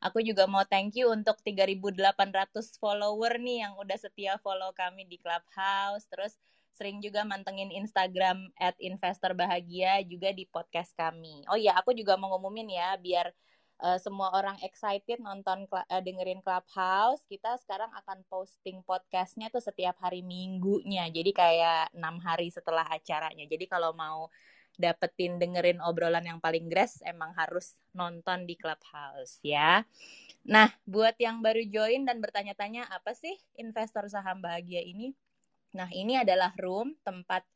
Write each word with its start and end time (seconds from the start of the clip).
Aku 0.00 0.24
juga 0.24 0.48
mau 0.48 0.64
thank 0.64 0.96
you 0.96 1.12
untuk 1.12 1.36
3.800 1.44 2.80
follower 2.80 3.36
nih 3.36 3.68
yang 3.68 3.76
udah 3.76 3.98
setia 4.00 4.40
follow 4.40 4.72
kami 4.72 5.04
di 5.04 5.20
Clubhouse. 5.20 6.08
Terus 6.08 6.40
sering 6.72 7.04
juga 7.04 7.20
mantengin 7.28 7.68
Instagram 7.68 8.48
at 8.56 8.72
investor 8.80 9.36
bahagia 9.36 10.00
juga 10.08 10.32
di 10.32 10.48
podcast 10.48 10.96
kami. 10.96 11.44
Oh 11.52 11.58
iya, 11.60 11.76
aku 11.76 11.92
juga 11.92 12.16
mau 12.16 12.32
ngumumin 12.32 12.72
ya 12.72 12.96
biar 12.96 13.28
uh, 13.84 14.00
semua 14.00 14.32
orang 14.32 14.56
excited 14.64 15.20
nonton 15.20 15.68
uh, 15.68 16.00
dengerin 16.00 16.40
Clubhouse. 16.40 17.20
Kita 17.28 17.60
sekarang 17.60 17.92
akan 17.92 18.24
posting 18.32 18.80
podcastnya 18.88 19.52
tuh 19.52 19.60
setiap 19.60 20.00
hari 20.00 20.24
minggunya. 20.24 21.12
Jadi 21.12 21.36
kayak 21.36 21.92
enam 21.92 22.16
hari 22.24 22.48
setelah 22.48 22.88
acaranya. 22.88 23.44
Jadi 23.44 23.68
kalau 23.68 23.92
mau 23.92 24.32
dapetin 24.78 25.40
dengerin 25.40 25.82
obrolan 25.82 26.26
yang 26.26 26.38
paling 26.38 26.70
grass 26.70 27.02
emang 27.02 27.34
harus 27.34 27.74
nonton 27.94 28.46
di 28.46 28.54
Clubhouse 28.54 29.40
ya. 29.42 29.82
Nah, 30.46 30.72
buat 30.88 31.18
yang 31.20 31.44
baru 31.44 31.62
join 31.68 32.08
dan 32.08 32.18
bertanya-tanya 32.18 32.88
apa 32.88 33.12
sih 33.12 33.34
investor 33.60 34.08
saham 34.08 34.40
bahagia 34.40 34.80
ini? 34.80 35.12
Nah, 35.76 35.86
ini 35.92 36.18
adalah 36.18 36.50
room 36.58 36.96
tempat 37.06 37.46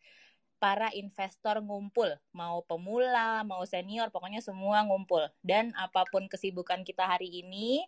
para 0.64 0.88
investor 0.96 1.60
ngumpul, 1.60 2.08
mau 2.32 2.64
pemula, 2.64 3.44
mau 3.44 3.60
senior, 3.69 4.08
pokoknya 4.08 4.41
semua 4.41 4.80
ngumpul. 4.86 5.28
Dan 5.44 5.77
apa 5.77 6.08
pun 6.08 6.24
kesibukan 6.24 6.80
kita 6.88 7.05
hari 7.05 7.44
ini, 7.44 7.84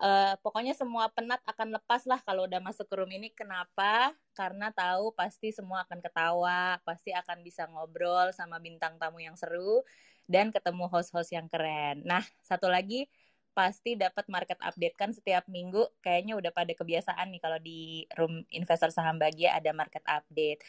uh, 0.00 0.34
pokoknya 0.42 0.74
semua 0.74 1.10
penat 1.12 1.38
akan 1.46 1.76
lepas 1.78 2.02
lah 2.08 2.18
kalau 2.24 2.46
udah 2.48 2.58
masuk 2.62 2.86
ke 2.88 2.94
room 2.98 3.10
ini. 3.12 3.30
Kenapa? 3.30 4.14
Karena 4.34 4.70
tahu 4.74 5.14
pasti 5.14 5.54
semua 5.54 5.86
akan 5.86 5.98
ketawa, 6.02 6.78
pasti 6.82 7.14
akan 7.14 7.42
bisa 7.44 7.68
ngobrol 7.70 8.32
sama 8.34 8.58
bintang 8.58 8.98
tamu 8.98 9.22
yang 9.22 9.38
seru 9.38 9.84
dan 10.24 10.50
ketemu 10.50 10.88
host-host 10.88 11.30
yang 11.34 11.46
keren. 11.52 12.02
Nah, 12.02 12.24
satu 12.42 12.66
lagi 12.66 13.06
pasti 13.54 13.94
dapat 13.94 14.26
market 14.26 14.58
update 14.58 14.98
kan 14.98 15.14
setiap 15.14 15.46
minggu 15.46 15.86
kayaknya 16.02 16.34
udah 16.34 16.50
pada 16.50 16.74
kebiasaan 16.74 17.30
nih 17.30 17.38
kalau 17.38 17.62
di 17.62 18.02
room 18.18 18.42
investor 18.50 18.90
saham 18.90 19.16
bahagia 19.22 19.54
ada 19.54 19.70
market 19.70 20.02
update. 20.10 20.60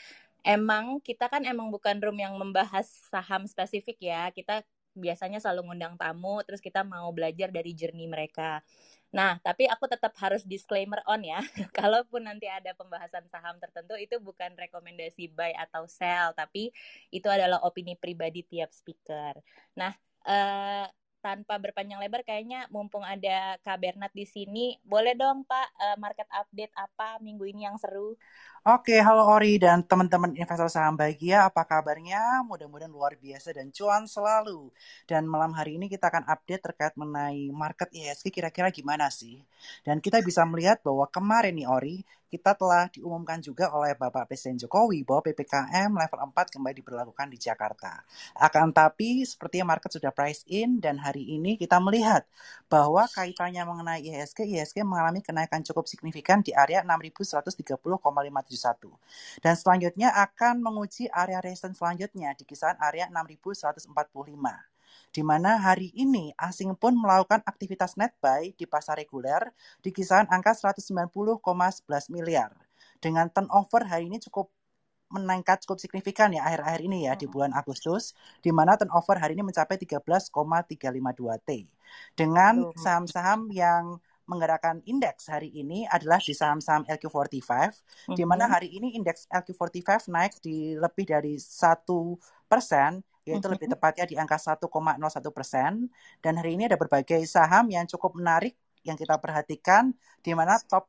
Emang 0.45 1.01
kita 1.01 1.25
kan 1.25 1.41
emang 1.41 1.73
bukan 1.73 1.97
room 1.97 2.21
yang 2.21 2.37
membahas 2.37 2.85
saham 3.09 3.49
spesifik 3.49 3.97
ya. 4.05 4.29
Kita 4.29 4.61
biasanya 4.95 5.43
selalu 5.43 5.73
ngundang 5.73 5.97
tamu 5.99 6.39
terus 6.47 6.63
kita 6.63 6.85
mau 6.85 7.09
belajar 7.09 7.49
dari 7.49 7.73
journey 7.73 8.05
mereka. 8.05 8.61
Nah, 9.15 9.39
tapi 9.39 9.63
aku 9.71 9.87
tetap 9.87 10.11
harus 10.19 10.43
disclaimer 10.43 10.99
on 11.07 11.23
ya. 11.23 11.39
Kalaupun 11.77 12.27
nanti 12.27 12.51
ada 12.51 12.75
pembahasan 12.75 13.23
saham 13.31 13.55
tertentu 13.63 13.95
itu 13.95 14.19
bukan 14.19 14.51
rekomendasi 14.59 15.31
buy 15.31 15.55
atau 15.55 15.87
sell, 15.87 16.35
tapi 16.35 16.75
itu 17.15 17.27
adalah 17.31 17.63
opini 17.63 17.95
pribadi 17.95 18.43
tiap 18.43 18.75
speaker. 18.75 19.39
Nah, 19.79 19.95
eh, 20.27 20.85
tanpa 21.23 21.57
berpanjang 21.57 21.97
lebar 22.03 22.21
kayaknya 22.21 22.69
mumpung 22.69 23.01
ada 23.01 23.57
Kak 23.65 23.81
Bernat 23.81 24.11
di 24.13 24.27
sini, 24.27 24.77
boleh 24.85 25.15
dong 25.17 25.47
Pak 25.47 25.67
eh, 25.79 25.97
market 25.97 26.27
update 26.29 26.73
apa 26.75 27.17
minggu 27.23 27.47
ini 27.49 27.65
yang 27.71 27.79
seru? 27.79 28.13
Oke, 28.65 28.97
halo 28.97 29.29
Ori 29.29 29.61
dan 29.61 29.85
teman-teman 29.85 30.33
investor 30.33 30.65
saham 30.73 30.97
bahagia, 30.97 31.45
apa 31.45 31.61
kabarnya? 31.69 32.41
Mudah-mudahan 32.49 32.89
luar 32.89 33.13
biasa 33.13 33.53
dan 33.53 33.69
cuan 33.69 34.09
selalu. 34.09 34.73
Dan 35.05 35.29
malam 35.29 35.53
hari 35.53 35.77
ini 35.77 35.85
kita 35.85 36.09
akan 36.09 36.25
update 36.25 36.65
terkait 36.65 36.97
mengenai 36.97 37.53
market 37.53 37.93
ISG 37.93 38.33
kira-kira 38.33 38.73
gimana 38.73 39.13
sih? 39.13 39.37
Dan 39.85 40.01
kita 40.01 40.17
bisa 40.25 40.41
melihat 40.49 40.81
bahwa 40.81 41.05
kemarin 41.05 41.53
nih 41.53 41.69
Ori, 41.69 42.01
kita 42.25 42.57
telah 42.57 42.89
diumumkan 42.89 43.37
juga 43.37 43.69
oleh 43.69 43.93
Bapak 43.93 44.27
Presiden 44.27 44.57
Jokowi 44.57 45.05
bahwa 45.05 45.21
PPKM 45.29 45.93
level 45.93 46.19
4 46.33 46.57
kembali 46.57 46.75
diberlakukan 46.81 47.27
di 47.31 47.37
Jakarta. 47.37 48.01
Akan 48.33 48.73
tapi 48.73 49.23
sepertinya 49.23 49.77
market 49.77 49.93
sudah 49.93 50.09
price 50.09 50.41
in 50.49 50.81
dan 50.81 50.97
hari 50.97 51.21
ini 51.37 51.55
kita 51.55 51.77
melihat 51.77 52.25
bahwa 52.67 53.05
kaitannya 53.07 53.61
mengenai 53.63 54.01
IHSG, 54.09 54.41
IHSG 54.51 54.81
mengalami 54.83 55.21
kenaikan 55.21 55.61
cukup 55.61 55.85
signifikan 55.85 56.41
di 56.41 56.51
area 56.51 56.81
6130,51. 58.55 59.43
Dan 59.43 59.53
selanjutnya 59.59 60.09
akan 60.15 60.63
menguji 60.63 61.11
area 61.11 61.43
resistance 61.43 61.77
selanjutnya 61.77 62.33
di 62.33 62.43
kisaran 62.47 62.79
area 62.79 63.11
6145 63.11 63.91
di 65.11 65.23
mana 65.23 65.59
hari 65.59 65.91
ini 65.95 66.35
asing 66.35 66.75
pun 66.75 66.95
melakukan 66.95 67.39
aktivitas 67.47 67.95
net 67.95 68.15
buy 68.19 68.51
di 68.51 68.67
pasar 68.67 68.99
reguler 68.99 69.47
di 69.79 69.91
kisaran 69.95 70.27
angka 70.27 70.51
190,11 70.55 71.39
miliar. 72.11 72.51
Dengan 72.99 73.31
turnover 73.31 73.87
hari 73.87 74.11
ini 74.11 74.19
cukup 74.23 74.51
meningkat 75.13 75.63
cukup 75.63 75.79
signifikan 75.79 76.33
ya 76.33 76.43
akhir-akhir 76.43 76.81
ini 76.83 77.07
ya 77.07 77.13
di 77.15 77.29
bulan 77.29 77.53
Agustus 77.53 78.17
di 78.41 78.51
mana 78.51 78.75
turnover 78.75 79.21
hari 79.21 79.37
ini 79.37 79.47
mencapai 79.47 79.79
13,352 79.79 81.47
T. 81.47 81.49
Dengan 82.17 82.73
saham-saham 82.75 83.47
yang 83.53 84.01
menggerakkan 84.25 84.81
indeks 84.89 85.29
hari 85.29 85.53
ini 85.53 85.85
adalah 85.85 86.17
di 86.17 86.33
saham-saham 86.33 86.85
LQ45 86.89 87.45
mm-hmm. 87.45 88.15
di 88.17 88.23
mana 88.25 88.49
hari 88.49 88.73
ini 88.73 88.97
indeks 88.97 89.29
LQ45 89.29 90.09
naik 90.09 90.33
di 90.41 90.73
lebih 90.77 91.05
dari 91.05 91.37
satu 91.37 92.17
persen 92.49 93.05
yaitu 93.25 93.49
lebih 93.49 93.65
tepatnya 93.73 94.05
di 94.05 94.15
angka 94.21 94.37
1,01 94.37 94.69
persen. 95.33 95.89
Dan 96.21 96.37
hari 96.37 96.53
ini 96.53 96.69
ada 96.69 96.77
berbagai 96.77 97.25
saham 97.25 97.73
yang 97.73 97.89
cukup 97.89 98.13
menarik 98.13 98.53
yang 98.85 98.93
kita 98.93 99.17
perhatikan, 99.17 99.89
di 100.21 100.37
mana 100.37 100.61
top 100.69 100.85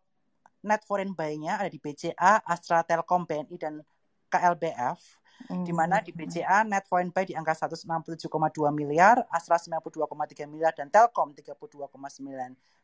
net 0.60 0.84
foreign 0.84 1.16
buy-nya 1.16 1.56
ada 1.56 1.72
di 1.72 1.80
BCA, 1.80 2.44
Astra 2.44 2.84
Telkom, 2.84 3.24
BNI, 3.24 3.56
dan 3.56 3.80
KLBF. 4.28 5.00
Di 5.46 5.70
mana 5.70 6.00
di 6.00 6.10
BCA 6.16 6.64
net 6.64 6.88
foreign 6.88 7.12
buy 7.12 7.28
di 7.28 7.36
angka 7.36 7.68
167,2 7.68 8.26
miliar, 8.72 9.20
Astra 9.28 9.60
92,3 9.60 10.48
miliar, 10.48 10.72
dan 10.72 10.88
Telkom 10.88 11.36
32,9 11.36 11.92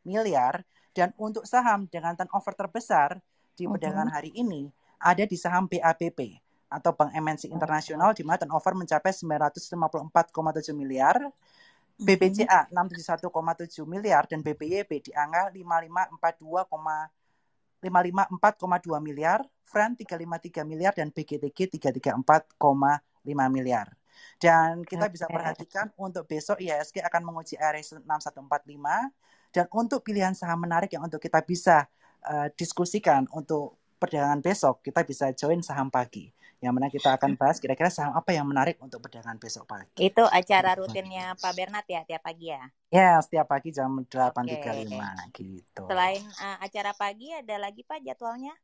miliar. 0.04 0.62
Dan 0.92 1.16
untuk 1.16 1.48
saham 1.48 1.88
dengan 1.88 2.12
turnover 2.12 2.52
terbesar 2.52 3.16
di 3.56 3.64
perdagangan 3.64 4.12
hari 4.12 4.30
ini 4.36 4.68
ada 5.00 5.24
di 5.24 5.36
saham 5.40 5.64
BAPP 5.66 6.38
atau 6.72 6.92
Bank 6.96 7.12
MNC 7.12 7.52
Internasional 7.52 8.16
di 8.16 8.24
mana 8.24 8.40
turnover 8.40 8.72
mencapai 8.76 9.12
954,7 9.12 10.72
miliar, 10.72 11.16
BBCA 12.00 12.72
671,7 12.72 13.84
miliar 13.84 14.24
dan 14.24 14.40
BPYB 14.40 14.90
di 15.04 15.12
angka 15.12 15.52
5542, 15.52 17.21
554,2 17.82 19.02
miliar, 19.02 19.42
Fran 19.66 19.98
353 19.98 20.62
miliar 20.62 20.94
dan 20.94 21.10
BGTG 21.10 21.76
334,5 21.76 22.46
miliar. 23.50 23.90
Dan 24.38 24.86
kita 24.86 25.10
bisa 25.10 25.26
perhatikan 25.26 25.90
untuk 25.98 26.26
besok 26.30 26.62
IHSG 26.62 27.02
akan 27.02 27.22
menguji 27.26 27.58
RS 27.58 28.02
6145 28.06 29.10
dan 29.52 29.66
untuk 29.70 30.00
pilihan 30.00 30.32
saham 30.32 30.64
menarik 30.64 30.90
yang 30.94 31.04
untuk 31.04 31.20
kita 31.20 31.44
bisa 31.44 31.86
uh, 32.26 32.48
diskusikan 32.56 33.28
untuk 33.36 33.76
perdagangan 34.02 34.42
besok 34.42 34.82
kita 34.82 35.06
bisa 35.06 35.30
join 35.30 35.62
saham 35.62 35.86
pagi 35.86 36.32
yang 36.62 36.78
mana 36.78 36.86
kita 36.86 37.18
akan 37.18 37.34
bahas 37.34 37.58
kira-kira 37.58 37.90
saham 37.90 38.14
apa 38.14 38.30
yang 38.30 38.46
menarik 38.46 38.78
untuk 38.78 39.02
perdagangan 39.02 39.34
besok 39.34 39.66
pagi. 39.66 39.98
Itu 39.98 40.22
acara 40.30 40.78
rutinnya 40.78 41.34
Pak 41.34 41.52
Bernat 41.58 41.82
ya 41.90 42.06
tiap 42.06 42.22
pagi 42.22 42.54
ya? 42.54 42.62
Ya, 42.94 43.18
setiap 43.18 43.50
pagi 43.50 43.74
jam 43.74 43.90
8.35 44.06 44.46
okay. 44.46 45.42
gitu. 45.58 45.82
Selain 45.90 46.22
uh, 46.38 46.56
acara 46.62 46.94
pagi 46.94 47.34
ada 47.34 47.58
lagi 47.58 47.82
Pak 47.82 48.06
jadwalnya? 48.06 48.54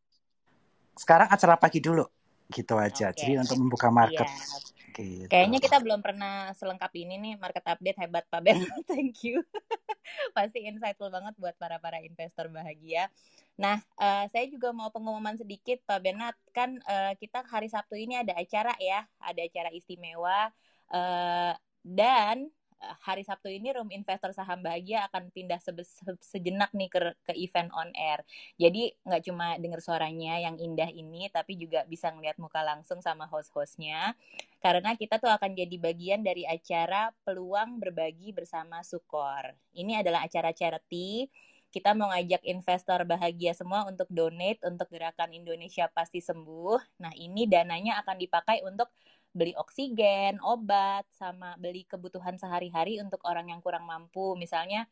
Sekarang 0.94 1.26
acara 1.26 1.58
pagi 1.58 1.82
dulu. 1.82 2.06
Gitu 2.48 2.74
aja. 2.76 3.12
Okay. 3.12 3.18
Jadi 3.24 3.32
untuk 3.40 3.56
membuka 3.60 3.88
market. 3.92 4.24
Yeah. 4.24 4.76
Gitu. 4.98 5.30
Kayaknya 5.30 5.58
kita 5.62 5.78
belum 5.78 6.02
pernah 6.02 6.50
selengkap 6.58 6.90
ini 6.98 7.14
nih 7.22 7.34
market 7.38 7.62
update 7.62 7.98
hebat 8.02 8.26
Pak 8.26 8.42
Bernat. 8.42 8.82
Thank 8.90 9.22
you. 9.22 9.46
Pasti 10.36 10.66
insightful 10.66 11.06
banget 11.06 11.38
buat 11.38 11.54
para-para 11.54 12.02
investor 12.02 12.50
bahagia. 12.50 13.06
Nah, 13.54 13.78
uh, 13.94 14.26
saya 14.30 14.50
juga 14.50 14.74
mau 14.74 14.90
pengumuman 14.90 15.38
sedikit 15.38 15.78
Pak 15.86 16.00
Benat. 16.02 16.34
Kan 16.50 16.82
uh, 16.82 17.14
kita 17.14 17.46
hari 17.46 17.70
Sabtu 17.70 17.94
ini 17.94 18.18
ada 18.18 18.34
acara 18.34 18.74
ya, 18.82 19.06
ada 19.22 19.38
acara 19.38 19.70
istimewa. 19.70 20.50
Uh, 20.90 21.54
dan 21.86 22.50
hari 22.78 23.26
Sabtu 23.26 23.50
ini 23.50 23.74
Room 23.74 23.90
Investor 23.90 24.30
Saham 24.30 24.62
Bahagia 24.62 25.06
akan 25.10 25.34
pindah 25.34 25.58
se 25.58 25.74
sejenak 26.22 26.70
nih 26.72 26.88
ke, 26.90 27.00
ke 27.26 27.32
event 27.34 27.70
on 27.74 27.90
air. 27.98 28.22
Jadi 28.54 28.94
nggak 29.02 29.22
cuma 29.26 29.58
dengar 29.58 29.80
suaranya 29.82 30.38
yang 30.38 30.56
indah 30.56 30.88
ini, 30.90 31.26
tapi 31.28 31.58
juga 31.58 31.82
bisa 31.90 32.14
ngeliat 32.14 32.38
muka 32.38 32.62
langsung 32.62 33.02
sama 33.02 33.26
host-hostnya. 33.26 34.14
Karena 34.62 34.94
kita 34.94 35.18
tuh 35.18 35.30
akan 35.30 35.54
jadi 35.58 35.76
bagian 35.78 36.22
dari 36.22 36.46
acara 36.46 37.10
peluang 37.26 37.82
berbagi 37.82 38.30
bersama 38.30 38.82
Sukor. 38.86 39.54
Ini 39.74 40.02
adalah 40.02 40.26
acara 40.26 40.54
charity 40.54 41.26
kita 41.68 41.92
mau 41.92 42.08
ngajak 42.08 42.48
investor 42.48 43.04
bahagia 43.04 43.52
semua 43.52 43.84
untuk 43.84 44.08
donate 44.08 44.56
untuk 44.64 44.88
gerakan 44.88 45.36
Indonesia 45.36 45.84
pasti 45.92 46.24
sembuh. 46.24 46.96
Nah, 47.04 47.12
ini 47.12 47.44
dananya 47.44 48.00
akan 48.00 48.16
dipakai 48.16 48.64
untuk 48.64 48.88
beli 49.36 49.52
oksigen, 49.54 50.40
obat, 50.42 51.04
sama 51.14 51.54
beli 51.60 51.84
kebutuhan 51.84 52.36
sehari-hari 52.40 52.98
untuk 52.98 53.22
orang 53.28 53.52
yang 53.52 53.60
kurang 53.62 53.84
mampu. 53.84 54.34
Misalnya 54.34 54.88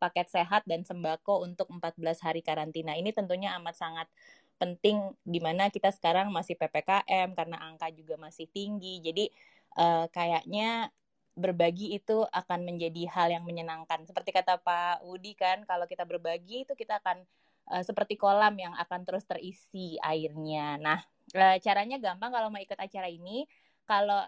paket 0.00 0.32
sehat 0.32 0.64
dan 0.64 0.82
sembako 0.82 1.44
untuk 1.44 1.68
14 1.68 2.24
hari 2.24 2.40
karantina. 2.40 2.96
Ini 2.96 3.12
tentunya 3.12 3.52
amat 3.60 3.76
sangat 3.76 4.08
penting 4.56 5.16
di 5.24 5.40
mana 5.40 5.68
kita 5.68 5.92
sekarang 5.92 6.32
masih 6.32 6.56
PPKM 6.56 7.32
karena 7.36 7.56
angka 7.60 7.92
juga 7.92 8.16
masih 8.16 8.48
tinggi. 8.48 9.04
Jadi 9.04 9.28
uh, 9.76 10.08
kayaknya 10.08 10.88
berbagi 11.36 11.96
itu 11.96 12.24
akan 12.28 12.68
menjadi 12.68 13.08
hal 13.12 13.28
yang 13.32 13.44
menyenangkan. 13.44 14.04
Seperti 14.04 14.32
kata 14.34 14.60
Pak 14.60 15.04
Wudi 15.08 15.32
kan, 15.32 15.64
kalau 15.64 15.88
kita 15.88 16.04
berbagi 16.04 16.68
itu 16.68 16.76
kita 16.76 17.00
akan 17.00 17.24
uh, 17.72 17.82
seperti 17.84 18.20
kolam 18.20 18.52
yang 18.60 18.76
akan 18.76 19.04
terus 19.08 19.24
terisi 19.24 19.96
airnya. 20.04 20.76
Nah, 20.76 21.00
uh, 21.32 21.56
caranya 21.60 21.96
gampang 21.96 22.28
kalau 22.28 22.52
mau 22.52 22.60
ikut 22.60 22.76
acara 22.76 23.08
ini, 23.08 23.48
kalau 23.90 24.22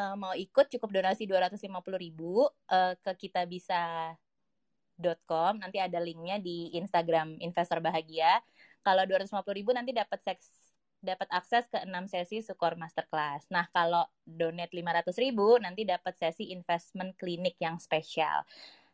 uh, 0.00 0.16
mau 0.16 0.32
ikut 0.32 0.72
cukup 0.72 0.88
donasi 0.88 1.28
250.000 1.28 1.68
uh, 1.68 2.48
ke 2.96 3.12
kita 3.28 3.44
bisa 3.44 4.16
.com 5.28 5.60
nanti 5.60 5.76
ada 5.76 6.00
linknya 6.00 6.40
di 6.40 6.72
Instagram 6.78 7.36
investor 7.44 7.84
bahagia 7.84 8.40
kalau 8.80 9.04
250 9.04 9.44
ribu 9.52 9.76
nanti 9.76 9.92
dapat 9.92 10.24
seks 10.24 10.64
dapat 11.04 11.28
akses 11.28 11.68
ke 11.68 11.84
6 11.84 11.92
sesi 12.08 12.40
Sukor 12.40 12.80
Masterclass. 12.80 13.44
Nah, 13.52 13.68
kalau 13.76 14.08
donate 14.24 14.72
500 14.72 15.12
ribu, 15.20 15.60
nanti 15.60 15.84
dapat 15.84 16.16
sesi 16.16 16.48
investment 16.48 17.12
klinik 17.20 17.60
yang 17.60 17.76
spesial. 17.76 18.40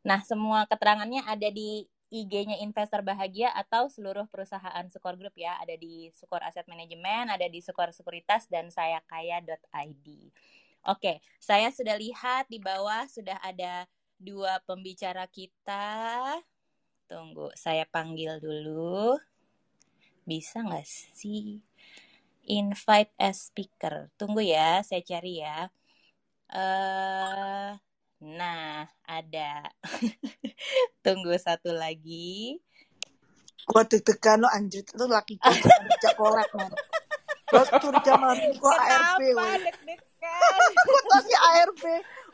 Nah, 0.02 0.18
semua 0.26 0.66
keterangannya 0.66 1.22
ada 1.22 1.48
di 1.54 1.86
IG-nya 2.10 2.58
Investor 2.58 3.06
Bahagia 3.06 3.54
atau 3.54 3.86
seluruh 3.86 4.26
perusahaan 4.26 4.84
Sukor 4.90 5.14
Group 5.14 5.38
ya. 5.38 5.56
Ada 5.62 5.78
di 5.78 6.10
Sukor 6.12 6.42
Asset 6.42 6.66
Management, 6.66 7.38
ada 7.38 7.46
di 7.46 7.62
Sukor 7.62 7.94
Sekuritas, 7.94 8.50
dan 8.50 8.68
saya 8.74 8.98
kaya.id. 9.06 10.06
Oke, 10.90 11.22
saya 11.38 11.70
sudah 11.70 11.94
lihat 11.94 12.50
di 12.50 12.58
bawah 12.58 13.06
sudah 13.06 13.38
ada 13.40 13.86
dua 14.18 14.58
pembicara 14.66 15.24
kita. 15.30 16.36
Tunggu, 17.06 17.54
saya 17.54 17.86
panggil 17.86 18.42
dulu. 18.42 19.16
Bisa 20.26 20.66
nggak 20.66 20.86
sih? 21.14 21.62
invite 22.50 23.12
as 23.20 23.52
speaker. 23.52 24.10
Tunggu 24.18 24.42
ya, 24.42 24.82
saya 24.82 25.02
cari 25.06 25.44
ya. 25.44 25.70
Uh, 26.50 27.78
nah, 28.20 28.86
ada. 29.08 29.72
Tunggu 31.04 31.34
satu 31.40 31.72
lagi. 31.72 32.60
Gua 33.68 33.84
deg-degan 33.84 34.44
lo 34.44 34.48
anjir 34.50 34.82
itu 34.82 35.04
laki 35.06 35.36
kerja 35.40 36.10
kolek 36.16 36.50
man. 36.56 36.72
Gua 37.50 37.64
curiga 37.66 38.14
malam 38.20 38.38
gua 38.60 38.76
ARB. 38.76 39.20
Kenapa 39.24 39.58
deg-degan? 39.62 40.60
Gua 41.08 41.18
ARB. 41.20 41.84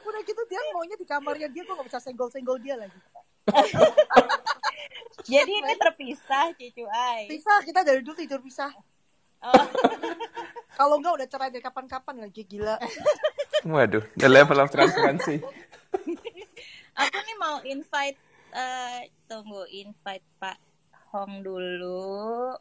Udah 0.07 0.21
gitu 0.23 0.43
dia 0.47 0.61
maunya 0.75 0.97
di 0.99 1.07
kamarnya 1.07 1.49
dia 1.51 1.63
gua 1.67 1.83
gak 1.83 1.89
bisa 1.91 2.01
senggol-senggol 2.03 2.59
dia 2.63 2.79
lagi. 2.79 3.01
Jadi 5.31 5.53
ini 5.59 5.75
terpisah 5.75 6.55
Cicu 6.55 6.87
Ai. 6.87 7.27
Pisah 7.27 7.63
kita 7.67 7.83
dari 7.83 8.03
dulu 8.03 8.15
tidur 8.15 8.39
pisah. 8.43 8.71
Oh. 9.43 9.67
Kalau 10.77 10.99
enggak 10.99 11.15
udah 11.21 11.27
cerai 11.29 11.51
dari 11.51 11.63
kapan-kapan 11.63 12.27
lagi 12.27 12.43
gila. 12.47 12.79
Waduh, 13.65 14.05
the 14.19 14.29
level 14.29 14.61
of 14.61 14.69
transparency. 14.69 15.41
Aku 17.01 17.19
nih 17.25 17.37
mau 17.41 17.61
invite 17.65 18.21
uh, 18.53 19.01
tunggu 19.29 19.65
invite 19.69 20.25
Pak 20.41 20.57
Hong 21.13 21.41
dulu 21.45 22.53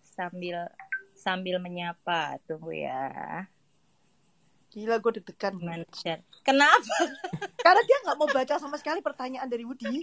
sambil 0.00 0.68
sambil 1.16 1.56
menyapa. 1.60 2.36
Tunggu 2.44 2.72
ya. 2.76 3.44
Gila 4.72 5.04
gue 5.04 5.20
deg-degan. 5.20 5.60
Kenapa? 6.40 6.96
Karena 7.64 7.82
dia 7.84 7.98
nggak 8.08 8.16
mau 8.16 8.28
baca 8.28 8.56
sama 8.56 8.80
sekali 8.80 9.04
pertanyaan 9.04 9.48
dari 9.48 9.68
Woody. 9.68 10.00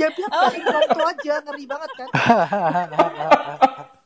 Dia 0.00 0.08
bilang 0.16 0.32
oh. 0.32 1.08
aja, 1.12 1.44
ngeri 1.44 1.64
banget 1.68 1.90
kan. 1.92 2.08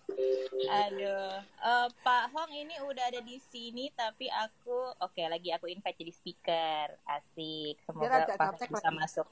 Aduh, 0.62 1.32
uh, 1.62 1.88
Pak 2.00 2.24
Hong 2.32 2.52
ini 2.54 2.74
udah 2.84 3.04
ada 3.12 3.20
di 3.20 3.36
sini 3.38 3.90
tapi 3.92 4.30
aku 4.30 4.94
oke 4.98 5.12
okay, 5.12 5.26
lagi 5.28 5.52
aku 5.52 5.68
invite 5.68 5.98
jadi 5.98 6.12
speaker. 6.12 6.86
Asik. 7.04 7.80
Semoga 7.84 8.26
Pak 8.32 8.56
Hong 8.56 8.70
bisa 8.72 8.90
masuk. 8.92 9.28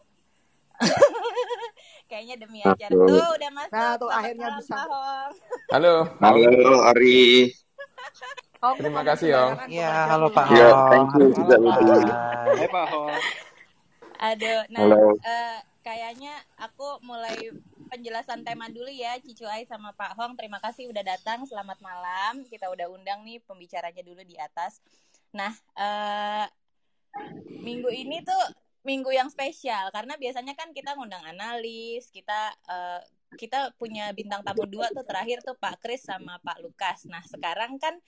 Kayaknya 2.10 2.36
demi 2.40 2.60
acara 2.64 2.90
tuh 2.90 3.26
udah 3.36 3.50
masuk. 3.52 3.76
Nah, 3.76 3.92
tuh 4.00 4.10
akhirnya 4.10 4.48
bisa. 4.58 4.72
Pak 4.74 4.86
Hong. 4.88 5.32
Halo. 5.70 5.94
Halo, 6.18 6.74
Ari. 6.92 7.54
Hong, 8.60 8.76
Terima 8.76 9.00
kasih, 9.00 9.28
Hong. 9.32 9.54
Iya, 9.72 9.88
halo 10.12 10.28
Pak 10.28 10.44
Hong. 10.52 10.58
Ya, 10.60 10.68
thank 10.92 11.12
you 11.16 11.26
juga 11.32 11.56
Hai 11.56 12.68
Pak 12.68 12.86
Hong. 12.92 13.16
Aduh, 14.20 14.60
nah 14.68 14.84
uh, 15.16 15.56
kayaknya 15.80 16.36
aku 16.60 17.00
mulai 17.00 17.40
penjelasan 17.90 18.46
tema 18.46 18.70
dulu 18.70 18.86
ya 18.86 19.18
Cicu 19.18 19.42
Ai 19.50 19.66
sama 19.66 19.90
Pak 19.98 20.14
Hong. 20.14 20.38
Terima 20.38 20.62
kasih 20.62 20.86
udah 20.86 21.02
datang. 21.02 21.42
Selamat 21.42 21.82
malam. 21.82 22.46
Kita 22.46 22.70
udah 22.70 22.86
undang 22.86 23.26
nih 23.26 23.42
pembicaranya 23.42 24.06
dulu 24.06 24.22
di 24.22 24.38
atas. 24.38 24.78
Nah, 25.34 25.50
uh, 25.74 26.46
minggu 27.60 27.90
ini 27.90 28.22
tuh 28.22 28.42
minggu 28.86 29.10
yang 29.12 29.28
spesial 29.28 29.90
karena 29.90 30.16
biasanya 30.16 30.54
kan 30.54 30.70
kita 30.70 30.94
ngundang 30.94 31.26
analis, 31.26 32.08
kita 32.14 32.54
uh, 32.70 33.02
kita 33.34 33.74
punya 33.76 34.10
bintang 34.14 34.42
tamu 34.46 34.66
dua 34.66 34.90
tuh 34.94 35.06
terakhir 35.06 35.42
tuh 35.42 35.58
Pak 35.58 35.82
Kris 35.82 36.06
sama 36.06 36.38
Pak 36.46 36.62
Lukas. 36.62 37.10
Nah, 37.10 37.22
sekarang 37.26 37.78
kan 37.82 37.98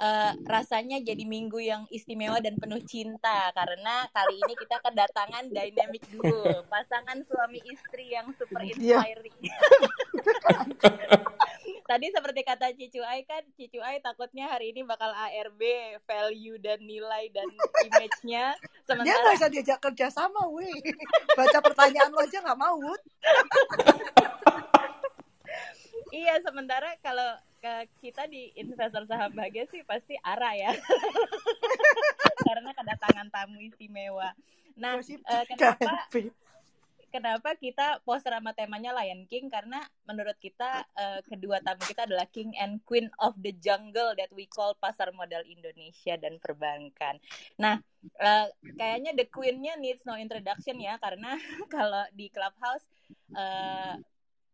uh, 0.00 0.32
rasanya 0.48 0.98
jadi 1.04 1.22
minggu 1.28 1.60
yang 1.60 1.84
istimewa 1.92 2.40
dan 2.40 2.56
penuh 2.56 2.80
cinta 2.82 3.52
karena 3.52 4.08
kali 4.10 4.40
ini 4.40 4.54
kita 4.56 4.80
kedatangan 4.80 5.52
dynamic 5.52 6.02
duo 6.10 6.64
pasangan 6.72 7.20
suami 7.28 7.60
istri 7.68 8.16
yang 8.16 8.32
super 8.34 8.64
iya. 8.64 9.04
inspiring. 9.04 9.36
Tadi 11.90 12.06
seperti 12.06 12.46
kata 12.46 12.70
Cicu 12.70 13.02
Ai 13.02 13.26
kan, 13.26 13.42
Cicu 13.58 13.82
Ai 13.82 13.98
takutnya 13.98 14.46
hari 14.46 14.70
ini 14.70 14.86
bakal 14.86 15.10
ARB 15.10 15.58
value 16.06 16.54
dan 16.62 16.78
nilai 16.86 17.26
dan 17.34 17.50
image-nya. 17.82 18.54
Sementara... 18.86 19.10
Dia 19.10 19.18
nggak 19.18 19.34
bisa 19.34 19.48
diajak 19.50 19.78
kerja 19.82 20.06
sama, 20.06 20.46
weh. 20.54 20.70
Baca 21.34 21.58
pertanyaan 21.58 22.14
lo 22.14 22.22
aja 22.22 22.46
nggak 22.46 22.60
mau, 22.62 22.78
iya, 26.12 26.38
sementara 26.42 26.94
kalau 27.00 27.38
kita 28.00 28.24
di 28.26 28.50
investor 28.56 29.04
saham 29.04 29.36
bahagia 29.36 29.68
sih 29.68 29.84
pasti 29.84 30.16
arah 30.24 30.54
ya. 30.56 30.72
Karena 32.48 32.72
kedatangan 32.72 33.28
tamu 33.28 33.60
istimewa. 33.60 34.32
Nah 34.80 34.96
uh, 34.96 35.44
kenapa 35.50 36.08
kenapa 37.10 37.50
kita 37.58 38.00
poster 38.06 38.32
sama 38.32 38.56
temanya 38.56 38.96
Lion 38.96 39.28
King? 39.28 39.52
Karena 39.52 39.82
menurut 40.08 40.38
kita 40.40 40.88
uh, 40.96 41.20
kedua 41.26 41.60
tamu 41.60 41.84
kita 41.84 42.08
adalah 42.08 42.24
King 42.30 42.56
and 42.56 42.80
Queen 42.86 43.12
of 43.20 43.36
the 43.36 43.52
Jungle 43.60 44.16
that 44.16 44.32
we 44.32 44.48
call 44.48 44.72
pasar 44.78 45.12
modal 45.12 45.44
Indonesia 45.44 46.16
dan 46.16 46.40
perbankan. 46.40 47.20
Nah, 47.60 47.82
uh, 48.22 48.48
kayaknya 48.78 49.12
the 49.12 49.28
Queen-nya 49.28 49.76
needs 49.76 50.06
no 50.08 50.16
introduction 50.16 50.80
ya 50.80 50.96
karena 50.96 51.36
kalau 51.74 52.08
di 52.16 52.32
Clubhouse 52.32 52.88
uh, 53.36 54.00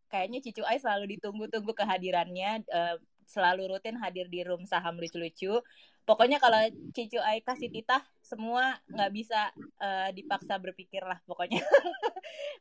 kayaknya 0.07 0.39
Cicu 0.43 0.63
Ai 0.63 0.79
selalu 0.79 1.19
ditunggu-tunggu 1.19 1.73
kehadirannya 1.75 2.67
uh, 2.71 2.97
selalu 3.27 3.75
rutin 3.75 3.99
hadir 3.99 4.31
di 4.31 4.47
room 4.47 4.65
saham 4.65 4.97
lucu-lucu. 4.97 5.61
Pokoknya 6.07 6.39
kalau 6.39 6.63
Cicu 6.95 7.19
Ai 7.19 7.43
kasih 7.43 7.67
titah 7.67 8.03
semua 8.23 8.79
nggak 8.87 9.11
bisa 9.11 9.51
uh, 9.83 10.09
dipaksa 10.15 10.55
berpikir 10.63 11.03
lah 11.03 11.19
pokoknya. 11.27 11.59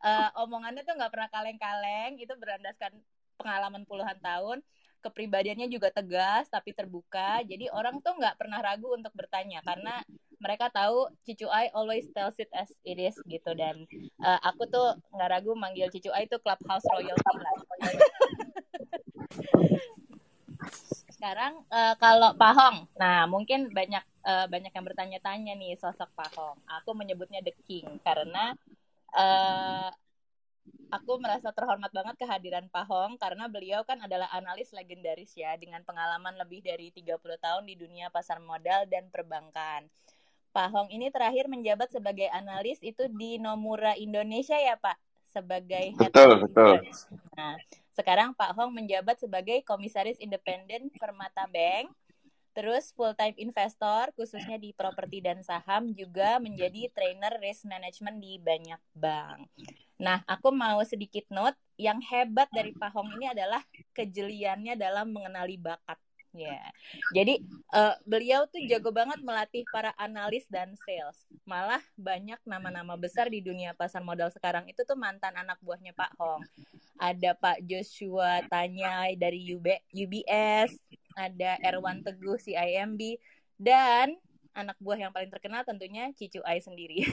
uh, 0.01 0.29
omongannya 0.43 0.81
tuh 0.81 0.97
nggak 0.97 1.13
pernah 1.13 1.29
kaleng-kaleng, 1.29 2.17
itu 2.17 2.33
berandaskan 2.33 2.97
pengalaman 3.37 3.85
puluhan 3.85 4.17
tahun. 4.17 4.65
Kepribadiannya 5.05 5.69
juga 5.69 5.93
tegas 5.93 6.49
tapi 6.49 6.73
terbuka. 6.73 7.45
Jadi 7.45 7.69
orang 7.69 8.01
tuh 8.01 8.17
nggak 8.17 8.41
pernah 8.41 8.57
ragu 8.57 8.89
untuk 8.97 9.13
bertanya 9.13 9.61
karena 9.61 10.01
mereka 10.45 10.69
tahu 10.69 11.09
Cicu 11.25 11.49
Ai 11.49 11.73
always 11.73 12.05
tells 12.13 12.37
it 12.37 12.53
as 12.53 12.69
it 12.85 13.01
is 13.01 13.17
gitu 13.25 13.57
dan 13.57 13.89
uh, 14.21 14.37
aku 14.45 14.69
tuh 14.69 14.93
nggak 15.09 15.29
ragu 15.33 15.57
manggil 15.57 15.89
Cicu 15.89 16.13
Ai 16.13 16.29
itu 16.29 16.37
clubhouse 16.37 16.85
royalty 16.93 17.33
lah. 17.41 17.57
Sekarang 21.17 21.65
uh, 21.73 21.97
kalau 21.97 22.37
Pak 22.37 22.53
Hong, 22.53 22.77
nah 23.01 23.25
mungkin 23.25 23.73
banyak 23.73 24.05
uh, 24.21 24.45
banyak 24.45 24.69
yang 24.69 24.85
bertanya-tanya 24.85 25.57
nih 25.57 25.73
sosok 25.73 26.13
Pak 26.13 26.37
Hong. 26.37 26.61
Aku 26.69 26.93
menyebutnya 26.93 27.41
The 27.41 27.57
King 27.65 27.97
karena 28.05 28.53
uh, 29.17 29.89
aku 30.93 31.17
merasa 31.17 31.49
terhormat 31.49 31.89
banget 31.89 32.15
kehadiran 32.21 32.69
Pak 32.69 32.85
Hong 32.85 33.17
karena 33.17 33.49
beliau 33.49 33.81
kan 33.87 33.97
adalah 34.05 34.29
analis 34.37 34.69
legendaris 34.69 35.33
ya 35.33 35.57
dengan 35.57 35.81
pengalaman 35.81 36.37
lebih 36.37 36.61
dari 36.61 36.93
30 36.93 37.17
tahun 37.17 37.63
di 37.65 37.75
dunia 37.79 38.13
pasar 38.13 38.37
modal 38.37 38.85
dan 38.85 39.09
perbankan. 39.09 39.89
Pak 40.55 40.71
Hong 40.71 40.87
ini 40.87 41.11
terakhir 41.11 41.51
menjabat 41.51 41.91
sebagai 41.91 42.31
analis 42.31 42.79
itu 42.79 43.11
di 43.11 43.35
Nomura 43.35 43.91
Indonesia 43.99 44.55
ya 44.55 44.79
Pak, 44.79 44.95
sebagai 45.27 45.91
head 45.91 46.15
betul, 46.15 46.47
betul. 46.47 46.79
Nah, 47.35 47.59
sekarang 47.91 48.31
Pak 48.31 48.55
Hong 48.55 48.71
menjabat 48.71 49.19
sebagai 49.19 49.59
komisaris 49.67 50.15
independen 50.23 50.87
Permata 50.95 51.43
Bank. 51.51 51.91
Terus 52.55 52.95
full 52.95 53.11
time 53.19 53.35
investor 53.35 54.15
khususnya 54.15 54.55
di 54.55 54.71
properti 54.71 55.19
dan 55.19 55.43
saham 55.43 55.91
juga 55.91 56.39
menjadi 56.39 56.87
trainer 56.95 57.35
risk 57.43 57.67
management 57.67 58.23
di 58.23 58.39
banyak 58.39 58.79
bank. 58.95 59.51
Nah, 59.99 60.23
aku 60.23 60.55
mau 60.55 60.79
sedikit 60.87 61.27
note 61.35 61.59
yang 61.75 61.99
hebat 61.99 62.47
dari 62.55 62.71
Pak 62.71 62.95
Hong 62.95 63.11
ini 63.19 63.27
adalah 63.27 63.59
kejeliannya 63.91 64.79
dalam 64.79 65.11
mengenali 65.11 65.59
bakat 65.59 65.99
Ya, 66.35 66.59
jadi 67.15 67.39
uh, 67.71 67.95
beliau 68.03 68.43
tuh 68.51 68.59
jago 68.67 68.91
banget 68.91 69.23
melatih 69.23 69.63
para 69.71 69.95
analis 69.95 70.43
dan 70.51 70.75
sales. 70.83 71.15
Malah 71.47 71.79
banyak 71.95 72.43
nama-nama 72.43 72.99
besar 72.99 73.31
di 73.31 73.39
dunia 73.39 73.71
pasar 73.71 74.03
modal 74.03 74.27
sekarang 74.35 74.67
itu 74.67 74.83
tuh 74.83 74.99
mantan 74.99 75.31
anak 75.39 75.55
buahnya 75.63 75.95
Pak 75.95 76.11
Hong. 76.19 76.43
Ada 76.99 77.39
Pak 77.39 77.63
Joshua 77.63 78.43
Tanyai 78.51 79.15
dari 79.15 79.47
UB, 79.55 79.63
UBS, 79.95 80.75
ada 81.15 81.55
Erwan 81.63 82.03
Teguh 82.03 82.35
CIMB, 82.35 83.15
dan 83.55 84.19
anak 84.51 84.75
buah 84.83 84.99
yang 84.99 85.15
paling 85.15 85.31
terkenal 85.31 85.63
tentunya 85.63 86.11
Cicu 86.15 86.43
Ai 86.43 86.59
sendiri. 86.59 87.03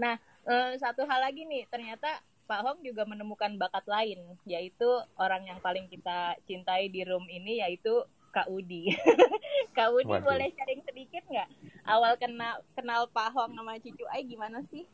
nah, 0.00 0.16
uh, 0.48 0.72
satu 0.80 1.04
hal 1.04 1.20
lagi 1.20 1.44
nih, 1.44 1.68
ternyata 1.68 2.20
Pak 2.52 2.68
Hong 2.68 2.84
juga 2.84 3.08
menemukan 3.08 3.56
bakat 3.56 3.88
lain, 3.88 4.20
yaitu 4.44 4.84
orang 5.16 5.48
yang 5.48 5.56
paling 5.64 5.88
kita 5.88 6.36
cintai 6.44 6.92
di 6.92 7.00
room 7.00 7.24
ini, 7.32 7.64
yaitu 7.64 8.04
Kak 8.28 8.44
Udi. 8.52 8.92
Kak 9.76 9.88
Udi 9.88 10.04
Waduh. 10.04 10.20
boleh 10.20 10.52
sharing 10.52 10.84
sedikit 10.84 11.24
nggak? 11.32 11.48
Awal 11.88 12.20
kenal 12.20 12.60
kenal 12.76 13.08
Pak 13.08 13.32
Hong 13.32 13.56
sama 13.56 13.80
Cicu 13.80 14.04
Ai 14.12 14.28
gimana 14.28 14.60
sih? 14.68 14.84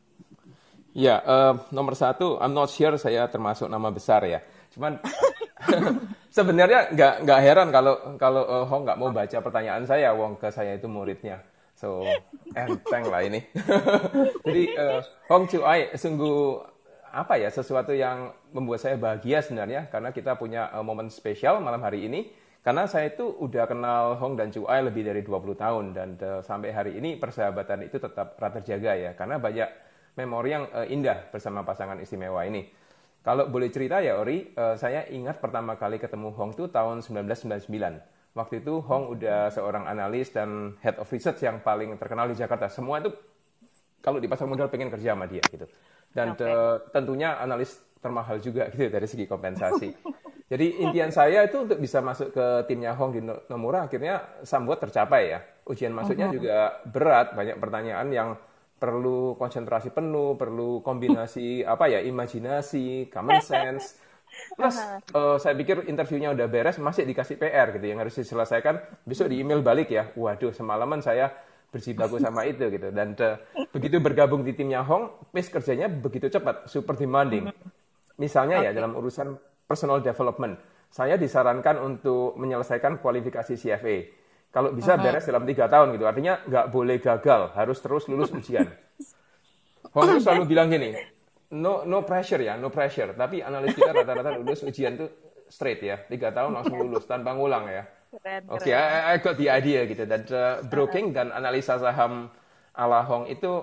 Ya, 0.95 1.19
uh, 1.19 1.59
nomor 1.75 1.99
satu, 1.99 2.39
I'm 2.39 2.55
not 2.55 2.71
sure 2.71 2.95
saya 2.95 3.27
termasuk 3.27 3.67
nama 3.67 3.91
besar 3.91 4.23
ya. 4.23 4.39
Cuman 4.71 4.95
sebenarnya 6.39 6.95
nggak 6.95 7.27
nggak 7.27 7.39
heran 7.43 7.75
kalau 7.75 8.15
kalau 8.15 8.43
uh, 8.47 8.63
Hong 8.71 8.87
nggak 8.87 8.99
mau 9.03 9.11
baca 9.11 9.37
pertanyaan 9.43 9.83
saya, 9.83 10.15
Wong 10.15 10.39
ke 10.39 10.47
saya 10.47 10.79
itu 10.79 10.87
muridnya. 10.87 11.43
So 11.75 12.07
enteng 12.55 13.11
lah 13.11 13.19
ini. 13.27 13.43
Jadi 14.47 14.63
uh, 14.79 15.03
Hong 15.27 15.43
Chu 15.51 15.59
Ai 15.67 15.91
sungguh 15.99 16.78
apa 17.13 17.41
ya 17.41 17.49
sesuatu 17.49 17.91
yang 17.93 18.33
membuat 18.53 18.85
saya 18.85 18.95
bahagia 18.95 19.41
sebenarnya 19.41 19.89
karena 19.89 20.13
kita 20.13 20.37
punya 20.37 20.69
uh, 20.73 20.85
momen 20.85 21.09
spesial 21.09 21.61
malam 21.61 21.81
hari 21.81 22.05
ini 22.05 22.29
karena 22.59 22.85
saya 22.85 23.09
itu 23.09 23.23
udah 23.23 23.65
kenal 23.65 24.19
Hong 24.19 24.35
dan 24.35 24.51
Chu 24.51 24.67
Ai 24.67 24.83
lebih 24.83 25.07
dari 25.07 25.23
20 25.23 25.55
tahun 25.57 25.85
dan 25.95 26.09
uh, 26.21 26.41
sampai 26.43 26.69
hari 26.75 26.99
ini 26.99 27.17
persahabatan 27.17 27.87
itu 27.87 27.97
tetap 27.97 28.37
rata 28.37 28.61
terjaga 28.61 28.93
ya 28.93 29.11
karena 29.17 29.41
banyak 29.41 29.69
memori 30.19 30.49
yang 30.53 30.67
uh, 30.69 30.85
indah 30.85 31.31
bersama 31.31 31.63
pasangan 31.63 31.97
istimewa 32.03 32.43
ini. 32.43 32.67
Kalau 33.19 33.51
boleh 33.51 33.67
cerita 33.67 33.99
ya 33.99 34.15
Ori, 34.15 34.55
uh, 34.55 34.79
saya 34.79 35.03
ingat 35.11 35.43
pertama 35.43 35.75
kali 35.75 35.99
ketemu 35.99 36.31
Hong 36.35 36.55
itu 36.55 36.71
tahun 36.71 37.03
1999. 37.03 37.67
Waktu 38.35 38.55
itu 38.63 38.73
Hong 38.83 39.11
udah 39.11 39.51
seorang 39.51 39.87
analis 39.87 40.31
dan 40.31 40.79
head 40.83 40.95
of 40.99 41.07
research 41.11 41.43
yang 41.43 41.59
paling 41.59 41.95
terkenal 41.99 42.27
di 42.31 42.35
Jakarta. 42.35 42.71
Semua 42.71 43.03
itu 43.03 43.11
kalau 43.99 44.19
di 44.19 44.27
pasar 44.31 44.47
modal 44.47 44.71
pengen 44.71 44.87
kerja 44.87 45.15
sama 45.15 45.27
dia 45.27 45.43
gitu 45.51 45.67
dan 46.13 46.33
okay. 46.33 46.49
uh, 46.49 46.81
tentunya 46.89 47.37
analis 47.37 47.77
termahal 47.99 48.39
juga 48.39 48.71
gitu 48.71 48.89
dari 48.89 49.07
segi 49.07 49.25
kompensasi. 49.27 49.89
Jadi 50.49 50.81
impian 50.81 51.13
saya 51.13 51.45
itu 51.45 51.61
untuk 51.61 51.77
bisa 51.77 52.01
masuk 52.01 52.33
ke 52.33 52.45
timnya 52.65 52.97
Hong 52.97 53.13
di 53.13 53.21
Nomura 53.21 53.85
akhirnya 53.85 54.41
sambuat 54.41 54.81
tercapai 54.81 55.37
ya. 55.37 55.39
Ujian 55.69 55.93
masuknya 55.93 56.25
uh 56.25 56.29
-huh. 56.33 56.37
juga 56.41 56.57
berat, 56.89 57.37
banyak 57.37 57.61
pertanyaan 57.61 58.07
yang 58.09 58.29
perlu 58.81 59.37
konsentrasi 59.37 59.93
penuh, 59.93 60.33
perlu 60.33 60.81
kombinasi 60.81 61.61
apa 61.73 61.85
ya, 61.93 62.01
imajinasi, 62.01 63.13
common 63.13 63.45
sense. 63.45 64.01
Plus 64.57 64.73
uh, 65.13 65.37
saya 65.37 65.53
pikir 65.53 65.85
interviewnya 65.85 66.33
udah 66.33 66.49
beres, 66.49 66.81
masih 66.81 67.05
dikasih 67.05 67.37
PR 67.37 67.69
gitu 67.77 67.85
yang 67.85 68.01
harus 68.01 68.17
diselesaikan. 68.17 69.05
Besok 69.05 69.29
di 69.29 69.45
email 69.45 69.61
balik 69.61 69.93
ya. 69.93 70.09
Waduh, 70.17 70.49
semalaman 70.49 71.05
saya 71.05 71.29
berjibaku 71.69 72.17
sama 72.17 72.45
itu 72.49 72.67
gitu. 72.69 72.89
Dan 72.89 73.13
uh, 73.17 73.37
begitu 73.69 74.01
bergabung 74.01 74.41
di 74.41 74.57
timnya 74.57 74.81
Hong 74.81 75.29
pace 75.29 75.49
kerjanya 75.53 75.87
begitu 75.87 76.27
cepat 76.27 76.65
super 76.65 76.97
demanding. 76.97 77.49
Misalnya 78.19 78.61
okay. 78.61 78.69
ya 78.69 78.71
dalam 78.75 78.97
urusan 78.97 79.37
personal 79.69 80.01
development 80.01 80.57
saya 80.89 81.15
disarankan 81.21 81.77
untuk 81.77 82.33
menyelesaikan 82.41 82.97
kualifikasi 82.97 83.53
CFA 83.53 83.97
kalau 84.49 84.73
bisa 84.73 84.97
uh-huh. 84.97 85.05
beres 85.05 85.29
dalam 85.29 85.45
tiga 85.45 85.69
tahun 85.69 85.93
gitu. 85.93 86.05
Artinya 86.09 86.41
nggak 86.49 86.65
boleh 86.73 86.97
gagal 86.97 87.53
harus 87.53 87.77
terus 87.79 88.09
lulus 88.09 88.33
ujian. 88.33 88.65
Hong 89.93 90.05
itu 90.09 90.21
selalu 90.25 90.43
bilang 90.49 90.69
gini 90.69 90.97
no 91.49 91.81
no 91.85 92.05
pressure 92.05 92.41
ya 92.41 92.57
no 92.57 92.73
pressure. 92.73 93.13
Tapi 93.13 93.45
analis 93.45 93.77
kita 93.77 93.93
rata-rata 93.93 94.41
lulus 94.41 94.65
ujian 94.65 94.97
tuh 94.97 95.09
straight 95.45 95.85
ya. 95.85 96.01
Tiga 96.09 96.33
tahun 96.33 96.57
langsung 96.57 96.81
lulus 96.81 97.05
tanpa 97.05 97.37
ngulang 97.37 97.69
ya 97.69 97.98
Oke, 98.09 98.41
okay, 98.49 98.73
I, 98.73 99.13
I 99.13 99.15
got 99.21 99.37
the 99.37 99.53
idea 99.53 99.85
gitu. 99.85 100.09
Dan 100.09 100.25
uh, 100.33 100.65
broking 100.65 101.13
dan 101.13 101.29
analisa 101.29 101.77
saham 101.77 102.25
ala 102.73 103.05
Hong 103.05 103.29
itu 103.29 103.61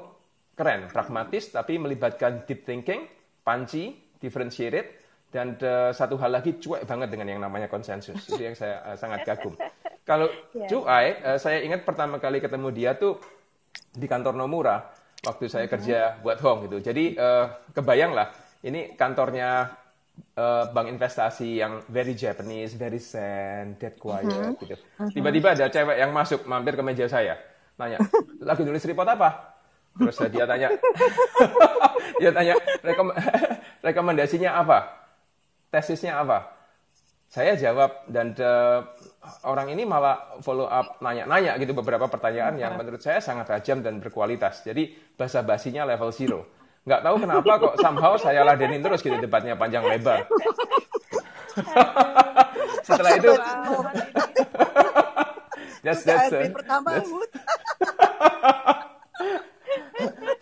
keren, 0.55 0.87
pragmatis 0.87 1.51
tapi 1.51 1.83
melibatkan 1.83 2.47
deep 2.47 2.63
thinking, 2.63 3.11
panci, 3.43 3.91
differentiated, 4.23 5.03
dan 5.35 5.59
uh, 5.61 5.91
satu 5.91 6.15
hal 6.23 6.31
lagi 6.39 6.63
cuek 6.63 6.87
banget 6.87 7.11
dengan 7.11 7.27
yang 7.27 7.41
namanya 7.43 7.67
konsensus. 7.67 8.23
Itu 8.23 8.39
yang 8.39 8.55
saya 8.55 8.87
uh, 8.87 8.97
sangat 8.97 9.27
kagum. 9.27 9.59
Kalau 10.07 10.31
yeah. 10.55 10.71
cuek, 10.71 11.15
uh, 11.27 11.39
saya 11.43 11.67
ingat 11.67 11.83
pertama 11.83 12.23
kali 12.23 12.39
ketemu 12.39 12.71
dia 12.71 12.95
tuh 12.95 13.19
di 13.91 14.07
kantor 14.07 14.39
Nomura 14.39 14.95
waktu 15.27 15.51
saya 15.51 15.67
kerja 15.67 16.23
buat 16.23 16.39
Hong 16.39 16.71
gitu. 16.71 16.79
Jadi 16.79 17.19
uh, 17.19 17.51
kebayang 17.75 18.15
lah, 18.15 18.31
ini 18.63 18.95
kantornya 18.95 19.75
uh, 20.37 20.65
bank 20.71 20.87
investasi 20.93 21.65
yang 21.65 21.83
very 21.89 22.13
Japanese, 22.13 22.77
very 22.77 23.01
zen, 23.01 23.75
dead 23.81 23.97
quiet 23.97 24.29
uh 24.29 24.53
-huh. 24.53 24.61
gitu. 24.61 24.77
Uh-huh. 24.77 25.11
Tiba-tiba 25.11 25.57
ada 25.57 25.67
cewek 25.73 25.97
yang 25.97 26.13
masuk 26.13 26.45
mampir 26.45 26.77
ke 26.77 26.83
meja 26.85 27.09
saya, 27.09 27.41
nanya, 27.81 27.99
lagi 28.49 28.63
nulis 28.63 28.85
report 28.85 29.09
apa? 29.09 29.57
Terus 29.97 30.17
dia 30.29 30.45
tanya, 30.45 30.69
dia 32.21 32.31
tanya 32.31 32.55
rekom 32.85 33.09
rekomendasinya 33.87 34.61
apa, 34.61 34.79
tesisnya 35.73 36.21
apa? 36.21 36.53
Saya 37.27 37.59
jawab 37.59 38.07
dan 38.07 38.39
uh, 38.39 38.87
orang 39.43 39.75
ini 39.75 39.83
malah 39.83 40.39
follow 40.47 40.71
up 40.71 41.03
nanya-nanya 41.03 41.59
gitu 41.59 41.75
beberapa 41.75 42.07
pertanyaan 42.07 42.55
yang 42.55 42.79
menurut 42.79 43.03
saya 43.03 43.19
sangat 43.19 43.51
tajam 43.51 43.83
dan 43.83 43.99
berkualitas. 43.99 44.63
Jadi 44.63 44.95
bahasa 45.19 45.43
basinya 45.43 45.83
level 45.83 46.15
zero 46.15 46.56
nggak 46.87 47.03
tahu 47.03 47.17
kenapa 47.19 47.53
kok 47.59 47.75
somehow 47.83 48.15
saya 48.15 48.47
ladenin 48.47 48.79
terus 48.79 49.03
gitu 49.03 49.19
debatnya 49.19 49.59
panjang 49.59 49.83
lebar. 49.83 50.23
Setelah 52.87 53.19
itu, 53.19 53.33
that's, 55.83 56.07
that's, 56.07 56.31
uh, 56.31 56.47
pertama, 56.55 56.95
that's, 56.95 57.11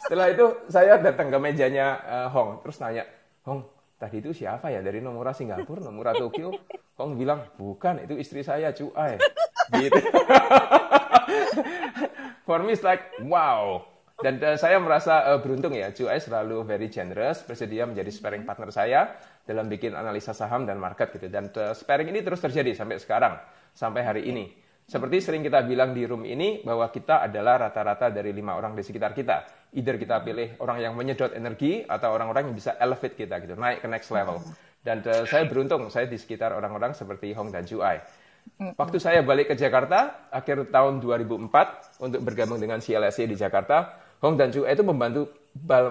setelah 0.04 0.28
itu 0.28 0.52
saya 0.68 1.00
datang 1.00 1.32
ke 1.32 1.38
mejanya 1.40 2.04
uh, 2.04 2.28
Hong, 2.28 2.60
terus 2.60 2.76
nanya, 2.84 3.08
Hong, 3.48 3.64
tadi 3.96 4.20
itu 4.20 4.36
siapa 4.36 4.68
ya 4.68 4.84
dari 4.84 5.00
Nomura 5.00 5.32
Singapura, 5.32 5.80
Nomura 5.80 6.12
Tokyo? 6.12 6.52
Hong 7.00 7.16
bilang, 7.16 7.48
bukan, 7.56 8.04
itu 8.04 8.20
istri 8.20 8.44
saya, 8.44 8.76
Cuai. 8.76 9.16
Gitu. 9.72 9.96
For 12.46 12.60
me, 12.60 12.76
it's 12.76 12.84
like, 12.84 13.08
wow, 13.24 13.88
dan 14.14 14.38
uh, 14.38 14.54
saya 14.54 14.78
merasa 14.78 15.26
uh, 15.26 15.42
beruntung 15.42 15.74
ya, 15.74 15.90
Cuai 15.90 16.22
selalu 16.22 16.62
very 16.62 16.86
generous, 16.86 17.42
bersedia 17.42 17.82
menjadi 17.82 18.14
sparring 18.14 18.46
partner 18.46 18.70
saya 18.70 19.00
dalam 19.42 19.66
bikin 19.66 19.90
analisa 19.90 20.30
saham 20.30 20.62
dan 20.62 20.78
market 20.78 21.10
gitu. 21.18 21.26
Dan 21.26 21.50
uh, 21.50 21.74
sparring 21.74 22.14
ini 22.14 22.22
terus 22.22 22.38
terjadi 22.38 22.78
sampai 22.78 23.02
sekarang, 23.02 23.34
sampai 23.74 24.06
hari 24.06 24.22
ini. 24.30 24.54
Seperti 24.84 25.18
sering 25.18 25.42
kita 25.42 25.64
bilang 25.66 25.96
di 25.96 26.06
room 26.06 26.22
ini, 26.22 26.62
bahwa 26.62 26.86
kita 26.94 27.26
adalah 27.26 27.66
rata-rata 27.66 28.12
dari 28.14 28.30
lima 28.30 28.54
orang 28.54 28.78
di 28.78 28.84
sekitar 28.86 29.16
kita. 29.16 29.66
Either 29.74 29.98
kita 29.98 30.22
pilih 30.22 30.62
orang 30.62 30.78
yang 30.78 30.92
menyedot 30.94 31.34
energi, 31.34 31.82
atau 31.82 32.14
orang-orang 32.14 32.52
yang 32.52 32.56
bisa 32.56 32.78
elevate 32.78 33.18
kita 33.18 33.42
gitu, 33.42 33.58
naik 33.58 33.82
ke 33.82 33.88
next 33.90 34.14
level. 34.14 34.38
Dan 34.78 35.02
uh, 35.10 35.26
saya 35.26 35.48
beruntung, 35.50 35.90
saya 35.90 36.06
di 36.06 36.20
sekitar 36.20 36.54
orang-orang 36.54 36.94
seperti 36.94 37.34
Hong 37.34 37.50
dan 37.50 37.66
Cuai. 37.66 37.98
Waktu 38.54 39.02
saya 39.02 39.20
balik 39.26 39.50
ke 39.50 39.54
Jakarta, 39.58 40.30
akhir 40.30 40.70
tahun 40.70 41.02
2004, 41.02 42.00
untuk 42.00 42.20
bergabung 42.22 42.62
dengan 42.62 42.78
CLSC 42.78 43.26
di 43.26 43.34
Jakarta, 43.34 43.98
Hong 44.22 44.40
dan 44.40 44.54
Chu 44.54 44.64
itu 44.64 44.80
membantu 44.86 45.28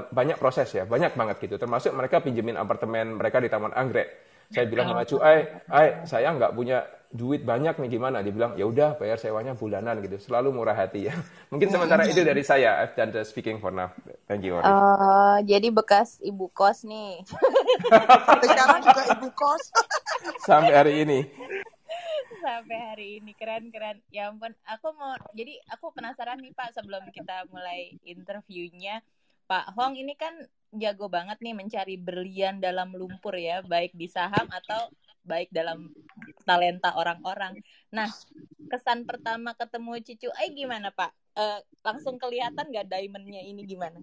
banyak 0.09 0.39
proses 0.39 0.71
ya, 0.71 0.87
banyak 0.87 1.13
banget 1.13 1.37
gitu. 1.43 1.59
Termasuk 1.59 1.93
mereka 1.93 2.23
pinjemin 2.23 2.57
apartemen 2.57 3.19
mereka 3.19 3.43
di 3.43 3.51
Taman 3.51 3.75
Anggrek. 3.75 4.09
Saya 4.49 4.65
bilang 4.69 4.89
sama 4.89 5.03
Chu 5.05 5.17
Ai, 5.21 5.49
Ai, 5.69 5.87
saya 6.07 6.33
nggak 6.33 6.53
punya 6.55 6.81
duit 7.13 7.45
banyak 7.45 7.77
nih 7.77 7.89
gimana? 7.93 8.25
Dia 8.25 8.33
bilang, 8.33 8.57
ya 8.57 8.65
udah 8.65 8.97
bayar 8.97 9.21
sewanya 9.21 9.53
bulanan 9.53 10.01
gitu. 10.01 10.17
Selalu 10.17 10.49
murah 10.49 10.73
hati 10.73 11.11
ya. 11.11 11.13
Mungkin 11.53 11.69
sementara 11.69 12.09
itu 12.09 12.25
dari 12.25 12.41
saya. 12.41 12.81
I've 12.81 12.97
done 12.97 13.13
the 13.13 13.21
speaking 13.21 13.61
for 13.61 13.69
now. 13.69 13.93
Thank 14.25 14.49
you. 14.49 14.57
Uh, 14.57 15.37
jadi 15.45 15.69
bekas 15.69 16.17
ibu 16.25 16.49
kos 16.49 16.87
nih. 16.87 17.21
Sekarang 18.49 18.81
juga 18.81 19.01
ibu 19.13 19.29
kos. 19.35 19.63
Sampai 20.41 20.73
hari 20.73 21.05
ini 21.05 21.19
sampai 22.43 22.77
hari 22.91 23.07
ini. 23.23 23.31
Keren 23.39 23.71
keren. 23.71 24.03
Ya 24.11 24.27
ampun 24.27 24.51
aku 24.67 24.91
mau 24.99 25.15
jadi 25.31 25.55
aku 25.71 25.95
penasaran 25.95 26.43
nih 26.43 26.51
pak 26.51 26.75
sebelum 26.75 27.07
kita 27.15 27.47
mulai 27.47 27.95
interviewnya. 28.03 28.99
Pak 29.47 29.75
Hong 29.75 29.95
ini 29.95 30.15
kan 30.19 30.35
jago 30.75 31.07
banget 31.07 31.39
nih 31.39 31.55
mencari 31.55 31.95
berlian 31.95 32.59
dalam 32.59 32.91
lumpur 32.91 33.35
ya 33.39 33.63
baik 33.63 33.95
di 33.95 34.07
saham 34.11 34.47
atau 34.51 34.91
baik 35.23 35.47
dalam 35.55 35.87
talenta 36.43 36.91
orang-orang. 36.99 37.63
Nah 37.95 38.11
kesan 38.67 39.07
pertama 39.07 39.55
ketemu 39.55 40.03
Cicu 40.03 40.29
Ai 40.35 40.51
gimana 40.51 40.91
Pak? 40.91 41.11
Uh, 41.33 41.59
langsung 41.81 42.21
kelihatan 42.21 42.69
nggak 42.69 42.91
diamondnya 42.91 43.41
ini 43.41 43.65
gimana 43.65 43.97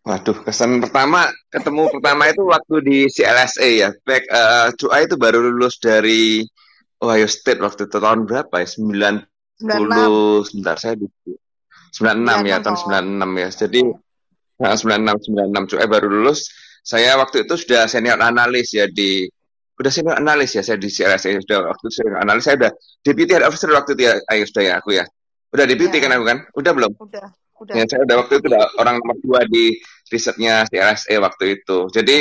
Waduh, 0.00 0.32
kesan 0.48 0.80
pertama 0.80 1.28
ketemu 1.52 1.92
pertama 1.92 2.32
itu 2.32 2.42
waktu 2.48 2.74
di 2.80 2.98
CLSA 3.12 3.68
ya. 3.68 3.88
Back 4.00 4.24
uh, 4.32 4.72
Cuai 4.72 5.04
itu 5.04 5.20
baru 5.20 5.44
lulus 5.44 5.76
dari 5.76 6.40
Ohio 7.04 7.28
State 7.28 7.60
waktu 7.60 7.84
itu 7.84 7.98
tahun 8.00 8.24
berapa 8.24 8.64
ya? 8.64 8.68
90 8.68 9.28
96. 9.60 10.48
sebentar 10.48 10.76
saya 10.80 10.96
di 10.96 11.04
96 11.92 12.48
ya, 12.48 12.64
96 12.64 12.64
tahun 12.64 12.76
oh. 12.80 12.84
96 13.28 13.44
ya. 13.44 13.48
Jadi 13.52 13.80
nah, 14.56 14.72
96 14.72 15.68
96 15.68 15.70
Cuai 15.76 15.86
baru 15.88 16.06
lulus. 16.08 16.40
Saya 16.80 17.20
waktu 17.20 17.44
itu 17.44 17.54
sudah 17.60 17.84
senior 17.84 18.16
analis 18.24 18.72
ya 18.72 18.88
di 18.88 19.28
udah 19.76 19.92
senior 19.92 20.16
analis 20.16 20.56
ya 20.56 20.64
saya 20.64 20.80
di 20.80 20.88
CLSA 20.88 21.44
sudah 21.44 21.76
waktu 21.76 21.84
itu 21.92 21.94
senior 22.00 22.24
analis 22.24 22.48
saya 22.48 22.56
udah 22.56 22.72
deputy 23.04 23.36
head 23.36 23.44
officer 23.44 23.68
waktu 23.68 23.92
itu 23.96 24.02
ya 24.08 24.16
ayo 24.32 24.44
sudah 24.48 24.62
ya 24.64 24.72
aku 24.80 24.96
ya. 24.96 25.04
Udah 25.50 25.64
deputy 25.66 25.98
Ya, 25.98 26.08
kan 26.08 26.12
aku 26.16 26.24
kan? 26.24 26.38
Udah 26.56 26.72
belum? 26.72 26.92
udah, 26.96 27.26
udah. 27.60 27.74
Ya, 27.76 27.84
saya 27.84 28.00
udah 28.08 28.16
waktu 28.24 28.32
itu 28.40 28.46
udah 28.48 28.64
orang 28.80 28.96
nomor 28.98 29.16
dua 29.20 29.40
di 29.44 29.76
risetnya 30.10 30.64
CLSA 30.66 31.14
waktu 31.20 31.44
itu. 31.60 31.78
Jadi 31.92 32.18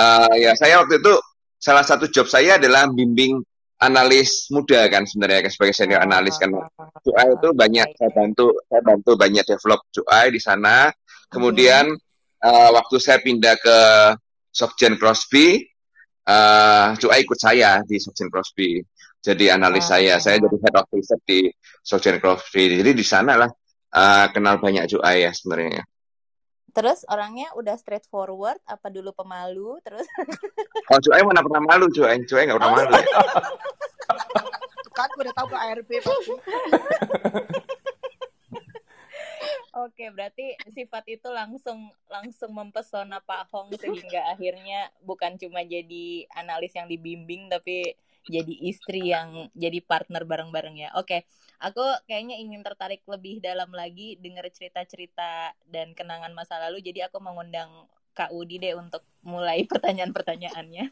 Ah, 0.00 0.24
eh, 0.32 0.48
ya 0.48 0.52
saya 0.56 0.80
waktu 0.80 0.96
itu 1.02 1.12
salah 1.60 1.84
satu 1.84 2.08
job 2.08 2.24
saya 2.24 2.56
adalah 2.56 2.88
bimbing 2.88 3.36
analis 3.80 4.48
muda 4.48 4.88
kan 4.88 5.04
sebenarnya 5.04 5.44
kan, 5.48 5.52
sebagai 5.52 5.74
senior 5.76 6.00
analis 6.00 6.40
kan. 6.40 6.48
QI 7.04 7.28
itu 7.36 7.48
banyak 7.52 7.88
saya 7.96 8.10
bantu 8.16 8.46
saya 8.68 8.80
bantu 8.80 9.10
banyak 9.16 9.44
develop 9.44 9.80
QI 9.92 10.24
di 10.32 10.40
sana. 10.40 10.88
Hmm. 10.88 11.28
Kemudian 11.28 11.84
eh, 12.40 12.70
waktu 12.72 12.96
saya 12.96 13.20
pindah 13.20 13.56
ke 13.60 13.78
Sokjen 14.50 14.96
Crosby, 14.96 15.60
eh 16.24 16.86
QI 16.96 17.18
ikut 17.28 17.38
saya 17.38 17.84
di 17.84 18.00
Sokjen 18.00 18.32
Crosby. 18.32 18.80
Jadi 19.20 19.52
analis 19.52 19.84
saya, 19.84 20.16
saya 20.16 20.40
jadi 20.40 20.56
head 20.64 20.76
of 20.80 20.88
research 20.96 21.24
di 21.28 21.40
Sokjen 21.84 22.16
Crosby. 22.24 22.80
Jadi 22.80 22.96
di 22.96 23.04
sana 23.04 23.36
lah 23.36 23.52
eh, 23.90 24.26
kenal 24.30 24.56
banyak 24.56 24.86
QI 24.86 25.16
ya 25.20 25.32
sebenarnya. 25.32 25.82
Terus 26.70 27.02
orangnya 27.10 27.50
udah 27.58 27.74
straightforward 27.74 28.62
apa 28.62 28.86
dulu 28.88 29.10
pemalu 29.10 29.82
terus 29.82 30.06
Kalau 30.86 31.00
QI 31.02 31.22
mana 31.22 31.42
pernah 31.42 31.62
malu 31.66 31.90
QI, 31.90 32.22
QI 32.24 32.46
nggak 32.46 32.58
pernah 32.58 32.70
Oh. 32.70 32.76
malu. 32.78 32.92
ya. 32.94 33.04
Kan 34.96 35.08
udah 35.16 35.32
tahu 35.32 35.46
ke 35.48 35.56
ARB 35.56 35.90
pasti. 35.98 36.34
Oke, 39.70 40.10
berarti 40.10 40.58
sifat 40.74 41.06
itu 41.06 41.30
langsung 41.30 41.88
langsung 42.10 42.50
mempesona 42.50 43.22
Pak 43.22 43.54
Hong 43.54 43.70
sehingga 43.78 44.26
akhirnya 44.28 44.90
bukan 45.00 45.38
cuma 45.38 45.62
jadi 45.62 46.26
analis 46.34 46.74
yang 46.74 46.90
dibimbing 46.90 47.46
tapi 47.46 47.94
jadi 48.28 48.54
istri 48.68 49.12
yang 49.12 49.48
jadi 49.56 49.80
partner 49.80 50.26
bareng-bareng 50.28 50.76
ya. 50.76 50.88
Oke, 50.98 51.24
aku 51.60 51.80
kayaknya 52.04 52.36
ingin 52.36 52.60
tertarik 52.60 53.00
lebih 53.08 53.40
dalam 53.40 53.72
lagi 53.72 54.20
dengar 54.20 54.48
cerita-cerita 54.52 55.56
dan 55.68 55.96
kenangan 55.96 56.32
masa 56.36 56.60
lalu. 56.60 56.84
Jadi 56.84 57.04
aku 57.04 57.20
mengundang 57.22 57.88
Kak 58.10 58.34
Udi 58.34 58.58
deh 58.58 58.74
untuk 58.76 59.06
mulai 59.24 59.64
pertanyaan-pertanyaannya. 59.70 60.84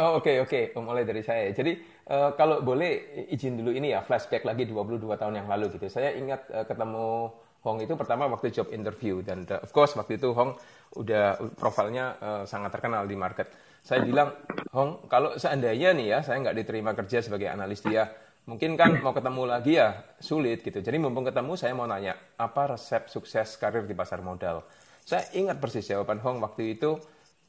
Oh, 0.00 0.16
oke 0.16 0.48
oke 0.48 0.72
mulai 0.80 1.04
dari 1.04 1.20
saya. 1.20 1.52
Jadi 1.52 1.76
eh, 2.08 2.30
kalau 2.34 2.64
boleh 2.64 3.26
izin 3.28 3.60
dulu 3.60 3.70
ini 3.76 3.92
ya 3.92 4.00
flashback 4.00 4.42
lagi 4.48 4.64
22 4.64 5.04
tahun 5.20 5.44
yang 5.44 5.48
lalu 5.52 5.76
gitu. 5.76 5.86
Saya 5.92 6.16
ingat 6.16 6.48
eh, 6.48 6.64
ketemu 6.64 7.28
Hong 7.62 7.78
itu 7.78 7.94
pertama 7.94 8.26
waktu 8.26 8.50
job 8.50 8.74
interview 8.74 9.22
dan 9.22 9.46
eh, 9.46 9.60
of 9.62 9.70
course 9.70 9.94
waktu 9.94 10.18
itu 10.18 10.34
Hong 10.34 10.58
udah 10.98 11.38
profilnya 11.54 12.18
eh, 12.18 12.42
sangat 12.48 12.74
terkenal 12.74 13.06
di 13.06 13.14
market. 13.14 13.46
Saya 13.82 14.06
bilang 14.06 14.30
Hong 14.72 15.10
kalau 15.10 15.34
seandainya 15.36 15.90
nih 15.92 16.06
ya 16.16 16.18
saya 16.22 16.38
nggak 16.38 16.56
diterima 16.62 16.94
kerja 16.94 17.18
sebagai 17.18 17.50
analis 17.50 17.82
dia 17.82 18.08
mungkin 18.46 18.78
kan 18.78 18.98
mau 19.02 19.10
ketemu 19.10 19.42
lagi 19.44 19.76
ya 19.76 20.06
sulit 20.22 20.62
gitu. 20.62 20.78
Jadi 20.78 20.96
mumpung 21.02 21.26
ketemu 21.26 21.58
saya 21.58 21.74
mau 21.74 21.84
nanya 21.84 22.14
apa 22.38 22.78
resep 22.78 23.10
sukses 23.10 23.58
karir 23.58 23.84
di 23.84 23.94
pasar 23.94 24.22
modal. 24.22 24.62
Saya 25.02 25.26
ingat 25.34 25.58
persis 25.58 25.82
jawaban 25.90 26.22
Hong 26.22 26.38
waktu 26.38 26.78
itu 26.78 26.94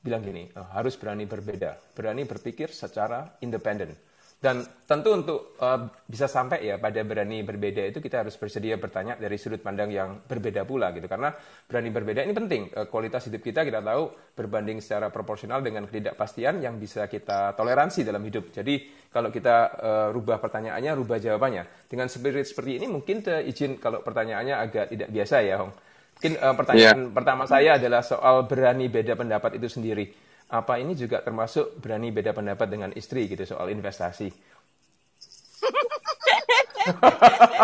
bilang 0.04 0.26
gini, 0.26 0.50
"Eh, 0.50 0.68
harus 0.74 0.98
berani 0.98 1.24
berbeda, 1.30 1.78
berani 1.96 2.26
berpikir 2.26 2.74
secara 2.74 3.38
independen. 3.40 3.94
Dan 4.44 4.60
tentu 4.84 5.16
untuk 5.16 5.56
eh, 5.56 5.88
bisa 6.04 6.28
sampai 6.28 6.68
ya 6.68 6.76
pada 6.76 7.00
berani 7.08 7.48
berbeda 7.48 7.80
itu 7.88 8.04
kita 8.04 8.28
harus 8.28 8.36
bersedia 8.36 8.76
bertanya 8.76 9.16
dari 9.16 9.40
sudut 9.40 9.64
pandang 9.64 9.88
yang 9.88 10.20
berbeda 10.20 10.68
pula 10.68 10.92
gitu. 10.92 11.08
Karena 11.08 11.32
berani 11.64 11.88
berbeda 11.96 12.28
ini 12.28 12.36
penting. 12.36 12.68
Eh, 12.76 12.92
kualitas 12.92 13.24
hidup 13.32 13.40
kita 13.40 13.64
kita 13.64 13.80
tahu 13.80 14.12
berbanding 14.36 14.84
secara 14.84 15.08
proporsional 15.16 15.64
dengan 15.64 15.88
ketidakpastian 15.88 16.60
yang 16.60 16.76
bisa 16.76 17.08
kita 17.08 17.56
toleransi 17.56 18.04
dalam 18.04 18.20
hidup. 18.20 18.52
Jadi 18.52 19.08
kalau 19.08 19.32
kita 19.32 19.56
eh, 19.80 20.08
rubah 20.12 20.44
pertanyaannya, 20.44 20.92
rubah 20.92 21.24
jawabannya. 21.24 21.88
Dengan 21.88 22.12
spirit 22.12 22.44
seperti 22.44 22.84
ini 22.84 22.92
mungkin 22.92 23.24
izin 23.24 23.80
kalau 23.80 24.04
pertanyaannya 24.04 24.60
agak 24.60 24.92
tidak 24.92 25.08
biasa 25.08 25.40
ya, 25.40 25.56
Hong. 25.64 25.72
Mungkin 26.20 26.34
eh, 26.36 26.56
pertanyaan 26.60 27.00
pertama 27.16 27.48
saya 27.48 27.80
adalah 27.80 28.04
soal 28.04 28.44
berani 28.44 28.92
beda 28.92 29.16
pendapat 29.16 29.56
itu 29.56 29.72
sendiri. 29.72 30.33
Apa 30.54 30.78
ini 30.78 30.94
juga 30.94 31.26
termasuk 31.26 31.82
berani 31.82 32.14
beda 32.14 32.30
pendapat 32.30 32.70
dengan 32.70 32.94
istri 32.94 33.26
gitu 33.26 33.42
soal 33.42 33.74
investasi? 33.74 34.30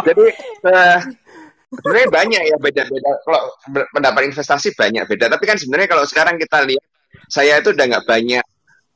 Jadi 0.09 0.25
eh, 0.65 0.99
sebenarnya 1.69 2.09
banyak 2.09 2.41
ya 2.49 2.57
beda-beda. 2.57 3.11
Kalau 3.21 3.53
pendapat 3.93 4.33
investasi 4.33 4.73
banyak 4.73 5.05
beda. 5.05 5.29
Tapi 5.29 5.45
kan 5.45 5.61
sebenarnya 5.61 5.85
kalau 5.85 6.01
sekarang 6.09 6.41
kita 6.41 6.65
lihat, 6.65 6.81
saya 7.29 7.61
itu 7.61 7.77
udah 7.77 7.85
nggak 7.93 8.09
banyak 8.09 8.41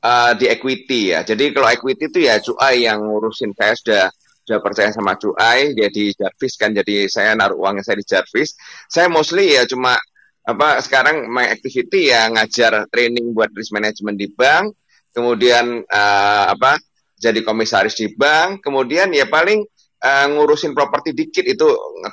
eh, 0.01 0.31
di 0.41 0.49
equity 0.49 1.13
ya. 1.13 1.21
Jadi 1.21 1.53
kalau 1.53 1.69
equity 1.69 2.09
itu 2.09 2.25
ya 2.25 2.41
cuai 2.41 2.89
yang 2.89 3.05
ngurusin. 3.05 3.53
Saya 3.53 3.77
sudah 3.77 4.09
sudah 4.43 4.59
percaya 4.59 4.89
sama 4.89 5.21
cuai, 5.21 5.77
dia 5.77 5.93
di 5.93 6.09
Jarvis 6.17 6.57
kan. 6.57 6.73
Jadi 6.73 7.05
saya 7.13 7.37
naruh 7.37 7.61
uangnya 7.61 7.85
saya 7.85 8.01
di 8.01 8.09
Jarvis. 8.09 8.57
Saya 8.89 9.05
mostly 9.05 9.53
ya 9.53 9.69
cuma 9.69 10.01
apa 10.43 10.83
sekarang 10.83 11.31
my 11.31 11.47
activity 11.47 12.11
ya 12.11 12.27
ngajar 12.27 12.91
training 12.91 13.31
buat 13.31 13.47
risk 13.55 13.71
management 13.71 14.17
di 14.19 14.27
bank. 14.27 14.75
Kemudian 15.13 15.85
eh, 15.87 16.45
apa 16.51 16.75
jadi 17.15 17.39
komisaris 17.45 17.95
di 17.95 18.11
bank. 18.11 18.59
Kemudian 18.59 19.15
ya 19.15 19.29
paling 19.31 19.63
eh, 20.03 20.25
ngurusin 20.27 20.75
properti 20.75 21.15
dikit 21.15 21.47
itu 21.47 21.67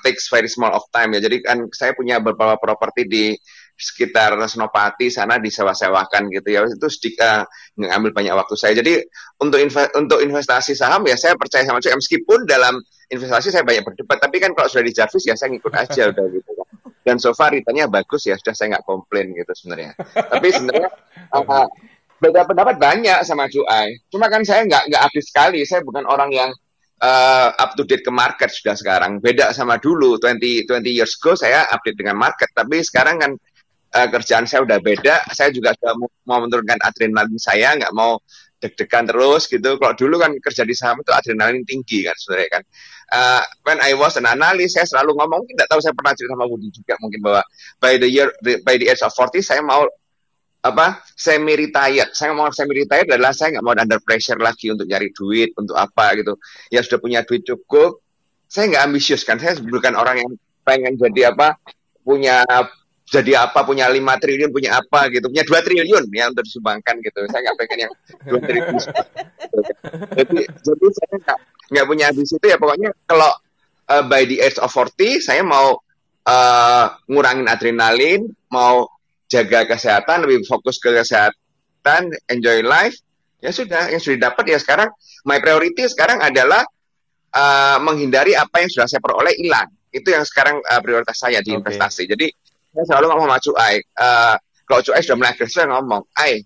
takes 0.07 0.31
very 0.31 0.47
small 0.47 0.71
of 0.71 0.87
time 0.95 1.19
ya. 1.19 1.27
Jadi 1.27 1.43
kan 1.43 1.67
saya 1.75 1.91
punya 1.99 2.23
beberapa 2.23 2.55
properti 2.61 3.03
di 3.11 3.25
sekitar 3.81 4.37
Senopati 4.45 5.09
sana 5.09 5.41
disewa-sewakan 5.41 6.29
gitu 6.31 6.49
ya. 6.55 6.63
Itu 6.71 6.87
sedikit 6.87 7.27
eh, 7.27 7.43
ngambil 7.83 8.15
banyak 8.15 8.35
waktu 8.39 8.55
saya. 8.55 8.79
Jadi 8.79 9.01
untuk 9.43 9.59
inve- 9.59 9.91
untuk 9.99 10.23
investasi 10.23 10.79
saham 10.79 11.03
ya 11.09 11.19
saya 11.19 11.35
percaya 11.35 11.67
sama 11.67 11.83
cuy. 11.83 11.99
Meskipun 11.99 12.47
dalam 12.47 12.79
investasi 13.11 13.51
saya 13.51 13.67
banyak 13.67 13.83
berdebat, 13.83 14.23
tapi 14.23 14.39
kan 14.39 14.55
kalau 14.55 14.71
sudah 14.71 14.87
di 14.87 14.95
Jarvis 14.95 15.27
ya 15.27 15.35
saya 15.35 15.51
ngikut 15.51 15.75
aja 15.75 16.15
udah 16.15 16.25
gitu. 16.31 16.50
Dan 17.01 17.17
so 17.17 17.33
far 17.33 17.57
returnnya 17.57 17.89
bagus 17.89 18.29
ya 18.29 18.37
sudah 18.37 18.53
saya 18.53 18.77
nggak 18.77 18.85
komplain 18.85 19.33
gitu 19.33 19.53
sebenarnya. 19.57 19.97
Tapi 20.33 20.47
sebenarnya 20.53 20.89
eh, 21.33 21.67
beda 22.21 22.41
pendapat 22.45 22.77
banyak 22.77 23.19
sama 23.25 23.49
cuai. 23.49 23.97
Cuma 24.13 24.29
kan 24.29 24.45
saya 24.45 24.69
nggak 24.69 24.93
nggak 24.93 25.03
habis 25.09 25.25
sekali. 25.33 25.65
Saya 25.65 25.81
bukan 25.81 26.05
orang 26.05 26.31
yang 26.31 26.51
uh, 27.01 27.49
up 27.57 27.75
to 27.75 27.83
date 27.89 28.05
ke 28.05 28.13
market 28.13 28.53
sudah 28.53 28.77
sekarang. 28.77 29.19
Beda 29.19 29.51
sama 29.57 29.81
dulu 29.81 30.21
20 30.21 30.69
20 30.69 30.85
years 30.87 31.17
ago 31.17 31.35
saya 31.35 31.67
update 31.73 31.97
dengan 31.97 32.21
market, 32.21 32.53
tapi 32.53 32.85
sekarang 32.85 33.17
kan 33.19 33.33
uh, 33.97 34.09
kerjaan 34.13 34.45
saya 34.45 34.63
udah 34.63 34.79
beda. 34.79 35.33
Saya 35.33 35.51
juga 35.51 35.73
sudah 35.81 35.97
mau, 35.97 36.09
mau 36.29 36.39
menurunkan 36.45 36.79
adrenalin 36.85 37.41
saya, 37.41 37.75
nggak 37.81 37.93
mau 37.97 38.21
deg-degan 38.61 39.09
terus 39.09 39.49
gitu. 39.49 39.81
Kalau 39.81 39.95
dulu 39.97 40.21
kan 40.21 40.31
kerja 40.37 40.63
di 40.69 40.77
saham 40.77 41.01
itu 41.01 41.11
adrenalin 41.11 41.65
tinggi 41.65 42.05
kan 42.05 42.15
sebenarnya 42.15 42.61
kan. 42.61 42.63
Uh, 43.11 43.43
when 43.67 43.79
I 43.83 43.99
was 43.99 44.15
an 44.21 44.29
analyst, 44.29 44.79
saya 44.79 44.87
selalu 44.87 45.19
ngomong, 45.19 45.43
mungkin 45.43 45.59
nggak 45.59 45.67
tahu 45.67 45.83
saya 45.83 45.97
pernah 45.97 46.15
cerita 46.15 46.39
sama 46.39 46.47
Budi 46.47 46.71
juga 46.71 46.95
mungkin 47.03 47.21
bahwa 47.25 47.43
by 47.83 47.99
the 47.99 48.07
year 48.07 48.31
by 48.63 48.79
the 48.79 48.87
age 48.87 49.03
of 49.03 49.11
40 49.11 49.43
saya 49.43 49.59
mau 49.67 49.83
apa 50.61 51.01
semi 51.17 51.57
retired 51.57 52.13
saya 52.13 52.37
mau 52.37 52.53
semi 52.53 52.85
retired 52.85 53.09
adalah 53.09 53.33
saya 53.33 53.57
nggak 53.57 53.65
mau 53.65 53.73
under 53.73 53.97
pressure 54.05 54.37
lagi 54.37 54.69
untuk 54.69 54.85
nyari 54.85 55.09
duit 55.09 55.57
untuk 55.57 55.73
apa 55.73 56.13
gitu 56.21 56.37
ya 56.69 56.85
sudah 56.85 57.01
punya 57.01 57.25
duit 57.25 57.49
cukup 57.49 58.05
saya 58.45 58.69
nggak 58.69 58.85
ambisius 58.93 59.25
kan 59.25 59.41
saya 59.41 59.57
bukan 59.57 59.97
orang 59.97 60.21
yang 60.21 60.31
pengen 60.61 61.01
jadi 61.01 61.33
apa 61.33 61.57
punya 62.05 62.45
jadi 63.11 63.51
apa 63.51 63.67
punya 63.67 63.91
lima 63.91 64.15
triliun 64.17 64.55
punya 64.55 64.79
apa 64.79 65.11
gitu 65.11 65.27
punya 65.27 65.43
dua 65.43 65.61
triliun 65.61 66.07
ya 66.15 66.31
untuk 66.31 66.47
disumbangkan 66.47 66.95
gitu 67.03 67.27
saya 67.27 67.41
nggak 67.51 67.57
pengen 67.59 67.79
yang 67.87 67.93
dua 68.27 68.41
triliun 68.41 68.75
jadi 70.19 70.39
jadi 70.63 70.87
saya 70.95 71.15
nggak 71.19 71.39
nggak 71.71 71.87
punya 71.87 72.05
ambisi 72.15 72.35
itu 72.39 72.47
ya 72.47 72.57
pokoknya 72.59 72.91
kalau 73.07 73.31
uh, 73.91 74.05
by 74.07 74.23
the 74.27 74.39
age 74.39 74.59
of 74.63 74.71
40 74.71 75.23
saya 75.23 75.43
mau 75.43 75.79
uh, 76.27 76.85
ngurangin 77.11 77.51
adrenalin 77.51 78.31
mau 78.51 78.87
jaga 79.31 79.65
kesehatan, 79.65 80.27
lebih 80.27 80.43
fokus 80.45 80.83
ke 80.83 80.91
kesehatan, 80.91 82.11
enjoy 82.27 82.67
life, 82.67 82.99
ya 83.39 83.55
sudah, 83.55 83.89
yang 83.95 84.03
sudah 84.03 84.29
dapat 84.29 84.45
ya 84.51 84.59
sekarang, 84.59 84.91
my 85.23 85.39
priority 85.39 85.87
sekarang 85.87 86.19
adalah 86.19 86.67
uh, 87.31 87.79
menghindari 87.79 88.35
apa 88.35 88.67
yang 88.67 88.69
sudah 88.69 88.91
saya 88.91 88.99
peroleh 88.99 89.33
hilang. 89.39 89.71
Itu 89.95 90.11
yang 90.11 90.27
sekarang 90.27 90.59
uh, 90.67 90.83
prioritas 90.83 91.15
saya 91.15 91.39
di 91.41 91.55
Oke. 91.55 91.63
investasi. 91.63 92.11
Jadi 92.11 92.27
saya 92.71 92.85
selalu 92.87 93.07
ngomong 93.11 93.27
sama 93.29 93.39
Cuai, 93.43 93.75
uh, 93.99 94.35
kalau 94.67 94.81
Cuai 94.87 95.01
sudah 95.03 95.17
mulai 95.19 95.31
agresif, 95.35 95.55
saya 95.59 95.69
ngomong, 95.75 96.03
Ai, 96.15 96.43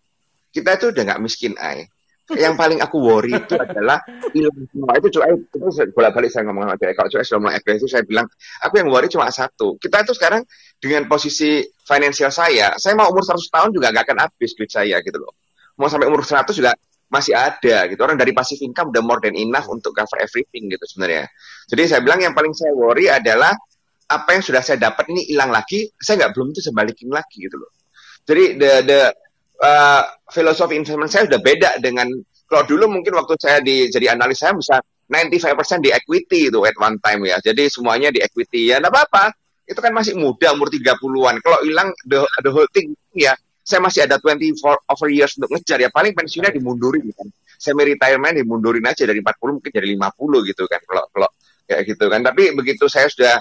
kita 0.54 0.70
itu 0.80 0.86
udah 0.92 1.02
nggak 1.04 1.20
miskin, 1.22 1.52
Ai. 1.60 1.86
yang 2.32 2.56
paling 2.56 2.80
aku 2.80 2.96
worry 3.04 3.36
itu 3.36 3.52
adalah 3.52 4.00
hilang 4.32 4.56
semua 4.72 4.96
itu 4.96 5.20
cuy 5.20 5.28
itu 5.36 5.56
bolak 5.92 6.16
balik 6.16 6.32
saya 6.32 6.48
ngomong 6.48 6.72
sama 6.72 6.80
cuy 6.80 6.92
kalau 6.96 7.08
cuy 7.12 7.20
sudah 7.20 7.40
mulai 7.44 7.54
agresif 7.60 7.84
saya 7.92 8.00
bilang 8.00 8.24
aku 8.64 8.80
yang 8.80 8.88
worry 8.88 9.12
cuma 9.12 9.28
satu 9.28 9.76
kita 9.76 10.08
itu 10.08 10.16
sekarang 10.16 10.40
dengan 10.80 11.04
posisi 11.04 11.60
finansial 11.84 12.32
saya 12.32 12.80
saya 12.80 12.96
mau 12.96 13.12
umur 13.12 13.28
100 13.28 13.44
tahun 13.44 13.70
juga 13.76 13.92
nggak 13.92 14.04
akan 14.08 14.18
habis 14.24 14.56
duit 14.56 14.72
saya 14.72 15.04
gitu 15.04 15.20
loh. 15.20 15.36
Mau 15.76 15.90
sampai 15.92 16.08
umur 16.08 16.24
100 16.24 16.48
juga 16.56 16.72
masih 17.12 17.36
ada 17.36 17.86
gitu. 17.86 18.00
Orang 18.00 18.16
dari 18.18 18.32
passive 18.32 18.62
income 18.64 18.90
udah 18.90 19.02
more 19.04 19.20
than 19.20 19.36
enough 19.36 19.68
untuk 19.68 19.92
cover 19.94 20.18
everything 20.18 20.72
gitu 20.72 20.84
sebenarnya. 20.88 21.28
Jadi 21.68 21.82
saya 21.86 22.00
bilang 22.00 22.24
yang 22.24 22.32
paling 22.32 22.56
saya 22.56 22.72
worry 22.72 23.06
adalah 23.12 23.52
apa 24.14 24.38
yang 24.38 24.42
sudah 24.46 24.62
saya 24.62 24.78
dapat 24.78 25.10
ini 25.10 25.26
hilang 25.26 25.50
lagi 25.50 25.90
saya 25.98 26.24
nggak 26.24 26.32
belum 26.38 26.54
itu 26.54 26.60
sebalikin 26.62 27.10
lagi 27.10 27.42
gitu 27.42 27.58
loh 27.58 27.70
jadi 28.24 28.44
the 28.56 28.72
the 28.86 29.00
uh, 29.60 30.02
filosofi 30.32 30.78
investment 30.78 31.10
saya 31.10 31.26
sudah 31.28 31.40
beda 31.42 31.82
dengan 31.82 32.08
kalau 32.48 32.64
dulu 32.68 33.00
mungkin 33.00 33.16
waktu 33.16 33.34
saya 33.40 33.58
di 33.64 33.88
jadi 33.88 34.14
analis 34.14 34.40
saya 34.40 34.54
bisa 34.54 34.78
95% 35.08 35.84
di 35.84 35.90
equity 35.92 36.48
itu 36.48 36.60
at 36.64 36.76
one 36.80 36.96
time 37.00 37.28
ya. 37.28 37.36
Jadi 37.40 37.68
semuanya 37.68 38.08
di 38.08 38.24
equity 38.24 38.72
ya 38.72 38.80
enggak 38.80 38.92
apa-apa. 38.92 39.24
Itu 39.64 39.80
kan 39.80 39.92
masih 39.96 40.16
muda 40.16 40.52
umur 40.52 40.68
30-an. 40.68 41.40
Kalau 41.40 41.58
hilang 41.64 41.92
the, 42.04 42.24
the 42.44 42.50
whole 42.52 42.68
thing 42.72 42.92
ya 43.16 43.32
saya 43.64 43.80
masih 43.80 44.04
ada 44.04 44.20
24 44.20 44.60
over 44.60 45.08
years 45.08 45.40
untuk 45.40 45.56
ngejar 45.56 45.80
ya 45.80 45.88
paling 45.88 46.12
pensiunnya 46.12 46.52
dimundurin 46.52 47.04
kan. 47.16 47.28
Semi 47.56 47.96
retirement 47.96 48.36
dimundurin 48.36 48.84
aja 48.84 49.08
dari 49.08 49.24
40 49.24 49.56
mungkin 49.60 49.70
jadi 49.72 49.88
50 49.96 50.50
gitu 50.52 50.64
kan 50.68 50.80
kalau 50.84 51.04
kalau 51.12 51.28
kayak 51.64 51.82
gitu 51.88 52.04
kan. 52.12 52.20
Tapi 52.20 52.42
begitu 52.56 52.84
saya 52.92 53.08
sudah 53.08 53.40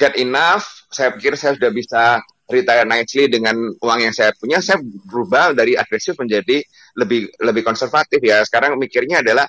get 0.00 0.16
enough, 0.16 0.88
saya 0.88 1.12
pikir 1.12 1.36
saya 1.36 1.52
sudah 1.60 1.68
bisa 1.68 2.24
retire 2.48 2.88
nicely 2.88 3.28
dengan 3.28 3.54
uang 3.76 4.00
yang 4.00 4.14
saya 4.16 4.32
punya, 4.32 4.64
saya 4.64 4.80
berubah 4.80 5.52
dari 5.52 5.76
agresif 5.76 6.16
menjadi 6.16 6.64
lebih 6.96 7.28
lebih 7.44 7.62
konservatif 7.62 8.18
ya. 8.24 8.40
Sekarang 8.42 8.80
mikirnya 8.80 9.20
adalah 9.20 9.44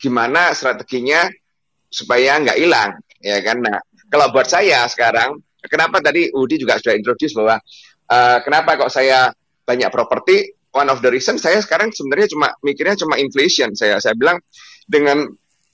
gimana 0.00 0.50
strateginya 0.56 1.28
supaya 1.92 2.40
nggak 2.40 2.58
hilang, 2.58 2.96
ya 3.20 3.38
kan? 3.44 3.60
Nah, 3.60 3.78
kalau 4.08 4.32
buat 4.32 4.48
saya 4.48 4.88
sekarang, 4.88 5.38
kenapa 5.68 6.00
tadi 6.00 6.32
Udi 6.32 6.56
juga 6.56 6.80
sudah 6.80 6.96
introduce 6.96 7.36
bahwa 7.36 7.60
uh, 8.10 8.38
kenapa 8.42 8.80
kok 8.80 8.90
saya 8.90 9.30
banyak 9.62 9.92
properti? 9.92 10.56
One 10.72 10.88
of 10.88 11.04
the 11.04 11.12
reason 11.12 11.36
saya 11.36 11.60
sekarang 11.60 11.92
sebenarnya 11.92 12.32
cuma 12.32 12.48
mikirnya 12.64 12.96
cuma 12.96 13.20
inflation. 13.20 13.76
Saya 13.76 14.00
saya 14.00 14.16
bilang 14.16 14.40
dengan 14.88 15.28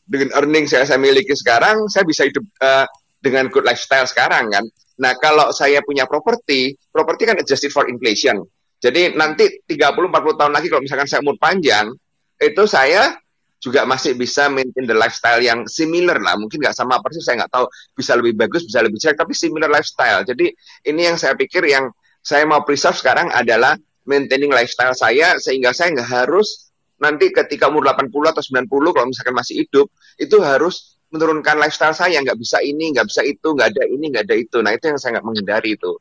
dengan 0.04 0.34
earning 0.42 0.66
saya 0.66 0.84
saya 0.84 0.98
miliki 0.98 1.32
sekarang, 1.38 1.86
saya 1.86 2.02
bisa 2.02 2.26
hidup 2.26 2.42
uh, 2.60 2.84
dengan 3.18 3.50
good 3.50 3.66
lifestyle 3.66 4.06
sekarang 4.06 4.50
kan. 4.50 4.64
Nah, 4.98 5.14
kalau 5.18 5.54
saya 5.54 5.78
punya 5.82 6.06
properti, 6.10 6.74
properti 6.90 7.22
kan 7.26 7.36
adjusted 7.38 7.70
for 7.70 7.86
inflation. 7.86 8.42
Jadi 8.78 9.14
nanti 9.14 9.62
30-40 9.66 10.38
tahun 10.38 10.52
lagi 10.54 10.66
kalau 10.70 10.82
misalkan 10.82 11.06
saya 11.10 11.22
umur 11.22 11.38
panjang, 11.38 11.90
itu 12.38 12.62
saya 12.66 13.14
juga 13.58 13.82
masih 13.82 14.14
bisa 14.14 14.46
maintain 14.46 14.86
the 14.86 14.94
lifestyle 14.94 15.42
yang 15.42 15.66
similar 15.66 16.18
lah. 16.22 16.38
Mungkin 16.38 16.62
nggak 16.62 16.74
sama 16.78 17.02
persis, 17.02 17.26
saya 17.26 17.42
nggak 17.42 17.52
tahu 17.52 17.66
bisa 17.98 18.14
lebih 18.14 18.38
bagus, 18.38 18.62
bisa 18.62 18.78
lebih 18.82 18.98
jelek, 19.02 19.18
tapi 19.18 19.34
similar 19.34 19.66
lifestyle. 19.66 20.22
Jadi 20.22 20.54
ini 20.86 21.00
yang 21.10 21.18
saya 21.18 21.34
pikir 21.34 21.66
yang 21.66 21.90
saya 22.22 22.46
mau 22.46 22.62
preserve 22.62 22.98
sekarang 22.98 23.34
adalah 23.34 23.74
maintaining 24.06 24.50
lifestyle 24.50 24.94
saya 24.94 25.36
sehingga 25.42 25.74
saya 25.74 25.94
nggak 25.94 26.10
harus 26.10 26.70
nanti 26.98 27.30
ketika 27.30 27.70
umur 27.70 27.86
80 27.86 28.10
atau 28.34 28.42
90 28.42 28.94
kalau 28.94 29.06
misalkan 29.06 29.34
masih 29.36 29.62
hidup 29.62 29.86
itu 30.18 30.36
harus 30.42 30.97
menurunkan 31.08 31.56
lifestyle 31.56 31.96
saya 31.96 32.20
nggak 32.20 32.36
bisa 32.36 32.60
ini 32.60 32.92
nggak 32.92 33.08
bisa 33.08 33.24
itu 33.24 33.48
nggak 33.56 33.68
ada 33.72 33.84
ini 33.88 34.04
nggak 34.12 34.24
ada 34.28 34.36
itu. 34.36 34.58
Nah 34.60 34.72
itu 34.76 34.84
yang 34.92 34.98
saya 35.00 35.18
nggak 35.18 35.26
menghindari 35.26 35.70
itu. 35.76 35.92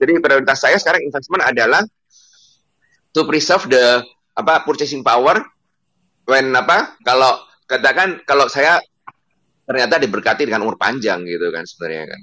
Jadi 0.00 0.10
prioritas 0.20 0.58
saya 0.60 0.76
sekarang 0.80 1.04
investment 1.04 1.44
adalah 1.44 1.82
to 3.12 3.22
preserve 3.28 3.68
the 3.68 4.00
apa 4.34 4.64
purchasing 4.64 5.04
power. 5.04 5.44
When 6.24 6.56
apa 6.56 6.96
kalau 7.04 7.44
katakan 7.68 8.24
kalau 8.24 8.48
saya 8.48 8.80
ternyata 9.68 10.00
diberkati 10.00 10.48
dengan 10.48 10.64
umur 10.64 10.80
panjang 10.80 11.24
gitu 11.28 11.52
kan 11.52 11.64
sebenarnya 11.68 12.16
kan. 12.16 12.20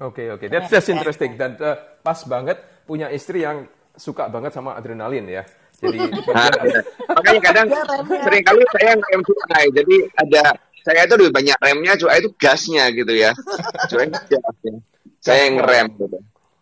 Oke 0.00 0.26
okay, 0.26 0.26
oke. 0.34 0.38
Okay. 0.42 0.48
that's 0.50 0.70
that's 0.70 0.90
interesting. 0.90 1.38
Dan 1.38 1.54
uh, 1.62 1.78
pas 2.02 2.18
banget 2.26 2.58
punya 2.86 3.06
istri 3.14 3.46
yang 3.46 3.70
suka 3.94 4.26
banget 4.26 4.50
sama 4.50 4.74
adrenalin 4.74 5.26
ya. 5.30 5.42
Jadi 5.80 5.98
nah, 6.34 6.50
makanya 7.16 7.40
kadang 7.40 7.68
sering 8.04 8.44
kali 8.44 8.62
saya 8.76 8.92
yang 8.98 9.22
jadi 9.72 9.96
ada 10.20 10.42
saya 10.84 11.04
itu 11.04 11.14
lebih 11.20 11.32
banyak 11.32 11.58
remnya 11.60 11.92
cuma 12.00 12.16
itu 12.16 12.28
gasnya 12.36 12.88
gitu 12.92 13.12
ya. 13.12 13.32
Cuma 13.90 14.08
gasnya. 14.08 14.74
Saya 15.20 15.40
yang 15.48 15.56
rem 15.60 15.86
gitu. 15.96 16.18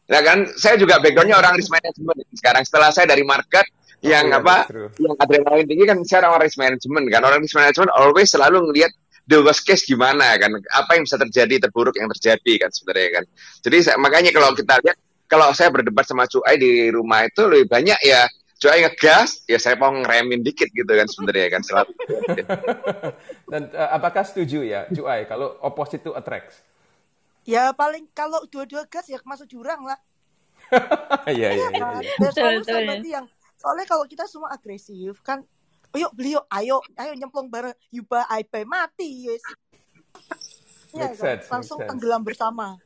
Nah 0.09 0.21
kan 0.25 0.39
saya 0.57 0.75
juga 0.81 0.99
backgroundnya 0.99 1.37
orang 1.37 1.55
risk 1.55 1.71
management. 1.71 2.19
Sekarang 2.35 2.63
setelah 2.65 2.89
saya 2.91 3.07
dari 3.07 3.23
market 3.23 3.67
yang 3.99 4.31
oh, 4.31 4.39
apa 4.41 4.71
true. 4.71 4.89
yang 5.03 5.15
adrenalin 5.19 5.67
tinggi 5.67 5.85
kan 5.85 5.99
saya 6.03 6.27
orang 6.27 6.49
risk 6.49 6.59
management 6.59 7.05
kan. 7.13 7.21
Orang 7.23 7.39
risk 7.45 7.55
management 7.55 7.91
always 7.95 8.29
selalu 8.33 8.73
ngelihat 8.73 8.91
the 9.29 9.39
worst 9.39 9.63
case 9.69 9.85
gimana 9.85 10.35
kan. 10.41 10.51
Apa 10.75 10.99
yang 10.99 11.05
bisa 11.05 11.21
terjadi 11.21 11.69
terburuk 11.69 11.95
yang 11.95 12.09
terjadi 12.17 12.67
kan 12.67 12.71
sebenarnya 12.73 13.23
kan. 13.23 13.25
Jadi 13.63 13.77
saya, 13.85 13.97
makanya 14.01 14.33
kalau 14.33 14.51
kita 14.57 14.75
lihat 14.81 14.99
kalau 15.29 15.53
saya 15.53 15.69
berdebat 15.69 16.09
sama 16.09 16.25
Cuai 16.25 16.57
di 16.57 16.89
rumah 16.89 17.29
itu 17.29 17.45
lebih 17.45 17.69
banyak 17.69 18.01
ya 18.01 18.25
Cuai 18.59 18.83
ngegas, 18.83 19.47
ya 19.47 19.55
saya 19.63 19.79
mau 19.79 19.95
ngeremin 19.95 20.43
dikit 20.43 20.67
gitu 20.75 20.91
kan 20.91 21.07
sebenarnya 21.07 21.47
kan 21.47 21.63
selalu. 21.63 21.95
Dan 23.55 23.71
uh, 23.71 23.91
apakah 23.95 24.27
setuju 24.27 24.67
ya 24.67 24.91
Cuai 24.91 25.31
kalau 25.31 25.55
opposite 25.63 26.03
itu 26.03 26.11
attracts? 26.11 26.59
Ya 27.47 27.71
paling 27.71 28.11
kalau 28.11 28.43
dua-dua 28.51 28.83
gas 28.91 29.07
ya 29.07 29.23
masuk 29.23 29.47
jurang 29.47 29.87
lah. 29.87 29.99
Iya 31.31 31.55
iya 31.55 31.69
iya. 31.71 31.89
Ya, 32.21 32.31
selalu 32.35 32.61
berarti 32.67 33.11
yang 33.15 33.25
soalnya 33.57 33.87
kalau 33.89 34.05
kita 34.05 34.29
semua 34.29 34.53
agresif 34.53 35.23
kan, 35.25 35.41
ayo 35.97 36.13
beli 36.13 36.37
yuk, 36.37 36.45
ayo 36.53 36.83
ayo 36.99 37.13
nyemplung 37.17 37.49
bareng, 37.49 37.73
yuba 37.89 38.27
IP 38.37 38.67
mati 38.69 39.33
yes. 39.33 39.41
Ya, 40.93 41.09
kan? 41.15 41.41
langsung 41.47 41.79
tenggelam 41.85 42.21
bersama. 42.27 42.77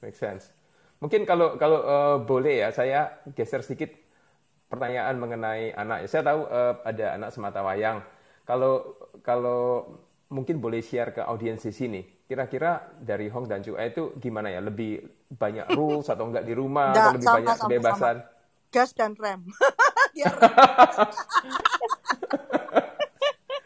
Make 0.00 0.16
sense. 0.16 0.50
Mungkin 0.98 1.22
kalau 1.28 1.54
kalau 1.54 1.78
uh, 1.86 2.16
boleh 2.18 2.66
ya 2.66 2.74
saya 2.74 3.22
geser 3.36 3.62
sedikit 3.62 4.07
pertanyaan 4.68 5.16
mengenai 5.16 5.72
anak. 5.72 6.06
Saya 6.06 6.22
tahu 6.22 6.44
uh, 6.46 6.78
ada 6.84 7.16
anak 7.16 7.32
semata 7.32 7.64
wayang. 7.64 8.04
Kalau 8.44 8.96
kalau 9.24 9.84
mungkin 10.28 10.60
boleh 10.60 10.84
share 10.84 11.16
ke 11.16 11.24
audiens 11.24 11.64
di 11.64 11.72
sini. 11.72 12.00
Kira-kira 12.28 12.92
dari 13.00 13.32
Hong 13.32 13.48
dan 13.48 13.64
Cua 13.64 13.88
itu 13.88 14.12
gimana 14.20 14.52
ya? 14.52 14.60
Lebih 14.60 15.00
banyak 15.32 15.72
rules 15.76 16.12
atau 16.12 16.28
enggak 16.28 16.44
di 16.44 16.52
rumah 16.52 16.92
Nggak, 16.92 17.00
atau 17.00 17.12
lebih 17.16 17.26
sama, 17.26 17.36
banyak 17.36 17.56
sama, 17.56 17.62
kebebasan? 17.64 18.16
Sama. 18.20 18.36
Gas 18.68 18.92
dan 18.92 19.16
rem. 19.16 19.40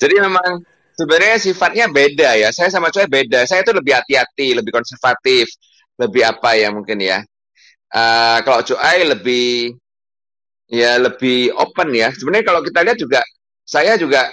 Jadi 0.02 0.14
memang 0.22 0.62
sebenarnya 0.94 1.36
sifatnya 1.42 1.90
beda 1.90 2.38
ya. 2.38 2.54
Saya 2.54 2.70
sama 2.70 2.94
Cua 2.94 3.10
beda. 3.10 3.42
Saya 3.50 3.66
itu 3.66 3.74
lebih 3.74 3.98
hati-hati, 3.98 4.54
lebih 4.54 4.70
konservatif, 4.70 5.50
lebih 5.98 6.22
apa 6.22 6.54
ya 6.54 6.70
mungkin 6.70 7.02
ya. 7.02 7.26
Uh, 7.92 8.38
kalau 8.46 8.64
Cuai 8.64 9.04
lebih 9.04 9.76
ya 10.72 10.96
lebih 10.96 11.52
open 11.52 11.92
ya. 11.92 12.08
Sebenarnya 12.16 12.48
kalau 12.48 12.61
kita 12.64 12.80
lihat 12.80 12.96
juga 12.96 13.20
saya 13.68 14.00
juga 14.00 14.32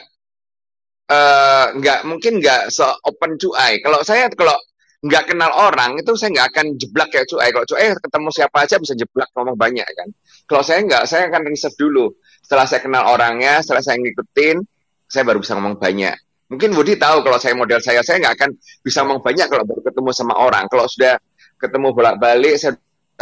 uh, 1.12 1.76
nggak 1.76 2.08
mungkin 2.08 2.40
nggak 2.40 2.72
se 2.72 2.88
open 3.04 3.36
cuai. 3.36 3.84
Kalau 3.84 4.00
saya 4.08 4.32
kalau 4.32 4.56
nggak 5.00 5.32
kenal 5.32 5.52
orang 5.56 5.96
itu 5.96 6.12
saya 6.16 6.32
nggak 6.40 6.48
akan 6.56 6.66
jeblak 6.80 7.12
kayak 7.12 7.28
cuai. 7.28 7.52
Kalau 7.52 7.68
cuai 7.68 7.92
ketemu 7.92 8.30
siapa 8.32 8.58
aja 8.64 8.76
bisa 8.80 8.94
jeblak 8.96 9.30
ngomong 9.36 9.60
banyak 9.60 9.86
kan. 9.86 10.10
Kalau 10.48 10.64
saya 10.66 10.80
nggak, 10.82 11.04
saya 11.06 11.30
akan 11.30 11.42
riset 11.46 11.76
dulu. 11.78 12.10
Setelah 12.42 12.66
saya 12.66 12.82
kenal 12.82 13.06
orangnya, 13.06 13.62
setelah 13.62 13.86
saya 13.86 14.02
ngikutin, 14.02 14.58
saya 15.06 15.24
baru 15.28 15.38
bisa 15.44 15.54
ngomong 15.54 15.78
banyak. 15.78 16.18
Mungkin 16.50 16.74
Budi 16.74 16.98
tahu 16.98 17.22
kalau 17.22 17.38
saya 17.38 17.54
model 17.54 17.78
saya, 17.78 18.02
saya 18.02 18.18
nggak 18.26 18.34
akan 18.34 18.50
bisa 18.82 19.06
ngomong 19.06 19.22
banyak 19.22 19.46
kalau 19.46 19.62
baru 19.70 19.82
ketemu 19.86 20.10
sama 20.10 20.34
orang. 20.42 20.66
Kalau 20.66 20.90
sudah 20.90 21.22
ketemu 21.62 21.94
bolak-balik, 21.94 22.58
saya 22.58 22.74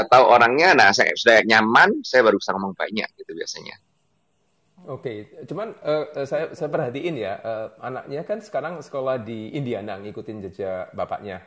tahu 0.05 0.25
orangnya, 0.29 0.77
nah 0.77 0.93
saya 0.93 1.09
sudah 1.17 1.41
nyaman, 1.41 2.05
saya 2.05 2.21
baru 2.21 2.37
bisa 2.37 2.53
ngomong 2.53 2.77
banyak 2.77 3.09
gitu 3.17 3.33
biasanya. 3.33 3.75
Oke, 4.85 5.25
okay. 5.33 5.45
cuman 5.49 5.73
uh, 5.81 6.05
saya 6.23 6.53
saya 6.53 6.69
perhatiin 6.69 7.17
ya 7.17 7.33
uh, 7.41 7.73
anaknya 7.81 8.21
kan 8.21 8.39
sekarang 8.39 8.77
sekolah 8.79 9.19
di 9.19 9.51
Indiana 9.57 9.97
ngikutin 9.97 10.37
jejak 10.47 10.93
bapaknya 10.93 11.41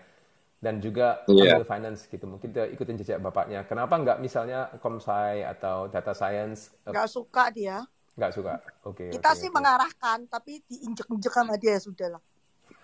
dan 0.60 0.76
juga 0.82 1.24
yeah. 1.24 1.56
ambil 1.56 1.64
finance 1.64 2.04
gitu 2.04 2.28
mungkin 2.28 2.52
dia 2.52 2.68
ikutin 2.68 3.00
jejak 3.00 3.22
bapaknya. 3.22 3.64
Kenapa 3.64 3.96
nggak 3.96 4.18
misalnya 4.20 4.68
komsci 4.82 5.40
atau 5.40 5.88
data 5.88 6.12
science? 6.12 6.74
Nggak 6.84 7.08
suka 7.08 7.48
dia. 7.48 7.80
Nggak 8.20 8.32
suka. 8.36 8.54
Oke. 8.84 9.08
Okay, 9.08 9.10
Kita 9.16 9.30
okay, 9.32 9.40
sih 9.40 9.48
okay. 9.48 9.56
mengarahkan, 9.56 10.18
tapi 10.28 10.52
diinjek-injek 10.68 11.32
sama 11.32 11.56
dia 11.56 11.78
ya 11.78 11.80
sudah 11.80 12.08
lah. 12.18 12.22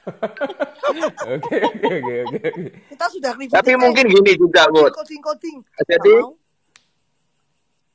Oke 0.06 1.56
oke 1.58 1.88
oke 1.98 2.14
oke. 2.30 2.48
Kita 2.94 3.06
sudah 3.10 3.32
review. 3.34 3.54
Tapi 3.58 3.72
mungkin 3.74 4.06
gini 4.06 4.32
juga, 4.38 4.70
Bud. 4.70 4.94
Coding 4.94 5.22
coding. 5.22 5.56
Jadi 5.82 6.14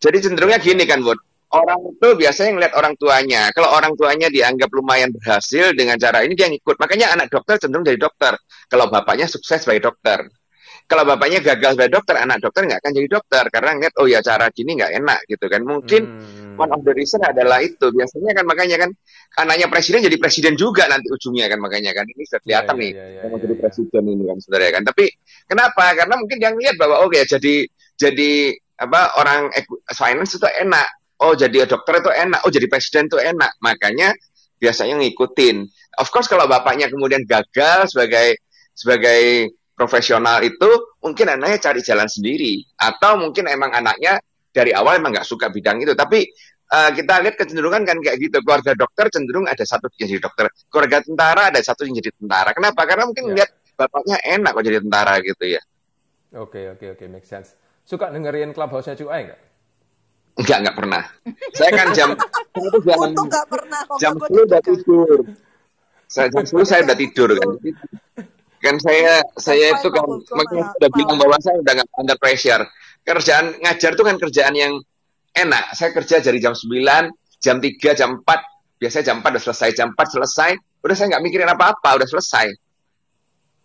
jadi 0.02 0.17
cenderungnya 0.19 0.60
gini 0.60 0.84
kan, 0.84 1.00
Bud. 1.00 1.19
Orang 1.52 1.84
itu 1.84 2.08
biasanya 2.15 2.52
ngeliat 2.56 2.74
orang 2.80 2.95
tuanya. 2.95 3.52
Kalau 3.52 3.76
orang 3.76 3.91
tuanya 4.00 4.32
dianggap 4.32 4.71
lumayan 4.71 5.12
berhasil 5.12 5.76
dengan 5.76 6.00
cara 6.00 6.24
ini 6.24 6.32
dia 6.36 6.47
ngikut. 6.47 6.80
Makanya 6.80 7.12
anak 7.12 7.28
dokter 7.28 7.60
cenderung 7.60 7.84
jadi 7.84 8.00
dokter. 8.00 8.39
Kalau 8.71 8.88
bapaknya 8.88 9.28
sukses 9.28 9.63
sebagai 9.63 9.91
dokter. 9.91 10.32
Kalau 10.91 11.08
bapaknya 11.08 11.39
gagal 11.39 11.80
sebagai 11.80 11.95
dokter, 11.95 12.19
anak 12.19 12.43
dokter 12.43 12.67
nggak 12.67 12.84
akan 12.84 12.91
jadi 12.91 13.08
dokter 13.08 13.43
karena 13.47 13.80
ngeliat 13.80 13.95
oh 13.95 14.08
ya 14.12 14.19
cara 14.19 14.51
gini 14.51 14.75
nggak 14.75 14.91
enak 14.99 15.19
gitu 15.32 15.47
kan. 15.47 15.63
Mungkin 15.63 16.01
hmm. 16.04 16.60
one 16.60 16.67
of 16.67 16.84
the 16.84 16.91
reason 16.91 17.23
adalah 17.23 17.63
itu. 17.63 17.88
Biasanya 17.95 18.36
kan 18.36 18.43
makanya 18.43 18.75
kan 18.84 18.91
anaknya 19.39 19.71
presiden 19.71 20.04
jadi 20.04 20.19
presiden 20.19 20.60
juga 20.60 20.91
nanti 20.91 21.08
ujungnya 21.08 21.47
kan 21.47 21.63
makanya 21.63 21.95
kan 21.95 22.04
ini 22.04 22.27
sudah 22.27 22.43
kelihatan 22.43 22.75
yeah, 22.75 22.84
nih 22.84 22.91
yeah, 22.91 23.08
yeah, 23.08 23.23
yeah, 23.23 23.39
jadi 23.39 23.54
yeah. 23.56 23.62
presiden 23.63 24.04
ini 24.04 24.23
kan 24.27 24.38
sebenarnya 24.43 24.71
kan. 24.75 24.84
Tapi 24.91 25.06
kenapa? 25.47 25.86
Karena 25.95 26.15
mungkin 26.19 26.38
dia 26.43 26.51
ngeliat 26.51 26.75
bahwa 26.75 26.95
oke 27.08 27.15
okay, 27.15 27.23
jadi 27.23 27.56
jadi 27.95 28.32
apa 28.84 29.01
orang 29.15 29.41
finance 29.95 30.36
itu 30.36 30.47
enak. 30.60 30.88
Oh 31.23 31.32
jadi 31.39 31.71
dokter 31.71 32.04
itu 32.04 32.12
enak. 32.12 32.43
Oh 32.43 32.51
jadi 32.51 32.67
presiden 32.67 33.08
itu 33.08 33.15
enak. 33.15 33.56
Makanya 33.63 34.12
biasanya 34.60 34.99
ngikutin. 34.99 35.63
Of 36.04 36.12
course 36.12 36.27
kalau 36.27 36.51
bapaknya 36.51 36.91
kemudian 36.91 37.23
gagal 37.23 37.95
sebagai 37.95 38.43
sebagai 38.75 39.51
profesional 39.82 40.46
itu 40.46 40.70
mungkin 41.02 41.34
anaknya 41.34 41.58
cari 41.58 41.82
jalan 41.82 42.06
sendiri. 42.06 42.62
Atau 42.78 43.17
mungkin 43.17 43.50
emang 43.50 43.74
anaknya 43.74 44.22
dari 44.54 44.70
awal 44.78 45.02
emang 45.02 45.17
nggak 45.17 45.26
suka 45.26 45.50
bidang 45.50 45.82
itu. 45.82 45.98
Tapi 45.98 46.22
uh, 46.70 46.94
kita 46.94 47.26
lihat 47.26 47.34
kecenderungan 47.41 47.82
kan 47.82 47.98
kayak 47.98 48.22
gitu. 48.22 48.38
Keluarga 48.46 48.78
dokter 48.78 49.10
cenderung 49.10 49.50
ada 49.50 49.65
satu 49.65 49.89
yang 49.98 50.13
jadi 50.13 50.22
dokter. 50.22 50.54
Keluarga 50.70 51.02
tentara 51.02 51.50
ada 51.50 51.58
satu 51.65 51.89
yang 51.89 51.98
jadi 51.98 52.13
tentara. 52.13 52.54
Kenapa? 52.54 52.86
Karena 52.86 53.10
mungkin 53.10 53.34
ya. 53.34 53.41
lihat 53.41 53.50
bapaknya 53.74 54.22
enak 54.22 54.54
kok 54.54 54.63
jadi 54.70 54.78
tentara 54.86 55.13
gitu 55.26 55.46
ya. 55.50 55.62
Oke 56.38 56.38
okay, 56.38 56.63
oke 56.70 56.78
okay, 56.78 56.88
oke. 56.94 56.98
Okay. 57.02 57.08
make 57.10 57.26
sense. 57.26 57.58
Suka 57.82 58.13
dengerin 58.13 58.54
clubhouse-nya 58.54 58.94
cuy 58.94 59.10
nggak? 59.26 59.39
Enggak, 60.32 60.58
enggak 60.63 60.76
pernah. 60.78 61.04
Saya 61.58 61.72
kan 61.74 61.88
jam 61.98 62.10
itu 62.70 62.78
jam, 62.86 63.10
jam 63.98 64.13
10 64.15 64.48
udah 64.48 64.62
tidur. 64.62 65.17
Saya 66.06 66.28
jam 66.30 66.46
10 66.46 66.70
saya 66.70 66.80
udah 66.86 66.98
tidur 67.02 67.30
kan 67.34 67.50
kan 68.62 68.78
saya 68.78 69.26
saya 69.36 69.74
itu 69.74 69.89
kan 69.89 70.06
makanya 70.38 70.69
sudah 70.78 70.89
bilang 70.93 71.17
bahwa 71.17 71.38
saya 71.41 71.58
udah 71.60 71.74
nggak 71.82 71.89
under 71.97 72.17
pressure. 72.21 72.63
Kerjaan 73.02 73.58
ngajar 73.58 73.91
itu 73.97 74.04
kan 74.06 74.15
kerjaan 74.21 74.54
yang 74.54 74.74
enak. 75.34 75.74
Saya 75.74 75.89
kerja 75.91 76.21
dari 76.21 76.38
jam 76.38 76.54
9 76.54 77.41
jam 77.41 77.58
3 77.58 77.97
jam 77.97 78.21
4 78.21 78.78
biasanya 78.78 79.06
jam 79.13 79.17
4 79.26 79.34
udah 79.34 79.43
selesai 79.50 79.69
jam 79.74 79.88
4 79.97 79.97
selesai. 79.97 80.52
Udah 80.86 80.95
saya 80.95 81.08
nggak 81.17 81.24
mikirin 81.26 81.50
apa-apa 81.50 81.89
udah 81.97 82.08
selesai. 82.08 82.45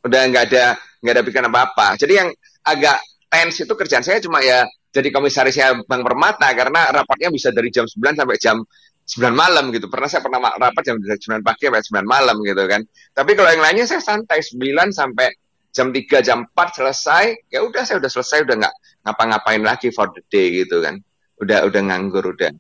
Udah 0.08 0.20
nggak 0.32 0.44
ada 0.52 0.64
nggak 1.04 1.12
ada 1.12 1.22
pikiran 1.22 1.46
apa-apa. 1.52 2.00
Jadi 2.00 2.12
yang 2.16 2.28
agak 2.64 2.98
tense 3.28 3.68
itu 3.68 3.74
kerjaan 3.76 4.02
saya 4.02 4.18
cuma 4.24 4.40
ya 4.40 4.64
jadi 4.96 5.12
komisarisnya 5.12 5.84
Bank 5.84 6.02
Permata 6.08 6.48
karena 6.56 6.88
rapatnya 6.88 7.28
bisa 7.28 7.52
dari 7.52 7.68
jam 7.68 7.84
9 7.84 8.16
sampai 8.16 8.36
jam 8.40 8.64
9 9.06 9.30
malam 9.30 9.70
gitu. 9.70 9.86
Pernah 9.86 10.10
saya 10.10 10.20
pernah 10.26 10.42
rapat 10.58 10.82
jam 10.82 10.98
9 10.98 11.46
pagi 11.46 11.70
sampai 11.70 12.02
9 12.02 12.02
malam 12.02 12.36
gitu 12.42 12.62
kan. 12.66 12.82
Tapi 13.14 13.38
kalau 13.38 13.48
yang 13.54 13.62
lainnya 13.62 13.86
saya 13.86 14.02
santai 14.02 14.42
9 14.42 14.90
sampai 14.90 15.30
jam 15.70 15.94
3 15.94 16.26
jam 16.26 16.42
4 16.50 16.78
selesai, 16.82 17.24
ya 17.54 17.62
udah 17.62 17.86
saya 17.86 18.02
udah 18.02 18.10
selesai 18.10 18.42
udah 18.42 18.56
nggak 18.66 18.74
ngapa-ngapain 19.06 19.62
lagi 19.62 19.94
for 19.94 20.10
the 20.10 20.22
day 20.26 20.50
gitu 20.66 20.82
kan. 20.82 20.98
Udah 21.38 21.62
udah 21.70 21.80
nganggur 21.86 22.34
udah. 22.34 22.50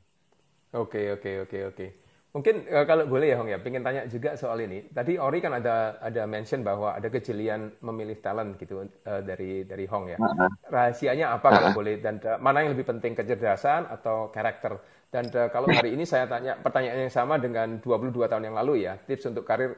Oke, 0.76 1.02
okay, 1.02 1.04
oke, 1.10 1.20
okay, 1.20 1.34
oke, 1.42 1.58
okay, 1.74 1.90
oke. 1.90 2.05
Mungkin 2.36 2.68
uh, 2.68 2.84
kalau 2.84 3.08
boleh 3.08 3.32
ya 3.32 3.40
Hong 3.40 3.48
ya, 3.48 3.56
pengen 3.56 3.80
tanya 3.80 4.04
juga 4.04 4.36
soal 4.36 4.60
ini. 4.68 4.92
Tadi 4.92 5.16
Ori 5.16 5.40
kan 5.40 5.56
ada 5.56 5.96
ada 6.04 6.28
mention 6.28 6.60
bahwa 6.60 6.92
ada 6.92 7.08
kejelian 7.08 7.80
memilih 7.80 8.20
talent 8.20 8.60
gitu 8.60 8.84
uh, 8.84 9.24
dari 9.24 9.64
dari 9.64 9.88
Hong 9.88 10.12
ya. 10.12 10.20
Rahasianya 10.68 11.32
apa 11.32 11.48
kalau 11.48 11.72
boleh 11.72 11.96
dan 11.96 12.20
uh, 12.20 12.36
mana 12.36 12.60
yang 12.60 12.76
lebih 12.76 12.92
penting 12.92 13.16
kecerdasan 13.16 13.88
atau 13.88 14.28
karakter? 14.28 14.76
Dan 15.08 15.32
uh, 15.32 15.48
kalau 15.48 15.72
hari 15.72 15.96
ini 15.96 16.04
saya 16.04 16.28
tanya 16.28 16.60
pertanyaan 16.60 17.08
yang 17.08 17.14
sama 17.14 17.40
dengan 17.40 17.80
22 17.80 18.12
tahun 18.28 18.52
yang 18.52 18.56
lalu 18.60 18.84
ya, 18.84 19.00
tips 19.00 19.32
untuk 19.32 19.48
karir 19.48 19.72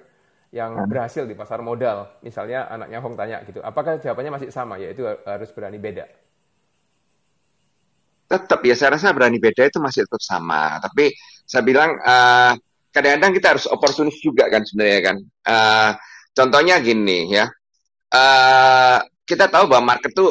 yang 0.50 0.82
berhasil 0.90 1.30
di 1.30 1.38
pasar 1.38 1.62
modal. 1.62 2.10
Misalnya 2.26 2.66
anaknya 2.66 2.98
Hong 2.98 3.14
tanya 3.14 3.38
gitu, 3.46 3.62
apakah 3.62 4.02
jawabannya 4.02 4.34
masih 4.34 4.50
sama 4.50 4.82
yaitu 4.82 5.06
harus 5.06 5.54
berani 5.54 5.78
beda? 5.78 6.10
tetap 8.28 8.60
ya 8.60 8.76
saya 8.76 9.00
rasa 9.00 9.08
berani 9.16 9.40
beda 9.40 9.64
itu 9.64 9.80
masih 9.80 10.04
tetap 10.04 10.20
sama 10.20 10.76
tapi 10.84 11.16
saya 11.48 11.64
bilang 11.64 11.96
uh, 11.96 12.52
kadang-kadang 12.92 13.32
kita 13.32 13.46
harus 13.56 13.64
oportunis 13.72 14.20
juga 14.20 14.52
kan 14.52 14.62
sebenarnya 14.68 15.00
kan. 15.00 15.16
Uh, 15.48 15.90
contohnya 16.36 16.76
gini 16.84 17.32
ya. 17.32 17.48
Uh, 18.12 19.00
kita 19.24 19.48
tahu 19.48 19.68
bahwa 19.68 19.96
market 19.96 20.12
itu 20.12 20.28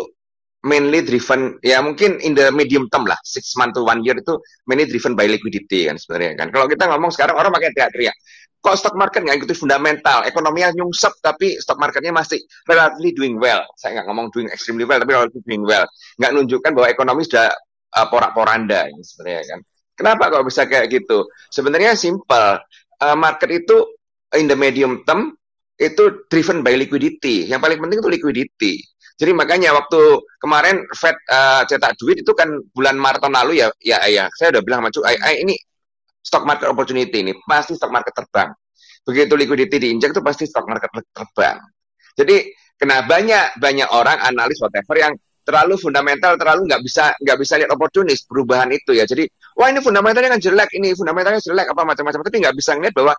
mainly 0.66 1.06
driven 1.06 1.62
ya 1.62 1.82
mungkin 1.86 2.18
in 2.22 2.34
the 2.34 2.50
medium 2.50 2.90
term 2.90 3.06
lah 3.06 3.18
six 3.22 3.54
month 3.54 3.78
to 3.78 3.86
one 3.86 4.02
year 4.02 4.18
itu 4.18 4.34
mainly 4.66 4.90
driven 4.90 5.14
by 5.14 5.26
liquidity 5.26 5.90
kan 5.90 5.98
sebenarnya 5.98 6.38
kan. 6.38 6.48
Kalau 6.54 6.70
kita 6.70 6.86
ngomong 6.86 7.10
sekarang 7.10 7.34
orang 7.34 7.50
pakai 7.50 7.74
teriak-teriak 7.74 8.16
kok 8.58 8.76
stock 8.76 8.96
market 9.00 9.24
nggak 9.24 9.38
ikuti 9.40 9.56
fundamental? 9.56 10.26
Ekonominya 10.28 10.76
nyungsep 10.76 11.24
tapi 11.24 11.56
stock 11.62 11.80
marketnya 11.80 12.12
masih 12.12 12.42
relatively 12.68 13.16
doing 13.16 13.36
well. 13.40 13.64
Saya 13.80 14.02
nggak 14.02 14.08
ngomong 14.12 14.28
doing 14.34 14.52
extremely 14.52 14.84
well 14.84 15.00
tapi 15.00 15.14
relatively 15.16 15.46
doing 15.46 15.64
well. 15.64 15.86
Nggak 16.20 16.32
menunjukkan 16.36 16.72
bahwa 16.76 16.88
ekonomi 16.92 17.22
sudah 17.24 17.48
uh, 17.96 18.08
porak-poranda 18.12 18.92
ini 18.92 19.02
sebenarnya 19.06 19.44
kan. 19.56 19.60
Kenapa 19.98 20.30
kok 20.30 20.46
bisa 20.46 20.70
kayak 20.70 20.94
gitu? 20.94 21.26
Sebenarnya 21.50 21.98
simple. 21.98 22.62
Uh, 22.98 23.18
market 23.18 23.50
itu 23.50 23.78
in 24.38 24.46
the 24.46 24.58
medium 24.58 25.02
term 25.06 25.34
itu 25.78 26.26
driven 26.30 26.62
by 26.62 26.78
liquidity. 26.78 27.50
Yang 27.50 27.62
paling 27.66 27.80
penting 27.82 27.98
itu 28.02 28.10
liquidity. 28.10 28.74
Jadi 29.18 29.34
makanya 29.34 29.74
waktu 29.74 30.22
kemarin 30.38 30.86
Fed 30.94 31.18
uh, 31.34 31.66
cetak 31.66 31.98
duit 31.98 32.22
itu 32.22 32.30
kan 32.38 32.62
bulan 32.78 33.02
Maret 33.02 33.26
tahun 33.26 33.34
lalu 33.42 33.66
ya, 33.66 33.74
ya, 33.82 33.98
ya 34.06 34.30
saya 34.38 34.54
udah 34.54 34.62
bilang 34.62 34.86
sama 34.86 34.94
Cuk, 34.94 35.10
ini 35.42 35.58
stock 36.22 36.46
market 36.46 36.70
opportunity 36.70 37.26
ini 37.26 37.34
pasti 37.50 37.74
stock 37.74 37.90
market 37.90 38.14
terbang. 38.14 38.54
Begitu 39.02 39.34
liquidity 39.34 39.78
diinjak 39.82 40.14
itu 40.14 40.22
pasti 40.22 40.46
stock 40.46 40.70
market 40.70 40.94
terbang. 40.94 41.58
Jadi 42.14 42.46
kena 42.78 43.10
banyak 43.10 43.58
banyak 43.58 43.90
orang 43.90 44.22
analis 44.22 44.62
whatever 44.62 44.94
yang 44.94 45.18
terlalu 45.48 45.80
fundamental, 45.80 46.36
terlalu 46.36 46.68
nggak 46.68 46.82
bisa 46.84 47.16
nggak 47.24 47.38
bisa 47.40 47.54
lihat 47.56 47.72
oportunis 47.72 48.28
perubahan 48.28 48.68
itu 48.76 48.92
ya. 48.92 49.08
Jadi 49.08 49.24
wah 49.56 49.72
ini 49.72 49.80
fundamentalnya 49.80 50.36
kan 50.36 50.42
jelek, 50.44 50.76
ini 50.76 50.92
fundamentalnya 50.92 51.40
jelek 51.40 51.72
apa 51.72 51.88
macam-macam, 51.88 52.20
tapi 52.28 52.38
nggak 52.44 52.56
bisa 52.60 52.76
ngeliat 52.76 52.92
bahwa 52.92 53.16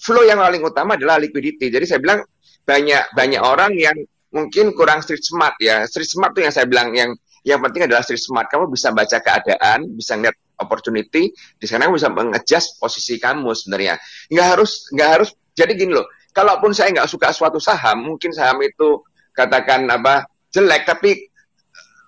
flow 0.00 0.24
yang 0.24 0.40
paling 0.40 0.64
utama 0.64 0.96
adalah 0.96 1.20
liquidity. 1.20 1.68
Jadi 1.68 1.84
saya 1.84 2.00
bilang 2.00 2.24
banyak 2.64 3.12
banyak 3.12 3.42
orang 3.44 3.76
yang 3.76 3.96
mungkin 4.32 4.72
kurang 4.72 5.04
street 5.04 5.20
smart 5.20 5.60
ya. 5.60 5.84
Street 5.84 6.08
smart 6.08 6.32
itu 6.32 6.48
yang 6.48 6.54
saya 6.56 6.64
bilang 6.64 6.96
yang 6.96 7.12
yang 7.44 7.60
penting 7.60 7.84
adalah 7.84 8.00
street 8.00 8.24
smart. 8.24 8.48
Kamu 8.48 8.72
bisa 8.72 8.88
baca 8.96 9.20
keadaan, 9.20 9.92
bisa 9.92 10.16
ngeliat 10.16 10.36
opportunity, 10.60 11.32
di 11.32 11.66
sana 11.68 11.88
kamu 11.88 11.96
bisa 11.96 12.08
mengadjust 12.12 12.80
posisi 12.80 13.20
kamu 13.20 13.52
sebenarnya. 13.52 14.00
Nggak 14.32 14.46
harus 14.56 14.88
nggak 14.92 15.08
harus 15.08 15.30
jadi 15.52 15.72
gini 15.76 15.92
loh. 15.92 16.08
Kalaupun 16.32 16.72
saya 16.72 16.92
nggak 16.94 17.08
suka 17.10 17.32
suatu 17.36 17.60
saham, 17.60 18.06
mungkin 18.06 18.30
saham 18.32 18.60
itu 18.64 19.04
katakan 19.36 19.88
apa 19.88 20.28
jelek, 20.52 20.82
tapi 20.86 21.29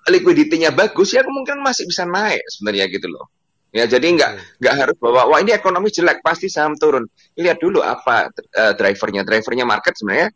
liquidity-nya 0.09 0.75
bagus 0.75 1.15
ya 1.15 1.23
kemungkinan 1.23 1.63
masih 1.63 1.87
bisa 1.87 2.03
naik 2.03 2.43
sebenarnya 2.51 2.91
gitu 2.91 3.07
loh. 3.11 3.31
Ya 3.73 3.89
jadi 3.89 4.05
nggak 4.05 4.31
hmm. 4.37 4.61
nggak 4.61 4.75
harus 4.77 4.97
bahwa 5.01 5.23
wah 5.33 5.39
ini 5.41 5.57
ekonomi 5.57 5.89
jelek 5.89 6.21
pasti 6.21 6.53
saham 6.53 6.77
turun. 6.77 7.09
Lihat 7.39 7.59
dulu 7.63 7.81
apa 7.81 8.29
uh, 8.33 8.73
drivernya. 8.77 9.25
Drivernya 9.25 9.65
market 9.65 9.97
sebenarnya 9.97 10.29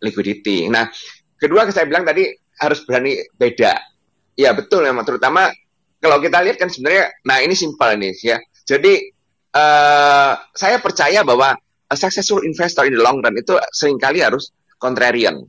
liquidity. 0.00 0.70
Nah, 0.70 0.88
kedua 1.36 1.68
saya 1.68 1.84
bilang 1.84 2.08
tadi 2.08 2.24
harus 2.58 2.80
berani 2.88 3.18
beda. 3.36 3.76
Ya 4.38 4.54
betul 4.54 4.86
memang 4.86 5.04
terutama 5.04 5.50
kalau 5.98 6.22
kita 6.22 6.40
lihat 6.40 6.56
kan 6.56 6.70
sebenarnya 6.70 7.10
nah 7.26 7.42
ini 7.44 7.52
simpel 7.52 7.98
nih 7.98 8.14
ya. 8.24 8.38
Jadi 8.64 9.12
uh, 9.52 10.32
saya 10.56 10.80
percaya 10.80 11.20
bahwa 11.26 11.52
a 11.88 11.96
successful 11.96 12.44
investor 12.44 12.84
in 12.84 12.96
the 12.96 13.02
long 13.02 13.20
run 13.20 13.36
itu 13.36 13.56
sering 13.72 14.00
kali 14.00 14.24
harus 14.24 14.52
contrarian. 14.80 15.44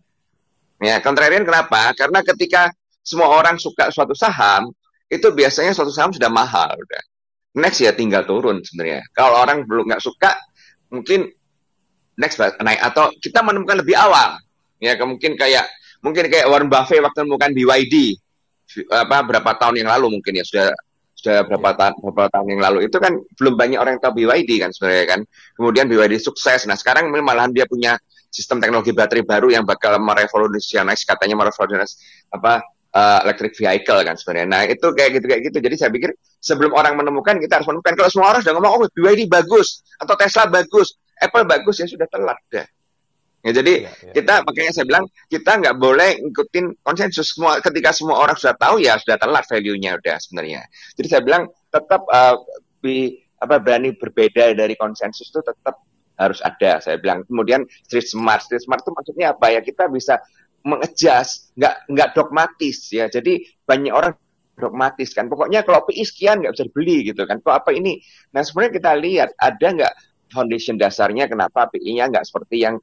Ya, 0.79 1.03
contrarian 1.03 1.43
kenapa? 1.43 1.91
Karena 1.91 2.23
ketika 2.23 2.71
semua 3.09 3.33
orang 3.33 3.57
suka 3.57 3.89
suatu 3.89 4.13
saham, 4.13 4.69
itu 5.09 5.25
biasanya 5.33 5.73
suatu 5.73 5.89
saham 5.89 6.13
sudah 6.13 6.29
mahal 6.29 6.69
udah. 6.77 7.01
Next 7.57 7.81
ya 7.81 7.89
tinggal 7.97 8.29
turun 8.29 8.61
sebenarnya. 8.61 9.01
Kalau 9.09 9.41
orang 9.41 9.65
belum 9.65 9.89
nggak 9.89 10.03
suka, 10.05 10.37
mungkin 10.93 11.25
next 12.21 12.37
naik 12.37 12.77
atau 12.77 13.09
kita 13.17 13.41
menemukan 13.41 13.81
lebih 13.81 13.97
awal. 13.97 14.37
Ya 14.77 14.93
mungkin 15.01 15.33
kayak 15.33 15.65
mungkin 16.05 16.29
kayak 16.29 16.45
Warren 16.45 16.69
Buffett 16.69 17.01
waktu 17.01 17.25
menemukan 17.25 17.51
BYD 17.57 17.95
apa 18.93 19.25
berapa 19.25 19.51
tahun 19.57 19.81
yang 19.81 19.89
lalu 19.89 20.21
mungkin 20.21 20.37
ya 20.37 20.45
sudah 20.45 20.69
sudah 21.17 21.43
berapa 21.43 21.75
tahun 21.75 21.93
beberapa 21.99 22.29
tahun 22.31 22.47
yang 22.55 22.61
lalu 22.63 22.79
itu 22.87 22.97
kan 23.01 23.17
belum 23.35 23.59
banyak 23.59 23.79
orang 23.81 23.97
yang 23.97 24.03
tahu 24.03 24.13
BYD 24.23 24.51
kan 24.61 24.69
sebenarnya 24.71 25.05
kan 25.09 25.21
kemudian 25.57 25.85
BYD 25.89 26.15
sukses 26.21 26.63
nah 26.69 26.77
sekarang 26.79 27.11
malahan 27.11 27.51
dia 27.51 27.67
punya 27.67 27.99
sistem 28.29 28.61
teknologi 28.61 28.93
baterai 28.93 29.25
baru 29.25 29.51
yang 29.51 29.65
bakal 29.65 29.97
merevolusionis 29.99 31.03
katanya 31.03 31.35
merevolusionis 31.35 31.99
apa 32.31 32.63
uh, 32.99 33.19
electric 33.23 33.55
vehicle 33.55 33.99
kan 34.03 34.15
sebenarnya. 34.19 34.47
Nah 34.47 34.62
itu 34.67 34.88
kayak 34.91 35.09
gitu 35.19 35.25
kayak 35.31 35.41
gitu. 35.47 35.57
Jadi 35.63 35.75
saya 35.79 35.89
pikir 35.95 36.12
sebelum 36.43 36.75
orang 36.75 36.99
menemukan 36.99 37.39
kita 37.39 37.59
harus 37.59 37.67
menemukan. 37.71 37.95
Kalau 37.95 38.09
semua 38.12 38.27
orang 38.35 38.41
sudah 38.43 38.53
ngomong 38.59 38.71
oh 38.75 38.89
BYD 38.91 39.31
bagus 39.31 39.81
atau 39.95 40.13
Tesla 40.19 40.51
bagus, 40.51 40.99
Apple 41.19 41.47
bagus 41.47 41.75
ya 41.79 41.88
sudah 41.88 42.07
telat 42.12 42.39
deh. 42.51 42.67
Ya, 43.39 43.55
jadi 43.55 43.88
ya, 43.88 43.91
ya. 44.03 44.13
kita 44.19 44.33
makanya 44.43 44.71
saya 44.75 44.83
bilang 44.83 45.07
kita 45.31 45.51
nggak 45.63 45.75
boleh 45.79 46.19
ngikutin 46.27 46.83
konsensus 46.83 47.31
semua 47.31 47.63
ketika 47.63 47.95
semua 47.95 48.19
orang 48.19 48.35
sudah 48.35 48.51
tahu 48.59 48.83
ya 48.83 48.99
sudah 48.99 49.15
telat 49.15 49.47
value-nya 49.47 49.95
udah 49.95 50.15
sebenarnya. 50.19 50.67
Jadi 50.99 51.07
saya 51.07 51.21
bilang 51.23 51.47
tetap 51.71 52.03
uh, 52.12 52.35
bi, 52.83 53.15
apa 53.39 53.63
berani 53.63 53.95
berbeda 53.95 54.51
dari 54.51 54.75
konsensus 54.75 55.31
itu 55.31 55.39
tetap 55.39 55.79
harus 56.19 56.43
ada 56.43 56.83
saya 56.83 56.99
bilang 56.99 57.23
kemudian 57.23 57.63
street 57.88 58.12
smart 58.12 58.43
street 58.43 58.59
smart 58.59 58.83
itu 58.83 58.91
maksudnya 58.91 59.31
apa 59.31 59.55
ya 59.55 59.63
kita 59.63 59.88
bisa 59.88 60.19
mengejas, 60.65 61.51
nggak 61.55 61.75
nggak 61.89 62.09
dogmatis 62.15 62.91
ya. 62.91 63.07
Jadi 63.07 63.43
banyak 63.63 63.93
orang 63.93 64.13
dogmatis 64.59 65.15
kan. 65.15 65.31
Pokoknya 65.31 65.63
kalau 65.63 65.87
PI 65.87 66.03
sekian 66.03 66.43
nggak 66.43 66.53
bisa 66.53 66.65
dibeli 66.67 66.97
gitu 67.07 67.23
kan. 67.23 67.39
Kok 67.39 67.55
apa 67.63 67.71
ini? 67.71 67.97
Nah 68.35 68.43
sebenarnya 68.43 68.73
kita 68.75 68.91
lihat 68.99 69.29
ada 69.39 69.67
nggak 69.71 69.93
foundation 70.29 70.75
dasarnya 70.77 71.25
kenapa 71.25 71.71
PI-nya 71.73 72.11
nggak 72.11 72.25
seperti 72.27 72.61
yang 72.61 72.77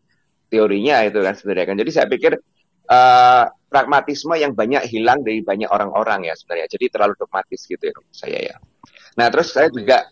teorinya 0.50 1.04
itu 1.04 1.20
kan 1.20 1.34
sebenarnya 1.36 1.66
kan. 1.68 1.76
Jadi 1.78 1.90
saya 1.92 2.06
pikir 2.08 2.32
uh, 2.90 3.44
pragmatisme 3.68 4.34
yang 4.40 4.56
banyak 4.56 4.88
hilang 4.88 5.20
dari 5.22 5.44
banyak 5.44 5.68
orang-orang 5.68 6.26
ya 6.26 6.34
sebenarnya. 6.34 6.66
Jadi 6.72 6.84
terlalu 6.90 7.14
dogmatis 7.20 7.60
gitu 7.68 7.82
ya 7.82 7.94
saya 8.10 8.38
ya. 8.40 8.56
Nah 9.20 9.26
terus 9.28 9.52
saya 9.52 9.68
juga 9.70 10.08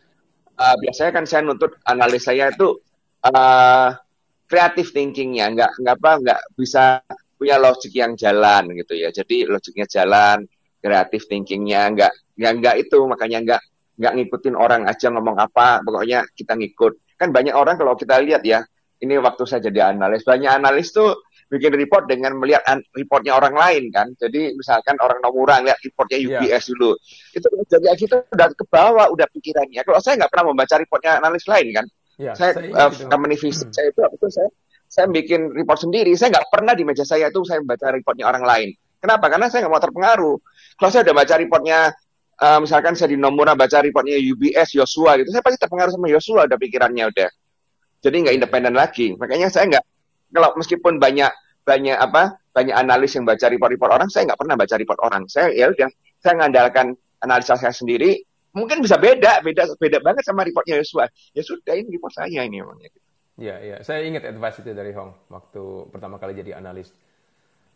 uh, 0.59 0.77
biasanya 0.79 1.13
kan 1.17 1.25
saya 1.25 1.41
nuntut 1.43 1.75
analis 1.89 2.29
saya 2.29 2.53
itu 2.53 2.79
uh, 3.25 3.91
kreatif 4.45 4.93
thinkingnya 4.93 5.51
nggak 5.57 5.73
nggak 5.81 5.95
apa 5.99 6.11
nggak 6.21 6.41
bisa 6.55 7.01
punya 7.45 7.61
logik 7.61 7.93
yang 7.93 8.17
jalan 8.17 8.73
gitu 8.73 8.97
ya. 8.97 9.13
Jadi 9.13 9.45
logiknya 9.45 9.85
jalan, 9.85 10.49
kreatif 10.81 11.29
thinkingnya 11.29 11.93
nggak 11.93 12.13
nggak 12.41 12.53
nggak 12.65 12.75
itu. 12.81 12.99
Makanya 13.05 13.39
nggak 13.45 13.63
nggak 14.01 14.13
ngikutin 14.17 14.57
orang 14.57 14.89
aja 14.89 15.13
ngomong 15.13 15.37
apa 15.37 15.85
pokoknya 15.85 16.25
kita 16.33 16.57
ngikut. 16.57 17.21
Kan 17.21 17.31
banyak 17.31 17.53
orang 17.53 17.77
kalau 17.77 17.93
kita 17.95 18.17
lihat 18.25 18.41
ya 18.49 18.65
ini 19.05 19.21
waktu 19.21 19.45
saya 19.45 19.61
jadi 19.69 19.93
analis 19.93 20.25
banyak 20.25 20.49
analis 20.49 20.89
tuh 20.91 21.21
bikin 21.53 21.77
report 21.77 22.09
dengan 22.09 22.35
melihat 22.41 22.65
reportnya 22.97 23.37
orang 23.37 23.53
lain 23.53 23.93
kan. 23.93 24.09
Jadi 24.17 24.57
misalkan 24.57 24.97
orang 24.99 25.21
Nomura 25.21 25.61
lihat 25.61 25.77
reportnya 25.85 26.19
UBS 26.19 26.49
yeah. 26.49 26.63
dulu. 26.73 26.91
Itu 27.37 27.47
jadi 27.69 27.95
kita 27.95 28.17
udah 28.33 28.49
ke 28.57 28.65
bawah 28.67 29.07
udah 29.13 29.29
pikirannya. 29.29 29.85
Kalau 29.85 30.01
saya 30.01 30.25
nggak 30.25 30.33
pernah 30.33 30.51
membaca 30.51 30.75
reportnya 30.81 31.21
analis 31.21 31.45
lain 31.45 31.69
kan. 31.77 31.87
Yeah, 32.15 32.35
saya, 32.39 32.55
saya 32.55 32.71
uh, 32.71 33.11
company 33.11 33.35
visit 33.35 33.67
hmm. 33.67 33.75
saya 33.75 33.91
itu 33.91 33.99
waktu 33.99 34.17
itu 34.23 34.29
saya 34.31 34.49
saya 34.89 35.11
bikin 35.11 35.53
report 35.53 35.83
sendiri 35.83 36.15
saya 36.15 36.39
nggak 36.39 36.49
pernah 36.51 36.73
di 36.73 36.83
meja 36.87 37.03
saya 37.03 37.29
itu 37.31 37.43
saya 37.47 37.61
membaca 37.61 37.91
reportnya 37.91 38.27
orang 38.29 38.45
lain 38.47 38.69
kenapa 38.99 39.27
karena 39.29 39.47
saya 39.51 39.67
nggak 39.67 39.73
mau 39.75 39.83
terpengaruh 39.83 40.37
kalau 40.75 40.91
saya 40.91 41.03
udah 41.07 41.15
baca 41.15 41.35
reportnya, 41.39 41.79
uh, 42.43 42.59
misalkan 42.59 42.99
saya 42.99 43.15
di 43.15 43.19
Nomura 43.19 43.55
baca 43.55 43.79
reportnya 43.79 44.19
UBS, 44.19 44.75
Yosua 44.75 45.23
gitu, 45.23 45.31
saya 45.31 45.43
pasti 45.43 45.59
terpengaruh 45.63 45.93
sama 45.95 46.11
Yosua, 46.11 46.51
udah 46.51 46.59
pikirannya 46.59 47.05
udah. 47.15 47.31
Jadi 48.03 48.17
nggak 48.27 48.35
independen 48.37 48.75
lagi. 48.75 49.15
Makanya 49.15 49.49
saya 49.49 49.71
nggak, 49.71 49.85
kalau 50.35 50.51
meskipun 50.59 50.99
banyak 50.99 51.31
banyak 51.65 51.97
apa 51.97 52.37
banyak 52.53 52.75
analis 52.77 53.17
yang 53.17 53.25
baca 53.25 53.47
report-report 53.49 53.91
orang, 53.91 54.09
saya 54.11 54.29
nggak 54.31 54.41
pernah 54.43 54.55
baca 54.59 54.75
report 54.77 55.01
orang. 55.01 55.23
Saya 55.31 55.55
ya 55.55 55.71
udah, 55.71 55.89
saya 56.21 56.35
ngandalkan 56.43 56.87
analisa 57.23 57.55
saya 57.55 57.73
sendiri. 57.73 58.19
Mungkin 58.55 58.83
bisa 58.83 58.95
beda, 58.99 59.43
beda 59.43 59.75
beda 59.79 59.99
banget 60.03 60.23
sama 60.27 60.47
reportnya 60.47 60.79
Yosua. 60.79 61.07
Ya 61.35 61.43
sudah, 61.43 61.75
ini 61.75 61.91
report 61.99 62.19
saya 62.19 62.43
ini 62.45 62.61
emangnya. 62.61 62.91
Iya, 63.35 63.55
iya. 63.59 63.77
Saya 63.83 64.07
ingat 64.07 64.23
advice 64.31 64.63
itu 64.63 64.71
dari 64.71 64.95
Hong 64.95 65.11
waktu 65.27 65.91
pertama 65.91 66.23
kali 66.23 66.39
jadi 66.39 66.59
analis. 66.59 66.95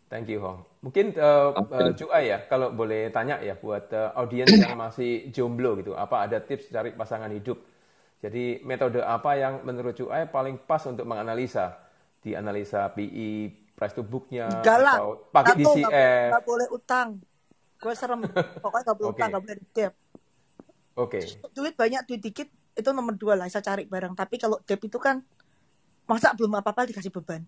Thank 0.09 0.31
you, 0.31 0.41
Hong. 0.41 0.65
Mungkin 0.81 1.13
uh, 1.19 1.53
uh, 1.53 1.93
Cuai 1.93 2.33
ya, 2.33 2.41
kalau 2.49 2.73
boleh 2.73 3.13
tanya 3.13 3.37
ya 3.43 3.53
buat 3.53 3.93
uh, 3.93 4.15
audiens 4.17 4.49
yang 4.49 4.73
masih 4.73 5.29
jomblo 5.29 5.77
gitu, 5.77 5.93
apa 5.93 6.25
ada 6.25 6.41
tips 6.41 6.73
cari 6.73 6.95
pasangan 6.97 7.29
hidup? 7.29 7.61
Jadi 8.19 8.65
metode 8.65 9.05
apa 9.05 9.37
yang 9.37 9.61
menurut 9.61 9.93
Cuai 9.93 10.25
paling 10.25 10.57
pas 10.65 10.81
untuk 10.89 11.05
menganalisa? 11.05 11.87
Di 12.19 12.35
analisa 12.35 12.91
PI, 12.91 13.47
price 13.79 13.95
to 13.95 14.03
booknya, 14.03 14.59
atau 14.59 15.23
pakai 15.31 15.55
DCF? 15.55 16.35
Gak 16.35 16.43
boleh 16.43 16.67
utang. 16.67 17.07
Gue 17.79 17.95
serem. 17.95 18.27
Pokoknya 18.63 18.83
gak 18.91 18.97
boleh 18.99 19.07
okay. 19.07 19.19
utang, 19.23 19.29
gak 19.31 19.43
boleh 19.47 19.57
debt. 19.71 19.93
Oke. 20.99 21.19
Okay. 21.23 21.23
Duit 21.55 21.79
banyak, 21.79 22.03
duit 22.03 22.19
dikit, 22.19 22.51
itu 22.75 22.89
nomor 22.91 23.15
dua 23.15 23.39
lah, 23.39 23.47
saya 23.47 23.63
cari 23.63 23.87
barang. 23.87 24.19
Tapi 24.19 24.35
kalau 24.35 24.59
debt 24.67 24.83
itu 24.83 24.99
kan, 24.99 25.23
masa 26.09 26.33
belum 26.33 26.57
apa-apa 26.57 26.89
dikasih 26.89 27.13
beban. 27.13 27.45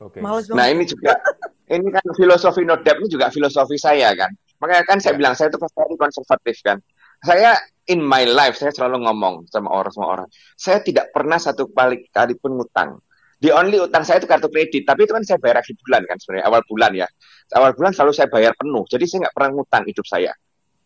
Oke. 0.00 0.24
Okay. 0.24 0.52
Nah 0.56 0.66
ini 0.72 0.88
juga 0.88 1.20
ini 1.68 1.88
kan 1.92 2.04
filosofi 2.16 2.64
no 2.64 2.80
debt 2.80 2.96
ini 2.96 3.12
juga 3.12 3.28
filosofi 3.28 3.76
saya 3.76 4.16
kan. 4.16 4.32
Makanya 4.56 4.84
kan 4.88 4.98
saya 5.04 5.12
yeah. 5.12 5.18
bilang 5.20 5.34
saya 5.36 5.52
itu 5.52 5.60
very 5.60 5.96
konservatif 6.00 6.56
kan. 6.64 6.80
Saya 7.20 7.60
in 7.88 8.00
my 8.00 8.24
life 8.24 8.56
saya 8.56 8.72
selalu 8.72 9.04
ngomong 9.04 9.44
sama 9.52 9.68
orang 9.68 9.92
semua 9.92 10.08
orang. 10.20 10.28
Saya 10.56 10.80
tidak 10.80 11.12
pernah 11.12 11.36
satu 11.36 11.68
kali 11.68 12.08
kali 12.08 12.36
pun 12.40 12.56
ngutang. 12.56 13.00
The 13.36 13.52
only 13.52 13.76
utang 13.76 14.00
saya 14.00 14.16
itu 14.16 14.24
kartu 14.24 14.48
kredit, 14.48 14.88
tapi 14.88 15.04
itu 15.04 15.12
kan 15.12 15.20
saya 15.20 15.36
bayar 15.36 15.60
akhir 15.60 15.76
bulan 15.84 16.08
kan 16.08 16.16
sebenarnya 16.16 16.44
awal 16.48 16.64
bulan 16.64 16.92
ya. 16.96 17.04
Awal 17.52 17.76
bulan 17.76 17.92
selalu 17.92 18.12
saya 18.16 18.32
bayar 18.32 18.56
penuh, 18.56 18.88
jadi 18.88 19.04
saya 19.04 19.28
nggak 19.28 19.34
pernah 19.36 19.50
ngutang 19.60 19.84
hidup 19.84 20.06
saya. 20.08 20.32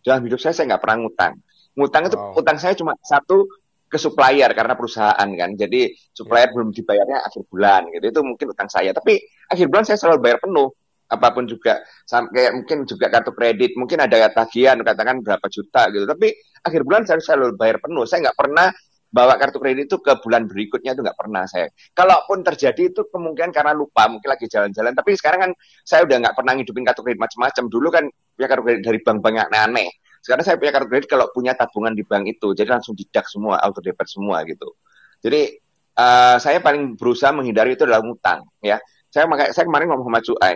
Dalam 0.03 0.21
hidup 0.27 0.43
saya 0.43 0.51
saya 0.51 0.75
nggak 0.75 0.83
pernah 0.83 0.99
ngutang. 1.07 1.33
Ngutang 1.79 2.03
itu 2.11 2.17
wow. 2.19 2.35
utang 2.43 2.59
saya 2.59 2.75
cuma 2.75 2.99
satu 3.07 3.47
ke 3.91 3.99
supplier 3.99 4.55
karena 4.55 4.79
perusahaan 4.79 5.29
kan. 5.35 5.51
Jadi 5.59 5.91
supplier 6.15 6.47
yeah. 6.47 6.55
belum 6.55 6.69
dibayarnya 6.71 7.19
akhir 7.27 7.43
bulan 7.51 7.91
gitu. 7.91 8.07
Itu 8.07 8.21
mungkin 8.23 8.47
utang 8.55 8.71
saya. 8.71 8.95
Tapi 8.95 9.19
akhir 9.51 9.67
bulan 9.67 9.83
saya 9.83 9.99
selalu 9.99 10.19
bayar 10.23 10.39
penuh. 10.39 10.71
Apa 11.11 11.35
pun 11.35 11.43
juga 11.43 11.83
kayak 12.07 12.55
mungkin 12.55 12.87
juga 12.87 13.11
kartu 13.11 13.35
kredit, 13.35 13.75
mungkin 13.75 13.99
ada 13.99 14.31
tagihan 14.31 14.79
katakan 14.79 15.27
berapa 15.27 15.43
juta 15.51 15.91
gitu. 15.91 16.07
Tapi 16.07 16.39
akhir 16.63 16.87
bulan 16.87 17.03
saya 17.03 17.19
selalu 17.19 17.59
bayar 17.59 17.83
penuh. 17.83 18.07
Saya 18.07 18.31
nggak 18.31 18.39
pernah 18.39 18.71
bawa 19.11 19.35
kartu 19.43 19.59
kredit 19.59 19.91
itu 19.91 19.99
ke 19.99 20.23
bulan 20.23 20.47
berikutnya 20.47 20.95
itu 20.95 21.03
nggak 21.03 21.19
pernah 21.19 21.43
saya. 21.51 21.67
Kalaupun 21.99 22.47
terjadi 22.47 22.95
itu 22.95 23.03
kemungkinan 23.11 23.51
karena 23.51 23.75
lupa, 23.75 24.07
mungkin 24.07 24.31
lagi 24.31 24.47
jalan-jalan. 24.47 24.95
Tapi 24.95 25.19
sekarang 25.19 25.51
kan 25.51 25.53
saya 25.83 26.07
udah 26.07 26.17
nggak 26.23 26.35
pernah 26.39 26.53
ngidupin 26.55 26.87
kartu 26.87 27.03
kredit 27.03 27.19
macam-macam. 27.19 27.65
Dulu 27.67 27.89
kan 27.91 28.05
ya 28.39 28.47
kartu 28.47 28.63
kredit 28.63 28.83
dari 28.87 28.99
bank-bank 29.03 29.35
yang 29.35 29.51
aneh. 29.51 29.91
Sekarang 30.21 30.45
saya 30.45 30.61
punya 30.61 30.73
kartu 30.77 30.89
kredit 30.93 31.09
kalau 31.09 31.27
punya 31.33 31.57
tabungan 31.57 31.97
di 31.97 32.05
bank 32.05 32.29
itu, 32.29 32.53
jadi 32.53 32.77
langsung 32.77 32.93
didak 32.93 33.25
semua, 33.27 33.57
auto 33.61 33.81
debit 33.81 34.05
semua 34.05 34.45
gitu. 34.45 34.77
Jadi 35.25 35.57
uh, 35.97 36.37
saya 36.37 36.61
paling 36.61 36.97
berusaha 36.97 37.33
menghindari 37.33 37.77
itu 37.77 37.89
adalah 37.89 38.05
utang, 38.05 38.45
ya. 38.61 38.77
Saya 39.11 39.27
makanya 39.27 39.51
saya 39.57 39.65
kemarin 39.67 39.91
ngomong 39.91 40.07
sama 40.07 40.21
Cuai, 40.23 40.55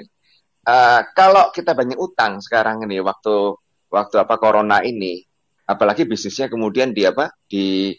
uh, 0.68 1.00
kalau 1.16 1.50
kita 1.50 1.72
banyak 1.74 1.98
utang 1.98 2.38
sekarang 2.38 2.84
ini 2.86 3.00
waktu 3.02 3.56
waktu 3.90 4.16
apa 4.20 4.34
corona 4.38 4.84
ini, 4.84 5.24
apalagi 5.64 6.04
bisnisnya 6.04 6.46
kemudian 6.52 6.92
di 6.92 7.02
apa 7.08 7.32
di 7.48 7.96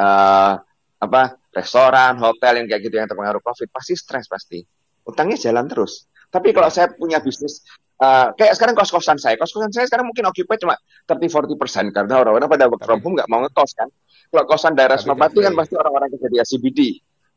uh, 0.00 0.54
apa 1.02 1.22
restoran, 1.52 2.16
hotel 2.18 2.62
yang 2.62 2.66
kayak 2.66 2.82
gitu 2.88 2.94
yang 2.96 3.06
terpengaruh 3.06 3.44
covid 3.44 3.68
pasti 3.68 3.94
stres 3.94 4.26
pasti. 4.26 4.64
Utangnya 5.04 5.36
jalan 5.36 5.68
terus. 5.68 6.08
Tapi 6.32 6.54
kalau 6.56 6.72
saya 6.72 6.88
punya 6.88 7.20
bisnis 7.20 7.60
Uh, 8.02 8.34
kayak 8.34 8.58
sekarang 8.58 8.74
kos-kosan 8.74 9.14
saya, 9.14 9.38
kos-kosan 9.38 9.70
saya 9.70 9.86
sekarang 9.86 10.10
mungkin 10.10 10.26
occupied 10.26 10.58
cuma 10.58 10.74
30-40 11.06 11.54
persen 11.54 11.84
karena 11.94 12.18
orang-orang 12.18 12.50
pada 12.50 12.66
work 12.66 12.82
from 12.82 12.98
home 12.98 13.14
nggak 13.14 13.30
mau 13.30 13.46
ngekos 13.46 13.78
kan. 13.78 13.86
Kalau 14.26 14.42
kosan 14.50 14.74
daerah 14.74 14.98
Senopati 14.98 15.38
kan 15.38 15.54
pasti 15.54 15.78
orang-orang 15.78 16.10
kerja 16.10 16.26
di 16.26 16.38
CBD, 16.42 16.80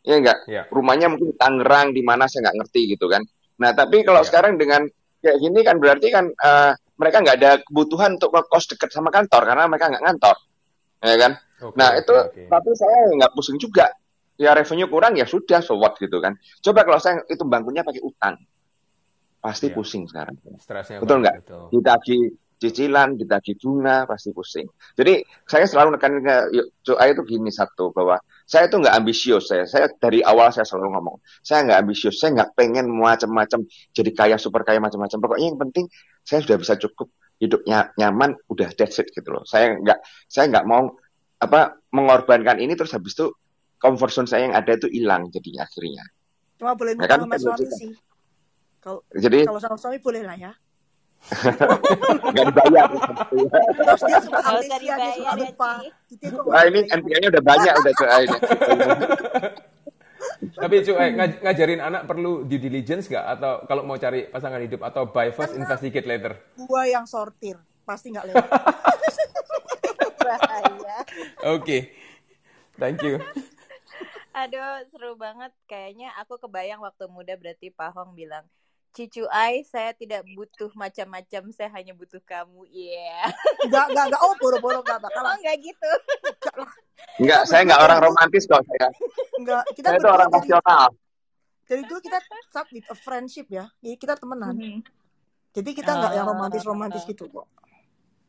ya 0.02 0.18
enggak. 0.18 0.42
Ya. 0.50 0.66
Rumahnya 0.74 1.14
mungkin 1.14 1.38
Tangerang 1.38 1.94
di 1.94 2.02
mana 2.02 2.26
saya 2.26 2.50
nggak 2.50 2.66
ngerti 2.66 2.98
gitu 2.98 3.06
kan. 3.06 3.22
Nah 3.62 3.78
tapi 3.78 4.02
kalau 4.02 4.26
ya. 4.26 4.26
sekarang 4.26 4.58
dengan 4.58 4.90
kayak 5.22 5.38
gini 5.38 5.60
kan 5.62 5.78
berarti 5.78 6.08
kan 6.10 6.26
uh, 6.34 6.74
mereka 6.98 7.18
nggak 7.22 7.38
ada 7.38 7.52
kebutuhan 7.62 8.18
untuk 8.18 8.34
kos 8.50 8.66
dekat 8.66 8.90
sama 8.90 9.14
kantor 9.14 9.46
karena 9.46 9.70
mereka 9.70 9.94
nggak 9.94 10.02
ngantor, 10.02 10.36
ya 11.06 11.16
kan. 11.22 11.32
Okay, 11.62 11.78
nah 11.78 11.90
itu 11.94 12.16
okay. 12.18 12.50
tapi 12.50 12.70
saya 12.74 12.98
nggak 13.14 13.32
pusing 13.38 13.62
juga. 13.62 13.94
Ya 14.42 14.58
revenue 14.58 14.90
kurang 14.90 15.14
ya 15.14 15.30
sudah, 15.30 15.62
so 15.62 15.78
what 15.78 15.94
gitu 16.02 16.18
kan. 16.26 16.42
Coba 16.66 16.90
kalau 16.90 16.98
saya 16.98 17.22
itu 17.30 17.46
bangunnya 17.46 17.86
pakai 17.86 18.02
utang 18.02 18.42
pasti 19.46 19.70
iya. 19.70 19.76
pusing 19.78 20.04
sekarang. 20.10 20.36
Stresnya 20.58 20.98
betul 20.98 21.22
nggak? 21.22 21.36
Ditagi 21.70 22.18
cicilan, 22.56 23.20
ditagi 23.20 23.54
bunga, 23.62 24.10
pasti 24.10 24.34
pusing. 24.34 24.66
Jadi 24.98 25.22
saya 25.46 25.70
selalu 25.70 26.00
nekan 26.00 26.24
ke 26.24 26.36
Joa 26.82 27.06
itu 27.12 27.22
gini 27.28 27.52
satu 27.54 27.94
bahwa 27.94 28.18
saya 28.48 28.66
itu 28.66 28.82
nggak 28.82 28.96
ambisius 28.96 29.54
saya. 29.54 29.70
Saya 29.70 29.92
dari 30.02 30.26
awal 30.26 30.50
saya 30.50 30.66
selalu 30.66 30.98
ngomong, 30.98 31.18
saya 31.46 31.62
nggak 31.68 31.80
ambisius, 31.86 32.18
saya 32.18 32.42
nggak 32.42 32.50
pengen 32.58 32.90
macam-macam 32.90 33.70
jadi 33.94 34.10
kaya 34.16 34.38
super 34.42 34.66
kaya 34.66 34.82
macam-macam. 34.82 35.18
Pokoknya 35.22 35.48
yang 35.54 35.60
penting 35.62 35.86
saya 36.26 36.42
sudah 36.42 36.58
bisa 36.58 36.74
cukup 36.82 37.14
hidupnya 37.38 37.92
nyaman, 38.00 38.34
udah 38.50 38.72
that's 38.74 38.98
it 38.98 39.12
gitu 39.14 39.30
loh. 39.30 39.44
Saya 39.46 39.78
nggak 39.78 40.00
saya 40.26 40.50
nggak 40.50 40.66
mau 40.66 40.96
apa 41.38 41.78
mengorbankan 41.92 42.58
ini 42.64 42.74
terus 42.74 42.96
habis 42.96 43.14
itu 43.14 43.30
comfort 43.78 44.10
zone 44.10 44.30
saya 44.32 44.48
yang 44.48 44.56
ada 44.56 44.74
itu 44.74 44.88
hilang 44.88 45.28
jadinya 45.30 45.68
akhirnya. 45.68 46.04
Cuma 46.56 46.72
boleh 46.74 46.96
nah, 46.96 47.06
kan, 47.06 47.28
sama 47.28 47.36
suami 47.36 47.68
sih. 47.76 47.92
Kalau 48.86 49.02
jadi 49.18 49.50
kalau 49.50 49.58
sama 49.58 49.82
suami 49.82 49.98
boleh 49.98 50.22
lah 50.22 50.38
ya. 50.38 50.54
Gak 52.38 52.46
dibayar. 52.54 52.86
Terus 53.74 54.02
dia 54.06 54.20
suka 54.22 54.40
amnesia, 54.46 54.78
dia 54.78 55.10
suka 55.18 55.34
lupa. 55.42 55.72
Wah 56.46 56.64
ini 56.70 56.86
NPA-nya 56.86 57.34
udah 57.34 57.44
banyak 57.44 57.74
udah 57.82 57.94
cuy 57.98 58.10
ini. 58.30 58.38
Tapi 60.62 60.76
cuy, 60.86 60.94
eh, 61.02 61.10
ngaj 61.18 61.32
ngajarin 61.42 61.82
anak 61.82 62.06
perlu 62.06 62.46
due 62.46 62.62
diligence 62.62 63.10
gak? 63.10 63.26
Atau 63.26 63.66
kalau 63.66 63.82
mau 63.90 63.98
cari 63.98 64.30
pasangan 64.30 64.62
hidup 64.62 64.86
atau 64.86 65.10
buy 65.10 65.34
first, 65.34 65.58
Karena 65.58 65.66
investigate 65.66 66.06
later? 66.06 66.38
Gua 66.70 66.86
yang 66.86 67.10
sortir, 67.10 67.58
pasti 67.90 68.14
nggak 68.14 68.26
lewat. 68.30 68.46
Bahaya. 70.26 70.98
Oke, 71.02 71.58
okay. 71.58 71.82
thank 72.78 73.02
you. 73.02 73.18
Aduh, 74.36 74.86
seru 74.94 75.18
banget. 75.18 75.50
Kayaknya 75.66 76.14
aku 76.22 76.38
kebayang 76.38 76.86
waktu 76.86 77.10
muda 77.10 77.34
berarti 77.34 77.74
Pak 77.74 77.94
Hong 77.98 78.14
bilang, 78.14 78.46
Cicu 78.96 79.28
Ai, 79.28 79.68
saya 79.68 79.92
tidak 79.92 80.24
butuh 80.32 80.72
macam-macam, 80.72 81.52
saya 81.52 81.68
hanya 81.76 81.92
butuh 81.92 82.24
kamu. 82.24 82.64
Iya. 82.72 82.96
Yeah. 82.96 83.26
Enggak, 83.68 83.86
enggak, 83.92 84.06
enggak. 84.08 84.22
Oh, 84.24 84.34
boro-boro 84.40 84.80
enggak 84.80 85.04
bakal. 85.04 85.24
Oh, 85.28 85.36
enggak 85.36 85.58
gitu. 85.60 85.92
Enggak, 86.24 86.72
enggak 87.20 87.42
saya 87.44 87.62
enggak 87.68 87.82
orang 87.84 88.00
romantis 88.00 88.44
kok 88.48 88.64
saya. 88.64 88.88
Enggak, 89.36 89.64
kita 89.76 89.88
saya 89.92 90.00
itu 90.00 90.08
orang 90.08 90.30
rasional. 90.32 90.90
dari 91.66 91.82
dulu 91.90 92.00
kita 92.02 92.22
start 92.50 92.70
with 92.70 92.86
a 92.94 92.98
friendship 92.98 93.50
ya 93.50 93.66
jadi 93.82 93.96
kita 93.98 94.14
temenan 94.22 94.54
mm 94.54 94.62
-hmm. 94.62 94.80
jadi 95.50 95.70
kita 95.74 95.92
nggak 95.98 96.14
oh. 96.14 96.18
yang 96.18 96.28
romantis 96.30 96.64
romantis 96.64 97.04
gitu 97.10 97.26
kok 97.30 97.50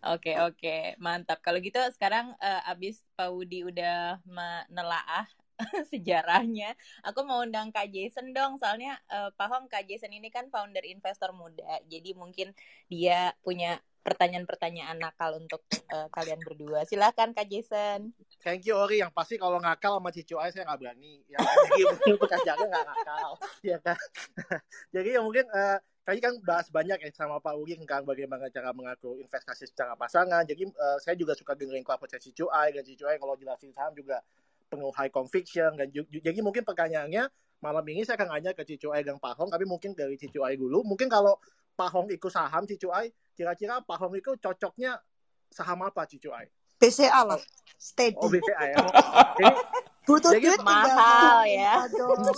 Oke 0.06 0.38
oke 0.38 0.94
mantap. 1.02 1.42
Kalau 1.42 1.58
gitu 1.58 1.82
sekarang 1.90 2.30
uh, 2.38 2.70
abis 2.70 3.02
Pak 3.18 3.26
Wudi 3.26 3.66
udah 3.66 4.22
menelaah 4.22 5.26
sejarahnya, 5.92 6.76
aku 7.04 7.24
mau 7.24 7.40
undang 7.42 7.72
Kak 7.72 7.88
Jason 7.88 8.36
dong. 8.36 8.61
Soalnya 8.61 9.00
uh, 9.09 9.32
Pak 9.32 9.48
Hong 9.48 9.66
Kak 9.66 9.88
Jason 9.88 10.12
ini 10.12 10.28
kan 10.28 10.52
founder 10.52 10.84
investor 10.84 11.32
muda. 11.32 11.80
Jadi 11.88 12.12
mungkin 12.12 12.52
dia 12.88 13.32
punya 13.40 13.80
pertanyaan-pertanyaan 14.07 15.02
nakal 15.02 15.34
untuk 15.34 15.66
uh, 15.90 16.07
kalian 16.14 16.38
berdua. 16.46 16.86
Silahkan 16.86 17.34
Kak 17.34 17.50
Jason. 17.50 18.14
Thank 18.38 18.70
you 18.70 18.78
Ori. 18.78 19.02
Yang 19.02 19.11
pasti 19.11 19.34
kalau 19.34 19.59
ngakal 19.59 19.98
sama 19.98 20.14
Cicu 20.14 20.38
saya 20.38 20.62
nggak 20.62 20.78
berani. 20.78 21.26
Yang 21.26 21.42
mungkin 21.90 22.14
bekas 22.22 22.40
jaga 22.46 22.64
nggak 22.70 22.86
ngakal. 22.86 23.30
ya 23.66 23.78
kan? 23.82 23.98
jadi 24.94 25.18
ya 25.18 25.20
mungkin 25.26 25.50
uh, 25.50 25.82
tadi 26.07 26.22
kan 26.22 26.38
bahas 26.46 26.70
banyak 26.70 27.02
ya 27.02 27.11
sama 27.11 27.42
Pak 27.42 27.59
Uri 27.59 27.74
tentang 27.74 28.07
bagaimana 28.07 28.46
cara 28.46 28.70
mengatur 28.70 29.18
investasi 29.18 29.66
secara 29.66 29.98
pasangan. 29.98 30.46
Jadi 30.46 30.70
uh, 30.70 31.02
saya 31.02 31.18
juga 31.18 31.34
suka 31.34 31.59
dengerin 31.59 31.82
klub 31.82 32.07
Cicu 32.07 32.46
Ai 32.54 32.70
dan 32.70 32.86
Cicu 32.86 33.11
Ai 33.11 33.18
kalau 33.18 33.34
jelasin 33.34 33.74
saham 33.74 33.90
juga 33.90 34.22
penuh 34.66 34.90
high 34.94 35.10
conviction 35.10 35.74
dan 35.78 35.88
jadi 35.94 36.38
mungkin 36.42 36.66
pertanyaannya 36.66 37.30
malam 37.62 37.84
ini 37.88 38.04
saya 38.04 38.20
akan 38.20 38.36
nanya 38.36 38.52
ke 38.52 38.62
Cicu 38.66 38.92
Ai 38.92 39.02
dan 39.06 39.16
Pak 39.16 39.38
Hong 39.40 39.48
tapi 39.48 39.64
mungkin 39.64 39.96
dari 39.96 40.20
Cicu 40.20 40.44
Ai 40.44 40.60
dulu. 40.60 40.84
Mungkin 40.84 41.08
kalau 41.08 41.40
Pak 41.76 41.88
Hong 41.92 42.06
ikut 42.12 42.28
saham 42.28 42.68
Cicu 42.68 42.92
Ai, 42.92 43.12
kira-kira 43.32 43.80
Pak 43.80 43.96
Hong 44.00 44.14
itu 44.16 44.36
cocoknya 44.36 45.00
saham 45.48 45.84
apa 45.84 46.04
Cicu 46.04 46.32
Ai? 46.32 46.48
BCA 46.76 47.24
lah, 47.24 47.40
steady. 47.80 48.20
Oh 48.20 48.28
BCA 48.28 48.76
ya. 48.76 48.76
Jadi, 49.40 49.56
butuh 50.04 50.32
duit 50.36 50.60
mahal 50.60 51.48
ya. 51.48 51.88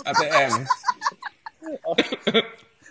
ATM. 0.07 0.53
Oh. 1.83 1.95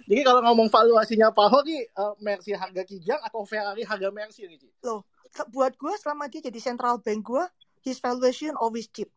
Jadi 0.09 0.21
kalau 0.25 0.41
ngomong 0.45 0.69
valuasinya 0.69 1.33
Pak 1.33 1.49
Hong 1.49 1.65
nih, 1.65 1.89
uh, 1.97 2.13
Mercy 2.21 2.53
harga 2.53 2.85
kijang 2.85 3.21
atau 3.25 3.45
Ferrari 3.49 3.85
harga 3.85 4.09
Mercy 4.13 4.45
nih? 4.49 4.61
Loh, 4.85 5.05
buat 5.53 5.77
gue 5.77 5.95
selama 6.01 6.29
dia 6.29 6.45
jadi 6.45 6.61
central 6.61 7.01
bank 7.01 7.25
gue, 7.25 7.45
his 7.85 8.01
valuation 8.01 8.57
always 8.57 8.89
cheap. 8.89 9.09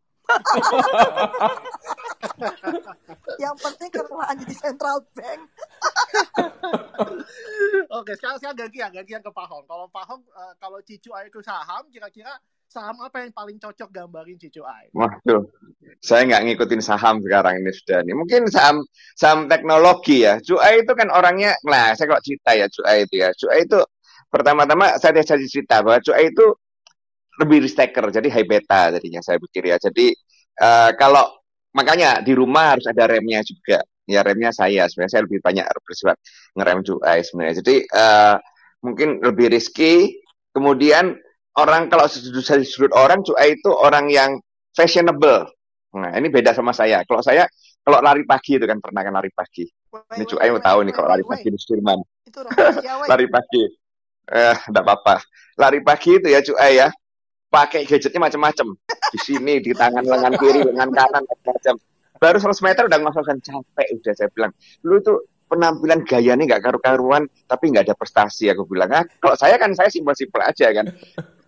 Yang 3.42 3.56
penting 3.58 3.90
kerjaan 3.92 4.36
di 4.42 4.56
central 4.56 4.98
bank. 5.14 5.42
Oke, 7.92 8.16
sekarang 8.16 8.38
saya 8.40 8.54
ganti 8.56 8.80
ya, 8.80 8.88
gantian 8.90 9.22
ke 9.24 9.32
Pak 9.32 9.48
Hong. 9.50 9.66
Kalau 9.68 9.88
Pak 9.92 10.06
Hong, 10.08 10.24
uh, 10.32 10.54
kalau 10.62 10.80
Cicu 10.84 11.12
Ai 11.12 11.28
itu 11.28 11.44
saham, 11.44 11.88
kira-kira 11.92 12.32
saham 12.72 13.04
apa 13.04 13.28
yang 13.28 13.36
paling 13.36 13.60
cocok 13.60 13.92
gambarin 13.92 14.40
Cicu 14.40 14.64
Ai? 14.64 14.88
Waduh, 14.96 15.44
saya 16.00 16.24
nggak 16.24 16.44
ngikutin 16.48 16.82
saham 16.82 17.20
sekarang 17.20 17.60
ini 17.60 17.72
sudah 17.76 18.00
nih. 18.08 18.16
Mungkin 18.16 18.48
saham 18.48 18.84
saham 19.20 19.52
teknologi 19.52 20.24
ya. 20.24 20.40
Cuai 20.40 20.88
itu 20.88 20.94
kan 20.96 21.12
orangnya, 21.12 21.52
nah 21.68 21.92
saya 21.92 22.16
kalau 22.16 22.24
cerita 22.24 22.56
ya 22.56 22.72
Cuai 22.72 23.04
itu 23.04 23.16
ya. 23.20 23.30
Cuai 23.36 23.68
itu 23.68 23.80
pertama-tama 24.32 24.96
saya 24.96 25.20
jadi 25.20 25.48
cerita 25.48 25.84
bahwa 25.84 26.00
Cuai 26.00 26.32
itu 26.32 26.46
lebih 27.42 27.66
risk 27.66 27.78
taker, 27.82 28.14
jadi 28.14 28.28
high 28.30 28.48
beta 28.48 28.94
jadinya 28.94 29.22
saya 29.26 29.42
pikir 29.42 29.74
ya. 29.74 29.78
Jadi 29.82 30.14
uh, 30.62 30.94
kalau 30.96 31.26
makanya 31.76 32.20
di 32.22 32.36
rumah 32.36 32.78
harus 32.78 32.86
ada 32.88 33.08
remnya 33.10 33.42
juga. 33.44 33.82
Ya 34.10 34.26
remnya 34.26 34.52
saya 34.52 34.90
sebenarnya 34.92 35.12
saya 35.14 35.24
lebih 35.24 35.40
banyak 35.40 35.66
bersifat 35.88 36.18
ngerem 36.58 36.80
cuai 36.84 37.20
sebenarnya. 37.24 37.56
Jadi 37.64 37.76
uh, 37.90 38.36
mungkin 38.84 39.24
lebih 39.24 39.54
risky. 39.54 40.20
Kemudian 40.52 41.16
orang 41.56 41.88
kalau 41.88 42.12
dari 42.12 42.68
sudut 42.68 42.92
orang 42.92 43.24
cuai 43.24 43.56
itu 43.56 43.72
orang 43.72 44.12
yang 44.12 44.36
fashionable. 44.76 45.48
Nah 45.96 46.12
ini 46.20 46.28
beda 46.28 46.52
sama 46.52 46.76
saya. 46.76 47.08
Kalau 47.08 47.24
saya 47.24 47.48
kalau 47.82 48.04
lari 48.04 48.28
pagi 48.28 48.60
itu 48.60 48.66
kan 48.68 48.84
pernah 48.84 49.02
kan 49.02 49.14
lari 49.16 49.32
pagi. 49.32 49.64
Ini 49.92 50.24
cuai 50.28 50.50
mau 50.52 50.60
tahu 50.60 50.80
nih 50.88 50.94
kalau 50.96 51.08
lari 51.08 51.24
pagi 51.24 51.48
di 51.48 51.60
Sudirman. 51.60 52.00
lari 53.12 53.28
pagi. 53.32 53.64
Eh, 54.32 54.56
enggak 54.68 54.84
apa-apa. 54.84 55.16
Lari 55.56 55.80
pagi 55.84 56.20
itu 56.20 56.28
ya 56.28 56.44
cuai 56.44 56.84
ya 56.84 56.88
pakai 57.52 57.84
gadgetnya 57.84 58.24
macam-macam 58.24 58.80
di 59.12 59.20
sini 59.20 59.60
di 59.60 59.76
tangan 59.76 60.08
lengan 60.08 60.34
kiri 60.40 60.64
lengan 60.64 60.90
kanan 60.96 61.24
macam-macam 61.28 61.76
baru 62.22 62.38
100 62.38 62.62
meter 62.62 62.84
udah 62.86 63.00
ngerasakan 63.02 63.38
capek 63.42 63.88
udah 63.98 64.14
saya 64.14 64.30
bilang. 64.30 64.54
Lu 64.86 65.02
itu 65.02 65.14
penampilan 65.50 66.06
gayanya 66.06 66.46
nggak 66.48 66.62
karu-karuan 66.64 67.26
tapi 67.50 67.74
nggak 67.74 67.90
ada 67.90 67.96
prestasi 67.98 68.54
aku 68.54 68.70
bilang. 68.70 68.94
Ah 68.94 69.04
kalau 69.18 69.34
saya 69.34 69.58
kan 69.58 69.74
saya 69.74 69.90
simpel-simpel 69.90 70.46
aja 70.46 70.70
kan. 70.70 70.86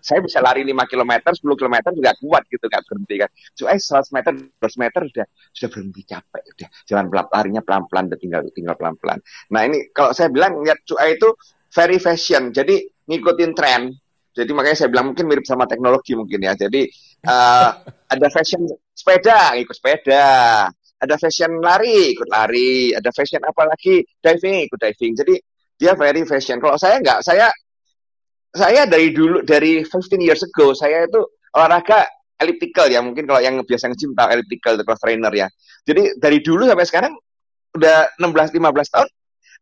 Saya 0.04 0.20
bisa 0.20 0.44
lari 0.44 0.68
5 0.68 0.76
km 0.92 1.32
10 1.32 1.40
km 1.56 1.76
juga 1.96 2.12
kuat 2.20 2.44
gitu 2.52 2.66
nggak 2.68 2.84
berhenti 2.90 3.16
kan. 3.24 3.30
Soalnya 3.56 4.04
100 4.04 4.16
meter 4.18 4.32
200 4.60 4.84
meter 4.84 5.02
udah 5.08 5.26
sudah 5.56 5.70
berhenti 5.72 6.02
capek 6.04 6.44
udah. 6.44 6.70
Jalan 6.90 7.06
pelan 7.08 7.26
larinya 7.32 7.62
pelan-pelan 7.64 8.06
tinggal 8.20 8.42
tinggal 8.52 8.76
pelan-pelan. 8.76 9.24
Nah 9.54 9.62
ini 9.64 9.94
kalau 9.96 10.12
saya 10.12 10.28
bilang 10.34 10.60
lihat 10.60 10.84
cuai 10.84 11.16
itu 11.16 11.30
very 11.72 12.02
fashion. 12.02 12.52
Jadi 12.52 12.82
ngikutin 13.08 13.52
tren 13.56 13.94
jadi 14.34 14.52
makanya 14.52 14.78
saya 14.84 14.90
bilang 14.90 15.14
mungkin 15.14 15.30
mirip 15.30 15.46
sama 15.46 15.70
teknologi 15.70 16.18
mungkin 16.18 16.42
ya. 16.42 16.58
Jadi 16.58 16.90
uh, 17.30 17.70
ada 18.14 18.28
fashion 18.34 18.66
sepeda, 18.92 19.54
ikut 19.62 19.76
sepeda. 19.78 20.26
Ada 21.04 21.16
fashion 21.20 21.62
lari, 21.62 22.18
ikut 22.18 22.28
lari. 22.28 22.98
Ada 22.98 23.14
fashion 23.14 23.46
apa 23.46 23.70
lagi? 23.70 24.02
Diving, 24.02 24.66
ikut 24.66 24.80
diving. 24.82 25.14
Jadi 25.14 25.36
dia 25.78 25.94
very 25.94 26.26
fashion. 26.26 26.58
Kalau 26.58 26.80
saya 26.82 26.98
enggak, 26.98 27.22
saya 27.22 27.54
saya 28.54 28.86
dari 28.90 29.14
dulu 29.14 29.42
dari 29.46 29.82
15 29.82 30.22
years 30.22 30.46
ago 30.46 30.78
saya 30.78 31.10
itu 31.10 31.26
olahraga 31.58 32.06
elliptical 32.38 32.86
ya 32.86 33.02
mungkin 33.02 33.26
kalau 33.26 33.42
yang 33.42 33.58
biasa 33.66 33.90
nge-gym 33.90 34.14
tahu 34.14 34.30
elliptical 34.34 34.74
cross 34.82 35.02
trainer 35.02 35.34
ya. 35.34 35.48
Jadi 35.86 36.18
dari 36.18 36.42
dulu 36.42 36.66
sampai 36.66 36.86
sekarang 36.90 37.14
udah 37.74 38.14
16 38.22 38.54
15 38.54 38.94
tahun 38.94 39.10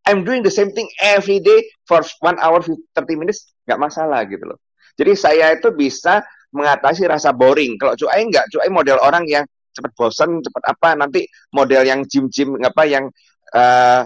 I'm 0.05 0.25
doing 0.25 0.41
the 0.41 0.53
same 0.53 0.73
thing 0.73 0.89
every 0.97 1.37
day 1.39 1.61
for 1.85 2.01
one 2.25 2.37
hour 2.41 2.61
30 2.61 3.21
minutes 3.21 3.53
nggak 3.69 3.79
masalah 3.79 4.25
gitu 4.25 4.41
loh. 4.49 4.57
Jadi 4.97 5.13
saya 5.13 5.53
itu 5.53 5.69
bisa 5.71 6.25
mengatasi 6.51 7.05
rasa 7.07 7.31
boring. 7.31 7.77
Kalau 7.77 7.93
cuai 7.95 8.25
nggak, 8.27 8.49
cuai 8.51 8.69
model 8.73 8.97
orang 8.99 9.23
yang 9.29 9.45
cepat 9.71 9.91
bosan, 9.95 10.43
cepat 10.43 10.63
apa 10.67 10.89
nanti 10.99 11.23
model 11.55 11.85
yang 11.87 12.03
gym-gym 12.03 12.59
apa 12.59 12.83
yang 12.83 13.07
uh, 13.55 14.03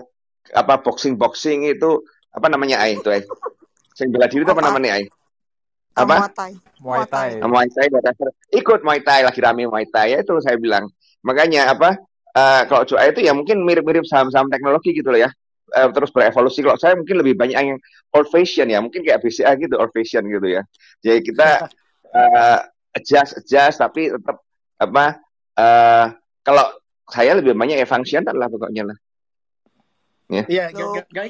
apa 0.53 0.73
boxing-boxing 0.83 1.65
itu 1.65 2.05
apa 2.29 2.47
namanya 2.51 2.83
ai 2.83 2.99
itu 2.99 3.09
ai. 3.09 3.23
Sing 3.95 4.11
bela 4.11 4.27
diri 4.27 4.43
itu 4.43 4.51
apa 4.51 4.61
namanya 4.61 4.99
ai? 4.99 5.07
Apa? 5.95 6.27
Muay 6.27 6.31
Thai. 6.35 6.51
Muay 6.83 7.03
Thai. 7.07 7.29
Muay 7.39 7.67
Thai 7.71 7.87
ikut 8.51 8.79
Muay 8.83 8.99
Thai 8.99 9.23
lagi 9.23 9.39
rame 9.39 9.63
Muay 9.65 9.87
Thai 9.87 10.13
ya 10.13 10.17
itu 10.21 10.35
saya 10.43 10.59
bilang. 10.59 10.91
Makanya 11.25 11.71
apa? 11.71 11.97
Uh, 12.35 12.67
kalau 12.67 12.83
cuai 12.83 13.15
itu 13.15 13.23
ya 13.23 13.31
mungkin 13.31 13.63
mirip-mirip 13.63 14.03
saham-saham 14.03 14.51
teknologi 14.51 14.91
gitu 14.91 15.07
loh 15.07 15.23
ya 15.23 15.31
uh, 15.75 15.89
terus 15.91 16.09
berevolusi. 16.15 16.63
Kalau 16.63 16.79
saya 16.79 16.95
mungkin 16.95 17.19
lebih 17.19 17.35
banyak 17.35 17.59
yang 17.59 17.79
old 18.15 18.27
fashion 18.31 18.71
ya, 18.71 18.79
mungkin 18.79 19.03
kayak 19.03 19.21
BCA 19.21 19.53
gitu 19.59 19.75
old 19.75 19.91
fashion 19.91 20.23
gitu 20.31 20.47
ya. 20.47 20.63
Jadi 21.03 21.19
kita 21.27 21.67
uh, 22.15 22.59
adjust 22.97 23.43
adjust 23.43 23.83
tapi 23.83 24.15
tetap 24.15 24.39
apa? 24.79 25.19
Uh, 25.55 26.07
kalau 26.43 26.65
saya 27.11 27.37
lebih 27.37 27.53
banyak 27.53 27.79
ya 27.79 27.87
functional 27.87 28.35
lah 28.35 28.47
pokoknya 28.47 28.91
lah. 28.91 28.97
Ya. 30.25 30.43
Iya, 30.49 30.65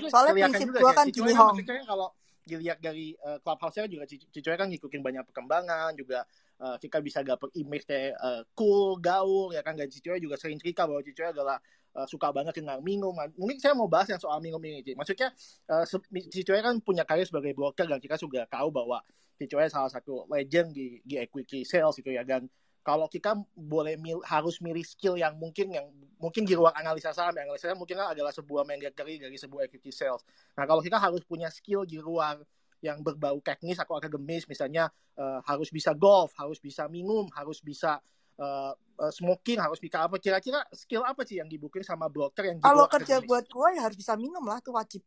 soalnya 0.07 0.47
prinsip 0.47 0.71
gua 0.71 0.95
kan 0.95 1.11
gini 1.11 1.35
Hong. 1.35 1.59
Kalau 1.65 2.15
dilihat 2.45 2.77
dari 2.77 3.17
uh, 3.25 3.41
clubhouse-nya 3.41 3.89
juga 3.89 4.05
Cicoy 4.05 4.55
kan 4.55 4.69
ngikutin 4.69 5.01
banyak 5.01 5.25
perkembangan 5.25 5.97
juga 5.97 6.23
uh, 6.61 6.77
kita 6.77 7.01
bisa 7.01 7.25
dapat 7.25 7.49
image 7.57 7.89
kayak 7.89 8.13
uh, 8.21 8.45
cool, 8.53 9.01
gaul 9.01 9.49
ya 9.49 9.65
kan 9.65 9.73
dan 9.73 9.89
Cicoy 9.89 10.21
juga 10.21 10.37
sering 10.37 10.61
cerita 10.61 10.85
bahwa 10.85 11.01
Cicoy 11.01 11.33
adalah 11.33 11.57
uh, 11.95 12.07
suka 12.07 12.29
banget 12.35 12.59
dengan 12.59 12.83
minum. 12.83 13.15
Mungkin 13.39 13.57
saya 13.57 13.73
mau 13.73 13.87
bahas 13.87 14.11
yang 14.11 14.19
soal 14.19 14.43
minum 14.43 14.59
ini, 14.61 14.83
Cik. 14.83 14.95
Maksudnya, 14.99 15.31
uh, 15.71 15.83
Cicoy 16.29 16.59
kan 16.59 16.75
punya 16.83 17.07
karir 17.07 17.23
sebagai 17.23 17.55
broker 17.55 17.87
dan 17.87 18.03
kita 18.03 18.19
juga 18.19 18.43
tahu 18.45 18.69
bahwa 18.69 18.99
Cicoy 19.39 19.67
salah 19.71 19.89
satu 19.89 20.27
legend 20.27 20.75
di, 20.75 20.99
di 21.01 21.15
equity 21.15 21.63
sales 21.63 21.95
gitu 21.97 22.11
ya. 22.11 22.27
Dan 22.27 22.51
kalau 22.85 23.09
kita 23.09 23.33
boleh 23.57 23.97
mil, 23.97 24.21
harus 24.21 24.61
milih 24.61 24.85
skill 24.85 25.17
yang 25.17 25.33
mungkin 25.41 25.73
yang 25.73 25.89
mungkin 26.21 26.45
di 26.45 26.53
luar 26.53 26.77
analisa 26.77 27.09
saham, 27.09 27.33
yang 27.33 27.49
analisa 27.49 27.73
saham 27.73 27.81
mungkin 27.81 27.97
adalah 27.97 28.29
sebuah 28.29 28.61
mandatory 28.61 29.17
dari 29.17 29.35
sebuah 29.41 29.65
equity 29.65 29.89
sales. 29.89 30.21
Nah, 30.53 30.69
kalau 30.69 30.85
kita 30.85 31.01
harus 31.01 31.25
punya 31.25 31.49
skill 31.49 31.81
di 31.81 31.97
luar 31.97 32.37
yang 32.85 33.01
berbau 33.01 33.41
teknis 33.41 33.81
atau 33.81 33.97
akademis, 33.97 34.45
misalnya 34.45 34.93
uh, 35.17 35.41
harus 35.49 35.73
bisa 35.73 35.97
golf, 35.97 36.37
harus 36.37 36.61
bisa 36.61 36.85
minum, 36.85 37.25
harus 37.33 37.57
bisa 37.57 37.97
uh, 38.39 38.71
uh, 38.75 39.11
smoking 39.11 39.59
harus 39.59 39.79
bisa 39.79 40.03
apa? 40.05 40.19
Kira-kira 40.19 40.63
skill 40.71 41.03
apa 41.03 41.23
sih 41.27 41.39
yang 41.39 41.47
dibukin 41.51 41.83
sama 41.83 42.07
broker 42.07 42.43
yang 42.47 42.59
kalau 42.63 42.87
kerja 42.87 43.19
buat 43.23 43.45
gue 43.47 43.67
ya 43.75 43.81
harus 43.83 43.97
bisa 43.97 44.15
minum 44.15 44.43
lah 44.43 44.59
itu 44.59 44.71
wajib. 44.71 45.01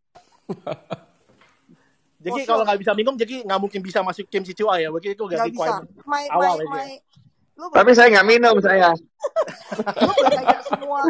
Jadi 2.18 2.50
kalau 2.50 2.66
nggak 2.66 2.82
bisa 2.82 2.92
minum 2.98 3.14
jadi 3.14 3.46
nggak 3.46 3.60
mungkin 3.62 3.78
bisa 3.78 4.02
masuk 4.02 4.26
tim 4.26 4.42
CCA 4.42 4.82
ya? 4.82 4.90
Begitu 4.90 5.22
gak 5.22 5.54
bisa. 5.54 5.86
my, 6.02 6.26
awal 6.34 6.58
my, 6.66 6.66
my, 6.66 6.90
lu 7.54 7.70
tapi 7.70 7.94
saya 7.94 8.10
nggak 8.10 8.26
minum 8.26 8.58
saya. 8.58 8.90
Lu 10.02 10.10
kayak 10.26 10.66
semua 10.66 11.06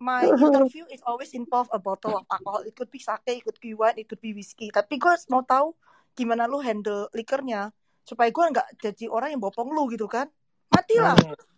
my 0.00 0.24
interview 0.24 0.88
is 0.88 1.04
always 1.04 1.36
involve 1.36 1.68
a 1.76 1.80
bottle 1.80 2.16
of 2.16 2.24
alcohol. 2.32 2.64
It 2.64 2.72
could 2.72 2.88
be 2.88 2.96
sake, 2.96 3.20
it 3.28 3.44
could 3.44 3.60
be 3.60 3.76
wine, 3.76 4.00
it 4.00 4.08
could 4.08 4.24
be 4.24 4.32
whiskey. 4.32 4.72
Tapi 4.72 4.96
gue 4.96 5.12
mau 5.28 5.44
tahu 5.44 5.76
gimana 6.16 6.48
lu 6.48 6.64
handle 6.64 7.06
liquornya 7.12 7.70
supaya 8.10 8.34
gue 8.34 8.42
nggak 8.50 8.68
jadi 8.82 9.06
orang 9.06 9.38
yang 9.38 9.42
bopong 9.42 9.70
lu 9.70 9.86
gitu 9.86 10.10
kan 10.10 10.26
matilah 10.74 11.14
hmm. 11.14 11.50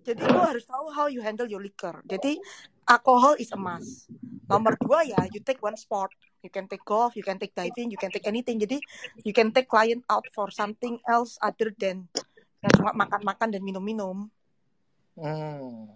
Jadi 0.00 0.26
lo 0.26 0.42
harus 0.42 0.64
tahu 0.64 0.90
how 0.90 1.06
you 1.06 1.20
handle 1.20 1.46
your 1.46 1.60
liquor. 1.60 2.00
Jadi 2.08 2.40
alcohol 2.88 3.36
is 3.38 3.52
a 3.52 3.60
must. 3.60 4.10
Nomor 4.50 4.74
dua 4.80 5.06
ya, 5.06 5.22
you 5.30 5.38
take 5.44 5.60
one 5.62 5.76
sport. 5.78 6.10
You 6.40 6.48
can 6.48 6.66
take 6.66 6.82
golf, 6.88 7.14
you 7.14 7.22
can 7.22 7.36
take 7.36 7.52
diving, 7.52 7.92
you 7.92 8.00
can 8.00 8.08
take 8.08 8.24
anything. 8.24 8.58
Jadi 8.58 8.80
you 9.22 9.30
can 9.36 9.52
take 9.52 9.68
client 9.68 10.02
out 10.08 10.24
for 10.32 10.48
something 10.48 10.96
else 11.04 11.36
other 11.44 11.70
than 11.76 12.08
yang 12.64 12.72
cuma 12.74 12.96
makan-makan 12.96 13.52
dan 13.52 13.62
minum-minum. 13.62 14.32
Hmm. 15.14 15.94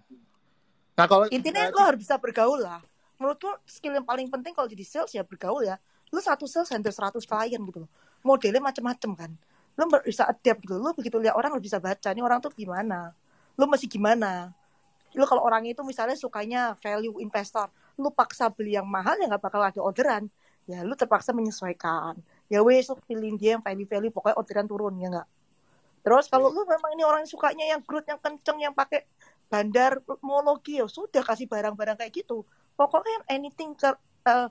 Nah 0.95 1.07
kalau 1.09 1.27
intinya 1.33 1.67
uh, 1.67 1.73
lo 1.73 1.81
harus 1.83 2.05
bisa 2.05 2.21
bergaul 2.21 2.61
lah. 2.61 2.85
Menurutku 3.17 3.51
skill 3.65 3.97
yang 3.97 4.07
paling 4.07 4.29
penting 4.29 4.53
kalau 4.53 4.69
jadi 4.69 4.85
sales 4.85 5.11
ya 5.17 5.25
bergaul 5.25 5.65
ya. 5.65 5.81
Lo 6.13 6.21
satu 6.21 6.45
sales 6.45 6.69
handle 6.71 6.93
100 6.93 7.25
klien 7.25 7.59
gitu 7.65 7.89
loh. 7.89 7.91
Modelnya 8.25 8.63
macam-macam 8.65 9.11
kan. 9.15 9.31
Lo 9.77 9.85
bisa 10.03 10.25
adapt 10.25 10.65
gitu. 10.65 10.81
Lo 10.81 10.97
begitu 10.97 11.21
lihat 11.21 11.37
orang 11.37 11.53
lo 11.53 11.61
bisa 11.61 11.77
baca 11.77 12.09
ini 12.11 12.25
orang 12.25 12.41
tuh 12.41 12.51
gimana. 12.57 13.13
Lo 13.55 13.69
masih 13.69 13.87
gimana. 13.87 14.51
Lo 15.13 15.29
kalau 15.29 15.45
orangnya 15.45 15.77
itu 15.77 15.85
misalnya 15.85 16.17
sukanya 16.17 16.75
value 16.81 17.21
investor, 17.21 17.69
lo 18.01 18.11
paksa 18.11 18.51
beli 18.51 18.75
yang 18.75 18.89
mahal 18.89 19.15
ya 19.21 19.29
nggak 19.29 19.43
bakal 19.45 19.61
ada 19.61 19.81
orderan. 19.85 20.27
Ya 20.65 20.81
lo 20.81 20.97
terpaksa 20.97 21.37
menyesuaikan. 21.37 22.17
Ya 22.49 22.65
wes 22.65 22.89
lo 22.89 22.97
pilih 23.05 23.37
dia 23.37 23.61
yang 23.61 23.63
value-value 23.63 24.11
pokoknya 24.11 24.37
orderan 24.41 24.67
turun 24.67 24.97
ya 24.97 25.13
nggak. 25.13 25.29
Terus 26.05 26.29
kalau 26.33 26.49
lu 26.49 26.65
memang 26.65 26.91
ini 26.97 27.05
orang 27.05 27.25
yang 27.25 27.33
sukanya 27.33 27.65
yang 27.77 27.81
growth 27.85 28.09
yang 28.09 28.21
kenceng 28.21 28.59
yang 28.61 28.73
pakai 28.77 29.05
bandar 29.49 30.01
homologi 30.21 30.81
ya 30.81 30.87
sudah 30.89 31.23
kasih 31.23 31.47
barang-barang 31.47 32.01
kayak 32.01 32.13
gitu 32.25 32.43
pokoknya 32.75 33.23
anything 33.31 33.77
ke 33.79 33.91
uh, 34.27 34.49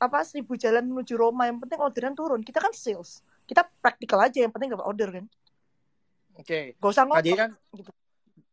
apa 0.00 0.24
seribu 0.24 0.56
jalan 0.56 0.88
menuju 0.88 1.12
Roma 1.12 1.44
yang 1.44 1.60
penting 1.60 1.76
orderan 1.76 2.16
turun. 2.16 2.40
Kita 2.40 2.56
kan 2.56 2.72
sales. 2.72 3.20
Kita 3.44 3.68
praktikal 3.84 4.24
aja 4.24 4.40
yang 4.40 4.50
penting 4.50 4.72
dapat 4.72 4.88
order 4.88 5.08
kan? 5.12 5.24
Oke. 6.40 6.48
Okay. 6.48 6.64
gak 6.80 6.90
usah 6.90 7.04
ngomong 7.04 7.20
nah, 7.20 7.36
kan 7.36 7.50
gitu. 7.76 7.92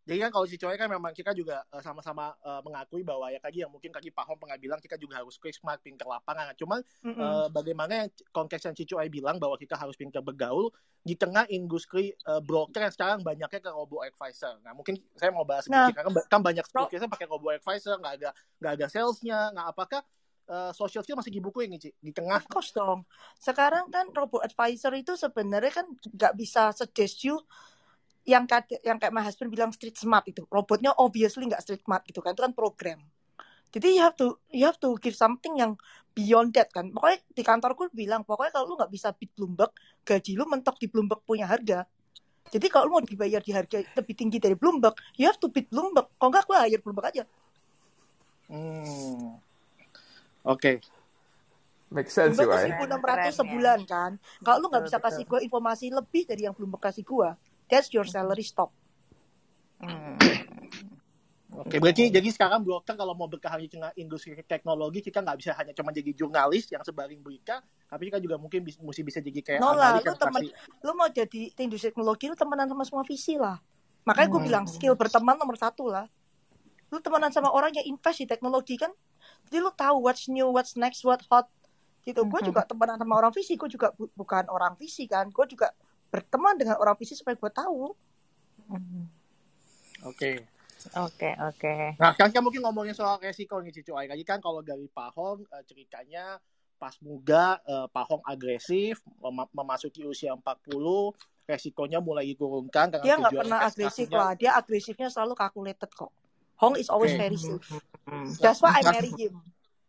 Jadi 0.08 0.24
kan 0.24 0.32
kalau 0.32 0.48
si 0.48 0.56
cowok 0.56 0.80
kan 0.80 0.88
memang 0.88 1.12
kita 1.12 1.36
juga 1.36 1.68
uh, 1.68 1.84
sama-sama 1.84 2.32
uh, 2.40 2.64
mengakui 2.64 3.04
bahwa 3.04 3.28
ya 3.28 3.44
kaki 3.44 3.68
yang 3.68 3.72
mungkin 3.72 3.92
kaki 3.92 4.08
paham 4.16 4.40
pernah 4.40 4.56
bilang 4.56 4.80
kita 4.80 4.96
juga 4.96 5.20
harus 5.20 5.36
quick 5.36 5.52
smart 5.52 5.84
pintar 5.84 6.08
lapangan. 6.08 6.56
Cuma 6.56 6.80
mm 6.80 7.12
-hmm. 7.12 7.20
uh, 7.20 7.48
bagaimana 7.52 8.08
yang 8.08 8.10
konteks 8.32 8.72
yang 8.72 8.76
Cicu 8.76 8.96
bilang 9.12 9.36
bahwa 9.36 9.60
kita 9.60 9.76
harus 9.76 10.00
pintar 10.00 10.24
bergaul 10.24 10.72
di 11.04 11.20
tengah 11.20 11.44
industri 11.52 12.16
uh, 12.24 12.40
broker 12.40 12.88
yang 12.88 12.96
sekarang 12.96 13.20
banyaknya 13.20 13.60
ke 13.60 13.68
robo 13.68 14.00
advisor. 14.00 14.56
Nah 14.64 14.72
mungkin 14.72 14.96
saya 15.20 15.36
mau 15.36 15.44
bahas 15.44 15.68
nah, 15.68 15.92
sedikit 15.92 16.08
kan, 16.08 16.40
kan 16.40 16.40
banyak 16.40 16.66
broker 16.72 17.04
pakai 17.12 17.28
robo 17.28 17.52
advisor 17.52 18.00
nggak 18.00 18.14
ada 18.24 18.30
nggak 18.64 18.74
ada 18.80 18.86
salesnya 18.88 19.52
nggak 19.60 19.68
apakah 19.76 20.02
uh, 20.48 20.72
social 20.74 21.04
skill 21.04 21.20
masih 21.20 21.32
dibukuin 21.32 21.72
nih 21.76 21.80
Ci. 21.88 21.92
Di 22.00 22.12
tengah. 22.16 22.42
Of 22.44 22.50
course 22.52 22.72
dong. 22.74 23.04
Sekarang 23.38 23.92
kan 23.92 24.10
robo 24.16 24.40
advisor 24.42 24.92
itu 24.96 25.14
sebenarnya 25.20 25.84
kan 25.84 25.88
nggak 25.88 26.34
bisa 26.36 26.72
suggest 26.74 27.24
you 27.28 27.38
yang 28.28 28.44
yang 28.84 29.00
kayak 29.00 29.14
my 29.16 29.24
husband 29.24 29.52
bilang 29.52 29.72
street 29.72 29.96
smart 29.96 30.28
itu. 30.28 30.44
Robotnya 30.52 30.92
obviously 31.00 31.48
nggak 31.48 31.64
street 31.64 31.84
smart 31.84 32.04
gitu 32.08 32.20
kan. 32.20 32.36
Itu 32.36 32.44
kan 32.44 32.56
program. 32.56 33.00
Jadi 33.72 34.00
you 34.00 34.04
have 34.04 34.16
to 34.16 34.40
you 34.52 34.64
have 34.64 34.80
to 34.80 34.96
give 35.04 35.16
something 35.16 35.60
yang 35.60 35.76
beyond 36.16 36.56
that 36.56 36.72
kan. 36.72 36.92
Pokoknya 36.92 37.20
di 37.32 37.44
kantorku 37.44 37.92
bilang 37.92 38.24
pokoknya 38.24 38.52
kalau 38.56 38.66
lu 38.72 38.76
nggak 38.80 38.92
bisa 38.92 39.12
beat 39.16 39.32
Bloomberg 39.36 39.72
gaji 40.08 40.40
lu 40.40 40.48
mentok 40.48 40.80
di 40.80 40.88
Bloomberg 40.88 41.24
punya 41.28 41.48
harga. 41.48 41.84
Jadi 42.48 42.72
kalau 42.72 42.88
lu 42.88 42.92
mau 43.00 43.04
dibayar 43.04 43.44
di 43.44 43.52
harga 43.52 43.84
lebih 43.84 44.16
tinggi 44.16 44.40
dari 44.40 44.56
Bloomberg 44.56 44.96
you 45.20 45.28
have 45.28 45.40
to 45.40 45.52
beat 45.52 45.68
Bloomberg. 45.68 46.08
Kalau 46.16 46.32
nggak 46.32 46.44
gue 46.48 46.58
hire 46.58 46.82
Bloomberg 46.84 47.08
aja. 47.12 47.24
Hmm. 48.48 49.47
Oke 50.48 50.60
okay. 50.60 50.76
Make 51.88 52.12
sense 52.12 52.36
sih, 52.36 52.44
Bloomberg 52.44 53.00
ratus 53.08 53.40
sebulan 53.40 53.88
kan. 53.88 54.20
Kalau 54.44 54.60
lu 54.60 54.68
nggak 54.68 54.92
bisa 54.92 55.00
kasih 55.00 55.24
gue 55.24 55.40
informasi 55.48 55.88
lebih 55.88 56.28
dari 56.28 56.44
yang 56.44 56.52
Bloomberg 56.52 56.84
kasih 56.84 57.08
gue, 57.08 57.30
that's 57.72 57.88
your 57.96 58.04
salary 58.04 58.44
stop. 58.44 58.76
Hmm. 59.80 60.20
Oke, 61.58 61.82
berarti 61.82 62.14
jadi 62.14 62.28
sekarang 62.30 62.62
broker 62.62 62.94
kalau 62.94 63.18
mau 63.18 63.26
berkarir 63.26 63.66
di 63.66 63.80
tengah 63.80 63.90
industri 63.98 64.38
teknologi 64.46 65.02
kita 65.02 65.26
nggak 65.26 65.38
bisa 65.42 65.56
hanya 65.58 65.74
cuma 65.74 65.90
jadi 65.90 66.12
jurnalis 66.14 66.70
yang 66.70 66.84
sebaring 66.86 67.24
berita, 67.24 67.64
tapi 67.90 68.14
kita 68.14 68.22
juga 68.22 68.38
mungkin 68.38 68.62
bisa, 68.62 68.78
mesti 68.84 69.02
bisa 69.02 69.20
jadi 69.24 69.40
kayak 69.42 69.60
no 69.64 69.74
lah, 69.74 69.98
lu 69.98 70.14
temen, 70.14 70.54
lu 70.84 70.92
mau 70.94 71.10
jadi 71.10 71.50
industri 71.58 71.90
teknologi 71.90 72.30
lu 72.30 72.38
temenan 72.38 72.70
sama 72.70 72.84
semua 72.86 73.02
visi 73.08 73.40
lah. 73.40 73.58
Makanya 74.06 74.28
gue 74.28 74.42
hmm. 74.44 74.48
bilang 74.52 74.66
skill 74.70 74.94
berteman 74.94 75.40
nomor 75.40 75.56
satu 75.58 75.90
lah. 75.90 76.06
Lu 76.94 77.02
temenan 77.02 77.34
sama 77.34 77.50
orang 77.50 77.74
yang 77.74 77.96
invest 77.96 78.22
di 78.22 78.28
teknologi 78.30 78.76
kan, 78.78 78.94
jadi 79.48 79.64
lu 79.64 79.72
tahu 79.72 80.04
what's 80.04 80.28
new, 80.28 80.52
what's 80.52 80.76
next, 80.76 81.02
what 81.08 81.24
hot. 81.32 81.48
Gitu. 82.04 82.20
Gue 82.24 82.40
hmm. 82.40 82.50
juga 82.52 82.62
temenan 82.64 83.00
sama 83.00 83.20
orang 83.20 83.34
visi, 83.36 83.56
gue 83.56 83.70
juga 83.72 83.92
bu 83.96 84.08
bukan 84.16 84.48
orang 84.48 84.76
visi 84.80 85.08
kan, 85.08 85.28
gue 85.28 85.46
juga 85.48 85.72
berteman 86.08 86.56
dengan 86.56 86.80
orang 86.80 86.96
fisik 86.96 87.20
supaya 87.20 87.36
gue 87.36 87.52
tahu. 87.52 87.92
Oke. 90.08 90.48
Oke, 90.96 91.34
oke. 91.36 92.00
Nah, 92.00 92.14
kan 92.16 92.30
kita 92.32 92.40
mungkin 92.40 92.62
ngomongin 92.64 92.96
soal 92.96 93.20
resiko 93.20 93.60
nih 93.60 93.74
Cicu 93.76 93.98
Lagi 93.98 94.24
kan 94.24 94.40
kalau 94.40 94.62
dari 94.64 94.88
Pak 94.88 95.10
Hong 95.18 95.44
uh, 95.50 95.64
ceritanya 95.66 96.38
pas 96.78 96.94
muda 97.02 97.58
uh, 97.66 97.90
Pak 97.90 98.06
Hong 98.08 98.24
agresif 98.24 99.02
mem 99.18 99.50
memasuki 99.50 100.06
usia 100.06 100.38
40 100.38 100.78
resikonya 101.50 101.98
mulai 101.98 102.30
diturunkan 102.30 102.94
dengan 102.94 103.06
dia 103.10 103.16
nggak 103.18 103.34
pernah 103.34 103.60
agresif 103.66 104.08
lah 104.14 104.38
dia 104.38 104.54
agresifnya 104.54 105.10
selalu 105.10 105.34
calculated 105.34 105.90
kok 105.90 106.14
Hong 106.58 106.76
is 106.78 106.90
always 106.90 107.12
okay. 107.14 107.30
very 107.30 107.38
safe 107.38 107.82
that's 108.42 108.62
why 108.62 108.72
I 108.78 108.82
marry 108.86 109.12
him 109.16 109.42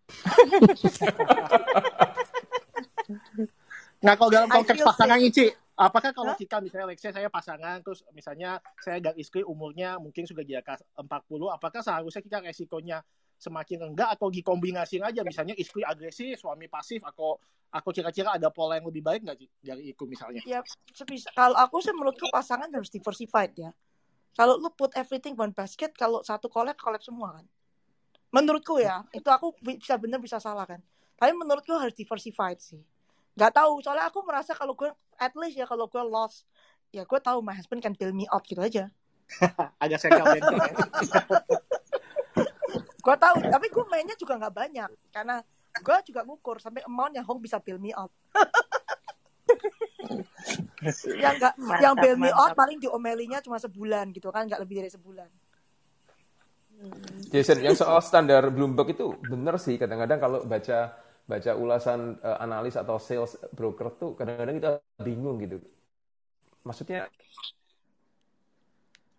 nah 4.05 4.15
kalau 4.15 4.31
dalam 4.31 4.49
konteks 4.49 4.81
pasangan 4.85 5.21
ini 5.21 5.51
Apakah 5.79 6.11
kalau 6.11 6.35
huh? 6.35 6.39
kita 6.39 6.59
misalnya 6.59 6.91
say 6.99 7.15
saya 7.15 7.31
pasangan 7.31 7.79
terus 7.87 8.03
misalnya 8.11 8.59
saya 8.83 8.99
dan 8.99 9.15
istri 9.15 9.47
umurnya 9.47 9.95
mungkin 10.03 10.27
sudah 10.27 10.43
di 10.43 10.59
atas 10.59 10.83
40, 10.99 11.07
apakah 11.55 11.87
seharusnya 11.87 12.19
kita 12.19 12.43
resikonya 12.43 12.99
semakin 13.39 13.95
enggak 13.95 14.19
atau 14.19 14.27
dikombinasi 14.27 14.99
aja 14.99 15.23
misalnya 15.23 15.55
istri 15.55 15.87
agresif, 15.87 16.43
suami 16.43 16.67
pasif 16.67 16.99
atau 17.07 17.39
aku 17.71 17.95
kira-kira 17.95 18.35
ada 18.35 18.51
pola 18.51 18.83
yang 18.83 18.91
lebih 18.91 19.07
baik 19.07 19.23
nggak 19.23 19.39
dari 19.63 19.95
itu 19.95 20.03
misalnya? 20.11 20.43
Ya, 20.43 20.67
kalau 21.39 21.55
aku 21.55 21.79
sih 21.79 21.95
menurutku 21.95 22.27
pasangan 22.35 22.67
harus 22.75 22.91
diversified 22.91 23.55
ya. 23.55 23.71
Kalau 24.39 24.55
lu 24.63 24.71
put 24.71 24.95
everything 24.95 25.35
one 25.35 25.51
basket, 25.51 25.91
kalau 25.99 26.23
satu 26.23 26.47
collab, 26.47 26.79
collab 26.79 27.03
semua 27.03 27.43
kan. 27.43 27.47
Menurutku 28.31 28.79
ya, 28.79 29.03
itu 29.11 29.27
aku 29.27 29.51
bisa 29.59 29.99
bener 29.99 30.23
bisa 30.23 30.39
salah 30.39 30.63
kan. 30.63 30.79
Tapi 31.19 31.35
menurutku 31.35 31.75
harus 31.75 31.99
diversified 31.99 32.63
sih 32.63 32.79
nggak 33.39 33.55
tahu 33.55 33.79
soalnya 33.87 34.11
aku 34.11 34.19
merasa 34.27 34.51
kalau 34.51 34.75
gue 34.75 34.91
at 35.15 35.31
least 35.39 35.55
ya 35.55 35.63
kalau 35.63 35.87
gue 35.87 36.03
lost 36.03 36.43
ya 36.91 37.07
gue 37.07 37.21
tahu 37.23 37.39
my 37.39 37.55
husband 37.55 37.79
kan 37.79 37.95
bail 37.95 38.11
me 38.11 38.27
out 38.35 38.43
gitu 38.43 38.59
aja 38.59 38.91
agak 39.83 40.03
saya 40.03 40.19
ya. 40.19 40.27
gue 43.07 43.15
tahu 43.15 43.37
tapi 43.47 43.67
gue 43.71 43.85
mainnya 43.87 44.19
juga 44.19 44.43
nggak 44.43 44.55
banyak 44.59 44.91
karena 45.15 45.39
gue 45.79 45.97
juga 46.11 46.27
ngukur 46.27 46.59
sampai 46.59 46.83
amount 46.83 47.15
yang 47.15 47.23
Hong 47.23 47.39
bisa 47.39 47.63
bail 47.63 47.79
me 47.79 47.95
out 47.95 48.11
yang 51.19 51.35
nggak 51.37 51.55
yang 51.81 51.95
bail 51.99 52.17
me 52.17 52.31
out 52.33 52.55
paling 52.55 52.79
diomelinya 52.81 53.39
cuma 53.45 53.61
sebulan 53.61 54.11
gitu 54.15 54.33
kan 54.33 54.49
nggak 54.49 54.63
lebih 54.63 54.85
dari 54.85 54.91
sebulan. 54.93 55.29
Jason 57.35 57.59
yang 57.59 57.75
soal 57.75 57.99
standar 57.99 58.47
Bloomberg 58.55 58.95
itu 58.95 59.11
bener 59.27 59.59
sih. 59.59 59.75
Kadang-kadang 59.75 60.19
kalau 60.23 60.39
baca 60.47 60.95
baca 61.29 61.51
ulasan 61.59 62.17
uh, 62.23 62.39
analis 62.41 62.79
atau 62.79 62.97
sales 62.97 63.37
broker 63.53 63.93
tuh 63.99 64.15
kadang-kadang 64.15 64.57
kita 64.63 64.73
bingung 65.03 65.43
gitu. 65.43 65.59
Maksudnya 66.63 67.11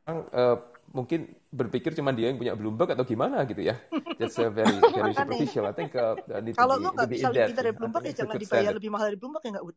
uh, 0.10 0.58
mungkin 0.90 1.30
berpikir 1.54 1.94
cuma 1.94 2.10
dia 2.16 2.34
yang 2.34 2.40
punya 2.42 2.58
Bloomberg 2.58 2.96
atau 2.98 3.06
gimana 3.06 3.46
gitu 3.46 3.62
ya. 3.62 3.78
That's 4.18 4.40
a 4.42 4.50
very 4.50 4.80
very 4.80 5.14
superficial. 5.14 5.70
I 5.70 5.74
think 5.76 5.94
uh, 5.94 6.18
kalau 6.58 6.82
lu 6.82 6.90
nggak 6.96 7.10
bisa 7.12 7.28
lebih 7.30 7.54
dari 7.54 7.72
Bloomberg 7.76 8.04
ya 8.10 8.14
jangan 8.24 8.36
dibayar 8.40 8.72
lebih 8.74 8.90
mahal 8.90 9.06
dari 9.14 9.20
Bloomberg 9.20 9.44
ya 9.46 9.52
nggak 9.60 9.68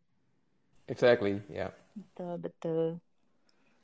Exactly, 0.90 1.42
ya. 1.50 1.68
Yeah. 1.68 1.72
Betul 1.92 2.34
betul. 2.40 2.84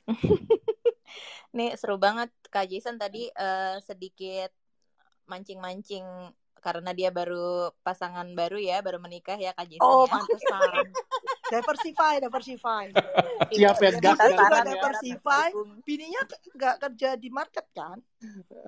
Nih 1.57 1.73
seru 1.77 1.97
banget 1.97 2.29
Kak 2.49 2.69
Jason 2.69 2.97
tadi 2.97 3.29
uh, 3.33 3.77
sedikit 3.81 4.49
mancing-mancing 5.29 6.05
karena 6.59 6.91
dia 6.91 7.09
baru 7.09 7.71
pasangan 7.85 8.27
baru 8.35 8.59
ya, 8.59 8.83
baru 8.83 8.99
menikah 8.99 9.37
ya 9.39 9.55
Kak 9.55 9.69
Jason. 9.69 9.85
Oh, 9.85 10.05
ya. 10.05 10.11
pantesan. 10.11 10.85
diversify, 11.53 12.13
diversify. 12.21 12.85
Siap 13.49 13.75
ya, 13.81 13.89
gas 13.97 14.19
juga 14.21 14.57
diversify. 14.61 15.49
Bininya 15.81 16.21
nggak 16.53 16.75
kerja 16.77 17.09
di 17.17 17.29
market 17.33 17.65
kan? 17.73 17.97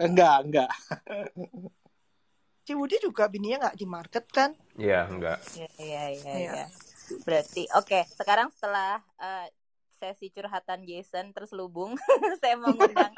Enggak, 0.01 0.37
enggak. 0.47 0.71
Ciwudi 2.65 3.01
juga 3.01 3.25
bininya 3.29 3.69
nggak 3.69 3.77
di 3.77 3.85
market 3.89 4.25
kan? 4.29 4.53
Iya, 4.77 5.09
enggak. 5.09 5.39
Iya, 5.57 5.69
iya, 5.77 6.03
iya. 6.13 6.33
Ya. 6.37 6.65
Berarti, 7.23 7.67
oke. 7.75 7.87
Okay. 7.87 8.03
Sekarang 8.15 8.47
setelah 8.53 9.03
uh, 9.19 9.47
sesi 10.01 10.33
curhatan 10.33 10.87
Jason 10.87 11.29
terselubung, 11.35 11.93
saya 12.41 12.57
mau 12.57 12.73
ngundang 12.73 13.13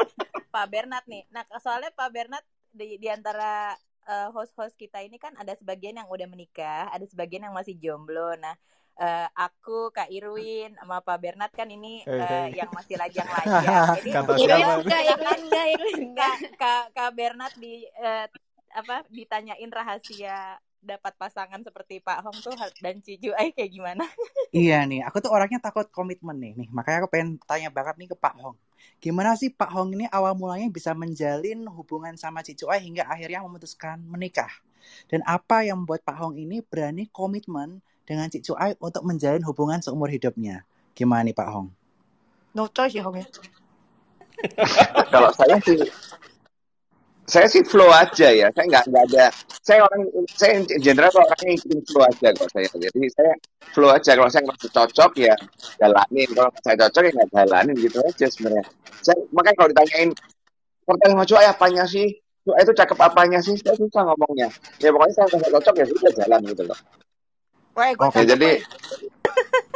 Pak 0.51 0.65
Bernard 0.67 1.05
nih. 1.07 1.23
Nah, 1.31 1.47
soalnya 1.63 1.93
Pak 1.95 2.09
Bernard 2.11 2.45
di, 2.73 2.97
di 2.99 3.07
antara 3.07 3.73
uh, 4.09 4.29
host-host 4.35 4.75
kita 4.75 4.99
ini 5.01 5.15
kan 5.15 5.31
ada 5.39 5.55
sebagian 5.55 5.97
yang 5.97 6.09
udah 6.11 6.27
menikah, 6.27 6.91
ada 6.91 7.05
sebagian 7.07 7.47
yang 7.47 7.55
masih 7.55 7.77
jomblo. 7.79 8.35
Nah, 8.35 8.53
eh, 8.99 9.27
aku 9.33 9.89
Kak 9.89 10.09
Irwin 10.13 10.77
sama 10.77 11.01
Pak 11.01 11.17
Bernard 11.17 11.53
kan 11.53 11.65
ini 11.65 12.05
eh, 12.05 12.21
hei. 12.21 12.61
yang 12.61 12.69
masih 12.69 12.95
lajang-lajang. 12.97 13.65
Jadi 13.97 14.09
Irwin 14.13 14.85
enggak 14.85 14.85
Enggak, 14.85 15.01
Irwin, 15.09 15.41
enggak, 15.49 15.65
Irwin, 15.73 16.01
enggak. 16.13 16.35
Kak, 16.61 16.83
Kak, 16.93 17.11
Bernard 17.17 17.55
di 17.57 17.87
eh, 17.89 18.27
apa 18.73 19.05
ditanyain 19.09 19.69
rahasia 19.69 20.57
dapat 20.83 21.15
pasangan 21.15 21.63
seperti 21.63 22.03
Pak 22.03 22.19
Hong 22.27 22.37
tuh 22.43 22.53
dan 22.83 22.99
Cicu 22.99 23.31
Ai 23.33 23.55
kayak 23.55 23.71
gimana? 23.71 24.05
Iya 24.53 24.85
nih, 24.85 25.01
aku 25.01 25.17
tuh 25.17 25.33
orangnya 25.33 25.57
takut 25.57 25.89
komitmen 25.89 26.37
nih. 26.37 26.53
Nih, 26.53 26.69
makanya 26.69 27.01
aku 27.01 27.09
pengen 27.09 27.41
tanya 27.49 27.73
banget 27.73 27.97
nih 27.97 28.05
ke 28.05 28.17
Pak 28.19 28.37
Hong. 28.37 28.53
Gimana 29.01 29.33
sih 29.33 29.49
Pak 29.49 29.71
Hong 29.73 29.97
ini 29.97 30.05
awal 30.13 30.37
mulanya 30.37 30.69
bisa 30.69 30.93
menjalin 30.93 31.65
hubungan 31.73 32.13
sama 32.21 32.45
Cicu 32.45 32.69
Ai 32.69 32.85
hingga 32.85 33.09
akhirnya 33.09 33.41
memutuskan 33.41 33.97
menikah? 34.05 34.53
Dan 35.09 35.25
apa 35.25 35.65
yang 35.65 35.81
membuat 35.81 36.05
Pak 36.05 36.21
Hong 36.21 36.37
ini 36.37 36.61
berani 36.61 37.09
komitmen 37.09 37.81
dengan 38.05 38.29
Cicu 38.29 38.53
Ai 38.53 38.77
untuk 38.77 39.01
menjalin 39.01 39.41
hubungan 39.41 39.81
seumur 39.81 40.11
hidupnya? 40.11 40.61
Gimana 40.93 41.25
nih 41.25 41.33
Pak 41.33 41.49
Hong? 41.49 41.73
No 42.53 42.69
choice 42.69 42.93
ya, 42.93 43.01
Hong 43.01 43.17
ya. 43.17 43.25
Kalau 45.13 45.33
saya 45.33 45.57
sih 45.65 45.81
saya 47.33 47.47
sih 47.49 47.65
flow 47.65 47.89
aja 47.89 48.29
ya. 48.29 48.47
Saya 48.53 48.65
nggak 48.69 48.83
nggak 48.93 49.05
ada 49.09 49.25
saya 49.65 49.81
orang 49.81 50.05
saya 50.29 50.61
in 50.61 50.69
general 50.77 51.09
tuh 51.09 51.25
orangnya 51.25 51.57
ikutin 51.57 51.81
flow 51.89 52.05
aja 52.05 52.27
kalau 52.37 52.49
saya. 52.53 52.67
Jadi 52.69 53.07
saya 53.09 53.33
flow 53.73 53.89
aja. 53.89 54.11
Kalau 54.13 54.29
saya 54.29 54.41
ngerasa 54.45 54.69
cocok 54.69 55.11
ya 55.17 55.35
jalanin. 55.81 56.29
Kalau 56.29 56.51
saya 56.61 56.75
cocok 56.85 57.01
ya 57.01 57.11
nggak 57.17 57.29
jalanin. 57.33 57.75
Gitu 57.81 57.97
aja 57.97 58.25
sebenarnya. 58.29 58.65
Saya 59.01 59.17
makanya 59.33 59.55
kalau 59.57 59.69
ditanyain 59.73 60.09
pertanyaan 60.85 61.13
sama 61.17 61.25
cuy 61.25 61.45
apanya 61.49 61.83
sih? 61.89 62.07
Cuy 62.45 62.55
itu 62.61 62.71
cakep 62.77 62.99
apanya 63.01 63.39
sih? 63.41 63.55
Saya 63.57 63.75
susah 63.81 64.01
ngomongnya. 64.05 64.47
Ya 64.77 64.93
pokoknya 64.93 65.13
saya 65.17 65.25
nggak 65.33 65.51
cocok 65.57 65.75
ya 65.81 65.85
sudah 65.89 66.11
jalan 66.21 66.39
gitu 66.45 66.63
loh. 66.69 66.79
Wah, 67.73 67.89
Oke, 67.97 68.21
cakep, 68.21 68.29
jadi 68.37 68.49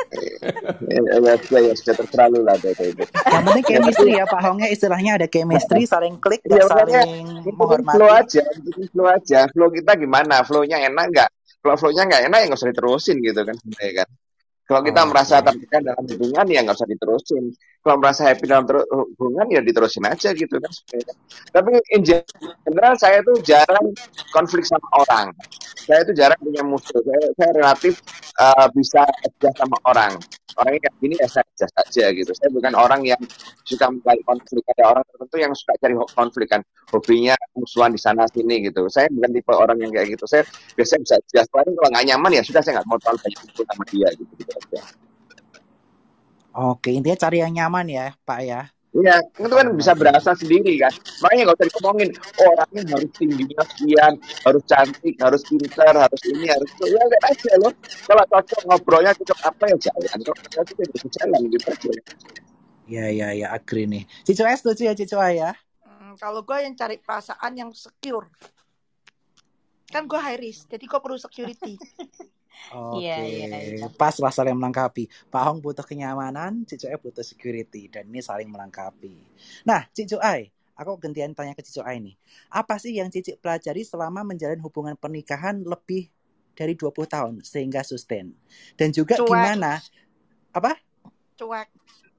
ya, 1.61 1.73
sudah 1.75 1.95
terserah 2.03 2.27
lu 2.31 2.41
lah 2.43 2.55
itu 2.59 2.71
itu 2.73 3.03
Yang 3.05 3.43
penting 3.43 3.65
chemistry 3.65 4.11
ya 4.15 4.25
Pak 4.25 4.41
Hongnya 4.43 4.67
istilahnya 4.71 5.11
ada 5.19 5.27
chemistry, 5.27 5.83
saling 5.83 6.15
klik 6.19 6.41
dan 6.47 6.59
ya 6.59 6.65
saling 6.67 6.93
ikutin 7.43 7.43
flow 7.43 7.55
menghormati. 7.55 7.99
aja 8.01 8.43
flow 8.93 9.07
aja. 9.07 9.39
Flow 9.51 9.69
kita 9.71 9.91
gimana? 9.99 10.43
Flownya 10.47 10.77
enak 10.83 11.05
nggak? 11.11 11.29
Kalau 11.63 11.75
flownya 11.75 12.03
nggak 12.07 12.21
enak 12.31 12.37
ya 12.39 12.45
nggak 12.47 12.59
usah 12.59 12.69
diterusin 12.71 13.17
gitu 13.19 13.41
kan 13.43 13.55
kan 13.75 14.09
kalau 14.68 14.84
kita 14.84 15.01
merasa 15.07 15.39
Oke. 15.39 15.47
tertekan 15.47 15.82
dalam 15.88 16.03
hubungan 16.03 16.45
ya 16.51 16.59
nggak 16.59 16.76
usah 16.76 16.91
diterusin. 16.91 17.55
Kalau 17.80 17.97
merasa 18.03 18.28
happy 18.28 18.45
dalam 18.51 18.68
hubungan 18.68 19.47
ya 19.47 19.63
diterusin 19.63 20.03
aja 20.03 20.36
gitu 20.36 20.59
kan. 20.59 20.72
Tapi 21.55 21.80
in 21.95 22.03
general 22.03 22.93
saya 22.99 23.24
tuh 23.24 23.39
jarang 23.47 23.95
konflik 24.36 24.68
sama 24.68 24.84
orang. 25.07 25.32
Saya 25.88 26.03
tuh 26.03 26.11
jarang 26.11 26.39
punya 26.43 26.68
musuh. 26.68 26.99
Saya, 26.99 27.26
saya 27.39 27.51
relatif 27.55 28.03
uh, 28.43 28.68
bisa 28.76 29.07
adjust 29.24 29.55
sama 29.55 29.80
orang 29.88 30.20
orangnya 30.57 30.89
kayak 30.89 30.95
gini 30.99 31.15
ya 31.21 31.27
saya 31.29 31.45
adjust 31.45 31.75
aja 31.77 32.05
gitu. 32.13 32.31
Saya 32.33 32.49
bukan 32.49 32.73
orang 32.73 33.01
yang 33.05 33.21
suka 33.63 33.87
mencari 33.87 34.21
konflik. 34.25 34.63
Ada 34.73 34.83
orang 34.89 35.03
tertentu 35.05 35.35
yang 35.37 35.53
suka 35.53 35.73
cari 35.77 35.93
konflik 35.95 36.47
kan. 36.49 36.61
Hobinya 36.89 37.35
musuhan 37.53 37.93
di 37.93 38.01
sana 38.01 38.25
sini 38.27 38.65
gitu. 38.65 38.89
Saya 38.89 39.07
bukan 39.13 39.29
tipe 39.31 39.53
orang 39.53 39.77
yang 39.79 39.91
kayak 39.93 40.17
gitu. 40.17 40.25
Saya 40.25 40.43
biasanya 40.73 41.01
bisa 41.05 41.15
adjust 41.21 41.49
paling 41.53 41.73
kalau 41.77 41.89
nggak 41.93 42.05
nyaman 42.09 42.31
ya 42.33 42.43
sudah 42.43 42.61
saya 42.65 42.81
nggak 42.81 42.87
mau 42.89 42.97
terlalu 42.97 43.19
banyak 43.21 43.41
ikut 43.53 43.65
sama 43.69 43.83
dia 43.89 44.09
gitu 44.17 44.33
gitu 44.37 44.51
aja. 44.51 44.81
Oke, 46.57 46.89
intinya 46.89 47.17
cari 47.21 47.37
yang 47.45 47.53
nyaman 47.53 47.85
ya 47.85 48.05
Pak 48.25 48.39
ya. 48.41 48.61
Iya, 48.95 49.19
itu 49.19 49.51
kan 49.51 49.67
bisa 49.75 49.91
berasa 49.93 50.31
sendiri 50.33 50.79
kan. 50.79 50.93
Makanya 51.19 51.41
nggak 51.51 51.57
usah 51.59 51.67
dikomongin, 51.67 52.09
oh, 52.15 52.47
orangnya 52.55 52.81
harus 52.95 53.11
tingginya 53.19 53.61
sekian, 53.67 54.13
harus 54.47 54.63
cantik, 54.63 55.15
harus 55.19 55.41
pintar, 55.43 55.93
harus 55.93 56.21
ini, 56.31 56.45
harus 56.47 56.69
itu. 56.71 56.85
Ya 56.95 57.01
lihat 57.03 57.23
aja 57.27 57.51
loh. 57.59 57.73
Kalau 58.07 58.23
cocok 58.31 58.59
ngobrolnya 58.65 59.11
cocok 59.21 59.39
apa 59.43 59.63
ya 59.69 59.77
jalan. 59.91 60.17
Kalau 60.23 60.38
cocok 60.55 60.75
ya 60.79 60.88
bisa 60.95 61.07
jalan 61.19 61.41
gitu 61.51 61.67
aja. 61.67 61.89
Ya, 62.88 63.05
ya, 63.11 63.27
ya, 63.35 63.47
agree 63.51 63.83
nih. 63.83 64.03
Cicu 64.23 64.47
Ai 64.47 64.55
setuju 64.55 64.88
ya 64.88 64.93
Cicu 64.95 65.19
ya? 65.19 65.51
Hmm, 65.83 66.15
kalau 66.15 66.39
gue 66.47 66.57
yang 66.63 66.73
cari 66.73 66.95
perasaan 66.97 67.53
yang 67.59 67.69
secure. 67.75 68.31
Kan 69.91 70.07
gue 70.07 70.19
high 70.19 70.39
risk, 70.39 70.71
jadi 70.71 70.88
gue 70.88 70.99
perlu 70.99 71.19
security. 71.19 71.75
Oke, 72.67 72.99
Iya, 72.99 73.47
iya, 73.47 73.47
iya. 73.79 73.87
pas 73.95 74.11
lah 74.19 74.33
saling 74.33 74.51
melengkapi. 74.51 75.07
Pak 75.31 75.41
Hong 75.47 75.59
butuh 75.63 75.87
kenyamanan, 75.87 76.67
Cicu 76.67 76.91
Ai 76.91 76.99
butuh 76.99 77.23
security, 77.23 77.87
dan 77.87 78.11
ini 78.11 78.19
saling 78.19 78.51
melengkapi. 78.51 79.15
Nah, 79.63 79.87
Cicu 79.95 80.19
Ai, 80.19 80.51
aku 80.75 80.99
gantian 80.99 81.31
tanya 81.31 81.55
ke 81.55 81.63
Cicu 81.63 81.79
Ai 81.87 82.03
nih. 82.03 82.15
Apa 82.51 82.75
sih 82.75 82.91
yang 82.91 83.07
Cici 83.07 83.39
pelajari 83.39 83.87
selama 83.87 84.27
menjalin 84.27 84.59
hubungan 84.59 84.99
pernikahan 84.99 85.63
lebih 85.63 86.11
dari 86.59 86.75
20 86.75 87.07
tahun 87.07 87.33
sehingga 87.39 87.87
sustain? 87.87 88.35
Dan 88.75 88.91
juga 88.91 89.15
Cuek, 89.15 89.31
gimana? 89.31 89.79
Apa? 90.51 90.75
cuek. 91.37 91.69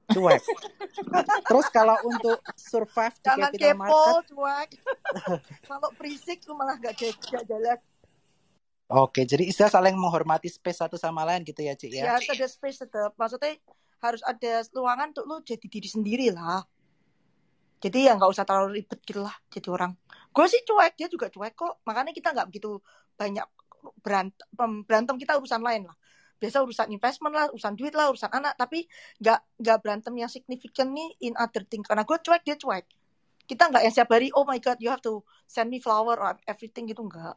Cuek. 0.09 0.41
Terus 1.45 1.67
kalau 1.69 1.97
untuk 2.07 2.39
survive 2.57 3.15
di 3.21 3.27
Jangan 3.29 3.51
capital 3.53 3.69
kepo, 3.69 3.77
market, 3.77 4.15
cuek. 4.33 4.69
Kalau 5.69 5.89
berisik 5.97 6.39
lu 6.45 6.53
malah 6.53 6.77
gak, 6.81 6.97
gak 7.29 7.43
jalan. 7.45 7.77
Oke, 8.89 9.21
jadi 9.23 9.45
istilah 9.45 9.69
saling 9.69 9.93
menghormati 9.93 10.49
space 10.49 10.81
satu 10.81 10.97
sama 10.97 11.21
lain 11.23 11.45
gitu 11.45 11.61
ya, 11.61 11.77
Cik 11.77 11.91
ya? 11.93 12.03
Ya 12.09 12.13
ada 12.17 12.47
space 12.49 12.83
tetap. 12.83 13.13
Maksudnya 13.15 13.55
harus 13.99 14.23
ada 14.23 14.63
ruangan 14.73 15.11
untuk 15.13 15.25
lu 15.27 15.37
jadi 15.45 15.65
diri 15.67 15.89
sendiri 15.89 16.27
lah. 16.33 16.63
Jadi 17.79 18.11
ya 18.11 18.15
nggak 18.19 18.27
usah 18.27 18.43
terlalu 18.43 18.83
ribet 18.83 18.99
gitu 19.07 19.23
lah 19.23 19.31
jadi 19.47 19.67
orang. 19.71 19.95
Gue 20.35 20.45
sih 20.51 20.59
cuek, 20.67 20.99
dia 20.99 21.07
juga 21.07 21.31
cuek 21.31 21.55
kok. 21.55 21.79
Makanya 21.87 22.11
kita 22.11 22.35
nggak 22.35 22.47
begitu 22.51 22.83
banyak 23.15 23.47
berantem, 24.03 24.83
berantem 24.83 25.15
kita 25.15 25.39
urusan 25.39 25.63
lain 25.63 25.87
lah. 25.87 25.95
Biasa 26.39 26.63
urusan 26.63 26.91
investment 26.91 27.35
lah, 27.35 27.47
urusan 27.51 27.75
duit 27.79 27.95
lah, 27.95 28.11
urusan 28.11 28.31
anak. 28.35 28.59
Tapi 28.59 28.83
nggak 29.23 29.39
nggak 29.63 29.77
berantem 29.79 30.13
yang 30.19 30.31
signifikan 30.31 30.91
nih 30.91 31.15
in 31.23 31.33
other 31.39 31.63
thing. 31.63 31.79
Karena 31.79 32.03
gue 32.03 32.17
cuek, 32.19 32.43
dia 32.43 32.59
cuek. 32.59 32.83
Kita 33.47 33.71
nggak 33.71 33.81
yang 33.87 33.93
setiap 33.95 34.11
hari, 34.11 34.27
oh 34.35 34.43
my 34.43 34.59
god, 34.59 34.77
you 34.83 34.91
have 34.91 35.03
to 35.03 35.23
send 35.47 35.71
me 35.71 35.79
flower 35.79 36.19
or 36.19 36.35
everything 36.51 36.83
gitu 36.83 36.99
nggak. 37.07 37.35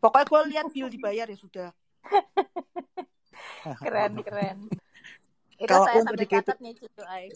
Pokoknya 0.00 0.26
gue 0.26 0.40
lihat 0.56 0.66
bill 0.72 0.88
dibayar 0.88 1.26
ya 1.28 1.38
sudah. 1.38 1.68
Keren, 3.84 4.12
keren. 4.24 4.58
Itu 5.60 5.68
Kalau 5.68 5.84
saya 5.84 6.00
untuk 6.00 6.08
sambil 6.16 6.28
catat 6.32 6.56
nih 6.64 6.74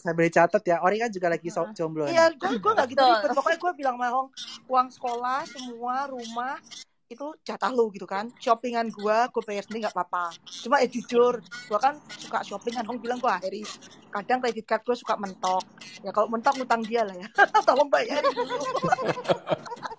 saya 0.01 0.13
beri 0.17 0.31
catat 0.33 0.63
ya. 0.65 0.81
Ori 0.81 0.97
kan 0.97 1.13
juga 1.13 1.27
lagi 1.29 1.49
so- 1.53 1.69
jomblo 1.77 2.09
Iya, 2.09 2.33
gue 2.33 2.57
gue 2.57 2.71
nggak 2.73 2.87
gitu 2.89 3.05
ribet. 3.05 3.29
Pokoknya 3.37 3.57
gue 3.61 3.71
bilang 3.77 3.95
sama 4.01 4.07
Hong, 4.09 4.29
uang 4.65 4.87
sekolah, 4.89 5.39
semua 5.45 6.09
rumah 6.09 6.57
itu 7.05 7.25
jatah 7.45 7.69
lu 7.69 7.93
gitu 7.93 8.09
kan. 8.09 8.33
Shoppingan 8.41 8.89
gue, 8.89 9.17
gue 9.29 9.41
bayar 9.45 9.61
sendiri 9.69 9.85
nggak 9.85 9.93
apa-apa. 9.93 10.33
Cuma 10.41 10.81
ya 10.81 10.89
jujur, 10.89 11.37
gue 11.45 11.77
kan 11.77 12.01
suka 12.17 12.41
shopping 12.41 12.73
kan. 12.81 12.85
Hong 12.89 12.97
bilang 12.97 13.21
gue 13.21 13.29
akhiri. 13.29 13.61
Kadang 14.09 14.41
kredit 14.41 14.65
card 14.65 14.81
gue 14.81 14.97
suka 14.97 15.13
mentok. 15.21 15.61
Ya 16.01 16.09
kalau 16.09 16.25
mentok 16.25 16.57
utang 16.57 16.81
dia 16.81 17.05
lah 17.05 17.13
ya. 17.13 17.29
Tolong 17.69 17.93
bayarin 17.93 18.25
dulu. 18.33 18.57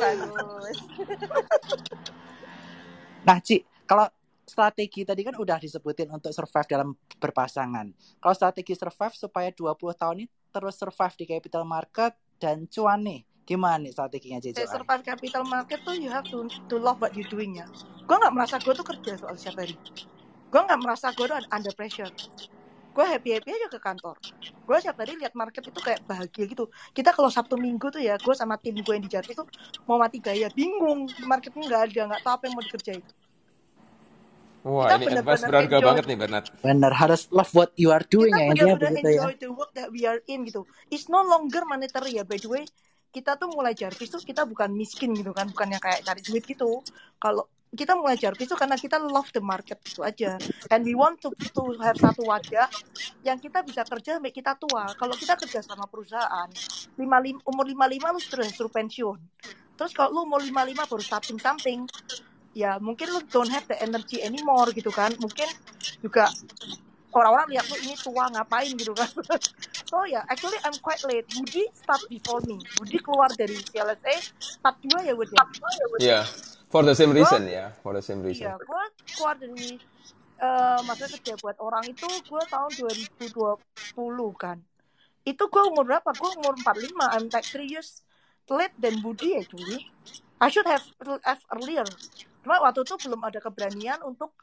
Bagus. 0.00 0.78
Nah, 3.22 3.38
Ci, 3.38 3.62
kalau 3.86 4.10
strategi 4.42 5.06
tadi 5.06 5.22
kan 5.22 5.38
udah 5.38 5.54
disebutin 5.62 6.10
untuk 6.10 6.34
survive 6.34 6.66
dalam 6.66 6.90
berpasangan. 7.22 7.86
Kalau 8.18 8.34
strategi 8.34 8.74
survive 8.74 9.14
supaya 9.14 9.48
20 9.54 9.94
tahun 9.94 10.26
ini 10.26 10.26
terus 10.50 10.74
survive 10.74 11.14
di 11.14 11.24
capital 11.30 11.62
market 11.62 12.12
dan 12.42 12.66
cuan 12.66 13.00
nih, 13.06 13.22
gimana 13.46 13.78
nih 13.78 13.94
strateginya 13.94 14.42
Cicu 14.42 14.58
Saya 14.58 14.68
survive 14.74 15.02
capital 15.06 15.46
market 15.46 15.78
tuh 15.86 15.94
you 15.94 16.10
have 16.10 16.26
to 16.26 16.50
to 16.66 16.76
love 16.76 16.98
what 16.98 17.14
you 17.14 17.22
doing 17.30 17.62
ya. 17.62 17.66
Gue 18.04 18.16
nggak 18.18 18.34
merasa 18.34 18.58
gue 18.58 18.74
tuh 18.74 18.84
kerja 18.84 19.22
soal 19.22 19.38
setiap 19.38 19.62
hari. 19.62 19.78
Gue 20.50 20.60
nggak 20.66 20.80
merasa 20.82 21.14
gue 21.14 21.26
tuh 21.30 21.38
under 21.54 21.72
pressure. 21.78 22.10
Gue 22.92 23.04
happy 23.08 23.32
happy 23.32 23.50
aja 23.56 23.68
ke 23.72 23.80
kantor. 23.80 24.20
Gue 24.68 24.76
setiap 24.76 25.00
hari 25.00 25.16
lihat 25.16 25.32
market 25.32 25.64
itu 25.64 25.80
kayak 25.80 26.04
bahagia 26.04 26.44
gitu. 26.44 26.68
Kita 26.92 27.16
kalau 27.16 27.32
Sabtu 27.32 27.56
Minggu 27.56 27.88
tuh 27.88 28.04
ya, 28.04 28.20
gue 28.20 28.34
sama 28.36 28.60
tim 28.60 28.76
gue 28.76 28.92
yang 28.92 29.00
di 29.00 29.08
Jati 29.08 29.32
tuh 29.32 29.48
mau 29.88 29.96
mati 29.96 30.20
gaya, 30.20 30.52
bingung. 30.52 31.08
Marketnya 31.24 31.64
nggak 31.64 31.82
ada, 31.88 32.00
nggak 32.12 32.20
tahu 32.20 32.32
apa 32.36 32.44
yang 32.44 32.54
mau 32.54 32.64
dikerjain. 32.64 33.04
Wah, 34.62 34.86
Kita 34.86 34.94
ini 34.94 35.04
advice 35.10 35.42
bener-bener 35.42 35.48
berharga 35.50 35.74
enjoy. 35.74 35.88
banget 35.90 36.04
nih 36.06 36.18
Bernard. 36.20 36.46
Bener, 36.62 36.92
harus 36.94 37.22
love 37.34 37.50
what 37.50 37.70
you 37.74 37.90
are 37.90 38.04
doing 38.06 38.30
Kita 38.30 38.44
ya, 38.44 38.46
intinya 38.52 38.74
benar-benar 38.78 39.02
ya. 39.02 39.18
enjoy 39.18 39.34
the 39.40 39.50
work 39.50 39.70
that 39.74 39.88
we 39.90 40.06
are 40.06 40.20
in 40.30 40.46
gitu. 40.46 40.62
It's 40.86 41.10
no 41.10 41.24
longer 41.26 41.64
monetary 41.66 42.20
ya, 42.20 42.22
by 42.22 42.38
the 42.38 42.46
way. 42.46 42.64
Kita 43.10 43.34
tuh 43.40 43.50
mulai 43.50 43.74
jarvis 43.74 44.08
tuh 44.08 44.22
kita 44.22 44.46
bukan 44.46 44.70
miskin 44.70 45.16
gitu 45.18 45.34
kan, 45.34 45.50
bukan 45.50 45.66
yang 45.66 45.82
kayak 45.82 46.04
cari 46.06 46.22
duit 46.22 46.44
gitu. 46.46 46.78
Kalau 47.18 47.48
kita 47.72 47.96
mulai 47.96 48.20
jarvis 48.20 48.44
tuh 48.44 48.58
karena 48.60 48.76
kita 48.76 49.00
love 49.00 49.32
the 49.32 49.40
market 49.40 49.80
gitu 49.80 50.04
aja. 50.04 50.36
And 50.68 50.84
we 50.84 50.92
want 50.92 51.24
to 51.24 51.32
to 51.32 51.62
have 51.80 51.96
satu 51.96 52.20
wadah 52.28 52.68
yang 53.24 53.40
kita 53.40 53.64
bisa 53.64 53.80
kerja 53.88 54.20
sampai 54.20 54.32
kita 54.32 54.52
tua. 54.60 54.92
Kalau 54.92 55.16
kita 55.16 55.40
kerja 55.40 55.64
sama 55.64 55.88
perusahaan, 55.88 56.48
55, 57.00 57.40
umur 57.48 57.64
55 57.64 58.12
lu 58.12 58.20
sudah 58.20 58.48
suruh 58.52 58.72
pensiun. 58.72 59.18
Terus 59.80 59.92
kalau 59.96 60.20
lu 60.20 60.20
umur 60.28 60.44
55 60.44 60.84
baru 60.92 61.02
starting 61.02 61.40
something, 61.40 61.80
ya 62.52 62.76
mungkin 62.76 63.08
lu 63.08 63.24
don't 63.32 63.48
have 63.48 63.64
the 63.64 63.76
energy 63.80 64.20
anymore 64.20 64.68
gitu 64.76 64.92
kan. 64.92 65.16
Mungkin 65.16 65.48
juga 66.04 66.28
orang-orang 67.12 67.56
lihat 67.56 67.64
lu 67.72 67.76
ini 67.88 67.94
tua 67.96 68.28
ngapain 68.32 68.72
gitu 68.76 68.92
kan. 68.92 69.08
so 69.88 70.04
ya, 70.04 70.20
yeah, 70.20 70.22
actually 70.28 70.60
I'm 70.60 70.76
quite 70.84 71.00
late. 71.08 71.24
Budi 71.32 71.72
start 71.72 72.04
before 72.12 72.44
me. 72.44 72.60
Budi 72.76 73.00
keluar 73.00 73.32
dari 73.32 73.56
CLSA 73.56 74.14
42 74.60 75.08
ya 75.08 75.14
Budi. 75.16 75.36
Iya, 76.00 76.20
for 76.72 76.80
the 76.80 76.96
same 76.96 77.12
reason 77.12 77.44
ya, 77.44 77.76
for 77.84 77.92
the 77.92 78.00
same 78.00 78.24
reason. 78.24 78.48
Iya, 78.48 78.56
gue 78.56 78.84
keluar 79.12 79.36
dari 79.36 79.76
eh 80.42 80.78
maksudnya 80.88 81.20
kerja 81.20 81.34
buat 81.38 81.56
orang 81.60 81.84
itu 81.86 82.08
gue 82.08 82.42
tahun 82.48 82.70
2020 83.20 83.28
kan. 84.40 84.58
Itu 85.22 85.46
gue 85.52 85.62
umur 85.68 85.84
berapa? 85.86 86.10
Gue 86.16 86.30
umur 86.40 86.56
45. 86.58 86.96
I'm 86.98 87.28
like 87.30 87.46
3 87.46 87.62
years 87.68 88.02
late 88.50 88.74
than 88.80 88.98
Budi 89.04 89.38
actually. 89.38 89.86
I 90.42 90.50
should 90.50 90.66
have 90.66 90.82
have 91.22 91.44
earlier. 91.54 91.86
Cuma 92.42 92.58
waktu 92.58 92.82
itu 92.82 92.98
belum 93.06 93.22
ada 93.22 93.38
keberanian 93.38 94.02
untuk 94.02 94.34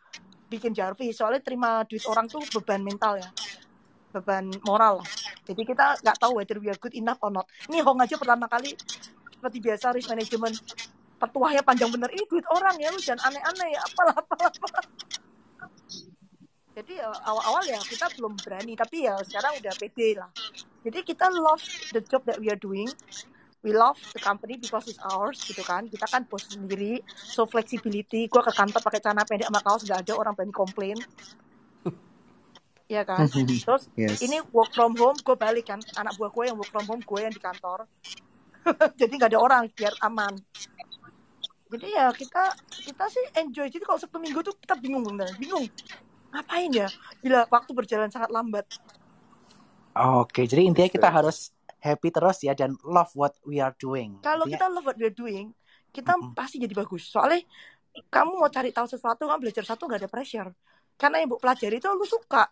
bikin 0.47 0.71
Jarvis. 0.71 1.19
Soalnya 1.19 1.43
terima 1.43 1.83
duit 1.83 2.07
orang 2.07 2.31
tuh 2.31 2.39
beban 2.55 2.79
mental 2.79 3.19
ya. 3.19 3.27
Beban 4.15 4.47
moral. 4.63 5.03
Jadi 5.43 5.67
kita 5.67 5.99
nggak 5.99 6.17
tahu 6.21 6.39
whether 6.39 6.63
we 6.63 6.71
are 6.71 6.79
good 6.79 6.95
enough 6.95 7.19
or 7.19 7.33
not. 7.33 7.43
Ini 7.67 7.83
Hong 7.83 7.99
aja 7.99 8.15
pertama 8.15 8.47
kali 8.47 8.71
seperti 9.35 9.57
biasa 9.59 9.91
risk 9.91 10.07
management 10.07 10.55
petuahnya 11.19 11.61
panjang 11.61 11.91
bener 11.91 12.09
ini 12.15 12.23
duit 12.31 12.47
orang 12.47 12.79
ya 12.79 12.89
lu 12.89 12.99
jangan 13.03 13.27
aneh-aneh 13.27 13.69
ya 13.75 13.79
apalah 13.83 14.15
apalah, 14.15 14.47
apalah. 14.47 14.83
jadi 16.79 16.93
ya, 17.03 17.11
awal-awal 17.27 17.63
ya 17.67 17.79
kita 17.83 18.07
belum 18.15 18.39
berani 18.39 18.73
tapi 18.79 19.03
ya 19.03 19.19
sekarang 19.27 19.59
udah 19.59 19.73
pede 19.75 20.09
lah. 20.15 20.31
Jadi 20.79 21.03
kita 21.03 21.27
love 21.27 21.59
the 21.91 21.99
job 21.99 22.23
that 22.23 22.39
we 22.39 22.47
are 22.47 22.59
doing. 22.59 22.87
We 23.59 23.75
love 23.75 23.99
the 24.15 24.23
company 24.23 24.55
because 24.55 24.87
it's 24.87 25.01
ours 25.03 25.43
gitu 25.43 25.59
kan. 25.67 25.91
Kita 25.91 26.07
kan 26.07 26.23
bos 26.23 26.47
sendiri 26.47 27.03
so 27.11 27.43
flexibility. 27.43 28.31
Gue 28.31 28.39
ke 28.39 28.55
kantor 28.55 28.79
pakai 28.79 29.03
celana 29.03 29.27
pendek 29.27 29.51
sama 29.51 29.59
kaos 29.59 29.83
nggak 29.83 30.07
ada 30.07 30.13
orang 30.15 30.33
berani 30.35 30.55
komplain. 30.55 30.97
Ya 32.89 33.05
kan? 33.05 33.29
Terus 33.29 33.85
Yes. 33.93 34.17
ini 34.17 34.41
work 34.49 34.73
from 34.73 34.97
home 34.97 35.13
gue 35.21 35.37
balik 35.37 35.69
kan. 35.69 35.77
Anak 35.93 36.17
buah 36.17 36.33
gue 36.33 36.43
yang 36.49 36.57
work 36.57 36.73
from 36.73 36.89
home 36.89 37.03
gue 37.05 37.19
yang 37.21 37.29
di 37.29 37.37
kantor. 37.37 37.85
Jadi 38.99 39.13
nggak 39.13 39.29
ada 39.35 39.39
orang 39.43 39.69
biar 39.69 39.93
aman 40.01 40.33
jadi 41.69 41.87
ya 42.01 42.05
kita 42.13 42.43
kita 42.85 43.05
sih 43.13 43.25
enjoy. 43.37 43.67
Jadi 43.69 43.83
kalau 43.85 43.99
sabtu 44.01 44.17
minggu 44.17 44.41
tuh 44.41 44.55
kita 44.57 44.75
bingung 44.77 45.05
bener 45.05 45.29
bingung. 45.37 45.65
Ngapain 46.33 46.69
ya? 46.73 46.87
Gila 47.21 47.45
waktu 47.49 47.71
berjalan 47.77 48.09
sangat 48.09 48.29
lambat. 48.33 48.65
Oke, 49.99 50.45
jadi 50.45 50.63
intinya 50.69 50.89
kita 50.89 51.09
harus 51.09 51.51
happy 51.81 52.09
terus 52.13 52.37
ya 52.45 52.53
dan 52.53 52.77
love 52.85 53.11
what 53.17 53.33
we 53.45 53.57
are 53.59 53.73
doing. 53.77 54.21
kalau 54.21 54.45
Intinya, 54.45 54.53
kita 54.59 54.65
love 54.71 54.85
what 54.87 54.97
we're 54.99 55.13
doing 55.13 55.55
kita 55.89 56.13
Mm-mm. 56.17 56.37
pasti 56.37 56.61
jadi 56.61 56.73
bagus. 56.77 57.09
Soalnya 57.09 57.41
kamu 58.13 58.31
mau 58.37 58.49
cari 58.51 58.69
tahu 58.69 58.85
sesuatu 58.85 59.25
kan 59.25 59.37
belajar 59.41 59.63
satu 59.65 59.89
nggak 59.89 60.05
ada 60.05 60.11
pressure. 60.11 60.49
Karena 60.99 61.21
yang 61.23 61.29
bu 61.33 61.37
pelajari 61.41 61.81
itu 61.81 61.87
lu 61.89 62.05
suka 62.05 62.45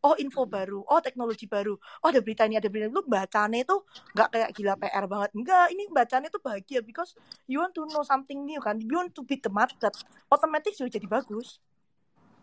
oh 0.00 0.14
info 0.16 0.48
baru 0.48 0.80
oh 0.84 1.00
teknologi 1.04 1.44
baru 1.44 1.76
oh 1.76 2.08
ada 2.08 2.20
berita 2.24 2.48
ini 2.48 2.56
ada 2.56 2.68
berita 2.72 2.88
ini. 2.88 2.94
lu 2.94 3.04
bacanya 3.04 3.60
itu 3.60 3.76
nggak 4.16 4.28
kayak 4.32 4.50
gila 4.56 4.74
PR 4.80 5.04
banget 5.06 5.30
enggak 5.36 5.66
ini 5.72 5.82
bacanya 5.92 6.28
tuh 6.32 6.40
bahagia 6.40 6.80
because 6.80 7.12
you 7.44 7.60
want 7.60 7.72
to 7.76 7.84
know 7.92 8.04
something 8.04 8.44
new 8.44 8.60
kan 8.60 8.80
you 8.80 8.96
want 8.96 9.12
to 9.12 9.22
beat 9.24 9.44
the 9.44 9.52
market 9.52 9.92
otomatis 10.32 10.76
juga 10.80 10.96
jadi 10.96 11.08
bagus 11.08 11.60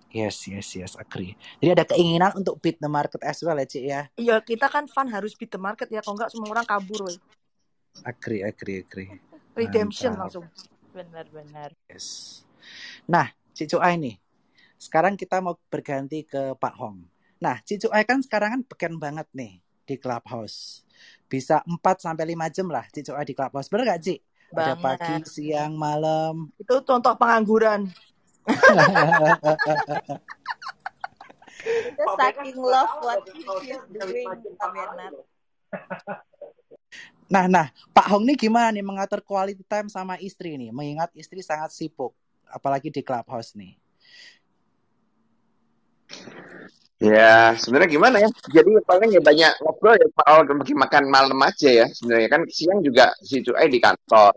yes, 0.08 0.48
yes, 0.48 0.72
yes, 0.72 0.94
agree. 0.96 1.36
Jadi 1.60 1.70
ada 1.76 1.84
keinginan 1.84 2.32
untuk 2.40 2.64
beat 2.64 2.80
the 2.80 2.88
market 2.88 3.20
as 3.28 3.44
well 3.44 3.60
ya, 3.60 3.68
Cik 3.68 3.84
ya. 3.84 4.02
Iya 4.16 4.40
kita 4.40 4.72
kan 4.72 4.88
fun 4.88 5.12
harus 5.12 5.36
beat 5.36 5.52
the 5.52 5.60
market 5.60 5.92
ya 5.92 6.00
kalau 6.00 6.16
nggak 6.16 6.32
semua 6.32 6.48
orang 6.56 6.64
kabur 6.64 7.12
woy. 7.12 7.18
Agree, 8.08 8.40
agree, 8.40 8.88
agree. 8.88 9.12
redemption 9.58 10.16
Mantap. 10.16 10.24
langsung 10.32 10.46
Benar-benar. 10.96 11.76
Yes. 11.92 12.42
Nah, 13.06 13.30
Cik 13.54 13.78
Cuai 13.78 14.02
nih. 14.02 14.16
Sekarang 14.78 15.14
kita 15.14 15.42
mau 15.42 15.58
berganti 15.70 16.26
ke 16.26 16.58
Pak 16.58 16.74
Hong. 16.78 17.17
Nah, 17.38 17.62
Cik 17.62 17.86
Cuai 17.86 18.04
kan 18.06 18.20
sekarang 18.26 18.50
kan 18.58 18.62
beken 18.66 18.94
banget 18.98 19.28
nih 19.34 19.62
di 19.86 19.96
Clubhouse. 20.02 20.82
Bisa 21.30 21.62
4 21.66 22.02
sampai 22.02 22.34
5 22.34 22.50
jam 22.50 22.68
lah 22.70 22.86
Cik 22.90 23.14
Cuai 23.14 23.26
di 23.26 23.36
Clubhouse. 23.38 23.70
Bener 23.70 23.94
gak, 23.94 24.02
Cik? 24.02 24.20
Ada 24.58 24.74
pagi, 24.80 25.28
siang, 25.28 25.76
malam. 25.76 26.48
itu 26.56 26.76
contoh 26.88 27.12
pengangguran 27.20 27.92
Itu 31.68 32.04
saking 32.16 32.56
love 32.56 32.94
what 33.04 33.28
she's 33.28 33.84
doing. 33.92 34.30
Nah, 37.28 37.44
nah, 37.52 37.68
Pak 37.92 38.08
Hong 38.08 38.24
nih 38.24 38.40
gimana 38.40 38.72
nih 38.72 38.86
mengatur 38.86 39.20
quality 39.20 39.60
time 39.68 39.92
sama 39.92 40.16
istri 40.24 40.56
nih? 40.56 40.72
Mengingat 40.72 41.12
istri 41.12 41.44
sangat 41.44 41.76
sibuk, 41.76 42.16
apalagi 42.48 42.88
di 42.88 43.04
Clubhouse 43.04 43.52
nih. 43.52 43.76
Ya, 46.98 47.54
sebenarnya 47.54 47.90
gimana 47.94 48.18
ya? 48.18 48.30
Jadi 48.50 48.82
paling 48.82 49.14
ya 49.14 49.22
banyak 49.22 49.52
ngobrol 49.62 50.02
ya 50.02 50.08
soal 50.18 50.50
pergi 50.50 50.74
makan 50.74 51.04
malam 51.14 51.38
aja 51.46 51.70
ya. 51.70 51.86
Sebenarnya 51.94 52.30
kan 52.30 52.42
siang 52.50 52.82
juga 52.82 53.14
si 53.22 53.46
Cuai 53.46 53.70
di 53.70 53.78
kantor. 53.78 54.34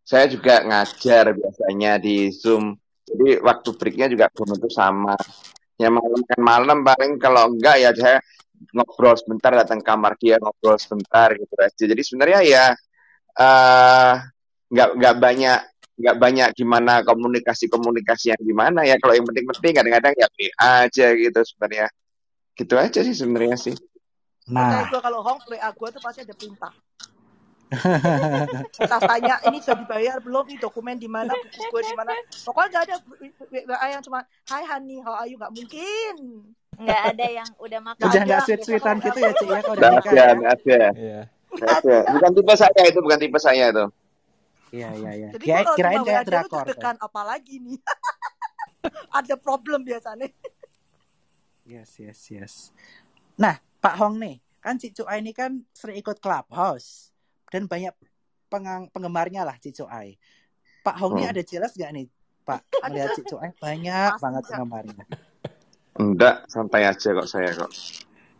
Saya 0.00 0.24
juga 0.32 0.64
ngajar 0.64 1.36
biasanya 1.36 2.00
di 2.00 2.32
Zoom. 2.32 2.72
Jadi 3.04 3.44
waktu 3.44 3.68
breaknya 3.76 4.06
juga 4.08 4.32
belum 4.32 4.56
tentu 4.56 4.70
sama. 4.72 5.12
Ya 5.76 5.92
malam 5.92 6.20
kan 6.24 6.40
malam 6.40 6.78
paling 6.80 7.20
kalau 7.20 7.52
enggak 7.52 7.76
ya 7.76 7.90
saya 7.92 8.16
ngobrol 8.72 9.16
sebentar 9.16 9.52
datang 9.52 9.80
kamar 9.84 10.16
dia 10.16 10.40
ngobrol 10.40 10.80
sebentar 10.80 11.36
gitu 11.36 11.54
aja. 11.60 11.84
Jadi 11.84 12.00
sebenarnya 12.00 12.40
ya 12.44 12.64
eh 13.36 14.12
nggak 14.72 14.88
nggak 14.96 15.14
banyak 15.20 15.60
nggak 16.00 16.16
banyak 16.16 16.48
gimana 16.56 17.04
komunikasi 17.04 17.68
komunikasi 17.68 18.32
yang 18.32 18.42
gimana 18.42 18.82
ya. 18.88 18.96
Kalau 18.96 19.12
yang 19.12 19.28
penting-penting 19.28 19.72
kadang-kadang 19.76 20.14
ya 20.16 20.26
WA 20.32 20.70
aja 20.88 21.06
gitu 21.12 21.40
sebenarnya. 21.44 21.86
Gitu 22.56 22.74
aja 22.74 23.00
sih 23.04 23.14
sebenarnya 23.14 23.56
sih. 23.60 23.74
Nah, 24.50 24.88
gue 24.90 24.98
kalau 24.98 25.22
Hong 25.22 25.38
WA 25.46 25.70
gue 25.70 25.88
tuh 25.92 26.02
pasti 26.02 26.26
ada 26.26 26.34
perintah. 26.34 26.72
Kita 28.74 28.98
tanya 28.98 29.38
ini 29.46 29.62
sudah 29.62 29.78
dibayar 29.86 30.18
belum 30.18 30.42
nih 30.50 30.58
dokumen 30.58 30.98
di 30.98 31.06
mana 31.06 31.30
buku 31.30 31.62
gue 31.70 31.82
di 31.86 31.94
mana? 31.94 32.10
Pokoknya 32.42 32.68
nggak 32.74 32.82
ada 32.82 32.96
WA 33.46 33.86
yang 33.94 34.02
cuma 34.02 34.26
Hai 34.50 34.66
Hani 34.66 34.98
how 35.06 35.14
are 35.22 35.30
you? 35.30 35.38
Nggak 35.38 35.54
mungkin. 35.54 36.14
Nggak 36.80 37.02
ada 37.14 37.26
yang 37.30 37.48
udah 37.62 37.80
makan. 37.84 38.04
udah 38.10 38.22
nggak 38.26 38.40
ada. 38.40 38.46
sweet-sweetan 38.48 38.96
gitu 39.04 39.18
ya, 39.20 39.30
Cik 39.36 39.48
ya, 39.52 39.60
kalau 39.62 39.76
udah 39.76 39.90
nggak 39.92 40.02
nikah 40.02 40.10
ada 40.10 40.24
ya. 40.24 40.32
ada. 40.34 40.80
Iya. 40.98 41.20
nggak 41.50 41.70
ada. 41.78 41.96
Bukan 42.10 42.30
tipe 42.34 42.54
saya 42.56 42.82
itu 42.88 42.98
bukan 42.98 43.18
tipe 43.20 43.38
saya 43.38 43.64
itu 43.70 43.84
Iya, 44.70 44.88
iya, 44.94 45.10
iya. 45.12 45.28
jadi 45.34 45.44
gue 45.44 45.60
kalau 45.60 45.76
Kirain 45.76 45.96
cuma 45.96 46.06
kayak 46.06 46.24
drakor. 46.24 46.62
deg-degan 46.62 46.96
apalagi 46.98 47.54
nih 47.58 47.78
ada 49.18 49.34
problem 49.34 49.82
biasanya 49.82 50.30
Yes, 51.62 51.98
yes, 51.98 52.20
yes. 52.28 52.54
Nah, 53.36 53.54
Pak 53.78 53.94
Hong 53.94 54.18
nih, 54.18 54.42
kan 54.58 54.74
Cik 54.74 54.90
Cuai 54.92 55.22
ini 55.22 55.30
kan 55.30 55.62
sering 55.70 55.94
ikut 55.96 56.18
Clubhouse 56.18 57.14
dan 57.46 57.70
banyak 57.70 57.94
pengang- 58.48 58.90
penggemarnya 58.90 59.46
lah 59.46 59.54
Cik 59.54 59.78
Cuai. 59.78 60.18
Pak 60.80 60.96
Hong 60.98 61.14
ini 61.14 61.22
Hmm. 61.22 61.30
ada 61.30 61.42
jelas 61.44 61.70
gak 61.72 61.92
nih, 61.92 62.10
Pak? 62.42 62.60
Ada. 62.82 62.90
Melihat 62.90 63.08
Cik 63.14 63.26
Cuai 63.28 63.50
banyak 63.54 64.10
Pasti 64.10 64.22
banget 64.24 64.42
penggemarnya. 64.48 65.04
enggak 65.92 66.36
santai 66.46 66.82
aja 66.86 67.08
kok 67.12 67.28
saya 67.28 67.50
kok 67.52 67.70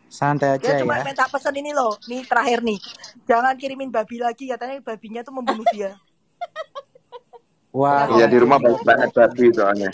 Santai 0.08 0.56
aja 0.56 0.74
dia 0.74 0.80
cuma 0.80 0.96
ya. 0.96 1.04
minta 1.04 1.28
pesan 1.28 1.54
ini 1.54 1.70
loh 1.70 1.94
nih 2.02 2.24
terakhir 2.24 2.64
nih 2.64 2.78
jangan 3.22 3.54
kirimin 3.54 3.90
babi 3.90 4.16
lagi 4.16 4.48
katanya 4.48 4.80
babinya 4.80 5.20
tuh 5.20 5.34
membunuh 5.34 5.66
dia 5.68 5.92
Wah, 7.70 8.10
iya 8.18 8.26
di 8.26 8.36
rumah 8.42 8.58
banyak 8.58 8.82
banget 8.82 9.10
babi 9.14 9.46
soalnya. 9.54 9.90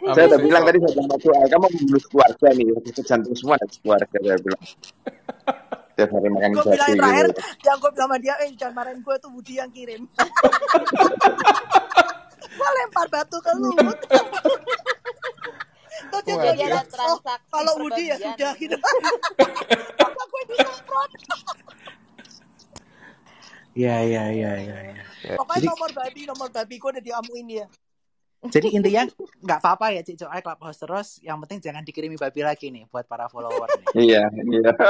Habis 0.00 0.16
saya 0.16 0.24
udah 0.32 0.40
bilang 0.40 0.62
tadi 0.64 0.78
sama 0.80 1.02
Mas 1.04 1.20
Cuai 1.20 1.44
kamu 1.52 1.66
membunuh 1.68 2.02
keluarga 2.08 2.48
nih 2.56 2.66
sakit 2.72 3.04
jantung 3.04 3.36
semua 3.36 3.54
dari 3.60 3.76
keluarga 3.84 4.16
saya 4.16 4.38
bilang. 4.40 4.64
Tiap 6.00 6.08
hari 6.16 6.28
makan 6.32 6.50
gue 6.56 6.64
bilang 6.64 6.96
terakhir 6.96 7.26
gitu. 7.28 7.40
yang 7.68 7.76
gue 7.76 7.90
bilang 7.92 8.08
sama 8.08 8.16
dia 8.16 8.34
eh 8.40 8.48
jangan 8.56 8.74
marahin 8.80 9.00
gue 9.04 9.16
tuh 9.20 9.28
Budi 9.28 9.60
yang 9.60 9.68
kirim. 9.68 10.08
Gue 12.50 12.68
lempar 12.82 13.06
batu 13.08 13.38
ke 13.40 13.52
lu. 13.56 13.70
Dia 16.20 16.36
bilang, 16.36 16.56
Jadi 16.58 16.68
ada 16.68 16.82
"Oh, 16.82 16.84
transaksi 16.90 17.48
kalau 17.48 17.72
Budi 17.80 18.04
ya 18.10 18.16
sudah 18.18 18.52
nih." 18.52 18.60
gitu. 18.66 18.76
Apa 20.00 20.22
gue 20.24 20.42
disemprot 20.50 21.10
Iya, 23.70 23.96
iya, 24.02 24.24
iya, 24.34 24.52
iya. 24.58 24.78
iya. 24.90 25.34
pokoknya 25.38 25.62
Jadi- 25.62 25.70
nomor 25.70 25.90
babi 25.94 26.20
nomor 26.26 26.48
babi 26.50 26.74
gue 26.78 26.90
udah 26.90 27.04
diamuin 27.04 27.46
dia 27.46 27.66
Jadi 28.40 28.72
intinya 28.72 29.04
nggak 29.44 29.60
apa-apa 29.60 29.92
ya 29.92 30.00
Cik 30.00 30.24
Cuai 30.24 30.40
Clubhouse 30.40 30.80
terus. 30.80 31.08
Yang 31.20 31.44
penting 31.44 31.58
jangan 31.60 31.84
dikirimi 31.84 32.16
babi 32.16 32.40
lagi 32.40 32.72
nih 32.72 32.88
buat 32.88 33.04
para 33.04 33.28
follower 33.28 33.68
nih. 33.68 33.86
iya 34.16 34.24
iya 34.32 34.72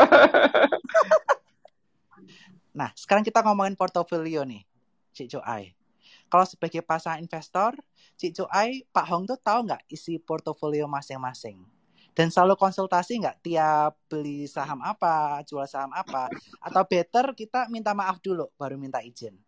Nah, 2.71 2.95
sekarang 2.95 3.27
kita 3.27 3.43
ngomongin 3.43 3.75
portofolio 3.75 4.47
nih, 4.47 4.63
Cik 5.11 5.35
Cuai. 5.35 5.75
Kalau 6.31 6.47
sebagai 6.47 6.79
pasangan 6.87 7.19
investor, 7.19 7.75
Cik 8.15 8.39
Cuai, 8.39 8.87
Pak 8.87 9.07
Hong 9.11 9.27
tuh 9.27 9.35
tahu 9.35 9.67
nggak 9.67 9.83
isi 9.91 10.23
portofolio 10.23 10.87
masing-masing? 10.87 11.59
Dan 12.11 12.29
selalu 12.29 12.59
konsultasi 12.59 13.23
nggak 13.23 13.39
tiap 13.41 13.95
beli 14.07 14.45
saham 14.45 14.83
apa, 14.83 15.41
jual 15.47 15.65
saham 15.65 15.95
apa? 15.95 16.27
Atau 16.59 16.83
better 16.85 17.33
kita 17.33 17.71
minta 17.71 17.95
maaf 17.95 18.19
dulu, 18.19 18.51
baru 18.55 18.75
minta 18.75 18.99
izin? 19.01 19.39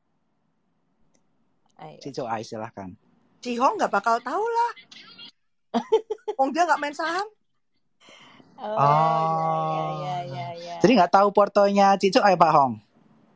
Ayo. 1.76 1.98
Cik 1.98 2.12
Cuai, 2.14 2.42
silahkan. 2.42 2.94
si 3.42 3.58
Hong 3.58 3.74
nggak 3.74 3.90
bakal 3.90 4.22
tahu 4.22 4.38
lah 4.46 4.72
Hong 6.38 6.54
dia 6.54 6.62
nggak 6.62 6.78
main 6.78 6.94
saham 6.94 7.26
Oh, 8.62 8.78
Oh. 8.78 9.74
ya, 9.74 9.86
ya, 9.98 10.16
ya, 10.22 10.46
ya. 10.54 10.74
Jadi 10.78 10.92
nggak 10.94 11.10
tahu 11.10 11.34
portonya 11.34 11.98
Cik 11.98 12.14
Cuai, 12.14 12.38
Pak 12.38 12.52
Hong? 12.54 12.78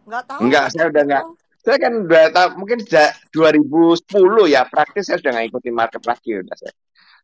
nggak 0.06 0.24
tahu 0.30 0.40
enggak 0.46 0.66
saya 0.70 0.86
udah 0.86 1.02
nggak 1.02 1.24
Saya 1.66 1.76
kan 1.82 1.92
udah 2.06 2.24
tahu 2.30 2.48
mungkin 2.62 2.78
sejak 2.86 3.10
2010 3.34 4.06
ya 4.46 4.62
praktis 4.70 5.10
saya 5.10 5.18
sudah 5.18 5.34
nggak 5.34 5.46
ikutin 5.50 5.74
market 5.74 6.02
lagi 6.06 6.30
udah 6.38 6.54
saya. 6.54 6.70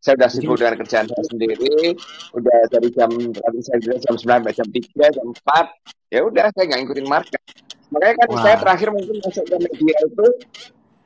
Saya 0.03 0.19
udah 0.19 0.31
sibuk 0.35 0.59
dengan 0.59 0.75
kerjaan 0.83 1.07
saya 1.07 1.25
sendiri, 1.31 1.95
udah 2.35 2.59
dari 2.75 2.89
jam 2.91 3.11
saya 3.63 3.79
jam 4.03 4.15
9 4.19 4.19
sampai 4.19 4.51
jam 4.51 4.67
3, 4.67 5.15
jam 5.15 5.27
4, 5.31 6.11
ya 6.11 6.21
udah 6.27 6.47
saya 6.51 6.65
nggak 6.67 6.81
ikutin 6.91 7.07
market. 7.07 7.43
Makanya 7.95 8.15
kan 8.19 8.29
Wah. 8.35 8.43
saya 8.43 8.57
terakhir 8.59 8.89
mungkin 8.91 9.17
masuk 9.23 9.45
ke 9.47 9.57
media 9.63 9.97
itu 10.03 10.27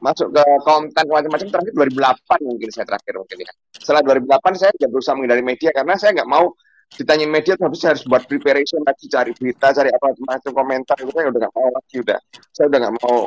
masuk 0.00 0.28
ke 0.32 0.44
konten 0.62 1.04
macam-macam 1.12 1.48
terakhir 1.50 1.72
2008 1.76 2.48
mungkin 2.48 2.68
saya 2.72 2.84
terakhir 2.88 3.12
mungkin 3.20 3.36
ya. 3.44 3.52
Setelah 3.76 4.02
2008 4.16 4.60
saya 4.64 4.70
sudah 4.80 4.88
berusaha 4.88 5.14
menghindari 5.18 5.44
media 5.44 5.70
karena 5.76 5.94
saya 6.00 6.10
nggak 6.16 6.30
mau 6.30 6.56
ditanya 6.86 7.26
media 7.26 7.58
tapi 7.58 7.74
saya 7.74 7.98
harus 7.98 8.06
buat 8.06 8.22
preparation 8.30 8.78
lagi 8.86 9.10
cari 9.10 9.34
berita 9.34 9.74
cari 9.74 9.90
apa 9.90 10.06
macam 10.22 10.52
komentar 10.54 10.96
itu 11.02 11.10
saya 11.10 11.26
udah 11.28 11.40
nggak 11.44 11.54
mau 11.58 11.68
lagi 11.68 11.96
udah. 12.00 12.18
Saya 12.54 12.64
udah 12.72 12.78
nggak 12.80 12.94
mau 13.02 13.18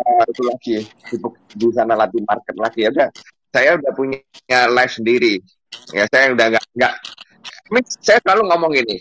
uh, 0.00 0.24
itu 0.30 0.42
lagi 0.46 0.76
sibuk 1.10 1.34
di 1.52 1.68
sana 1.76 1.92
lagi 1.98 2.18
market 2.24 2.56
lagi. 2.56 2.80
Ya 2.86 2.90
udah 2.94 3.08
saya 3.50 3.76
udah 3.76 3.92
punya 3.94 4.18
live 4.70 4.92
sendiri 4.94 5.34
ya 5.94 6.04
saya 6.10 6.34
udah 6.34 6.46
nggak 6.54 6.64
nggak 6.74 6.94
ini 7.70 7.80
saya 8.02 8.18
selalu 8.22 8.42
ngomong 8.50 8.70
gini 8.74 8.96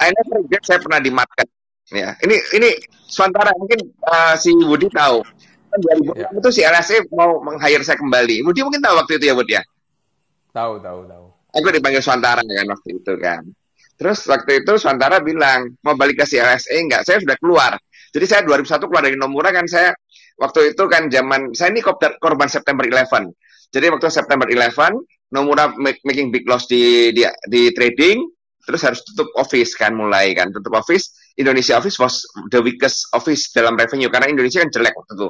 I 0.00 0.08
never 0.12 0.40
saya 0.64 0.78
pernah 0.80 1.00
di 1.00 1.10
market 1.12 1.48
ya 1.92 2.16
ini 2.24 2.36
ini 2.56 2.68
sementara 3.06 3.52
mungkin 3.56 3.80
uh, 4.04 4.34
si 4.36 4.52
Budi 4.56 4.88
tahu 4.88 5.20
kan 5.72 5.78
2006 6.04 6.20
Ya. 6.20 6.28
itu 6.28 6.48
si 6.52 6.60
LSE 6.60 6.96
mau 7.16 7.40
meng-hire 7.40 7.80
saya 7.80 7.96
kembali 7.96 8.44
Budi 8.44 8.60
mungkin 8.60 8.84
tahu 8.84 8.94
waktu 9.00 9.16
itu 9.16 9.24
ya 9.28 9.34
Budi 9.36 9.54
ya 9.56 9.64
Tahu, 10.52 10.84
tahu, 10.84 11.08
tahu. 11.08 11.24
aku 11.56 11.68
dipanggil 11.72 12.04
Swantara 12.04 12.44
kan 12.44 12.66
waktu 12.68 13.00
itu 13.00 13.12
kan. 13.16 13.40
Terus 13.96 14.20
waktu 14.28 14.60
itu 14.60 14.76
Swantara 14.76 15.24
bilang 15.24 15.72
mau 15.80 15.96
balik 15.96 16.20
ke 16.20 16.28
CLSE 16.28 16.76
enggak? 16.76 17.08
Saya 17.08 17.24
sudah 17.24 17.40
keluar. 17.40 17.72
Jadi 18.12 18.24
saya 18.28 18.44
2001 18.44 18.84
keluar 18.84 19.00
dari 19.00 19.16
Nomura 19.16 19.48
kan 19.48 19.64
saya 19.64 19.96
waktu 20.36 20.76
itu 20.76 20.84
kan 20.92 21.08
zaman 21.08 21.56
saya 21.56 21.72
ini 21.72 21.80
korban 22.20 22.52
September 22.52 22.84
11. 22.84 23.32
Jadi 23.72 23.88
waktu 23.88 24.12
September 24.12 24.46
11 24.46 25.32
Nomura 25.32 25.72
making 25.80 26.28
big 26.28 26.44
loss 26.44 26.68
di, 26.68 27.08
di 27.16 27.24
di 27.48 27.72
trading 27.72 28.20
terus 28.62 28.84
harus 28.84 29.00
tutup 29.02 29.32
office 29.40 29.74
kan 29.74 29.96
mulai 29.96 30.36
kan 30.36 30.52
tutup 30.52 30.76
office 30.76 31.16
Indonesia 31.40 31.80
office 31.80 31.96
was 31.96 32.22
the 32.52 32.60
weakest 32.60 33.08
office 33.16 33.48
dalam 33.50 33.74
revenue 33.74 34.12
karena 34.12 34.28
Indonesia 34.28 34.60
kan 34.60 34.70
jelek 34.70 34.92
waktu 34.92 35.12
itu 35.16 35.28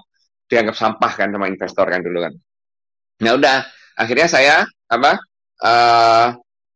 dianggap 0.50 0.76
sampah 0.76 1.12
kan 1.14 1.30
sama 1.30 1.46
investor 1.48 1.86
kan 1.86 2.00
dulu 2.02 2.18
kan. 2.28 2.34
Nah 3.22 3.32
udah 3.38 3.56
akhirnya 3.96 4.28
saya 4.28 4.56
apa 4.90 5.16
eh 5.62 6.28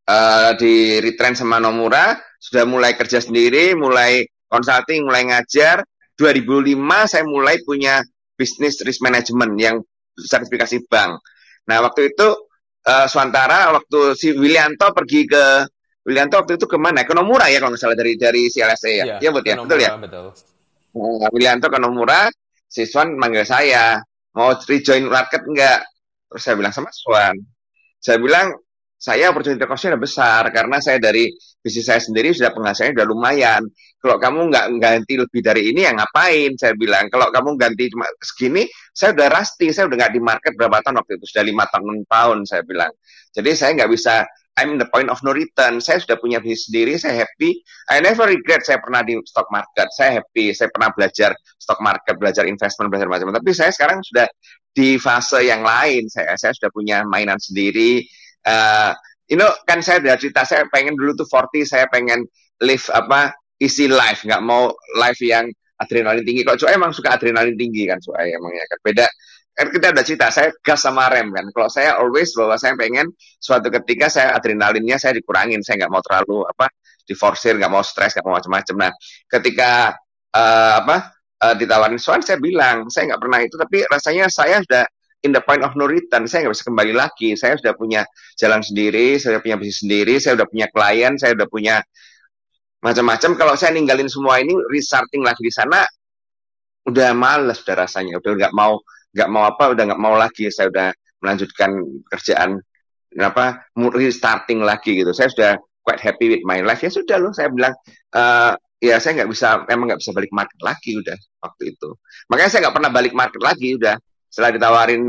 eh, 0.07 0.51
di 0.57 1.03
retrench 1.03 1.43
sama 1.43 1.59
Nomura, 1.59 2.14
sudah 2.39 2.64
mulai 2.64 2.95
kerja 2.95 3.19
sendiri, 3.19 3.75
mulai 3.75 4.25
consulting, 4.47 5.05
mulai 5.05 5.27
ngajar. 5.27 5.83
2005 6.17 7.12
saya 7.12 7.25
mulai 7.29 7.61
punya 7.61 8.01
bisnis 8.39 8.81
risk 8.81 9.05
management 9.05 9.53
yang 9.61 9.77
sertifikasi 10.17 10.89
bank. 10.89 11.21
Nah 11.67 11.79
waktu 11.83 12.14
itu 12.14 12.29
eh, 12.87 13.07
Swantara, 13.11 13.75
waktu 13.75 14.14
si 14.14 14.35
Wilianto 14.35 14.91
pergi 14.95 15.27
ke 15.27 15.45
Wilianto 16.07 16.39
waktu 16.39 16.55
itu 16.55 16.67
ke 16.71 16.79
mana? 16.79 17.03
Ke 17.03 17.19
Nomura 17.19 17.51
ya 17.51 17.59
kalau 17.59 17.75
nggak 17.75 17.83
salah 17.83 17.99
dari 17.99 18.14
dari 18.14 18.47
CLSA 18.47 18.91
ya. 18.95 19.05
Iya, 19.05 19.17
Iya 19.19 19.31
betul 19.35 19.51
ya, 19.51 19.57
betul 19.59 19.79
ya. 19.83 19.91
Betul. 19.99 20.27
Nah, 20.97 21.31
Wilianto 21.35 21.67
ke 21.67 21.79
Nomura, 21.83 22.31
si 22.71 22.87
Swan 22.87 23.19
manggil 23.19 23.43
saya, 23.43 23.99
mau 24.39 24.55
rejoin 24.55 25.03
market 25.11 25.43
enggak? 25.43 25.83
Terus 26.31 26.43
saya 26.47 26.55
bilang 26.55 26.73
sama 26.73 26.95
Swan, 26.95 27.35
saya 27.99 28.23
bilang 28.23 28.55
saya 28.97 29.29
opportunity 29.29 29.61
cost-nya 29.69 29.99
besar 30.01 30.47
karena 30.55 30.81
saya 30.81 30.97
dari 30.97 31.29
bisnis 31.61 31.85
saya 31.85 32.01
sendiri 32.01 32.33
sudah 32.33 32.55
penghasilannya 32.55 32.97
udah 32.97 33.07
lumayan. 33.07 33.62
Kalau 34.07 34.23
kamu 34.23 34.41
nggak 34.55 34.67
ganti 34.79 35.15
lebih 35.19 35.41
dari 35.43 35.75
ini 35.75 35.83
ya 35.83 35.91
ngapain? 35.99 36.55
Saya 36.55 36.79
bilang 36.79 37.11
kalau 37.11 37.27
kamu 37.35 37.59
ganti 37.59 37.91
cuma 37.91 38.07
segini, 38.23 38.63
saya 38.95 39.11
udah 39.19 39.27
rusty, 39.35 39.75
saya 39.75 39.91
udah 39.91 39.99
nggak 39.99 40.13
di 40.15 40.23
market 40.23 40.55
berapa 40.55 40.79
tahun 40.79 41.03
waktu 41.03 41.19
itu 41.19 41.27
sudah 41.27 41.43
lima 41.43 41.67
tahun 41.67 42.07
tahun 42.07 42.39
saya 42.47 42.63
bilang. 42.63 42.95
Jadi 43.35 43.51
saya 43.59 43.75
nggak 43.75 43.91
bisa 43.91 44.23
I'm 44.57 44.79
the 44.79 44.87
point 44.89 45.11
of 45.11 45.19
no 45.27 45.35
return. 45.35 45.83
Saya 45.83 45.99
sudah 45.99 46.23
punya 46.23 46.39
bisnis 46.39 46.71
sendiri, 46.71 46.97
saya 46.97 47.27
happy. 47.27 47.61
I 47.93 47.99
never 47.99 48.25
regret 48.31 48.63
saya 48.63 48.79
pernah 48.79 49.03
di 49.03 49.19
stock 49.27 49.51
market. 49.53 49.93
Saya 49.93 50.23
happy, 50.23 50.55
saya 50.55 50.73
pernah 50.73 50.95
belajar 50.95 51.35
stock 51.59 51.83
market, 51.83 52.15
belajar 52.17 52.47
investment, 52.47 52.89
belajar 52.89 53.11
macam-macam. 53.11 53.43
Tapi 53.43 53.53
saya 53.53 53.75
sekarang 53.75 54.01
sudah 54.07 54.31
di 54.71 54.97
fase 55.03 55.45
yang 55.45 55.61
lain. 55.67 56.09
Saya 56.09 56.39
saya 56.41 56.55
sudah 56.55 56.71
punya 56.73 57.05
mainan 57.05 57.37
sendiri. 57.37 58.01
Eh, 58.47 58.93
you 59.29 59.37
know, 59.37 59.53
kan 59.69 59.85
saya 59.85 60.01
udah 60.01 60.17
cerita 60.17 60.49
saya 60.49 60.65
pengen 60.73 60.97
dulu 60.97 61.13
tuh 61.21 61.29
40, 61.29 61.69
saya 61.69 61.85
pengen 61.93 62.25
live 62.65 62.89
apa 62.97 63.37
easy 63.61 63.89
life, 63.89 64.25
nggak 64.25 64.43
mau 64.45 64.73
life 64.97 65.21
yang 65.25 65.49
adrenalin 65.81 66.25
tinggi. 66.25 66.43
Kalau 66.45 66.57
Cuai 66.57 66.75
emang 66.77 66.93
suka 66.93 67.17
adrenalin 67.17 67.57
tinggi 67.57 67.85
kan 67.89 68.01
Cuai 68.01 68.33
emangnya 68.33 68.65
kan 68.69 68.79
beda. 68.81 69.07
Kan 69.57 69.73
kita 69.73 69.89
udah 69.89 70.05
cerita, 70.05 70.29
saya 70.29 70.53
gas 70.61 70.85
sama 70.85 71.09
rem 71.09 71.33
kan. 71.33 71.49
Kalau 71.49 71.69
saya 71.73 71.97
always 71.97 72.29
bahwa 72.37 72.61
saya 72.61 72.77
pengen 72.77 73.09
suatu 73.41 73.73
ketika 73.73 74.13
saya 74.13 74.37
adrenalinnya 74.37 75.01
saya 75.01 75.17
dikurangin, 75.17 75.65
saya 75.65 75.81
nggak 75.85 75.93
mau 75.93 76.05
terlalu 76.05 76.45
apa 76.45 76.69
diforsir, 77.09 77.57
nggak 77.57 77.73
mau 77.73 77.81
stres, 77.81 78.13
nggak 78.13 78.27
mau 78.29 78.37
macam-macam. 78.37 78.75
Nah, 78.77 78.93
ketika 79.33 79.97
eh, 80.37 80.75
apa 80.85 80.97
eh, 81.41 81.55
ditawarin 81.57 81.97
Swan, 81.97 82.21
saya 82.21 82.37
bilang 82.37 82.93
saya 82.93 83.17
nggak 83.17 83.21
pernah 83.25 83.41
itu, 83.41 83.57
tapi 83.57 83.79
rasanya 83.89 84.29
saya 84.29 84.61
sudah 84.61 84.85
in 85.25 85.33
the 85.33 85.41
point 85.41 85.65
of 85.65 85.73
no 85.73 85.89
return, 85.89 86.29
saya 86.29 86.45
nggak 86.45 86.53
bisa 86.53 86.67
kembali 86.69 86.93
lagi. 86.93 87.33
Saya 87.33 87.57
sudah 87.57 87.73
punya 87.73 88.05
jalan 88.37 88.61
sendiri, 88.61 89.17
saya 89.17 89.41
punya 89.41 89.57
bisnis 89.57 89.81
sendiri, 89.81 90.21
saya 90.21 90.37
sudah 90.37 90.49
punya 90.53 90.67
klien, 90.69 91.17
saya 91.17 91.33
sudah 91.33 91.49
punya 91.49 91.81
macam-macam. 92.83 93.31
Kalau 93.37 93.55
saya 93.57 93.77
ninggalin 93.77 94.09
semua 94.11 94.41
ini, 94.41 94.53
restarting 94.72 95.24
lagi 95.24 95.41
di 95.45 95.53
sana, 95.53 95.85
udah 96.87 97.11
males 97.16 97.59
udah 97.66 97.77
rasanya, 97.87 98.18
udah 98.22 98.33
nggak 98.37 98.55
mau 98.55 98.79
nggak 99.16 99.29
mau 99.33 99.45
apa, 99.49 99.64
udah 99.72 99.83
nggak 99.93 100.03
mau 100.03 100.14
lagi. 100.14 100.49
Saya 100.53 100.68
udah 100.70 100.89
melanjutkan 101.24 101.70
kerjaan 102.12 102.61
apa 103.16 103.64
restarting 103.74 104.61
lagi 104.61 105.01
gitu. 105.01 105.11
Saya 105.16 105.33
sudah 105.33 105.53
quite 105.81 106.03
happy 106.03 106.37
with 106.37 106.45
my 106.45 106.61
life. 106.61 106.83
Ya 106.85 106.93
sudah 106.93 107.16
loh, 107.16 107.33
saya 107.33 107.49
bilang 107.49 107.72
eh 108.12 108.53
ya 108.77 109.01
saya 109.01 109.24
nggak 109.24 109.31
bisa, 109.33 109.64
emang 109.72 109.89
nggak 109.89 110.01
bisa 110.05 110.12
balik 110.12 110.33
market 110.37 110.61
lagi 110.61 110.91
udah 111.01 111.16
waktu 111.41 111.72
itu. 111.72 111.89
Makanya 112.29 112.51
saya 112.53 112.61
nggak 112.68 112.77
pernah 112.77 112.91
balik 112.93 113.14
market 113.16 113.43
lagi 113.43 113.68
udah. 113.79 113.97
Setelah 114.29 114.51
ditawarin 114.53 115.03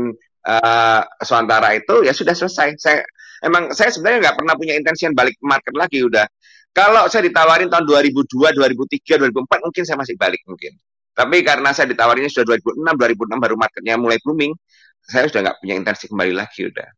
eh 0.48 1.02
Swantara 1.20 1.76
itu 1.76 2.06
ya 2.06 2.16
sudah 2.16 2.32
selesai. 2.32 2.80
Saya 2.80 3.04
emang 3.44 3.70
saya 3.76 3.92
sebenarnya 3.92 4.30
nggak 4.30 4.36
pernah 4.40 4.54
punya 4.56 4.74
intention 4.78 5.12
balik 5.12 5.36
market 5.44 5.74
lagi 5.76 6.00
udah. 6.00 6.24
Kalau 6.72 7.10
saya 7.10 7.26
ditawarin 7.26 7.66
tahun 7.66 7.84
2002, 7.84 8.54
2003, 8.54 9.18
2004 9.18 9.66
mungkin 9.66 9.82
saya 9.82 9.98
masih 9.98 10.14
balik 10.14 10.42
mungkin. 10.46 10.78
Tapi 11.12 11.42
karena 11.42 11.74
saya 11.74 11.90
ditawarinnya 11.90 12.30
sudah 12.30 12.54
2006, 12.62 12.94
2006 12.94 13.42
baru 13.42 13.54
marketnya 13.58 13.98
mulai 13.98 14.22
booming, 14.22 14.54
saya 15.02 15.26
sudah 15.26 15.50
nggak 15.50 15.58
punya 15.58 15.74
intensi 15.74 16.04
kembali 16.06 16.32
lagi 16.36 16.70
udah. 16.70 16.88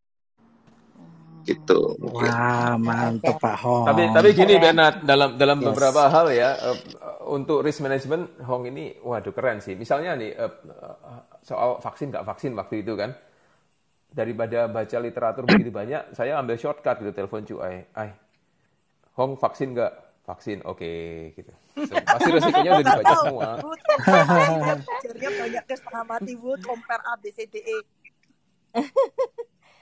Gitu 1.41 1.81
mungkin. 1.97 2.29
Wah, 2.29 2.77
mantep 2.77 3.41
Pak 3.41 3.57
Hong. 3.64 3.89
Tapi 3.89 4.03
tapi 4.12 4.29
gini. 4.37 4.61
Bernard 4.61 5.01
dalam 5.09 5.41
dalam 5.41 5.57
Yes. 5.64 5.66
beberapa 5.73 6.03
hal 6.12 6.27
ya 6.37 6.53
eh, 6.53 6.77
untuk 7.33 7.64
risk 7.64 7.81
management 7.81 8.45
Hong 8.45 8.68
ini 8.68 8.93
waduh 9.01 9.33
keren 9.33 9.64
sih. 9.64 9.73
Misalnya 9.73 10.21
nih 10.21 10.37
eh, 10.37 10.53
soal 11.41 11.81
vaksin 11.81 12.12
nggak 12.12 12.29
vaksin 12.29 12.53
waktu 12.53 12.85
itu 12.85 12.93
kan 12.93 13.16
daripada 14.12 14.68
baca 14.68 14.97
literatur 15.01 15.49
begitu 15.49 15.73
banyak, 15.73 16.12
saya 16.12 16.37
ambil 16.37 16.61
shortcut 16.61 17.01
gitu 17.01 17.14
telepon 17.16 17.47
cuy. 17.49 17.89
Ay, 17.97 18.11
Hong 19.19 19.35
vaksin 19.37 19.75
nggak? 19.75 19.93
Vaksin, 20.21 20.63
oke 20.63 20.91
gitu. 21.35 21.51
So, 21.75 21.95
pasti 22.07 22.29
resikonya 22.31 22.71
udah 22.71 22.85
dibaca 22.87 23.15
semua. 23.19 23.51
Belajarnya 23.59 25.31
banyak 25.43 25.63
ke 25.67 25.75
setengah 25.75 26.05
mati, 26.07 26.33
Bud. 26.39 26.61
Compare 26.63 27.03
A, 27.03 27.19
B, 27.19 27.35
C, 27.35 27.51
D, 27.51 27.59
E. 27.59 27.79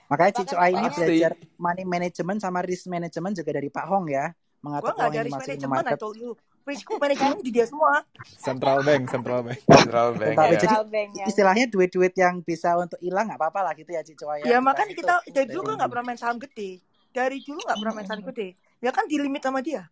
Makanya 0.08 0.32
Cicu 0.40 0.56
Ai 0.56 0.72
ini 0.72 0.88
Pasti. 0.88 1.04
belajar 1.04 1.32
money 1.60 1.84
management 1.84 2.40
sama 2.40 2.64
risk 2.64 2.88
management 2.88 3.36
juga 3.36 3.50
dari 3.52 3.68
Pak 3.68 3.84
Hong 3.92 4.08
ya. 4.08 4.32
Gua 4.32 4.64
Mengatur 4.64 4.92
nggak 4.96 5.04
uang 5.04 5.12
ada 5.14 5.22
risk 5.28 5.36
management, 5.44 5.68
I 5.68 5.84
market. 5.84 5.98
told 6.00 6.16
you. 6.16 6.30
Risk 6.64 6.88
management 6.88 7.40
di 7.44 7.50
dia 7.52 7.66
semua. 7.68 7.92
Central 8.40 8.78
Bank, 8.84 9.02
Central 9.08 9.40
Bank. 9.44 9.58
Central 9.68 10.08
Bank 10.16 10.32
Tetapi 10.32 10.48
ya. 10.48 10.56
jadi 10.56 10.64
Central 10.64 10.84
Bank 10.88 11.08
ya. 11.12 11.24
istilahnya 11.28 11.66
duit-duit 11.68 12.14
yang 12.16 12.34
bisa 12.40 12.76
untuk 12.76 13.00
hilang 13.04 13.28
nggak 13.28 13.40
apa-apa 13.40 13.60
lah 13.68 13.72
gitu 13.76 13.90
ya 13.92 14.00
Cicu 14.00 14.24
Ai 14.28 14.44
Ya 14.48 14.56
ya. 14.56 14.58
makanya 14.64 14.96
kita 14.96 15.14
dari 15.28 15.48
dulu 15.52 15.64
kan 15.68 15.74
nggak 15.76 15.90
pernah 15.92 16.04
main 16.08 16.16
saham 16.20 16.36
gede. 16.40 16.80
Dari 17.12 17.36
dulu 17.44 17.60
nggak 17.60 17.76
pernah 17.84 17.94
main 17.96 18.06
saham 18.08 18.22
gede. 18.32 18.48
Ya 18.78 18.90
kan 18.94 19.10
di 19.10 19.18
limit 19.18 19.42
sama 19.42 19.58
dia. 19.60 19.90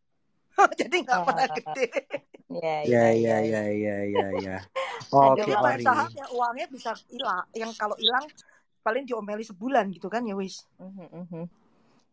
Jadi 0.81 1.03
nggak 1.03 1.21
pernah 1.27 1.47
gede. 1.51 1.87
Iya, 2.49 2.75
Ya 2.87 3.07
iya, 3.19 3.37
ya 3.37 3.37
iya. 3.43 3.63
ya 3.63 3.65
ya 3.71 3.97
ya 4.07 4.27
ya. 4.41 4.57
Oke 5.11 5.51
saham 5.83 6.11
yang 6.15 6.31
uangnya 6.33 6.67
bisa 6.71 6.91
hilang. 7.11 7.45
Yang 7.53 7.71
kalau 7.79 7.97
hilang 7.99 8.25
paling 8.87 9.03
diomeli 9.03 9.43
sebulan 9.43 9.91
gitu 9.91 10.07
kan 10.07 10.23
ya 10.23 10.39
wis. 10.39 10.63
Mhm, 10.79 11.07
mhm. 11.11 11.45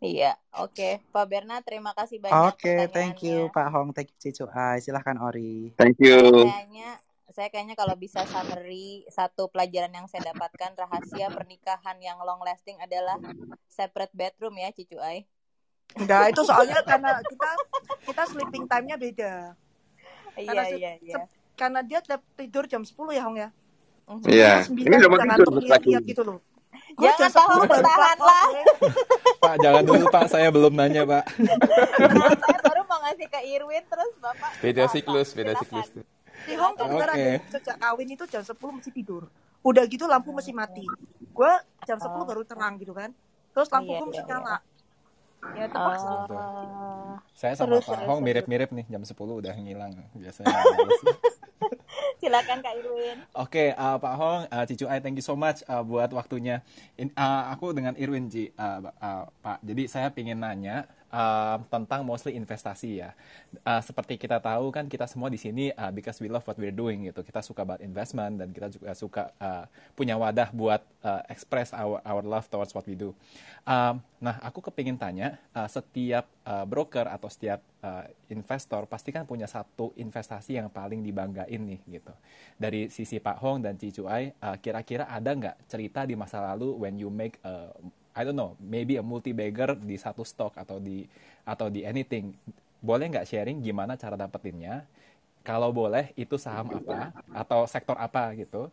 Iya, 0.04 0.36
oke. 0.60 1.00
Pak 1.16 1.26
Berna, 1.32 1.64
terima 1.64 1.96
kasih 1.96 2.20
banyak 2.20 2.60
Oke, 2.60 2.92
thank 2.92 3.24
you. 3.24 3.48
Pak 3.56 3.72
Hong, 3.72 3.96
thank 3.96 4.12
you 4.12 4.18
Cicu 4.20 4.52
Ai. 4.52 4.84
Silahkan 4.84 5.16
Ori. 5.16 5.72
Thank 5.80 5.96
you. 6.04 6.44
kayaknya 6.44 7.00
saya 7.32 7.48
kayaknya 7.48 7.80
kalau 7.80 7.96
bisa 7.96 8.22
summary 8.28 9.08
satu 9.10 9.48
pelajaran 9.48 9.96
yang 9.96 10.06
saya 10.12 10.36
dapatkan 10.36 10.76
rahasia 10.76 11.32
pernikahan 11.32 11.98
yang 12.04 12.20
long 12.22 12.44
lasting 12.44 12.78
adalah 12.84 13.16
separate 13.72 14.12
bedroom 14.12 14.60
ya 14.60 14.76
Cicu 14.76 15.00
Ai. 15.00 15.24
Enggak, 15.94 16.34
itu 16.34 16.42
soalnya 16.42 16.82
karena 16.82 17.22
kita 17.22 17.50
kita 18.04 18.24
sleeping 18.26 18.64
time-nya 18.66 18.96
beda. 18.98 19.34
Iya 20.34 20.64
iya 20.74 20.92
iya. 20.98 21.18
karena 21.54 21.86
dia 21.86 22.02
tidur 22.34 22.66
jam 22.66 22.82
10 22.82 22.98
ya 23.14 23.22
Hong 23.24 23.38
ya. 23.38 23.50
Iya. 24.26 24.66
Ini 24.68 24.96
udah 25.00 25.10
mau 25.10 25.18
udah 25.22 25.28
tidur 25.38 25.48
lagi. 25.54 25.66
lihat-lihat 25.70 26.04
gitu 26.10 26.22
loh. 26.26 26.38
Gue 26.98 27.10
Jangan 27.14 27.30
tahu 27.30 27.50
10 27.54 27.62
baru 27.62 27.70
bertahan 27.70 28.18
lah. 28.18 28.48
Pak, 29.38 29.56
jangan 29.62 29.84
dulu 29.86 30.06
Pak, 30.10 30.26
saya 30.26 30.48
belum 30.50 30.74
nanya 30.74 31.06
Pak. 31.06 31.24
Saya 32.42 32.60
baru 32.66 32.82
mau 32.90 32.98
ngasih 33.06 33.28
ke 33.30 33.40
Irwin 33.46 33.84
terus 33.86 34.12
Bapak 34.18 34.50
Beda 34.58 34.84
Bapak, 34.86 34.94
siklus, 34.98 35.30
beda 35.38 35.54
siklus. 35.62 35.88
tuh. 35.94 36.06
Si 36.44 36.54
Hong 36.58 36.74
tuh 36.74 36.86
Oke. 36.90 36.92
beneran 36.98 37.16
sejak 37.54 37.78
kawin 37.78 38.10
itu 38.10 38.26
jam 38.26 38.42
10 38.42 38.58
mesti 38.58 38.90
tidur. 38.90 39.30
Udah 39.62 39.84
gitu 39.86 40.10
lampu 40.10 40.34
mesti 40.34 40.52
mati. 40.52 40.84
Gue 41.30 41.52
jam 41.86 42.02
10 42.02 42.10
Oh. 42.10 42.26
baru 42.26 42.42
terang 42.42 42.82
gitu 42.82 42.98
kan. 42.98 43.14
Terus 43.54 43.70
lampu 43.70 43.94
Iya, 43.94 44.00
gue 44.02 44.08
mesti 44.10 44.24
iya, 44.26 44.28
iya. 44.28 44.38
nyala. 44.42 44.58
Ya 45.52 45.66
terpaksa. 45.68 46.12
Oh. 46.32 47.20
Saya 47.36 47.54
sama 47.60 47.78
Terus, 47.78 47.92
Pak 47.92 48.08
Hong 48.08 48.24
mirip-mirip 48.24 48.70
nih, 48.72 48.86
jam 48.88 49.04
10 49.04 49.14
udah 49.14 49.54
ngilang. 49.60 49.92
Biasanya. 50.16 50.56
Silakan 52.22 52.60
Kak 52.64 52.74
Irwin. 52.80 53.18
Oke, 53.36 53.76
uh, 53.76 53.98
Pak 54.00 54.14
Hong, 54.16 54.42
uh, 54.48 54.64
Cicu 54.68 54.86
Ai, 54.88 55.00
thank 55.04 55.20
you 55.20 55.26
so 55.26 55.36
much 55.36 55.64
uh, 55.68 55.84
buat 55.84 56.10
waktunya. 56.16 56.64
In, 56.96 57.12
uh, 57.16 57.52
aku 57.52 57.76
dengan 57.76 57.96
Irwin, 58.00 58.32
Ci, 58.32 58.52
uh, 58.56 58.80
uh, 59.00 59.24
Pak. 59.44 59.60
Jadi 59.64 59.84
saya 59.92 60.10
ingin 60.16 60.40
nanya 60.40 60.88
uh, 61.14 61.62
tentang 61.70 62.02
mostly 62.02 62.34
investasi 62.34 63.06
ya. 63.06 63.14
Uh, 63.62 63.80
seperti 63.86 64.18
kita 64.18 64.42
tahu 64.42 64.74
kan 64.74 64.90
kita 64.90 65.06
semua 65.06 65.30
di 65.30 65.38
sini 65.38 65.70
uh, 65.78 65.94
because 65.94 66.18
we 66.18 66.28
love 66.28 66.44
what 66.44 66.58
we're 66.58 66.74
doing 66.74 67.06
gitu. 67.06 67.22
Kita 67.22 67.46
suka 67.46 67.62
about 67.62 67.80
investment 67.86 68.42
dan 68.42 68.50
kita 68.50 68.68
juga 68.74 68.92
suka 68.98 69.24
uh, 69.38 69.70
punya 69.94 70.18
wadah 70.18 70.50
buat 70.50 70.82
uh, 71.06 71.22
express 71.30 71.72
our 71.72 72.02
our 72.02 72.26
love 72.26 72.50
towards 72.50 72.74
what 72.74 72.84
we 72.90 72.98
do. 72.98 73.14
Um, 73.64 74.02
nah, 74.18 74.42
aku 74.42 74.60
kepingin 74.60 74.98
tanya, 74.98 75.38
uh, 75.54 75.70
setiap 75.70 76.28
uh, 76.44 76.66
broker 76.66 77.06
atau 77.08 77.30
setiap 77.30 77.62
uh, 77.86 78.04
investor 78.34 78.90
pasti 78.90 79.14
kan 79.14 79.24
punya 79.24 79.46
satu 79.46 79.94
investasi 79.96 80.58
yang 80.58 80.68
paling 80.68 81.06
dibanggain 81.06 81.62
nih 81.62 81.80
gitu. 82.02 82.14
Dari 82.58 82.90
sisi 82.90 83.22
Pak 83.22 83.38
Hong 83.40 83.62
dan 83.62 83.78
Cicu 83.78 84.10
Ai, 84.10 84.34
uh, 84.42 84.58
kira-kira 84.58 85.08
ada 85.08 85.32
nggak 85.32 85.70
cerita 85.70 86.04
di 86.04 86.18
masa 86.18 86.42
lalu 86.42 86.76
when 86.76 86.98
you 86.98 87.08
make 87.14 87.38
a, 87.46 87.72
I 88.14 88.22
don't 88.22 88.38
know, 88.38 88.54
maybe 88.62 89.02
a 89.02 89.04
multi 89.04 89.34
bagger 89.34 89.74
di 89.74 89.98
satu 89.98 90.22
stock 90.22 90.54
atau 90.54 90.78
di 90.78 91.02
atau 91.44 91.68
di 91.74 91.82
anything. 91.82 92.30
Boleh 92.78 93.10
nggak 93.10 93.26
sharing 93.26 93.58
gimana 93.66 93.98
cara 93.98 94.14
dapetinnya? 94.14 94.86
Kalau 95.44 95.74
boleh, 95.74 96.14
itu 96.16 96.38
saham 96.38 96.72
apa 96.72 97.12
atau 97.34 97.66
sektor 97.66 97.98
apa 97.98 98.32
gitu? 98.38 98.70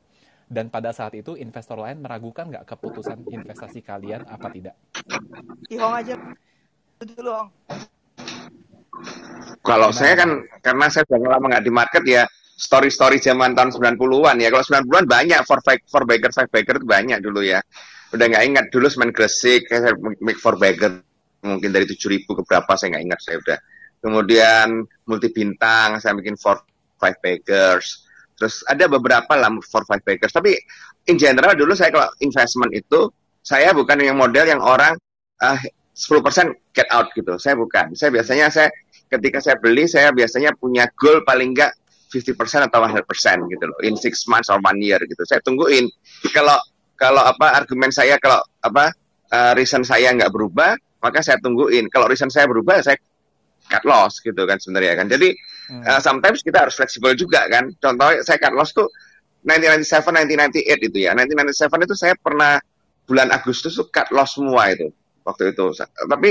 Dan 0.50 0.68
pada 0.68 0.92
saat 0.92 1.16
itu 1.16 1.38
investor 1.38 1.78
lain 1.78 2.02
meragukan 2.02 2.46
nggak 2.52 2.66
keputusan 2.68 3.26
investasi 3.32 3.80
kalian 3.80 4.28
apa 4.28 4.50
tidak? 4.52 4.76
Si 5.66 5.80
Hong 5.80 5.94
aja 5.94 6.14
dulu 7.00 7.30
Hong. 7.32 7.48
Kalau 9.64 9.88
Gimana, 9.88 9.98
saya 9.98 10.14
kan 10.20 10.30
karena 10.60 10.86
saya 10.92 11.04
sudah 11.08 11.30
lama 11.38 11.46
nggak 11.48 11.64
di 11.64 11.72
market 11.72 12.04
ya 12.04 12.22
story-story 12.60 13.16
zaman 13.24 13.56
tahun 13.56 13.72
90-an 13.72 14.36
ya. 14.36 14.48
Kalau 14.52 14.64
90-an 14.84 15.06
banyak 15.08 15.40
for 15.48 15.64
five, 15.64 15.80
for 15.88 16.04
bagger, 16.04 16.28
five 16.28 16.52
bagger 16.52 16.76
itu 16.76 16.84
banyak 16.84 17.18
dulu 17.24 17.40
ya. 17.40 17.64
Udah 18.10 18.26
nggak 18.26 18.44
ingat 18.46 18.66
dulu 18.74 18.90
semen 18.90 19.14
gresik, 19.14 19.70
saya 19.70 19.94
make 20.18 20.38
for 20.38 20.58
bagger 20.58 21.02
mungkin 21.40 21.72
dari 21.72 21.88
7.000 21.88 22.26
ke 22.26 22.42
berapa 22.44 22.72
saya 22.76 22.96
nggak 22.96 23.04
ingat 23.06 23.20
saya 23.22 23.36
udah. 23.40 23.58
Kemudian 24.00 24.68
multi 25.06 25.28
bintang 25.30 26.00
saya 26.00 26.16
bikin 26.16 26.34
for 26.36 26.60
five 26.96 27.16
baggers. 27.20 28.08
Terus 28.36 28.64
ada 28.64 28.88
beberapa 28.88 29.36
lah 29.36 29.52
for 29.68 29.84
five 29.84 30.00
baggers. 30.04 30.32
Tapi 30.32 30.56
in 31.08 31.20
general 31.20 31.52
dulu 31.52 31.76
saya 31.76 31.92
kalau 31.92 32.08
investment 32.24 32.72
itu 32.72 33.12
saya 33.40 33.72
bukan 33.72 34.00
yang 34.00 34.16
model 34.16 34.44
yang 34.48 34.60
orang 34.60 34.96
ah 35.40 35.60
10% 35.96 36.72
get 36.72 36.88
out 36.88 37.12
gitu. 37.12 37.36
Saya 37.36 37.56
bukan. 37.60 37.92
Saya 37.92 38.08
biasanya 38.08 38.48
saya 38.48 38.68
ketika 39.12 39.42
saya 39.42 39.56
beli 39.60 39.84
saya 39.84 40.14
biasanya 40.14 40.56
punya 40.56 40.88
goal 40.96 41.20
paling 41.26 41.52
enggak 41.52 41.76
50% 42.10 42.66
atau 42.66 42.80
100% 42.82 43.06
gitu 43.54 43.64
loh 43.70 43.78
in 43.86 43.94
six 43.94 44.26
months 44.26 44.48
or 44.48 44.58
one 44.64 44.80
year 44.80 44.98
gitu. 45.04 45.22
Saya 45.28 45.44
tungguin 45.44 45.86
kalau 46.32 46.56
kalau 47.00 47.24
apa 47.24 47.56
argumen 47.56 47.88
saya 47.88 48.20
kalau 48.20 48.44
apa 48.60 48.92
uh, 49.32 49.52
reason 49.56 49.80
saya 49.80 50.12
nggak 50.12 50.28
berubah 50.28 50.76
maka 51.00 51.24
saya 51.24 51.40
tungguin. 51.40 51.88
Kalau 51.88 52.04
reason 52.06 52.28
saya 52.28 52.44
berubah 52.44 52.84
saya 52.84 53.00
cut 53.72 53.84
loss 53.88 54.20
gitu 54.20 54.44
kan 54.44 54.60
sebenarnya 54.60 55.00
kan. 55.00 55.08
Jadi 55.08 55.32
Hmm. 55.70 55.86
uh, 55.86 56.02
sometimes 56.02 56.42
kita 56.42 56.66
harus 56.66 56.74
fleksibel 56.74 57.14
juga 57.14 57.46
kan. 57.46 57.70
Contohnya 57.78 58.26
saya 58.26 58.42
cut 58.42 58.52
loss 58.58 58.74
tuh 58.74 58.90
1997 59.46 60.66
1998 60.66 60.88
itu 60.90 60.98
ya. 60.98 61.14
1997 61.14 61.86
itu 61.86 61.94
saya 61.96 62.14
pernah 62.18 62.58
bulan 63.06 63.30
Agustus 63.30 63.78
tuh 63.78 63.86
cut 63.86 64.10
loss 64.10 64.34
semua 64.34 64.66
itu 64.74 64.90
waktu 65.22 65.54
itu. 65.54 65.70
Tapi 65.86 66.30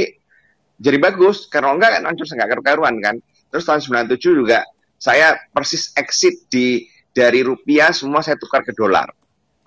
jadi 0.76 0.98
bagus 1.00 1.48
karena 1.48 1.72
enggak 1.72 1.92
kan 1.98 2.04
hancur 2.12 2.28
nggak 2.28 2.50
karu-karuan 2.52 2.96
kan. 3.00 3.16
Terus 3.50 3.64
tahun 3.64 3.82
97 4.12 4.20
juga 4.44 4.60
saya 5.00 5.40
persis 5.50 5.96
exit 5.96 6.52
di 6.52 6.84
dari 7.16 7.40
rupiah 7.42 7.96
semua 7.96 8.20
saya 8.20 8.36
tukar 8.36 8.62
ke 8.68 8.76
dolar 8.76 9.08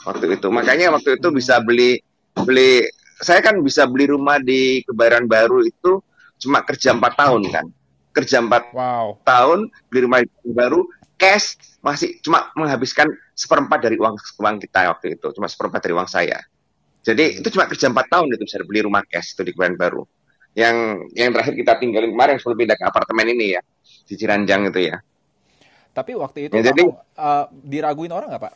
waktu 0.05 0.35
itu. 0.35 0.47
Makanya 0.49 0.91
waktu 0.91 1.17
itu 1.17 1.29
bisa 1.31 1.59
beli 1.59 1.99
beli 2.35 2.87
saya 3.19 3.39
kan 3.39 3.61
bisa 3.61 3.87
beli 3.87 4.07
rumah 4.07 4.39
di 4.39 4.83
Kebayoran 4.83 5.27
Baru 5.27 5.63
itu 5.63 6.03
cuma 6.39 6.61
kerja 6.61 6.91
empat 6.91 7.15
tahun 7.15 7.43
kan. 7.49 7.67
Kerja 8.13 8.41
empat 8.41 8.75
Wow. 8.75 9.23
tahun 9.23 9.59
beli 9.89 10.01
rumah 10.05 10.21
baru 10.45 10.85
cash 11.17 11.55
masih 11.81 12.19
cuma 12.21 12.51
menghabiskan 12.53 13.09
seperempat 13.33 13.79
dari 13.81 13.97
uang 13.97 14.15
uang 14.15 14.57
kita 14.59 14.91
waktu 14.91 15.17
itu 15.17 15.27
cuma 15.33 15.47
seperempat 15.47 15.81
dari 15.81 15.95
uang 15.95 16.07
saya 16.07 16.39
jadi 17.01 17.41
itu 17.41 17.49
cuma 17.49 17.67
kerja 17.67 17.89
empat 17.89 18.07
tahun 18.07 18.31
itu 18.31 18.43
bisa 18.43 18.59
beli 18.63 18.83
rumah 18.83 19.03
cash 19.03 19.33
itu 19.33 19.43
di 19.43 19.51
Kebayoran 19.51 19.79
Baru 19.79 20.03
yang 20.53 20.77
yang 21.11 21.33
terakhir 21.33 21.55
kita 21.57 21.73
tinggalin 21.79 22.11
kemarin 22.11 22.37
sebelum 22.37 22.59
pindah 22.59 22.77
ke 22.77 22.85
apartemen 22.85 23.27
ini 23.33 23.57
ya 23.57 23.61
di 24.05 24.15
Ciranjang 24.15 24.69
itu 24.69 24.81
ya 24.93 24.97
Tapi 25.91 26.11
waktu 26.15 26.39
itu 26.49 26.55
Ya, 26.55 26.63
jadi- 26.69 26.85
Hong, 26.85 26.97
uh, 27.17 27.45
diraguin 27.53 28.13
orang 28.13 28.29
nggak 28.29 28.43
Pak? 28.43 28.55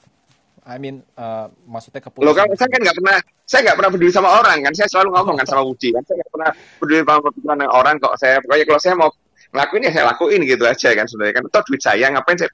I 0.66 0.82
mean, 0.82 0.98
uh, 1.14 1.46
maksudnya 1.70 2.02
Loh 2.02 2.34
keputusan. 2.34 2.34
kan 2.34 2.46
saya 2.58 2.68
kan 2.74 2.80
nggak 2.82 2.96
pernah 2.98 3.16
saya 3.46 3.60
nggak 3.70 3.76
pernah 3.78 3.90
peduli 3.94 4.10
sama 4.10 4.30
orang 4.34 4.58
kan. 4.66 4.72
Saya 4.74 4.88
selalu 4.90 5.10
ngomong 5.14 5.34
kan 5.38 5.46
sama 5.46 5.62
Budi 5.62 5.94
kan. 5.94 6.02
Saya 6.02 6.16
nggak 6.18 6.32
pernah 6.34 6.50
peduli 6.82 6.98
sama 7.06 7.20
pikiran 7.30 7.58
orang 7.70 7.94
kok 8.02 8.14
saya. 8.18 8.36
Pokoknya 8.42 8.64
kalau 8.66 8.80
saya 8.82 8.94
mau 8.98 9.10
ngelakuin 9.54 9.82
ya 9.86 9.90
saya 9.94 10.04
lakuin 10.10 10.40
gitu 10.42 10.64
aja 10.66 10.88
kan 10.98 11.06
sebenarnya 11.06 11.34
kan. 11.38 11.42
Itu 11.46 11.58
duit 11.70 11.82
saya 11.86 12.06
ngapain 12.10 12.36
saya 12.42 12.50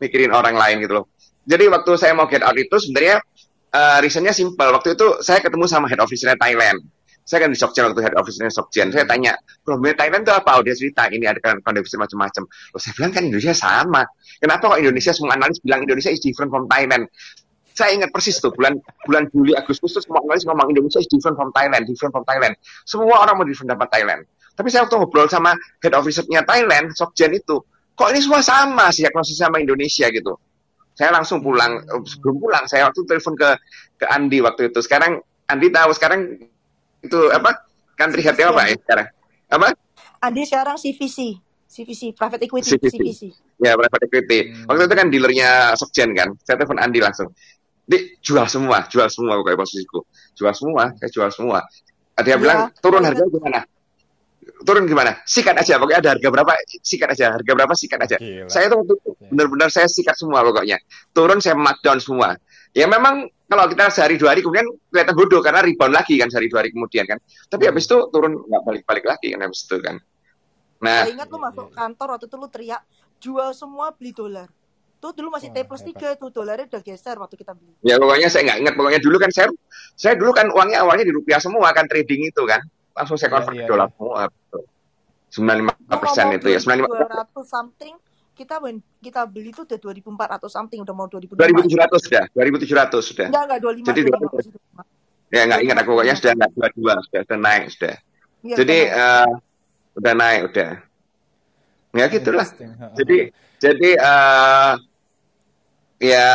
mikirin 0.00 0.32
orang 0.32 0.56
lain 0.56 0.76
gitu 0.80 0.92
loh. 0.96 1.04
Jadi 1.44 1.64
waktu 1.68 1.92
saya 2.00 2.12
mau 2.16 2.24
get 2.32 2.40
out 2.40 2.56
itu 2.56 2.76
sebenarnya 2.80 3.20
uh, 3.76 3.98
reasonnya 4.00 4.32
simple. 4.32 4.68
Waktu 4.72 4.96
itu 4.96 5.06
saya 5.20 5.44
ketemu 5.44 5.64
sama 5.68 5.84
head 5.92 6.00
office-nya 6.00 6.40
Thailand. 6.40 6.80
Saya 7.28 7.46
kan 7.46 7.52
di 7.52 7.58
Sokjen 7.60 7.92
waktu 7.92 8.00
head 8.00 8.16
office-nya 8.16 8.48
Sokjen 8.48 8.88
saya 8.88 9.04
tanya 9.04 9.36
problemnya 9.60 10.00
Thailand 10.00 10.24
itu 10.24 10.32
apa? 10.32 10.56
Oh, 10.56 10.64
dia 10.64 10.72
cerita 10.72 11.12
ini 11.12 11.28
ada 11.28 11.36
kan 11.44 11.60
kondisi 11.60 12.00
macam-macam. 12.00 12.48
Loh 12.48 12.80
saya 12.80 12.96
bilang 12.96 13.12
kan 13.12 13.22
Indonesia 13.28 13.52
sama. 13.52 14.02
Kenapa 14.40 14.72
kok 14.72 14.80
Indonesia 14.80 15.12
semua 15.12 15.36
analis 15.36 15.60
bilang 15.60 15.84
Indonesia 15.84 16.08
is 16.08 16.24
different 16.24 16.48
from 16.48 16.64
Thailand 16.64 17.04
saya 17.74 17.96
ingat 17.96 18.10
persis 18.10 18.38
tuh 18.38 18.52
bulan 18.52 18.76
bulan 19.06 19.30
Juli 19.30 19.54
Agustus 19.54 19.96
tuh 19.96 20.02
semua 20.02 20.20
analis 20.24 20.44
ngomong 20.46 20.68
Indonesia 20.70 21.00
is 21.00 21.08
different 21.08 21.38
from 21.38 21.50
Thailand, 21.54 21.86
different 21.86 22.12
from 22.12 22.24
Thailand. 22.26 22.54
Semua 22.84 23.22
orang 23.22 23.40
mau 23.40 23.46
different 23.46 23.72
dapat 23.72 23.88
Thailand. 23.90 24.20
Tapi 24.54 24.68
saya 24.68 24.84
waktu 24.84 24.96
ngobrol 25.00 25.28
sama 25.30 25.56
head 25.80 25.94
officer-nya 25.96 26.44
Thailand, 26.44 26.92
Sokjen 26.92 27.32
itu, 27.32 27.64
kok 27.96 28.08
ini 28.12 28.20
semua 28.20 28.44
sama 28.44 28.92
sih 28.92 29.06
diagnosis 29.06 29.40
sama 29.40 29.56
Indonesia 29.56 30.10
gitu. 30.12 30.36
Saya 30.92 31.16
langsung 31.16 31.40
pulang, 31.40 31.80
eh, 31.80 32.02
sebelum 32.04 32.36
pulang 32.36 32.68
saya 32.68 32.90
waktu 32.90 33.00
telepon 33.08 33.32
ke 33.38 33.50
ke 33.96 34.04
Andi 34.04 34.44
waktu 34.44 34.68
itu. 34.68 34.84
Sekarang 34.84 35.22
Andi 35.48 35.72
tahu 35.72 35.90
sekarang 35.96 36.36
itu 37.00 37.20
apa? 37.32 37.64
Country 37.96 38.20
head-nya 38.24 38.52
apa 38.52 38.62
ya 38.68 38.76
sekarang? 38.80 39.08
Apa? 39.48 39.68
Andi 40.20 40.42
sekarang 40.44 40.76
CVC, 40.76 41.40
CVC 41.68 42.12
private 42.12 42.44
equity, 42.44 42.76
CVC. 42.76 42.96
CVC. 42.96 43.22
Ya, 43.60 43.76
private 43.76 44.04
equity. 44.08 44.38
Hmm. 44.52 44.68
Waktu 44.68 44.82
itu 44.88 44.96
kan 44.96 45.06
dealernya 45.08 45.50
Sokjen 45.76 46.10
kan. 46.12 46.28
Saya 46.44 46.60
telepon 46.60 46.80
Andi 46.80 47.00
langsung. 47.00 47.32
Di 47.90 47.98
jual 48.22 48.46
semua, 48.46 48.86
jual 48.86 49.10
semua 49.10 49.34
pokoknya 49.42 49.58
posisiku. 49.58 50.06
Jual 50.38 50.54
semua, 50.54 50.94
saya 50.94 51.10
jual 51.10 51.30
semua. 51.34 51.58
Dia 52.22 52.22
Iya, 52.22 52.36
bilang, 52.38 52.58
turun 52.78 53.02
harga 53.02 53.26
gimana? 53.26 53.60
Turun 54.60 54.84
gimana? 54.86 55.12
Sikat 55.26 55.56
aja, 55.58 55.74
pokoknya 55.80 55.98
ada 56.04 56.10
harga 56.14 56.28
berapa, 56.30 56.52
sikat 56.84 57.08
aja. 57.16 57.34
Harga 57.34 57.52
berapa, 57.56 57.72
sikat 57.74 57.98
aja. 58.06 58.16
Gila. 58.20 58.46
Saya 58.46 58.70
tuh 58.70 58.84
waktu 58.84 58.94
itu 58.94 59.10
benar-benar 59.32 59.68
saya 59.72 59.88
sikat 59.90 60.14
semua 60.14 60.44
pokoknya. 60.46 60.78
Turun 61.10 61.42
saya 61.42 61.56
markdown 61.58 61.98
semua. 61.98 62.38
Ya 62.70 62.86
memang 62.86 63.26
kalau 63.50 63.66
kita 63.66 63.90
sehari 63.90 64.14
dua 64.14 64.30
hari 64.36 64.46
kemudian 64.46 64.68
kelihatan 64.94 65.14
bodoh 65.18 65.42
karena 65.42 65.58
rebound 65.64 65.90
lagi 65.90 66.14
kan 66.14 66.30
sehari 66.30 66.46
dua 66.46 66.62
hari 66.62 66.70
kemudian 66.70 67.02
kan. 67.08 67.18
Tapi 67.50 67.66
Hmm. 67.66 67.70
habis 67.74 67.84
itu 67.90 67.98
turun 68.14 68.32
nggak 68.46 68.62
balik-balik 68.62 69.04
lagi 69.10 69.34
kan 69.34 69.40
habis 69.42 69.66
itu 69.66 69.76
kan. 69.82 69.96
Nah, 70.80 71.02
Saya 71.04 71.12
ingat 71.18 71.28
lu 71.28 71.38
masuk 71.42 71.66
kantor 71.74 72.06
waktu 72.14 72.26
itu 72.30 72.36
lu 72.38 72.48
teriak 72.48 72.82
jual 73.18 73.50
semua 73.52 73.90
beli 73.90 74.14
dolar. 74.14 74.48
Tuh 75.00 75.10
dulu 75.10 75.32
masih 75.32 75.48
T 75.48 75.64
plus. 75.64 75.80
3 75.80 76.12
tuh 76.14 76.28
dolarnya 76.28 76.68
udah 76.68 76.82
geser 76.82 77.16
waktu 77.16 77.34
kita 77.34 77.56
beli. 77.56 77.72
Ya 77.80 77.96
pokoknya 77.96 78.28
saya 78.28 78.44
nggak 78.46 78.58
ingat. 78.60 78.74
Pokoknya 78.76 79.00
dulu 79.00 79.16
kan 79.16 79.30
saya, 79.32 79.48
saya 79.96 80.12
dulu 80.14 80.30
kan 80.30 80.46
uangnya 80.46 80.84
awalnya 80.84 81.02
di 81.02 81.10
rupiah 81.10 81.40
semua 81.40 81.72
kan 81.72 81.84
trading 81.84 82.28
itu 82.28 82.42
kan. 82.44 82.60
Langsung 82.92 83.16
saya 83.16 83.26
Iya, 83.26 83.34
convert 83.34 83.54
iya, 83.56 83.64
ke 83.64 83.70
dolar 83.70 83.88
iya. 83.88 83.96
semua. 83.96 84.22
95 85.30 85.72
Lu 85.88 85.96
persen 85.96 86.26
itu 86.36 86.46
ya. 86.46 86.58
95 86.60 86.84
2200 86.84 87.44
something 87.46 87.94
kita 88.32 88.56
when 88.56 88.76
kita 88.98 89.20
beli 89.24 89.50
itu 89.50 89.62
udah 89.62 89.78
2400 89.78 90.48
something 90.48 90.80
udah 90.80 90.92
mau 90.92 91.06
2005. 91.06 91.32
2700 91.32 91.96
sudah. 91.98 92.24
2700 92.30 93.00
sudah. 93.00 93.26
Enggak 93.26 93.42
enggak 93.46 93.60
25 93.62 93.88
Jadi 93.88 94.00
25 94.04 94.10
dua- 94.10 94.32
masih 94.34 94.52
25. 94.52 94.84
Ya 95.30 95.40
nggak 95.46 95.60
ingat 95.62 95.76
aku 95.78 95.88
pokoknya 95.88 96.14
sudah 96.14 96.32
nggak 96.34 96.50
dua 96.50 96.68
dua 96.74 96.94
sudah, 97.06 97.20
sudah 97.22 97.38
naik 97.38 97.64
sudah. 97.70 97.94
Iya, 98.40 98.54
Jadi 98.58 98.78
eh, 98.84 99.28
udah 99.94 100.12
naik 100.12 100.40
udah. 100.50 100.70
Ya 101.90 102.04
gitulah. 102.06 102.46
Jadi 102.92 103.18
jadi 103.56 103.88
eh 103.94 104.72
ya 106.00 106.26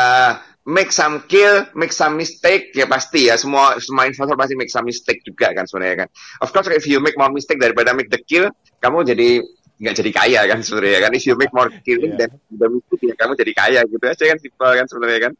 make 0.66 0.90
some 0.94 1.26
kill, 1.26 1.66
make 1.78 1.94
some 1.94 2.18
mistake 2.18 2.74
ya 2.74 2.86
pasti 2.86 3.30
ya 3.30 3.38
semua 3.38 3.78
semua 3.82 4.06
investor 4.10 4.38
pasti 4.38 4.54
make 4.58 4.70
some 4.70 4.86
mistake 4.86 5.22
juga 5.26 5.54
kan 5.54 5.66
sebenarnya 5.66 6.06
kan. 6.06 6.10
Of 6.42 6.54
course 6.54 6.70
if 6.74 6.86
you 6.86 7.02
make 7.02 7.18
more 7.18 7.34
mistake 7.34 7.58
daripada 7.58 7.94
make 7.98 8.10
the 8.14 8.22
kill, 8.22 8.50
kamu 8.82 9.06
jadi 9.06 9.42
nggak 9.76 9.96
jadi 10.00 10.12
kaya 10.16 10.42
kan 10.48 10.60
sebenarnya 10.62 11.00
kan. 11.10 11.12
If 11.14 11.26
you 11.28 11.36
make 11.36 11.52
more 11.52 11.70
killing 11.84 12.16
Iya. 12.16 12.30
dan 12.30 12.30
the 12.54 12.68
mistake 12.70 13.04
ya 13.10 13.16
kamu 13.18 13.34
jadi 13.38 13.54
kaya 13.54 13.80
gitu 13.86 14.06
aja 14.06 14.24
kan 14.32 14.38
simple 14.40 14.72
kan 14.74 14.86
sebenarnya 14.88 15.22
kan. 15.30 15.34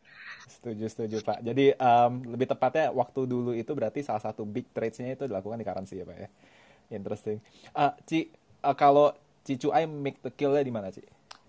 Setuju, 0.46 0.86
setuju 0.90 1.18
Pak. 1.22 1.46
Jadi 1.46 1.78
em, 1.78 2.12
lebih 2.26 2.50
tepatnya 2.50 2.90
waktu 2.90 3.30
dulu 3.30 3.54
itu 3.54 3.70
berarti 3.78 4.02
salah 4.02 4.22
satu 4.22 4.46
big 4.50 4.66
trades-nya 4.74 5.14
itu 5.14 5.30
dilakukan 5.30 5.62
di 5.62 5.66
currency 5.66 6.02
ya 6.02 6.06
Pak 6.10 6.18
ya. 6.18 6.30
Interesting. 6.94 7.38
Eh, 7.74 7.92
Ci, 8.06 8.20
eh, 8.62 8.76
kalau 8.78 9.14
Ci 9.46 9.62
Cuai 9.62 9.86
make 9.86 10.22
the 10.26 10.34
kill-nya 10.34 10.66
di 10.66 10.74
mana 10.74 10.90
Ci? 10.90 11.02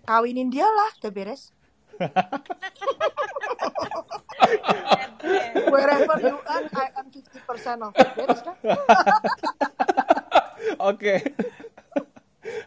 Kawinin 0.05 0.53
dia 0.53 0.65
lah, 0.69 0.93
udah 1.01 1.09
beres. 1.13 1.49
Wherever 5.67 6.15
you 6.21 6.37
earn, 6.45 6.65
I 6.73 6.85
earn 6.95 7.07
50% 7.11 7.83
of. 7.83 7.91
Beres 8.15 8.41
dah. 8.45 8.55
Oke. 10.91 11.15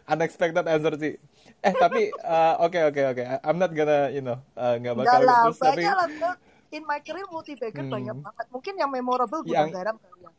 Unexpected 0.06 0.66
answer 0.66 0.94
Ci. 0.98 1.16
Eh 1.60 1.74
tapi 1.76 2.08
eh, 2.08 2.54
oke 2.58 2.80
oke 2.88 3.02
oke. 3.12 3.22
I'm 3.44 3.58
not 3.60 3.72
gonna 3.72 4.08
you 4.08 4.20
know 4.20 4.40
eh, 4.56 4.74
nggak 4.80 4.92
Enggak 4.96 5.12
bakal 5.12 5.22
lah, 5.22 5.40
terus 5.44 5.58
tapi 5.60 5.68
banyak 5.76 5.94
lah. 5.94 6.06
Bro. 6.08 6.30
In 6.70 6.82
my 6.86 6.98
career 7.02 7.26
multi 7.28 7.52
bagger 7.58 7.84
Hmm. 7.84 7.92
banyak 7.92 8.16
banget. 8.16 8.46
Mungkin 8.48 8.74
yang 8.78 8.90
memorable 8.90 9.42
yang 9.44 9.68
gudang 9.68 9.74
garam 9.74 9.94
kali 9.98 10.20
ya. 10.20 10.22
yang 10.24 10.32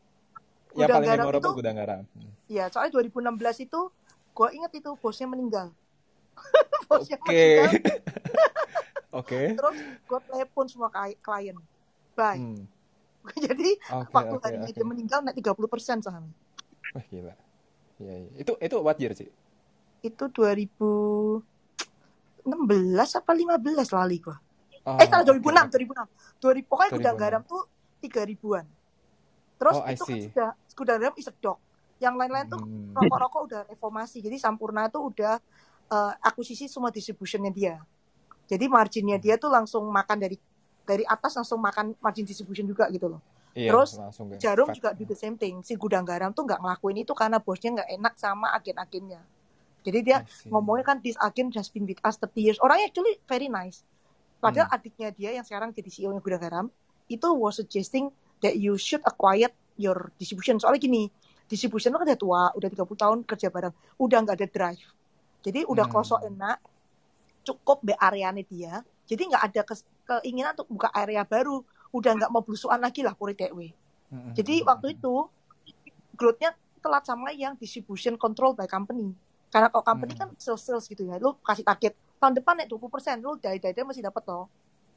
Gudang 0.72 0.96
paling 0.96 1.10
garam 1.10 1.24
memorable 1.28 1.52
itu, 1.52 1.58
gudang 1.60 1.76
garam. 1.76 2.02
Hmm. 2.16 2.32
ya 2.48 2.64
soalnya 2.68 2.92
2016 2.96 3.66
itu, 3.68 3.80
gue 4.32 4.48
inget 4.56 4.72
itu 4.74 4.90
bosnya 4.98 5.28
meninggal. 5.28 5.68
bosnya 6.90 7.18
Oke. 7.20 7.28
meninggal, 7.28 7.72
Oke. 9.12 9.54
terus 9.54 9.76
gue 10.02 10.20
telepon 10.26 10.66
semua 10.66 10.88
kli- 10.88 11.20
klien. 11.20 11.58
Bye. 12.14 12.40
Hmm. 12.40 12.64
Jadi 13.46 13.70
Oke 13.94 14.12
waktu 14.12 14.34
oke 14.34 14.44
harinya 14.44 14.66
oke. 14.66 14.74
dia 14.74 14.84
meninggal 14.84 15.20
naik 15.22 15.38
30% 15.38 16.02
saham. 16.02 16.26
Wah 16.92 17.04
gila. 17.06 17.36
Iya 17.98 18.14
iya. 18.18 18.30
Itu 18.36 18.58
itu 18.58 18.76
what 18.80 18.98
year 18.98 19.12
Ci? 19.12 19.30
Itu 20.02 20.26
2016 20.32 21.44
apa 23.14 23.32
15 23.32 23.62
lali 23.94 24.18
gua. 24.18 24.38
Oh 24.82 24.98
eh 24.98 25.06
salah 25.06 25.22
oke 25.22 25.38
2006, 25.38 25.70
oke. 25.70 25.78
2006. 26.42 26.66
2000 26.66 26.66
pokoknya 26.66 26.90
gudang 26.92 27.16
2006. 27.16 27.24
garam 27.24 27.42
tuh 27.46 27.62
3 28.02 28.26
ribuan. 28.26 28.66
Terus 29.56 29.76
Oh 29.78 29.86
itu 29.86 30.02
kan 30.02 30.18
sudah 30.26 30.50
gudang 30.74 30.98
garam 30.98 31.16
is 31.16 31.30
a 31.30 31.34
dog. 31.38 31.60
Yang 32.02 32.16
lain-lain 32.18 32.46
tuh 32.50 32.58
Hmm. 32.58 32.98
rokok-rokok 32.98 33.42
udah 33.46 33.62
reformasi. 33.70 34.18
Jadi 34.20 34.42
Sampurna 34.42 34.90
tuh 34.90 35.14
udah 35.14 35.38
eh, 35.86 36.14
akuisisi 36.24 36.66
semua 36.66 36.90
distributionnya 36.90 37.52
dia. 37.52 37.78
Jadi 38.52 38.68
marginnya 38.68 39.16
dia 39.16 39.40
tuh 39.40 39.48
langsung 39.48 39.88
makan 39.88 40.20
dari 40.20 40.36
dari 40.84 41.08
atas 41.08 41.40
langsung 41.40 41.64
makan 41.64 41.96
margin 42.04 42.28
distribution 42.28 42.68
juga 42.68 42.92
gitu 42.92 43.08
loh. 43.08 43.24
Iya 43.56 43.72
Terus 43.72 43.96
langsung 43.96 44.28
Jarum 44.36 44.68
juga 44.76 44.92
do 44.92 45.08
the 45.08 45.16
same 45.16 45.40
thing. 45.40 45.64
Si 45.64 45.80
gudang 45.80 46.04
garam 46.04 46.36
tuh 46.36 46.44
nggak 46.44 46.60
ngelakuin 46.60 47.00
itu 47.00 47.16
karena 47.16 47.40
bosnya 47.40 47.80
nggak 47.80 47.90
enak 47.96 48.14
sama 48.20 48.52
agen-agennya. 48.52 49.24
Jadi 49.82 50.00
dia 50.04 50.22
ngomongnya 50.52 50.84
kan 50.84 50.98
this 51.00 51.16
agen 51.16 51.48
has 51.56 51.72
been 51.72 51.88
with 51.88 52.04
us 52.04 52.20
30 52.20 52.44
years. 52.44 52.60
Orangnya 52.60 52.92
actually 52.92 53.16
very 53.24 53.48
nice. 53.48 53.88
Padahal 54.44 54.68
Hmm. 54.68 54.76
adiknya 54.76 55.10
dia 55.16 55.32
yang 55.32 55.46
sekarang 55.48 55.72
jadi 55.72 55.88
CEO-nya 55.88 56.20
gudang 56.20 56.42
garam 56.44 56.66
itu 57.08 57.28
was 57.32 57.56
suggesting 57.56 58.12
that 58.44 58.58
you 58.60 58.76
should 58.76 59.02
acquire 59.08 59.52
your 59.80 60.12
distribution. 60.18 60.60
Soalnya 60.60 60.82
gini, 60.82 61.08
distribution 61.48 61.94
lo 61.94 62.02
kan 62.02 62.08
udah 62.10 62.20
tua, 62.20 62.44
udah 62.58 62.68
30 62.68 62.98
tahun 63.00 63.18
kerja 63.24 63.48
bareng, 63.48 63.74
udah 64.02 64.18
nggak 64.28 64.36
ada 64.38 64.48
drive. 64.50 64.84
Jadi 65.42 65.66
udah 65.66 65.86
Hmm. 65.90 66.30
enak, 66.30 66.58
cukup 67.42 67.82
be 67.82 67.94
areanya 67.98 68.44
dia. 68.46 68.74
Jadi 69.06 69.28
nggak 69.28 69.44
ada 69.52 69.62
kes- 69.66 69.88
keinginan 70.08 70.54
untuk 70.56 70.70
buka 70.72 70.90
area 70.94 71.26
baru. 71.26 71.62
Udah 71.92 72.16
nggak 72.16 72.32
mau 72.32 72.42
belusuan 72.46 72.80
lagi 72.80 73.04
lah. 73.04 73.14
Hmm, 73.14 73.30
hmm, 74.12 74.34
Jadi 74.36 74.64
waktu 74.64 74.96
itu 74.96 75.14
growth-nya 76.16 76.54
telat 76.82 77.04
sama 77.06 77.30
yang 77.34 77.54
distribution 77.58 78.16
control 78.16 78.56
by 78.56 78.66
company. 78.66 79.14
Karena 79.52 79.68
kalau 79.68 79.84
company 79.84 80.16
Hmm. 80.16 80.22
kan 80.26 80.30
sales-sales 80.40 80.88
gitu 80.88 81.04
ya, 81.06 81.20
lu 81.20 81.36
kasih 81.44 81.68
target 81.68 81.94
tahun 82.18 82.38
depan 82.38 82.54
naik 82.62 82.70
20%, 82.70 83.18
lu 83.20 83.36
dari-dari 83.36 83.82
masih 83.84 84.06
dapat 84.06 84.24
loh. 84.30 84.46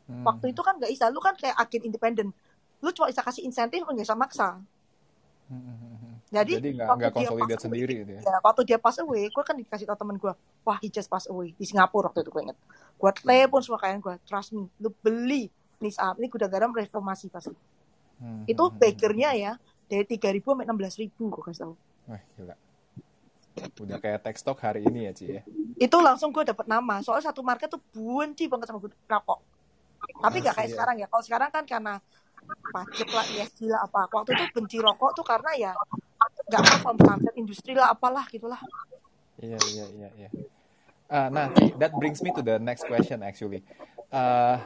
Hmm, 0.04 0.22
Waktu 0.22 0.52
itu 0.52 0.60
kan 0.60 0.76
nggak 0.76 0.92
bisa, 0.92 1.08
lu 1.08 1.18
kan 1.18 1.34
kayak 1.34 1.56
agen 1.56 1.82
independen. 1.88 2.28
Lu 2.84 2.92
cuma 2.92 3.08
bisa 3.08 3.24
kasih 3.24 3.42
insentif, 3.42 3.80
nggak 3.82 4.04
bisa 4.04 4.14
maksa. 4.14 4.60
Jadi, 6.34 6.52
Jadi 6.58 6.70
nggak 6.74 6.88
waktu 6.90 6.98
nggak 6.98 7.12
dia 7.14 7.22
pass 7.22 7.30
away, 7.30 7.62
sendiri 7.62 7.94
gitu 8.02 8.12
ya. 8.18 8.20
Ya, 8.26 8.36
waktu 8.42 8.60
dia 8.66 8.78
pass 8.82 8.96
away, 8.98 9.22
gue 9.30 9.44
kan 9.46 9.54
dikasih 9.54 9.86
tau 9.86 9.94
temen 9.94 10.18
gue, 10.18 10.32
wah 10.66 10.78
he 10.82 10.90
just 10.90 11.06
pass 11.06 11.30
away 11.30 11.54
di 11.54 11.62
Singapura 11.62 12.10
waktu 12.10 12.26
itu 12.26 12.30
gue 12.34 12.42
inget. 12.42 12.58
Gue 12.98 13.10
telepon 13.14 13.62
semua 13.62 13.78
klien 13.78 14.02
gue, 14.02 14.14
trust 14.26 14.50
me, 14.50 14.66
lu 14.82 14.90
beli 14.98 15.46
nih 15.78 15.92
saham 15.94 16.18
ini 16.18 16.26
gudang 16.26 16.50
garam 16.50 16.74
reformasi 16.74 17.30
pasti. 17.30 17.54
Hmm, 18.18 18.42
Itu 18.50 18.66
hmm, 18.66 18.74
hmm, 18.74 18.82
bagernya 18.82 19.30
hmm. 19.30 19.42
ya 19.46 19.52
dari 19.86 20.04
3.000 20.10 20.42
sampai 20.42 20.66
16.000 20.66 21.14
gue 21.14 21.42
kasih 21.46 21.60
tau. 21.62 21.74
Wah 22.10 22.22
gila. 22.34 22.56
Udah 23.78 23.98
kayak 24.02 24.26
tech 24.26 24.34
stock 24.34 24.58
hari 24.58 24.82
ini 24.82 25.06
ya 25.06 25.12
Ci 25.14 25.24
ya. 25.30 25.42
itu 25.78 25.96
langsung 26.02 26.34
gue 26.34 26.42
dapet 26.42 26.66
nama 26.66 26.98
soalnya 27.02 27.30
satu 27.30 27.42
market 27.42 27.70
tuh 27.70 27.82
benci 27.94 28.50
banget 28.50 28.66
sama 28.70 28.82
gue 28.82 28.90
rokok 29.06 29.38
tapi 30.22 30.36
nggak 30.42 30.54
kayak 30.54 30.70
ya. 30.70 30.72
sekarang 30.74 30.96
ya 31.02 31.06
kalau 31.10 31.22
sekarang 31.22 31.50
kan 31.50 31.64
karena 31.66 31.94
pajak 32.70 33.08
lah 33.10 33.26
ESG 33.34 33.58
lah 33.72 33.80
apa 33.88 34.06
waktu 34.12 34.36
itu 34.36 34.44
benci 34.52 34.76
rokok 34.78 35.10
tuh 35.16 35.24
karena 35.24 35.50
ya 35.56 35.72
nggak 36.48 36.62
perform 36.62 36.96
sunset 37.00 37.34
industri 37.40 37.72
lah 37.72 37.92
apalah 37.92 38.24
gitulah 38.28 38.60
Iya 39.42 39.58
iya 39.74 39.86
iya 39.98 40.08
iya. 40.14 40.28
Ah, 41.10 41.28
nah, 41.28 41.50
that 41.78 41.92
brings 41.98 42.22
me 42.22 42.30
to 42.32 42.40
the 42.40 42.56
next 42.62 42.86
question 42.86 43.20
actually. 43.20 43.60
Uh, 44.08 44.62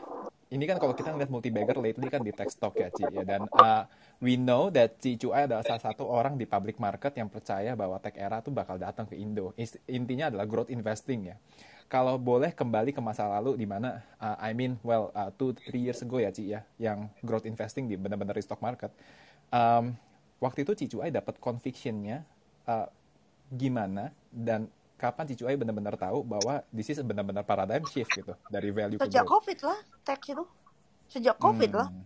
ini 0.48 0.64
kan 0.64 0.80
kalau 0.80 0.96
kita 0.96 1.12
ngeliat 1.12 1.28
multi 1.28 1.52
bagger 1.52 1.76
lately 1.76 2.08
kan 2.08 2.24
di 2.24 2.32
tech 2.32 2.48
stock 2.48 2.72
ya 2.76 2.88
Ci 2.88 3.04
ya 3.04 3.24
dan 3.24 3.44
uh, 3.52 3.84
we 4.20 4.40
know 4.40 4.72
that 4.72 4.96
Ci 5.00 5.20
Cuai 5.20 5.44
adalah 5.44 5.60
salah 5.64 5.92
satu 5.92 6.08
orang 6.08 6.40
di 6.40 6.48
public 6.48 6.80
market 6.80 7.16
yang 7.20 7.28
percaya 7.28 7.76
bahwa 7.76 8.00
tech 8.00 8.16
era 8.16 8.40
tuh 8.40 8.52
bakal 8.52 8.80
datang 8.80 9.04
ke 9.04 9.16
Indo. 9.16 9.52
Intinya 9.88 10.32
adalah 10.32 10.48
growth 10.48 10.72
investing 10.72 11.32
ya. 11.32 11.36
Kalau 11.88 12.20
boleh 12.20 12.52
kembali 12.52 12.92
ke 12.92 13.00
masa 13.00 13.24
lalu 13.28 13.60
di 13.60 13.66
mana 13.68 14.04
uh, 14.20 14.36
I 14.40 14.52
mean 14.52 14.76
well 14.84 15.08
uh, 15.16 15.32
two 15.36 15.56
three 15.56 15.84
years 15.84 16.00
ago 16.00 16.20
ya 16.20 16.32
Ci 16.32 16.48
ya 16.48 16.64
yang 16.80 17.12
growth 17.20 17.44
investing 17.44 17.88
di 17.88 17.96
benar-benar 17.96 18.36
di 18.36 18.44
stock 18.44 18.60
market. 18.64 18.92
Um, 19.52 19.96
waktu 20.39 20.62
itu 20.62 20.72
Ci 20.74 20.86
Cuai 20.91 21.11
dapat 21.11 21.39
convictionnya 21.43 22.22
uh, 22.66 22.86
gimana 23.51 24.12
dan 24.30 24.68
kapan 24.99 25.24
Cicuai 25.30 25.55
benar-benar 25.55 25.95
tahu 25.95 26.26
bahwa 26.26 26.61
this 26.74 26.91
is 26.91 26.99
benar-benar 27.01 27.47
paradigm 27.47 27.86
shift 27.86 28.11
gitu 28.11 28.34
dari 28.51 28.74
value 28.74 28.99
ke 28.99 29.07
sejak 29.07 29.22
growth. 29.24 29.47
covid 29.47 29.59
lah 29.62 29.78
teks 30.03 30.26
itu. 30.34 30.45
Sejak 31.09 31.36
covid 31.39 31.72
lah. 31.72 31.89
Hmm. 31.89 32.05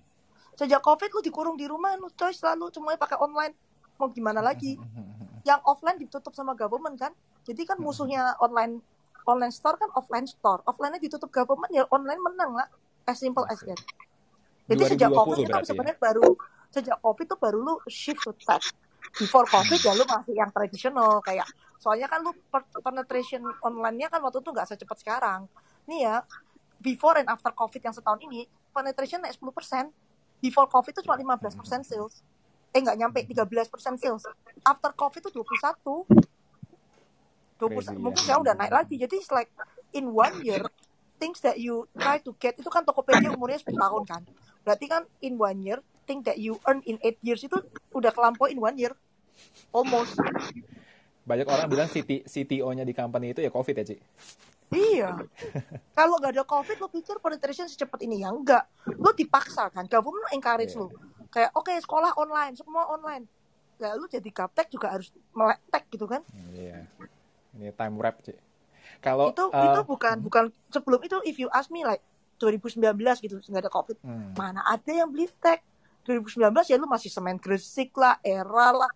sejak 0.52 0.84
covid 0.84 1.08
lu 1.16 1.24
dikurung 1.24 1.56
di 1.56 1.64
rumah 1.64 1.96
lu 1.96 2.12
coy 2.12 2.30
selalu 2.30 2.68
semuanya 2.68 3.00
pakai 3.00 3.16
online. 3.16 3.56
Mau 3.96 4.12
gimana 4.12 4.44
lagi? 4.44 4.76
Hmm. 4.76 5.20
yang 5.42 5.58
offline 5.66 5.98
ditutup 5.98 6.30
sama 6.38 6.54
government 6.54 6.94
kan? 6.94 7.10
Jadi 7.42 7.66
kan 7.66 7.74
musuhnya 7.82 8.38
online 8.38 8.78
online 9.26 9.50
store 9.50 9.74
kan 9.74 9.90
offline 9.98 10.28
store. 10.28 10.62
Offline-nya 10.70 11.02
ditutup 11.02 11.34
government 11.34 11.72
ya 11.74 11.82
online 11.90 12.20
menang 12.22 12.54
lah. 12.54 12.68
As 13.10 13.18
simple 13.18 13.42
as 13.50 13.58
that. 13.66 13.80
Jadi 14.70 14.94
sejak 14.94 15.10
2020 15.10 15.18
covid 15.18 15.36
itu 15.42 15.50
berarti 15.50 15.66
ya? 15.66 15.70
sebenarnya 15.74 15.98
baru 15.98 16.28
sejak 16.72 16.98
covid 17.04 17.28
tuh 17.28 17.38
baru 17.38 17.58
lu 17.60 17.74
shift 17.86 18.24
to 18.24 18.32
tech. 18.40 18.64
Before 19.12 19.44
covid 19.44 19.76
ya 19.76 19.92
lu 19.92 20.08
masih 20.08 20.32
yang 20.32 20.48
tradisional 20.48 21.20
kayak 21.20 21.44
soalnya 21.76 22.08
kan 22.08 22.24
lu 22.24 22.32
penetration 22.80 23.44
online-nya 23.60 24.08
kan 24.08 24.24
waktu 24.24 24.40
itu 24.40 24.50
nggak 24.50 24.68
secepat 24.72 24.96
sekarang. 25.04 25.44
Nih 25.84 26.08
ya 26.08 26.24
before 26.80 27.20
and 27.20 27.28
after 27.28 27.52
covid 27.52 27.84
yang 27.84 27.94
setahun 27.94 28.18
ini 28.24 28.48
penetration 28.72 29.20
naik 29.20 29.36
10% 29.36 29.92
before 30.40 30.66
covid 30.66 30.96
itu 30.96 31.04
cuma 31.04 31.20
15% 31.20 31.84
sales. 31.84 32.24
Eh 32.72 32.80
nggak 32.80 32.96
nyampe 32.96 33.18
13% 33.22 33.68
sales. 34.00 34.24
After 34.64 34.90
covid 34.96 35.28
itu 35.28 35.30
21 35.44 36.32
20 37.62 37.78
Crazy, 37.78 37.94
mungkin 37.94 38.24
ya. 38.26 38.42
udah 38.42 38.54
naik 38.58 38.72
lagi. 38.74 38.98
Jadi 38.98 39.22
it's 39.22 39.30
like 39.30 39.52
in 39.94 40.10
one 40.10 40.34
year 40.42 40.66
things 41.22 41.38
that 41.46 41.62
you 41.62 41.86
try 41.94 42.18
to 42.18 42.34
get 42.42 42.58
itu 42.58 42.66
kan 42.66 42.82
Tokopedia 42.82 43.30
umurnya 43.30 43.62
10 43.62 43.78
tahun 43.78 44.02
kan. 44.02 44.22
Berarti 44.66 44.86
kan 44.90 45.06
in 45.22 45.38
one 45.38 45.62
year 45.62 45.78
thing 46.12 46.20
that 46.28 46.36
you 46.36 46.60
earn 46.68 46.84
in 46.84 47.00
8 47.00 47.16
years 47.24 47.40
itu 47.40 47.56
udah 47.96 48.12
kelampau 48.12 48.52
in 48.52 48.60
one 48.60 48.76
year. 48.76 48.92
Almost. 49.72 50.20
Banyak 51.24 51.48
orang 51.48 51.72
bilang 51.72 51.88
CT, 51.88 52.28
CTO-nya 52.28 52.84
di 52.84 52.92
company 52.92 53.32
itu 53.32 53.40
ya 53.40 53.48
COVID 53.48 53.80
ya, 53.80 53.84
Ci? 53.88 53.96
iya. 54.72 55.12
Kalau 55.96 56.16
nggak 56.16 56.32
ada 56.32 56.44
covid 56.44 56.80
lo 56.80 56.88
pikir 56.88 57.20
penetration 57.20 57.68
secepat 57.68 58.04
ini? 58.04 58.24
Ya 58.24 58.32
enggak 58.32 58.64
lo 58.88 59.12
dipaksa 59.12 59.68
kan? 59.68 59.84
Government 59.88 60.28
encourage 60.32 60.76
Iya. 60.76 60.80
lo 60.80 60.86
kayak 61.28 61.50
oke 61.56 61.72
sekolah 61.80 62.12
online. 62.16 62.56
Semua 62.56 62.88
online. 62.88 63.24
Ya 63.80 63.92
lu 63.96 64.08
jadi 64.08 64.24
gaptek 64.28 64.72
juga 64.72 64.92
harus 64.92 65.12
melek 65.32 65.60
tech 65.68 65.84
gitu 65.88 66.04
kan? 66.08 66.24
Iya. 66.52 66.88
Ini 67.52 67.72
time 67.76 67.94
wrap, 68.00 68.20
Ci. 68.24 68.32
Kalau 69.04 69.28
itu 69.28 69.44
uh, 69.44 69.60
itu 69.60 69.80
bukan 69.84 70.16
bukan 70.24 70.44
sebelum 70.72 71.00
itu 71.04 71.16
if 71.28 71.36
you 71.36 71.52
ask 71.52 71.68
me 71.68 71.84
like 71.84 72.00
2019 72.40 72.80
gitu 73.20 73.36
nggak 73.44 73.68
ada 73.68 73.72
covid. 73.72 73.96
Hmm, 74.00 74.32
mana 74.32 74.64
ada 74.64 74.88
yang 74.88 75.12
beli 75.12 75.28
tech 75.36 75.60
2019 76.04 76.70
ya 76.70 76.76
lu 76.78 76.86
masih 76.86 77.08
semen 77.08 77.38
gresik 77.38 77.94
lah 77.94 78.18
era 78.22 78.74
lah 78.74 78.92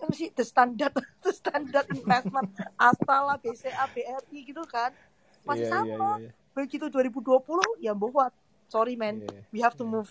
yang 0.00 0.12
sih 0.12 0.28
the 0.32 0.44
standard 0.44 0.92
the 1.24 1.32
standard 1.32 1.86
investment 1.92 2.48
Asta 2.76 3.16
lah 3.20 3.36
BCA 3.36 3.84
BRI 3.92 4.40
gitu 4.48 4.64
kan 4.68 4.92
masih 5.44 5.68
iya, 5.68 5.72
sama 5.72 6.08
iya, 6.20 6.28
iya. 6.28 6.30
begitu 6.52 6.86
2020 6.92 7.80
ya 7.80 7.92
buat 7.96 8.32
Sorry 8.70 8.94
man, 8.94 9.18
Iya. 9.26 9.42
we 9.50 9.58
have 9.58 9.74
to 9.74 9.82
move. 9.82 10.06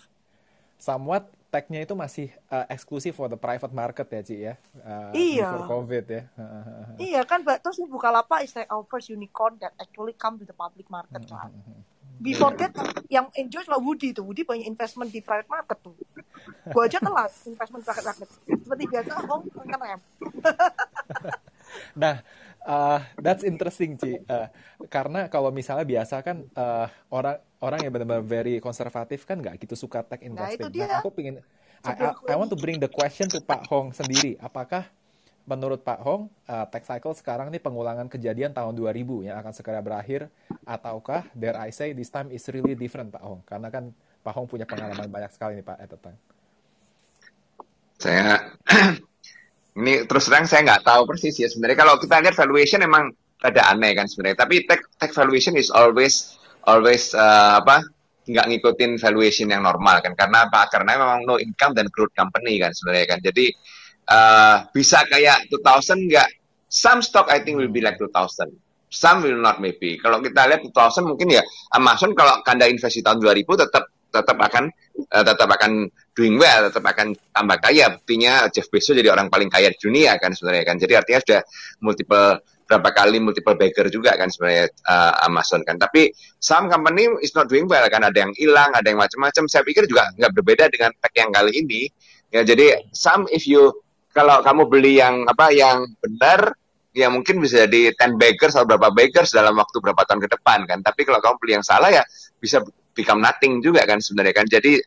somewhat 0.79 1.27
tag-nya 1.51 1.83
itu 1.83 1.91
masih 1.91 2.31
uh, 2.47 2.63
eksklusif 2.71 3.11
for 3.11 3.27
the 3.27 3.35
private 3.35 3.71
market 3.75 4.07
ya 4.07 4.21
Ci 4.23 4.35
ya 4.47 4.53
Uh, 4.79 5.11
Iya. 5.11 5.47
before 5.51 5.83
COVID 5.83 6.05
ya 6.07 6.21
Iya 7.11 7.21
kan. 7.27 7.43
Terus 7.43 7.83
Bukalapak 7.83 8.47
is 8.47 8.55
like 8.55 8.67
our 8.71 8.87
first 8.87 9.11
unicorn 9.11 9.59
that 9.59 9.75
actually 9.75 10.15
come 10.15 10.39
to 10.39 10.47
the 10.47 10.55
public 10.55 10.87
market 10.87 11.19
kan. 11.27 11.51
Before 12.19 12.51
that, 12.59 12.75
yang 13.07 13.31
enjoy 13.31 13.63
cuma 13.63 13.79
Woody 13.79 14.11
tuh. 14.11 14.27
Woody 14.27 14.43
banyak 14.43 14.67
investment 14.67 15.07
di 15.07 15.23
private 15.23 15.47
market 15.47 15.79
tuh. 15.79 15.95
Gua 16.69 16.83
aja 16.85 16.99
telat 17.01 17.31
investment 17.45 17.81
private 17.85 18.05
market. 18.05 18.29
Seperti 18.45 18.83
biasa, 18.87 19.11
Hong 19.25 19.43
ngerem. 19.65 19.99
Nah, 21.93 22.25
uh, 22.65 22.99
that's 23.21 23.45
interesting, 23.45 23.93
Ci. 23.93 24.17
Uh, 24.25 24.49
karena 24.89 25.29
kalau 25.29 25.53
misalnya 25.53 25.85
biasa 25.85 26.25
kan 26.25 26.41
uh, 26.57 26.89
orang 27.13 27.37
orang 27.61 27.79
yang 27.85 27.91
benar-benar 27.93 28.25
very 28.25 28.57
konservatif 28.57 29.21
kan 29.27 29.37
nggak 29.37 29.61
gitu 29.61 29.77
suka 29.77 30.01
tech 30.01 30.21
Nah, 30.25 30.49
itu 30.49 30.65
investing. 30.65 30.69
dia. 30.73 30.89
Nah, 30.89 30.99
aku 31.05 31.13
pingin, 31.13 31.35
I, 31.85 31.93
I- 31.93 32.17
I 32.33 32.35
want 32.35 32.49
to 32.49 32.57
bring 32.57 32.81
the 32.81 32.89
question 32.89 33.29
to 33.29 33.39
Pak 33.39 33.69
Hong 33.69 33.93
sendiri. 33.93 34.33
Apakah 34.41 34.89
menurut 35.45 35.81
Pak 35.81 35.99
Hong, 36.05 36.29
uh, 36.45 36.65
tech 36.69 36.85
cycle 36.85 37.13
sekarang 37.13 37.49
ini 37.49 37.57
pengulangan 37.57 38.05
kejadian 38.09 38.53
tahun 38.53 38.73
2000 38.77 39.25
yang 39.25 39.37
akan 39.41 39.53
segera 39.53 39.81
berakhir, 39.81 40.29
ataukah, 40.61 41.25
dare 41.33 41.57
I 41.57 41.73
say, 41.73 41.93
this 41.93 42.13
time 42.13 42.29
is 42.29 42.45
really 42.53 42.77
different, 42.77 43.09
Pak 43.09 43.23
Hong? 43.25 43.41
Karena 43.45 43.73
kan 43.73 43.89
Pak 44.21 44.33
Hong 44.37 44.45
punya 44.45 44.69
pengalaman 44.69 45.09
banyak 45.09 45.31
sekali 45.33 45.57
nih, 45.57 45.65
Pak, 45.65 45.77
at 45.81 45.89
the 45.89 45.97
time. 45.97 46.19
Saya 47.99 48.55
ini 49.79 50.07
terus 50.07 50.31
terang 50.31 50.47
saya 50.47 50.63
nggak 50.65 50.83
tahu 50.87 51.03
persis 51.05 51.35
ya. 51.35 51.51
Sebenarnya 51.51 51.77
kalau 51.83 51.99
kita 51.99 52.23
lihat 52.23 52.35
valuation 52.39 52.79
emang 52.81 53.11
ada 53.43 53.61
aneh 53.75 53.91
kan 53.93 54.07
sebenarnya. 54.07 54.47
Tapi 54.47 54.63
tech 54.63 54.81
tech 54.95 55.11
valuation 55.11 55.59
is 55.59 55.67
always 55.69 56.39
always 56.63 57.11
uh, 57.11 57.59
apa 57.59 57.83
nggak 58.29 58.45
ngikutin 58.55 58.97
valuation 58.97 59.51
yang 59.51 59.67
normal 59.67 59.99
kan. 59.99 60.15
Karena 60.15 60.47
apa? 60.47 60.71
Karena 60.71 60.95
memang 60.95 61.27
no 61.27 61.35
income 61.37 61.75
dan 61.75 61.91
growth 61.91 62.15
company 62.15 62.57
kan 62.57 62.71
sebenarnya 62.71 63.07
kan. 63.15 63.19
Jadi 63.19 63.45
uh, 64.07 64.63
bisa 64.71 65.03
kayak 65.05 65.51
2000 65.51 66.07
nggak? 66.07 66.29
Some 66.69 67.01
stock 67.01 67.27
I 67.33 67.41
think 67.41 67.57
will 67.57 67.73
be 67.73 67.81
like 67.81 67.97
2000 67.97 68.53
some 68.89 69.21
will 69.21 69.37
not 69.37 69.61
maybe. 69.61 70.01
Kalau 70.01 70.19
kita 70.19 70.49
lihat 70.49 70.65
2000 70.65 71.05
mungkin 71.05 71.29
ya 71.29 71.45
Amazon 71.77 72.17
kalau 72.17 72.41
kanda 72.41 72.65
investasi 72.65 73.05
tahun 73.05 73.21
2000 73.21 73.45
tetap 73.45 73.83
tetap 74.09 74.37
akan 74.41 74.73
eh, 74.97 75.23
tetap 75.23 75.49
akan 75.49 75.85
doing 76.19 76.35
well, 76.35 76.67
tetap 76.67 76.83
akan 76.83 77.15
tambah 77.31 77.57
kaya. 77.63 77.95
Buktinya 77.95 78.51
Jeff 78.51 78.67
Bezos 78.67 78.99
jadi 78.99 79.07
orang 79.15 79.31
paling 79.31 79.47
kaya 79.47 79.71
di 79.71 79.79
dunia 79.79 80.19
kan 80.19 80.35
sebenarnya 80.35 80.67
kan. 80.67 80.75
Jadi 80.75 80.93
artinya 80.99 81.19
sudah 81.23 81.41
multiple 81.79 82.43
berapa 82.69 82.89
kali 82.93 83.17
multiple 83.17 83.57
bagger 83.57 83.89
juga 83.89 84.13
kan 84.19 84.27
sebenarnya 84.27 84.67
eh, 84.67 85.13
Amazon 85.23 85.63
kan. 85.63 85.79
Tapi 85.79 86.11
some 86.43 86.67
company 86.67 87.07
is 87.23 87.31
not 87.31 87.47
doing 87.47 87.65
well 87.71 87.87
kan 87.87 88.03
ada 88.03 88.19
yang 88.19 88.35
hilang, 88.35 88.75
ada 88.75 88.83
yang 88.83 88.99
macam-macam. 88.99 89.47
Saya 89.47 89.63
pikir 89.63 89.87
juga 89.87 90.11
nggak 90.19 90.31
berbeda 90.35 90.67
dengan 90.67 90.91
tech 90.99 91.15
yang 91.15 91.31
kali 91.31 91.55
ini. 91.55 91.87
Ya 92.29 92.43
jadi 92.43 92.83
some 92.91 93.25
if 93.31 93.47
you 93.47 93.71
kalau 94.11 94.43
kamu 94.43 94.67
beli 94.67 94.99
yang 94.99 95.23
apa 95.25 95.49
yang 95.55 95.87
benar 96.03 96.53
ya 96.93 97.07
mungkin 97.07 97.39
bisa 97.39 97.63
jadi 97.69 97.95
10 97.95 98.19
baggers 98.19 98.53
atau 98.57 98.67
berapa 98.67 98.91
baggers 98.91 99.31
dalam 99.31 99.55
waktu 99.55 99.77
berapa 99.79 100.01
tahun 100.05 100.19
ke 100.27 100.29
depan 100.35 100.67
kan. 100.67 100.83
Tapi 100.83 101.01
kalau 101.07 101.23
kamu 101.23 101.35
beli 101.41 101.51
yang 101.57 101.65
salah 101.65 101.89
ya 101.89 102.03
bisa 102.37 102.61
become 102.93 103.23
nothing 103.23 103.65
juga 103.65 103.81
kan 103.89 103.97
sebenarnya 103.97 104.35
kan. 104.35 104.45
Jadi 104.45 104.77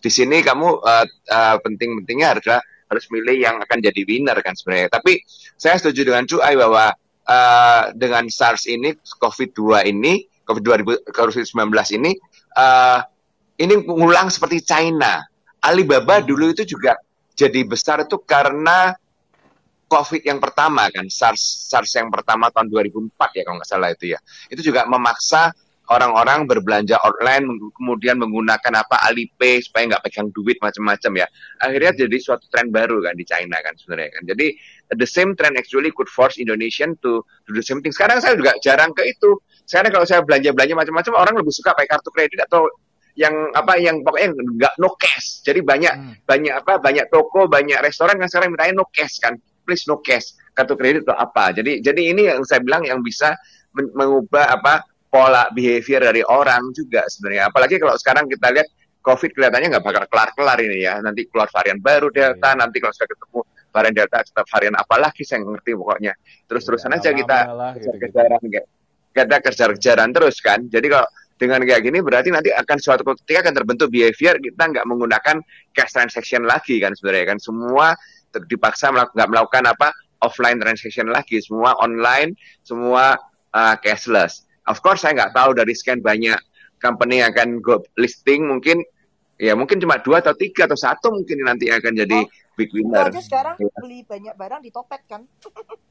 di 0.00 0.10
sini 0.10 0.40
kamu 0.40 0.68
uh, 0.80 1.06
uh, 1.06 1.56
penting-pentingnya 1.60 2.28
harus 2.36 2.44
harus 2.90 3.04
milih 3.14 3.38
yang 3.38 3.56
akan 3.62 3.78
jadi 3.78 4.02
winner 4.02 4.34
kan 4.42 4.58
sebenarnya. 4.58 4.90
Tapi 4.90 5.22
saya 5.54 5.78
setuju 5.78 6.10
dengan 6.10 6.26
Cuai 6.26 6.58
bahwa 6.58 6.90
uh, 7.30 7.82
dengan 7.94 8.26
SARS 8.26 8.66
ini, 8.66 8.98
COVID-2 8.98 9.86
ini, 9.86 10.26
COVID-2000 10.42 11.14
COVID-19 11.14 11.70
ini, 12.02 12.10
uh, 12.58 12.98
ini 13.62 13.74
mengulang 13.86 14.26
seperti 14.32 14.66
China. 14.66 15.22
Alibaba 15.60 16.24
dulu 16.24 16.50
itu 16.50 16.64
juga 16.64 16.96
jadi 17.36 17.62
besar 17.68 18.08
itu 18.08 18.16
karena 18.24 18.96
COVID 19.90 20.22
yang 20.22 20.42
pertama 20.42 20.90
kan, 20.90 21.06
SARS 21.06 21.68
SARS 21.70 21.94
yang 21.98 22.10
pertama 22.10 22.50
tahun 22.50 22.70
2004 22.72 23.36
ya 23.38 23.42
kalau 23.46 23.56
nggak 23.60 23.70
salah 23.70 23.88
itu 23.94 24.16
ya. 24.16 24.18
Itu 24.50 24.66
juga 24.66 24.88
memaksa 24.90 25.54
orang-orang 25.90 26.46
berbelanja 26.46 26.96
online 27.02 27.50
kemudian 27.74 28.16
menggunakan 28.22 28.78
apa 28.78 29.02
Alipay 29.10 29.58
supaya 29.58 29.90
nggak 29.90 30.06
pegang 30.06 30.30
duit 30.30 30.56
macam-macam 30.62 31.26
ya. 31.26 31.26
Akhirnya 31.58 32.06
jadi 32.06 32.16
suatu 32.22 32.46
tren 32.48 32.70
baru 32.70 33.02
kan 33.02 33.18
di 33.18 33.26
China 33.26 33.58
kan 33.58 33.74
sebenarnya 33.74 34.14
kan. 34.14 34.22
Jadi 34.30 34.46
the 34.94 35.08
same 35.08 35.34
trend 35.34 35.58
actually 35.58 35.90
could 35.90 36.06
force 36.06 36.38
Indonesian 36.38 36.94
to 37.02 37.26
do 37.46 37.50
the 37.50 37.64
same 37.64 37.82
thing. 37.82 37.90
Sekarang 37.90 38.22
saya 38.22 38.38
juga 38.38 38.54
jarang 38.62 38.94
ke 38.94 39.02
itu. 39.10 39.42
Sekarang 39.66 39.90
kalau 39.90 40.06
saya 40.06 40.22
belanja-belanja 40.22 40.74
macam-macam 40.78 41.12
orang 41.18 41.34
lebih 41.42 41.54
suka 41.54 41.74
pakai 41.74 41.90
kartu 41.90 42.10
kredit 42.14 42.38
atau 42.46 42.70
yang 43.18 43.34
apa 43.58 43.74
yang 43.82 44.06
pokoknya 44.06 44.30
nggak 44.32 44.74
no 44.78 44.94
cash. 44.94 45.42
Jadi 45.42 45.60
banyak 45.66 45.94
Hmm. 45.94 46.14
banyak 46.22 46.54
apa 46.54 46.78
banyak 46.78 47.10
toko, 47.10 47.50
banyak 47.50 47.82
restoran 47.82 48.14
yang 48.22 48.30
sekarang 48.30 48.54
mintanya 48.54 48.78
no 48.78 48.86
cash 48.94 49.18
kan. 49.18 49.34
Please 49.66 49.90
no 49.90 49.98
cash. 49.98 50.38
Kartu 50.54 50.78
kredit 50.78 51.02
atau 51.02 51.18
apa. 51.18 51.50
Jadi 51.50 51.82
jadi 51.82 52.14
ini 52.14 52.30
yang 52.30 52.46
saya 52.46 52.62
bilang 52.62 52.86
yang 52.86 53.02
bisa 53.02 53.34
men- 53.74 53.90
mengubah 53.94 54.54
apa 54.54 54.86
pola 55.10 55.50
behavior 55.50 56.00
dari 56.06 56.22
orang 56.22 56.70
juga 56.70 57.04
sebenarnya. 57.10 57.50
Apalagi 57.50 57.76
kalau 57.82 57.98
sekarang 57.98 58.30
kita 58.30 58.48
lihat 58.54 58.68
COVID 59.02 59.30
kelihatannya 59.34 59.68
nggak 59.76 59.84
bakal 59.84 60.04
kelar-kelar 60.06 60.58
ini 60.62 60.86
ya. 60.86 61.02
Nanti 61.02 61.26
keluar 61.26 61.50
varian 61.50 61.82
baru 61.82 62.08
Delta, 62.14 62.54
Iya. 62.54 62.60
nanti 62.62 62.76
kalau 62.78 62.94
sudah 62.94 63.08
ketemu 63.10 63.40
varian 63.74 63.94
Delta, 63.98 64.18
tetap 64.22 64.46
varian 64.46 64.74
apa 64.78 64.96
lagi 65.02 65.22
saya 65.26 65.42
ngerti 65.42 65.70
pokoknya. 65.74 66.12
Terus-terusan 66.46 66.90
aja 66.94 67.10
kita 67.10 67.38
kejar-kejaran 67.76 68.40
kayak 68.46 68.66
kita 69.10 69.36
kejar-kejaran 69.42 70.08
terus 70.14 70.36
kan. 70.38 70.62
Jadi 70.70 70.86
kalau 70.86 71.08
dengan 71.40 71.64
kayak 71.64 71.80
gini 71.80 71.98
berarti 72.04 72.28
nanti 72.28 72.52
akan 72.52 72.76
suatu 72.76 73.02
ketika 73.24 73.48
akan 73.48 73.54
terbentuk 73.56 73.88
behavior 73.88 74.36
kita 74.36 74.60
nggak 74.60 74.84
menggunakan 74.84 75.40
cash 75.72 75.96
transaction 75.96 76.44
lagi 76.44 76.76
kan 76.84 76.92
sebenarnya 76.92 77.32
kan 77.32 77.38
semua 77.40 77.96
dipaksa 78.44 78.92
nggak 78.92 79.28
melakukan 79.32 79.64
apa 79.72 79.88
offline 80.20 80.60
transaction 80.60 81.08
lagi 81.08 81.40
semua 81.40 81.72
online 81.80 82.36
semua 82.60 83.16
uh, 83.56 83.74
cashless 83.80 84.44
of 84.70 84.78
course 84.78 85.02
saya 85.02 85.18
nggak 85.18 85.34
tahu 85.34 85.50
dari 85.58 85.74
sekian 85.74 85.98
banyak 86.00 86.38
company 86.78 87.20
yang 87.20 87.34
akan 87.34 87.58
go 87.58 87.82
listing 87.98 88.46
mungkin 88.46 88.80
ya 89.36 89.52
mungkin 89.58 89.82
cuma 89.82 89.98
dua 89.98 90.22
atau 90.22 90.32
tiga 90.32 90.64
atau 90.70 90.78
satu 90.78 91.10
mungkin 91.12 91.42
nanti 91.42 91.68
akan 91.68 91.92
jadi 91.92 92.18
Oh, 92.22 92.56
big 92.56 92.70
winner 92.76 93.08
aja 93.08 93.20
sekarang 93.24 93.56
Ya. 93.58 93.72
beli 93.80 94.00
banyak 94.04 94.34
barang 94.36 94.60
di 94.60 94.70
Topet 94.70 95.00
kan? 95.08 95.24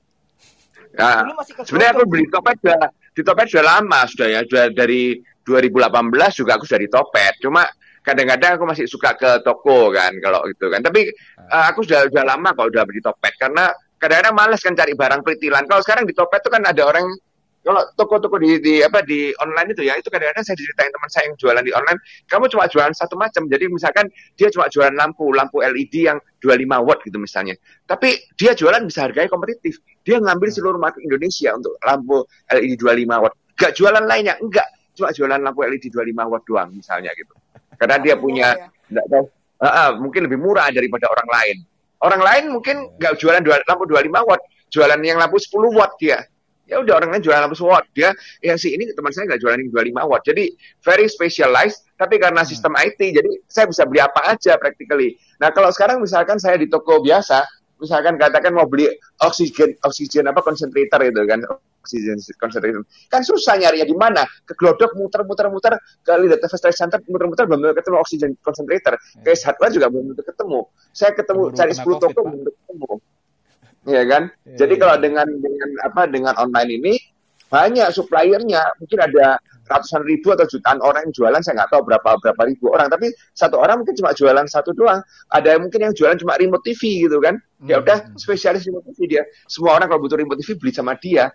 Ke 0.90 1.66
Sebenarnya 1.68 1.92
aku 1.94 2.04
beli 2.10 2.26
Topet 2.32 2.58
sudah 2.62 2.82
di 3.14 3.22
Topet 3.22 3.46
sudah 3.52 3.66
lama 3.78 4.00
sudah 4.10 4.28
ya, 4.32 4.40
sudah 4.48 4.66
dari 4.74 5.18
2018 5.46 6.40
juga 6.40 6.52
aku 6.58 6.66
sudah 6.66 6.82
di 6.82 6.90
Topet. 6.90 7.34
Cuma 7.42 7.66
kadang-kadang 8.02 8.58
aku 8.58 8.66
masih 8.66 8.86
suka 8.90 9.14
ke 9.14 9.44
toko 9.46 9.92
kan 9.94 10.14
kalau 10.24 10.42
itu 10.50 10.66
kan. 10.72 10.82
Tapi 10.82 11.10
eh, 11.38 11.66
aku 11.70 11.86
sudah 11.86 12.10
sudah 12.10 12.26
lama 12.26 12.50
kalau 12.58 12.70
udah 12.74 12.84
beli 12.88 13.02
Topet 13.04 13.34
karena 13.38 13.70
kadang-kadang 14.00 14.34
males 14.34 14.62
kan 14.64 14.74
cari 14.74 14.94
barang 14.96 15.22
peritilan. 15.22 15.64
Kalau 15.68 15.82
sekarang 15.84 16.06
di 16.10 16.16
Topet 16.16 16.42
itu 16.42 16.50
kan 16.50 16.64
ada 16.66 16.82
orang 16.86 17.06
kalau 17.60 17.84
toko-toko 18.00 18.40
di, 18.40 18.56
di 18.64 18.74
apa 18.80 19.04
di 19.04 19.36
online 19.36 19.76
itu 19.76 19.84
ya 19.84 20.00
itu 20.00 20.08
kadang-kadang 20.08 20.48
saya 20.48 20.56
diceritain 20.56 20.92
teman 20.96 21.10
saya 21.12 21.24
yang 21.28 21.36
jualan 21.36 21.64
di 21.64 21.74
online 21.76 22.00
kamu 22.32 22.46
cuma 22.48 22.64
jualan 22.72 22.94
satu 22.96 23.20
macam. 23.20 23.52
Jadi 23.52 23.68
misalkan 23.68 24.08
dia 24.40 24.48
cuma 24.48 24.72
jualan 24.72 24.96
lampu 24.96 25.28
lampu 25.36 25.60
LED 25.60 26.08
yang 26.08 26.18
25 26.40 26.88
watt 26.88 27.00
gitu 27.04 27.20
misalnya. 27.20 27.60
Tapi 27.84 28.16
dia 28.40 28.56
jualan 28.56 28.80
bisa 28.88 29.04
harganya 29.04 29.28
kompetitif. 29.28 29.84
Dia 30.08 30.24
ngambil 30.24 30.50
seluruh 30.56 30.80
market 30.80 31.04
Indonesia 31.04 31.52
untuk 31.52 31.76
lampu 31.84 32.24
LED 32.48 32.80
25 32.80 33.24
watt. 33.28 33.34
Gak 33.60 33.72
jualan 33.76 34.06
lainnya 34.08 34.40
enggak 34.40 34.68
cuma 34.96 35.12
jualan 35.12 35.40
lampu 35.44 35.60
LED 35.68 35.92
25 35.92 36.32
watt 36.32 36.44
doang 36.48 36.70
misalnya 36.72 37.12
gitu. 37.20 37.36
Karena 37.76 38.00
dia 38.00 38.16
Lebih 38.16 38.24
punya 38.24 38.48
ya. 38.56 38.68
enggak 38.88 39.08
tahu. 39.12 39.26
Ah, 39.60 39.68
ah, 39.68 39.90
mungkin 40.00 40.32
lebih 40.32 40.40
murah 40.40 40.72
daripada 40.72 41.12
orang 41.12 41.28
lain. 41.28 41.58
Orang 42.00 42.24
lain 42.24 42.56
mungkin 42.56 42.96
nggak 42.96 43.20
jualan 43.20 43.44
dua, 43.44 43.60
lampu 43.68 43.84
25 43.84 44.08
watt 44.24 44.40
jualan 44.72 45.00
yang 45.04 45.20
lampu 45.20 45.36
10 45.36 45.76
watt 45.76 46.00
dia 46.00 46.24
ya 46.70 46.78
udah 46.80 46.94
orang 47.02 47.10
lain 47.18 47.24
jualan 47.26 47.42
lampu 47.50 47.58
10 47.58 47.66
watt 47.66 47.86
dia 47.98 48.14
yang 48.46 48.62
si 48.62 48.72
ini 48.72 48.86
teman 48.94 49.10
saya 49.10 49.26
nggak 49.26 49.42
jualan 49.42 49.58
yang 49.58 49.74
25 49.74 50.12
watt 50.14 50.22
jadi 50.22 50.46
very 50.86 51.10
specialized 51.10 51.90
tapi 51.98 52.22
karena 52.22 52.46
sistem 52.46 52.78
IT 52.78 53.02
jadi 53.02 53.32
saya 53.50 53.68
bisa 53.68 53.84
beli 53.84 54.00
apa 54.00 54.22
aja 54.32 54.56
practically. 54.56 55.20
Nah 55.42 55.52
kalau 55.52 55.68
sekarang 55.74 56.00
misalkan 56.00 56.40
saya 56.40 56.56
di 56.56 56.72
toko 56.72 57.04
biasa 57.04 57.44
misalkan 57.82 58.16
katakan 58.16 58.56
mau 58.56 58.70
beli 58.70 58.88
oksigen 59.20 59.76
oksigen 59.84 60.28
apa 60.32 60.40
concentrator 60.40 61.00
itu 61.04 61.20
kan 61.28 61.44
oksigen 61.84 62.20
concentrator 62.40 62.84
kan 63.12 63.22
susah 63.24 63.60
nyarinya 63.60 63.88
di 63.88 63.96
mana? 63.96 64.24
Ke 64.48 64.56
Glodok 64.56 64.96
muter-muter-muter 64.96 65.76
ke 66.06 66.12
Lidat 66.24 66.40
Trade 66.44 66.76
Center 66.76 67.00
muter-muter 67.08 67.44
belum 67.48 67.76
ketemu 67.76 67.98
oksigen 68.00 68.32
concentrator 68.40 68.96
ke 69.20 69.36
hardware 69.36 69.74
juga 69.76 69.88
belum 69.92 70.16
tentu 70.16 70.24
ketemu. 70.24 70.60
Saya 70.96 71.12
ketemu 71.16 71.42
cari 71.52 71.74
kena 71.76 71.84
10 71.84 71.88
COVID, 71.88 72.00
toko 72.00 72.20
belum 72.24 72.40
tentu 72.46 72.52
ketemu 72.56 72.94
Iya 73.88 74.04
kan? 74.08 74.24
Iya, 74.44 74.58
Jadi 74.60 74.74
iya, 74.76 74.82
kalau 74.82 74.96
iya. 75.00 75.04
dengan 75.04 75.28
dengan 75.40 75.70
apa 75.88 76.02
dengan 76.10 76.34
online 76.36 76.72
ini 76.82 76.94
banyak 77.50 77.90
suppliernya, 77.90 78.62
mungkin 78.78 79.00
ada 79.02 79.42
ratusan 79.70 80.06
ribu 80.06 80.34
atau 80.34 80.46
jutaan 80.46 80.78
orang 80.86 81.10
yang 81.10 81.14
jualan, 81.18 81.42
saya 81.42 81.62
nggak 81.62 81.72
tahu 81.74 81.82
berapa 81.82 82.10
berapa 82.22 82.42
ribu 82.46 82.70
orang, 82.70 82.94
tapi 82.94 83.10
satu 83.34 83.58
orang 83.58 83.82
mungkin 83.82 83.98
cuma 83.98 84.14
jualan 84.14 84.46
satu 84.46 84.70
doang. 84.78 85.02
Ada 85.34 85.58
yang 85.58 85.66
mungkin 85.66 85.82
yang 85.90 85.94
jualan 85.98 86.18
cuma 86.22 86.38
remote 86.38 86.62
TV 86.62 87.10
gitu 87.10 87.18
kan? 87.18 87.42
Ya 87.66 87.82
Hmm, 87.82 87.86
udah 87.86 87.98
hmm. 88.06 88.18
spesialis 88.22 88.66
remote 88.70 88.86
TV 88.94 89.18
dia. 89.18 89.24
Semua 89.50 89.78
orang 89.82 89.90
kalau 89.90 90.02
butuh 90.06 90.18
remote 90.22 90.38
TV 90.46 90.62
beli 90.62 90.72
sama 90.74 90.94
dia. 91.02 91.34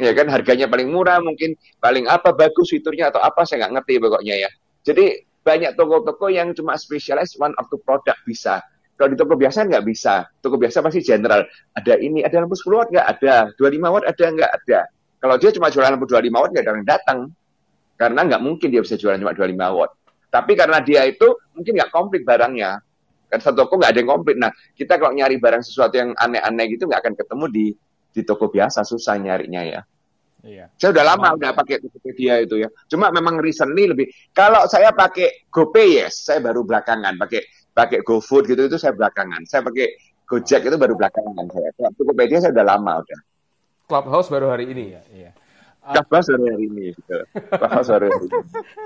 Ya 0.00 0.16
kan 0.16 0.30
harganya 0.32 0.70
paling 0.70 0.88
murah 0.88 1.20
mungkin 1.20 1.58
paling 1.82 2.08
apa 2.08 2.32
bagus 2.32 2.72
fiturnya 2.72 3.12
atau 3.12 3.20
apa 3.20 3.44
saya 3.44 3.66
nggak 3.66 3.82
ngerti 3.82 3.94
pokoknya 4.00 4.34
ya. 4.46 4.50
Jadi 4.86 5.26
banyak 5.44 5.74
toko-toko 5.76 6.30
yang 6.30 6.54
cuma 6.54 6.78
specialize 6.78 7.34
one 7.36 7.52
of 7.58 7.66
the 7.74 7.78
product 7.82 8.22
bisa. 8.24 8.62
Kalau 9.00 9.08
di 9.08 9.16
toko 9.16 9.32
biasa 9.32 9.64
nggak 9.64 9.84
bisa. 9.88 10.28
Toko 10.44 10.60
biasa 10.60 10.84
pasti 10.84 11.00
general. 11.00 11.48
Ada 11.72 11.96
ini, 11.96 12.20
ada 12.20 12.44
lampu 12.44 12.52
10 12.52 12.68
watt 12.76 12.92
nggak? 12.92 13.06
Ada. 13.16 13.56
25 13.56 13.94
watt 13.96 14.04
ada 14.04 14.24
nggak? 14.28 14.50
Ada. 14.60 14.80
Kalau 15.16 15.34
dia 15.40 15.50
cuma 15.56 15.72
jualan 15.72 15.96
lampu 15.96 16.04
25 16.04 16.28
watt 16.36 16.50
nggak 16.52 16.64
ada 16.68 16.72
yang 16.76 16.84
datang. 16.84 17.18
Karena 17.96 18.20
nggak 18.28 18.42
mungkin 18.44 18.68
dia 18.68 18.84
bisa 18.84 19.00
jualan 19.00 19.16
cuma 19.16 19.32
25 19.32 19.56
watt. 19.56 19.96
Tapi 20.28 20.52
karena 20.52 20.84
dia 20.84 21.08
itu 21.08 21.32
mungkin 21.56 21.80
nggak 21.80 21.88
komplit 21.88 22.28
barangnya. 22.28 22.76
Kan 23.32 23.40
satu 23.40 23.64
toko 23.64 23.80
nggak 23.80 23.88
ada 23.88 23.98
yang 24.04 24.10
komplit. 24.12 24.36
Nah, 24.36 24.52
kita 24.76 25.00
kalau 25.00 25.16
nyari 25.16 25.40
barang 25.40 25.64
sesuatu 25.64 25.96
yang 25.96 26.12
aneh-aneh 26.20 26.76
gitu 26.76 26.84
nggak 26.84 27.00
akan 27.00 27.14
ketemu 27.16 27.44
di 27.48 27.66
di 28.12 28.20
toko 28.20 28.52
biasa 28.52 28.84
susah 28.84 29.16
nyarinya 29.16 29.64
ya. 29.64 29.80
Iya. 30.44 30.72
Saya 30.76 30.92
udah 30.96 31.04
lama 31.04 31.28
Sama. 31.32 31.36
udah 31.36 31.50
pakai 31.52 31.76
Tokopedia 31.84 32.34
itu 32.40 32.56
ya. 32.60 32.68
Cuma 32.88 33.12
memang 33.12 33.40
recently 33.40 33.88
lebih. 33.92 34.08
Kalau 34.32 34.64
saya 34.68 34.92
pakai 34.92 35.48
GoPay 35.52 36.04
yes, 36.04 36.28
saya 36.28 36.40
baru 36.40 36.64
belakangan 36.64 37.16
pakai 37.20 37.44
pakai 37.74 38.02
GoFood 38.02 38.50
gitu 38.50 38.66
itu 38.66 38.76
saya 38.76 38.94
belakangan. 38.94 39.46
Saya 39.46 39.64
pakai 39.64 39.86
Gojek 40.30 40.62
itu 40.62 40.76
baru 40.78 40.94
belakangan 40.94 41.46
saya. 41.50 41.70
Tokopedia 41.98 42.38
saya 42.38 42.54
udah 42.54 42.66
lama 42.66 43.02
udah. 43.02 43.20
Clubhouse 43.90 44.30
baru 44.30 44.54
hari 44.54 44.70
ini. 44.70 44.94
Iya, 44.94 45.02
iya. 45.10 45.30
Clubhouse 45.82 46.30
baru 46.30 46.44
hari 46.54 46.64
ini. 46.70 46.84
Gitu. 46.94 47.16
Clubhouse 47.50 47.88
baru 47.90 48.04
hari 48.06 48.18
ini. 48.22 48.38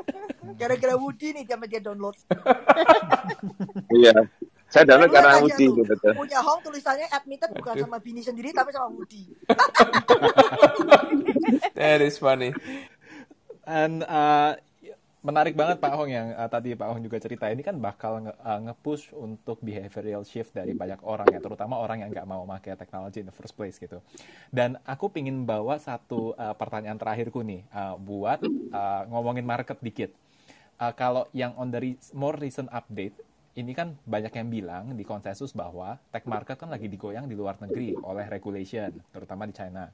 Gara-gara 0.60 0.94
Woody 0.96 1.28
nih 1.36 1.44
dia 1.44 1.56
dia 1.68 1.80
download. 1.84 2.16
Iya. 3.92 4.16
Saya 4.72 4.88
download 4.88 5.12
karena 5.12 5.44
Woody 5.44 5.68
gitu. 5.68 5.84
betul. 5.84 6.16
Punya 6.16 6.40
Hong 6.40 6.64
tulisannya 6.64 7.06
admitted 7.12 7.52
bukan 7.52 7.84
sama 7.84 8.00
Bini 8.00 8.24
sendiri 8.24 8.48
tapi 8.56 8.72
sama 8.72 8.88
Woody. 8.88 9.28
That 11.76 12.00
is 12.00 12.16
funny. 12.16 12.56
And 13.68 14.00
uh, 14.08 14.56
menarik 15.24 15.56
banget 15.56 15.80
Pak 15.80 15.92
Hong 15.96 16.12
yang 16.12 16.36
uh, 16.36 16.44
tadi 16.52 16.76
Pak 16.76 16.84
Hong 16.84 17.00
juga 17.00 17.16
cerita 17.16 17.48
ini 17.48 17.64
kan 17.64 17.80
bakal 17.80 18.28
nge- 18.28 18.38
uh, 18.44 18.60
nge-push 18.68 19.16
untuk 19.16 19.56
behavioral 19.64 20.20
shift 20.28 20.52
dari 20.52 20.76
banyak 20.76 21.00
orang 21.00 21.24
ya, 21.32 21.40
terutama 21.40 21.80
orang 21.80 22.04
yang 22.04 22.12
nggak 22.12 22.28
mau 22.28 22.44
pakai 22.44 22.76
teknologi 22.76 23.24
in 23.24 23.32
the 23.32 23.34
first 23.34 23.56
place 23.56 23.80
gitu. 23.80 24.04
Dan 24.52 24.76
aku 24.84 25.08
pingin 25.08 25.48
bawa 25.48 25.80
satu 25.80 26.36
uh, 26.36 26.52
pertanyaan 26.52 27.00
terakhirku 27.00 27.40
nih 27.40 27.64
uh, 27.72 27.96
buat 27.96 28.44
uh, 28.70 29.08
ngomongin 29.08 29.48
market 29.48 29.80
dikit. 29.80 30.12
Uh, 30.76 30.92
kalau 30.92 31.24
yang 31.32 31.56
on 31.56 31.72
the 31.72 31.80
re- 31.80 32.00
more 32.12 32.36
recent 32.36 32.68
update 32.68 33.16
ini 33.56 33.72
kan 33.72 33.96
banyak 34.04 34.34
yang 34.34 34.48
bilang 34.50 34.84
di 34.92 35.06
konsensus 35.06 35.54
bahwa 35.56 35.96
tech 36.12 36.26
market 36.28 36.58
kan 36.60 36.68
lagi 36.68 36.90
digoyang 36.90 37.24
di 37.30 37.38
luar 37.38 37.56
negeri 37.62 37.96
oleh 37.96 38.28
regulation, 38.28 38.92
terutama 39.08 39.48
di 39.48 39.54
China. 39.56 39.88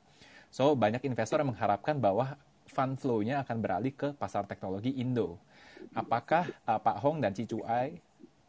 So 0.50 0.74
banyak 0.74 1.06
investor 1.06 1.38
yang 1.38 1.54
mengharapkan 1.54 2.00
bahwa 2.02 2.34
fund 2.70 2.94
flow-nya 2.96 3.42
akan 3.42 3.58
beralih 3.58 3.90
ke 3.90 4.14
pasar 4.14 4.46
teknologi 4.46 4.94
Indo. 5.02 5.36
Apakah 5.90 6.46
uh, 6.64 6.78
Pak 6.78 6.96
Hong 7.02 7.18
dan 7.18 7.34
Cicu 7.34 7.66
Ai 7.66 7.98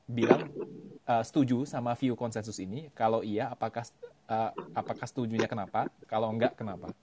bilang 0.05 0.45
uh, 1.09 1.25
setuju 1.25 1.65
sama 1.65 1.97
view 1.97 2.13
konsensus 2.13 2.61
ini? 2.61 2.93
Kalau 2.93 3.25
iya, 3.25 3.49
apakah 3.49 3.81
uh, 4.29 4.53
apakah 4.77 5.09
setujunya 5.09 5.49
kenapa? 5.49 5.89
Kalau 6.05 6.29
enggak, 6.29 6.53
kenapa? 6.53 6.93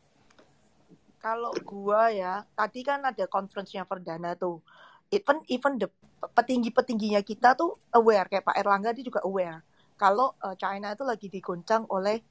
Kalau 1.19 1.51
gua 1.67 2.15
ya, 2.15 2.47
tadi 2.55 2.87
kan 2.87 3.03
ada 3.03 3.27
conference-nya 3.27 3.83
Perdana 3.83 4.39
tuh. 4.39 4.63
Even 5.11 5.43
even 5.51 5.83
the 5.83 5.91
petinggi-petingginya 6.19 7.23
kita 7.27 7.59
tuh 7.59 7.79
aware 7.95 8.27
kayak 8.31 8.47
Pak 8.47 8.57
Erlangga 8.59 8.91
dia 8.91 9.07
juga 9.07 9.23
aware 9.23 9.63
kalau 9.99 10.35
uh, 10.43 10.55
China 10.55 10.95
itu 10.95 11.05
lagi 11.07 11.27
digoncang 11.27 11.87
oleh 11.91 12.23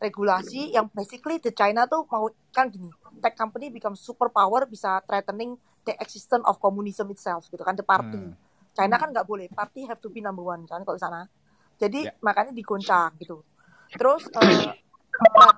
regulasi 0.00 0.74
yang 0.74 0.90
basically 0.90 1.38
the 1.38 1.54
China 1.54 1.86
tuh 1.86 2.04
mau 2.10 2.28
kan 2.50 2.68
gini, 2.68 2.90
tech 3.22 3.34
company 3.38 3.70
become 3.70 3.94
superpower 3.94 4.66
bisa 4.66 5.00
threatening 5.06 5.54
the 5.84 5.94
existence 6.00 6.42
of 6.48 6.58
communism 6.58 7.08
itself 7.12 7.46
gitu 7.52 7.62
kan 7.62 7.76
the 7.76 7.86
party. 7.86 8.18
Hmm. 8.18 8.34
China 8.74 8.98
kan 8.98 9.14
nggak 9.14 9.26
boleh, 9.28 9.46
party 9.52 9.86
have 9.86 10.02
to 10.02 10.10
be 10.10 10.18
number 10.18 10.42
one 10.42 10.66
kan 10.66 10.82
kalau 10.82 10.98
di 10.98 11.02
sana. 11.04 11.22
Jadi 11.78 12.06
Ya. 12.06 12.14
makanya 12.22 12.54
digoncang 12.54 13.14
gitu. 13.18 13.42
Terus 13.94 14.26
uh, 14.34 14.74
but, 15.34 15.56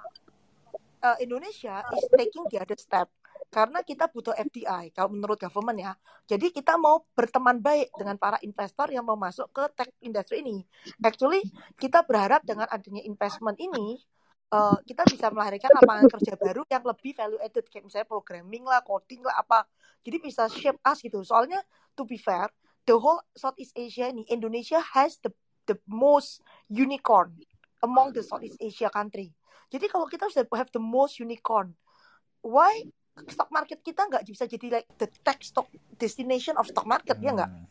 uh, 1.05 1.17
Indonesia 1.21 1.81
is 1.97 2.05
taking 2.13 2.45
the 2.53 2.61
other 2.61 2.77
step 2.77 3.09
karena 3.49 3.81
kita 3.81 4.11
butuh 4.11 4.35
FDI 4.37 4.93
kalau 4.93 5.13
menurut 5.15 5.39
government 5.41 5.79
ya. 5.81 5.93
Jadi 6.27 6.51
kita 6.51 6.75
mau 6.77 7.07
berteman 7.15 7.63
baik 7.63 7.95
dengan 7.95 8.19
para 8.19 8.37
investor 8.43 8.91
yang 8.91 9.07
mau 9.07 9.15
masuk 9.17 9.49
ke 9.55 9.65
tech 9.79 9.89
industry 10.03 10.43
ini. 10.43 10.67
Actually 11.01 11.41
kita 11.79 12.03
berharap 12.03 12.43
dengan 12.43 12.67
adanya 12.69 13.01
investment 13.07 13.57
ini 13.57 14.03
uh, 14.53 14.79
kita 14.87 15.03
bisa 15.09 15.27
melahirkan 15.33 15.71
lapangan 15.75 16.07
kerja 16.11 16.35
baru 16.39 16.63
yang 16.71 16.85
lebih 16.87 17.13
value 17.17 17.41
added 17.43 17.67
kayak 17.67 17.85
misalnya 17.89 18.09
programming 18.09 18.63
lah, 18.67 18.83
coding 18.85 19.23
lah 19.25 19.35
apa. 19.41 19.67
Jadi 20.07 20.17
bisa 20.23 20.47
shape 20.47 20.79
us 20.87 20.99
gitu. 21.03 21.23
Soalnya 21.27 21.63
to 21.99 22.07
be 22.07 22.19
fair, 22.21 22.51
the 22.87 22.95
whole 22.95 23.19
Southeast 23.35 23.75
Asia 23.75 24.11
ini 24.11 24.23
Indonesia 24.31 24.79
has 24.95 25.19
the 25.23 25.33
the 25.67 25.75
most 25.91 26.43
unicorn 26.71 27.35
among 27.83 28.15
the 28.15 28.23
Southeast 28.23 28.59
Asia 28.63 28.87
country. 28.91 29.35
Jadi 29.67 29.91
kalau 29.91 30.07
kita 30.07 30.31
sudah 30.31 30.47
have 30.55 30.71
the 30.71 30.83
most 30.83 31.19
unicorn, 31.19 31.75
why 32.39 32.87
stock 33.27 33.51
market 33.51 33.83
kita 33.83 34.07
nggak 34.07 34.23
bisa 34.29 34.47
jadi 34.47 34.79
like 34.79 34.89
the 35.03 35.11
tech 35.27 35.43
stock 35.43 35.67
destination 35.99 36.55
of 36.55 36.71
stock 36.71 36.87
market 36.87 37.19
ya 37.19 37.35
nggak? 37.35 37.51
Hmm. 37.51 37.67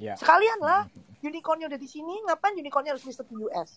Ya. 0.00 0.14
Sekalian 0.16 0.62
lah, 0.64 0.88
unicornnya 1.20 1.68
udah 1.68 1.76
di 1.76 1.84
sini, 1.90 2.24
ngapain 2.24 2.56
unicornnya 2.56 2.96
harus 2.96 3.04
listed 3.04 3.28
di 3.28 3.36
US 3.36 3.76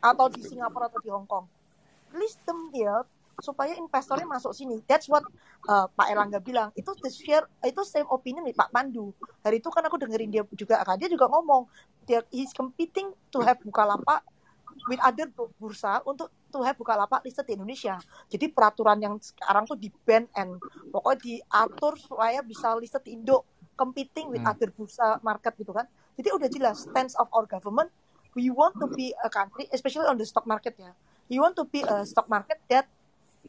atau 0.00 0.32
di 0.32 0.40
Singapura 0.40 0.88
atau 0.88 1.02
di 1.04 1.12
Hong 1.12 1.28
Kong? 1.28 1.59
List 2.14 2.42
them 2.44 2.70
here 2.74 3.02
supaya 3.40 3.72
investornya 3.78 4.28
masuk 4.28 4.52
sini. 4.52 4.84
That's 4.84 5.08
what 5.08 5.24
uh, 5.64 5.88
Pak 5.88 6.06
Erlangga 6.12 6.42
bilang. 6.42 6.68
Itu 6.76 6.92
the 7.00 7.08
share, 7.08 7.48
itu 7.64 7.80
same 7.86 8.08
opinion 8.12 8.44
nih 8.44 8.56
Pak 8.56 8.68
Pandu. 8.68 9.14
Hari 9.40 9.62
itu 9.62 9.72
kan 9.72 9.80
aku 9.88 9.96
dengerin 9.96 10.28
dia 10.28 10.44
juga 10.52 10.84
kan, 10.84 11.00
dia 11.00 11.08
juga 11.08 11.24
ngomong 11.32 11.64
dia 12.04 12.20
he's 12.28 12.52
competing 12.52 13.08
to 13.32 13.40
have 13.40 13.56
Bukalapak 13.64 14.20
with 14.84 15.00
other 15.00 15.30
bu- 15.32 15.48
bursa 15.56 16.04
untuk 16.04 16.28
to 16.52 16.60
have 16.60 16.76
Bukalapak 16.76 17.24
listed 17.24 17.48
di 17.48 17.56
Indonesia. 17.56 17.96
Jadi 18.28 18.52
peraturan 18.52 19.00
yang 19.00 19.14
sekarang 19.16 19.64
tuh 19.64 19.78
di 19.78 19.88
ban 20.04 20.28
and 20.36 20.60
pokoknya 20.92 21.18
diatur 21.22 21.96
supaya 21.96 22.44
bisa 22.44 22.74
listed 22.76 23.00
di 23.06 23.16
Indo 23.16 23.46
competing 23.78 24.28
with 24.28 24.44
Hmm. 24.44 24.52
other 24.52 24.68
bursa 24.74 25.16
market 25.24 25.56
gitu 25.56 25.72
kan. 25.72 25.88
Jadi 26.20 26.28
udah 26.36 26.48
jelas 26.52 26.84
stance 26.84 27.16
of 27.16 27.30
our 27.32 27.48
government 27.48 27.88
we 28.36 28.46
want 28.52 28.76
to 28.78 28.86
be 28.86 29.10
a 29.24 29.30
country 29.32 29.66
especially 29.74 30.06
on 30.06 30.20
the 30.20 30.26
stock 30.26 30.44
market 30.44 30.76
ya. 30.76 30.92
We 31.30 31.38
want 31.38 31.54
to 31.54 31.64
be 31.64 31.80
a 31.80 32.02
stock 32.02 32.26
market 32.26 32.58
that 32.66 32.90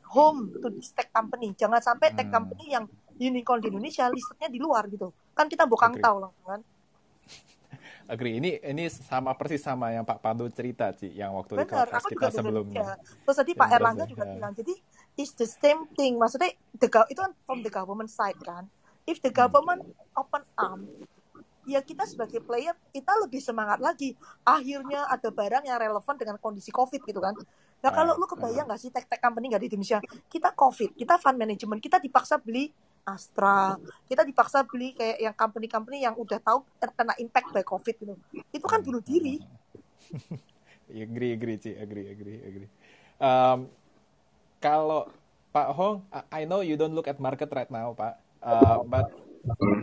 home 0.08 0.54
to 0.54 0.70
this 0.70 0.94
tech 0.94 1.10
company. 1.10 1.58
Jangan 1.58 1.82
sampai 1.82 2.14
tech 2.14 2.30
Hmm. 2.30 2.38
company 2.38 2.66
yang 2.70 2.86
unicorn 3.18 3.58
di 3.58 3.74
Indonesia 3.74 4.06
listednya 4.08 4.48
di 4.48 4.62
luar 4.62 4.86
gitu. 4.86 5.10
Kan 5.34 5.50
kita 5.50 5.66
bukan 5.66 5.98
tahu 5.98 6.18
langsung 6.22 6.46
kan. 6.46 6.62
Agree. 8.14 8.38
Ini 8.38 8.60
ini 8.62 8.86
sama 8.92 9.32
persis 9.34 9.64
sama 9.64 9.90
yang 9.90 10.04
Pak 10.04 10.20
Pandu 10.20 10.46
cerita, 10.52 10.92
Ci, 10.92 11.10
yang 11.10 11.32
waktu 11.34 11.58
di 11.58 11.64
Benar, 11.64 11.88
Clubhouse 11.88 12.06
aku 12.06 12.10
kita 12.14 12.28
sebelumnya. 12.30 12.84
dia. 12.84 12.94
Terus 13.24 13.38
tadi 13.40 13.52
Pak 13.56 13.70
Erlangga 13.72 14.04
jelas 14.04 14.12
juga 14.12 14.24
ya. 14.28 14.34
bilang, 14.36 14.54
jadi 14.54 14.74
it's 15.16 15.34
the 15.34 15.48
same 15.48 15.88
thing. 15.96 16.20
Maksudnya 16.20 16.52
the 16.76 16.88
itu 17.08 17.20
kan 17.20 17.32
from 17.48 17.64
the 17.64 17.72
government 17.72 18.12
side 18.12 18.38
kan. 18.44 18.68
If 19.08 19.24
the 19.24 19.32
government 19.32 19.82
open 20.14 20.44
arm, 20.54 20.86
ya 21.64 21.80
kita 21.80 22.04
sebagai 22.04 22.44
player 22.44 22.76
kita 22.92 23.16
lebih 23.22 23.40
semangat 23.40 23.80
lagi. 23.80 24.14
Akhirnya 24.44 25.08
ada 25.08 25.30
barang 25.32 25.64
yang 25.64 25.80
relevan 25.80 26.16
dengan 26.20 26.38
kondisi 26.38 26.70
COVID 26.70 27.02
gitu 27.02 27.18
kan. 27.18 27.34
Nah 27.82 27.92
kalau 27.92 28.14
lu 28.18 28.26
kebayang 28.30 28.70
nggak 28.70 28.82
sih 28.82 28.94
tech-tech 28.94 29.22
company 29.22 29.50
nggak 29.50 29.62
di 29.66 29.70
Indonesia? 29.74 30.00
Kita 30.30 30.54
COVID, 30.54 30.94
kita 30.94 31.18
fund 31.18 31.38
management, 31.38 31.82
kita 31.82 31.98
dipaksa 31.98 32.38
beli 32.38 32.70
Astra, 33.02 33.82
kita 34.06 34.22
dipaksa 34.22 34.62
beli 34.62 34.94
kayak 34.94 35.18
yang 35.18 35.34
company-company 35.34 36.06
yang 36.06 36.14
udah 36.14 36.38
tahu 36.38 36.62
kena 36.78 37.18
impact 37.18 37.50
by 37.50 37.66
COVID 37.66 37.96
gitu. 37.98 38.14
Itu 38.54 38.66
kan 38.70 38.86
bunuh 38.86 39.02
diri. 39.02 39.42
Agree, 40.92 41.32
agree, 41.32 41.56
Ci. 41.56 41.72
Agree, 41.80 42.12
agree, 42.12 42.40
agree. 42.44 42.70
Um, 43.16 43.72
kalau 44.60 45.08
Pak 45.56 45.72
Hong, 45.72 46.04
I 46.12 46.44
I 46.44 46.48
know 46.48 46.60
you 46.60 46.76
don't 46.76 46.92
look 46.92 47.08
at 47.08 47.16
market 47.16 47.48
right 47.48 47.72
now, 47.72 47.96
Pak. 47.96 48.20
Uh, 48.44 48.84
but 48.84 49.08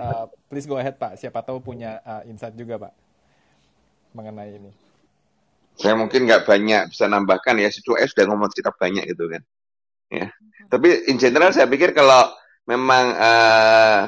uh, 0.05 0.29
please 0.53 0.69
go 0.69 0.77
ahead, 0.77 1.01
Pak. 1.01 1.17
Siapa 1.17 1.41
tahu 1.41 1.65
punya 1.65 2.05
uh, 2.05 2.21
insight 2.29 2.53
juga, 2.53 2.77
Pak, 2.77 2.93
mengenai 4.13 4.61
ini. 4.61 4.69
Saya 5.79 5.95
mungkin 5.95 6.27
nggak 6.27 6.43
banyak 6.43 6.83
bisa 6.91 7.07
nambahkan 7.07 7.55
ya. 7.63 7.71
Si 7.71 7.81
S 7.81 8.11
sudah 8.13 8.27
ngomong 8.27 8.51
cerita 8.51 8.75
banyak 8.75 9.07
gitu 9.07 9.31
kan. 9.31 9.43
Ya. 10.11 10.27
Tapi 10.67 11.09
in 11.09 11.17
general 11.17 11.55
saya 11.55 11.71
pikir 11.71 11.95
kalau 11.95 12.29
memang 12.67 13.15
eh, 13.15 14.01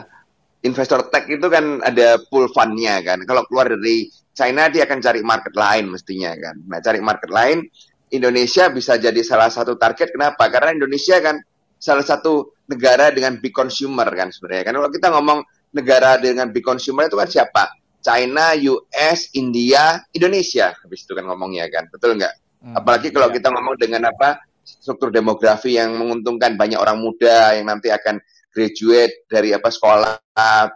investor 0.67 1.09
tech 1.09 1.25
itu 1.31 1.47
kan 1.47 1.81
ada 1.81 2.21
pool 2.29 2.51
fund-nya 2.53 3.01
kan. 3.01 3.23
Kalau 3.25 3.47
keluar 3.49 3.71
dari 3.71 4.11
China 4.35 4.69
dia 4.69 4.85
akan 4.85 4.99
cari 5.01 5.21
market 5.23 5.55
lain 5.55 5.85
mestinya 5.89 6.33
kan. 6.37 6.57
Nah, 6.69 6.79
cari 6.83 7.01
market 7.01 7.31
lain 7.33 7.65
Indonesia 8.11 8.69
bisa 8.69 8.99
jadi 8.99 9.21
salah 9.23 9.49
satu 9.49 9.79
target. 9.79 10.13
Kenapa? 10.13 10.51
Karena 10.51 10.75
Indonesia 10.75 11.17
kan 11.23 11.39
salah 11.81 12.05
satu 12.05 12.53
negara 12.69 13.09
dengan 13.15 13.41
big 13.41 13.55
consumer 13.55 14.07
kan 14.13 14.29
sebenarnya. 14.29 14.65
Kan 14.69 14.75
kalau 14.77 14.91
kita 14.93 15.09
ngomong 15.15 15.39
negara 15.73 16.19
dengan 16.21 16.51
big 16.51 16.67
consumer 16.67 17.07
itu 17.09 17.17
kan 17.17 17.31
siapa? 17.31 17.80
China, 18.01 18.57
US, 18.57 19.33
India, 19.37 20.01
Indonesia. 20.17 20.73
Habis 20.73 21.05
itu 21.05 21.13
kan 21.13 21.25
ngomongnya 21.29 21.69
kan. 21.69 21.89
Betul 21.93 22.17
nggak? 22.17 22.35
Hmm, 22.61 22.75
Apalagi 22.77 23.09
kalau 23.13 23.33
ya. 23.33 23.41
kita 23.41 23.49
ngomong 23.53 23.77
dengan 23.81 24.09
apa 24.09 24.41
struktur 24.65 25.09
demografi 25.09 25.77
yang 25.77 25.97
menguntungkan 25.97 26.55
banyak 26.55 26.77
orang 26.77 27.01
muda 27.01 27.57
yang 27.57 27.69
nanti 27.69 27.89
akan 27.89 28.21
graduate 28.51 29.25
dari 29.31 29.55
apa 29.55 29.71
sekolah 29.71 30.21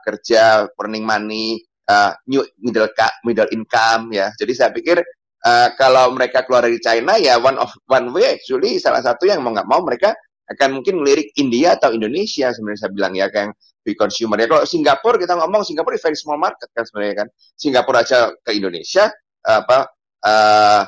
kerja 0.02 0.70
earning 0.78 1.04
money 1.04 1.58
uh, 1.90 2.14
new 2.30 2.42
middle 2.62 2.88
middle 3.26 3.50
income 3.50 4.14
ya 4.14 4.30
jadi 4.38 4.52
saya 4.54 4.70
pikir 4.70 5.02
uh, 5.44 5.68
kalau 5.76 6.14
mereka 6.14 6.46
keluar 6.46 6.64
dari 6.64 6.78
China 6.80 7.18
ya 7.18 7.36
one 7.38 7.58
of 7.58 7.70
one 7.90 8.08
way 8.14 8.38
actually 8.38 8.78
salah 8.78 9.02
satu 9.02 9.26
yang 9.28 9.42
mau 9.42 9.52
nggak 9.52 9.68
mau 9.68 9.82
mereka 9.82 10.14
akan 10.44 10.80
mungkin 10.80 11.00
melirik 11.00 11.32
India 11.40 11.76
atau 11.76 11.96
Indonesia 11.96 12.52
sebenarnya 12.52 12.80
saya 12.84 12.92
bilang 12.92 13.12
ya 13.16 13.32
kayak 13.32 13.56
big 13.80 13.96
consumer 13.96 14.36
ya 14.36 14.48
kalau 14.48 14.64
Singapura 14.68 15.16
kita 15.16 15.34
ngomong 15.40 15.64
Singapura 15.64 15.96
very 15.96 16.16
small 16.16 16.36
market 16.36 16.68
kan 16.72 16.84
sebenarnya 16.84 17.24
kan 17.24 17.28
Singapura 17.56 18.04
aja 18.04 18.32
ke 18.44 18.50
Indonesia 18.52 19.08
apa 19.44 19.88
uh, 20.24 20.82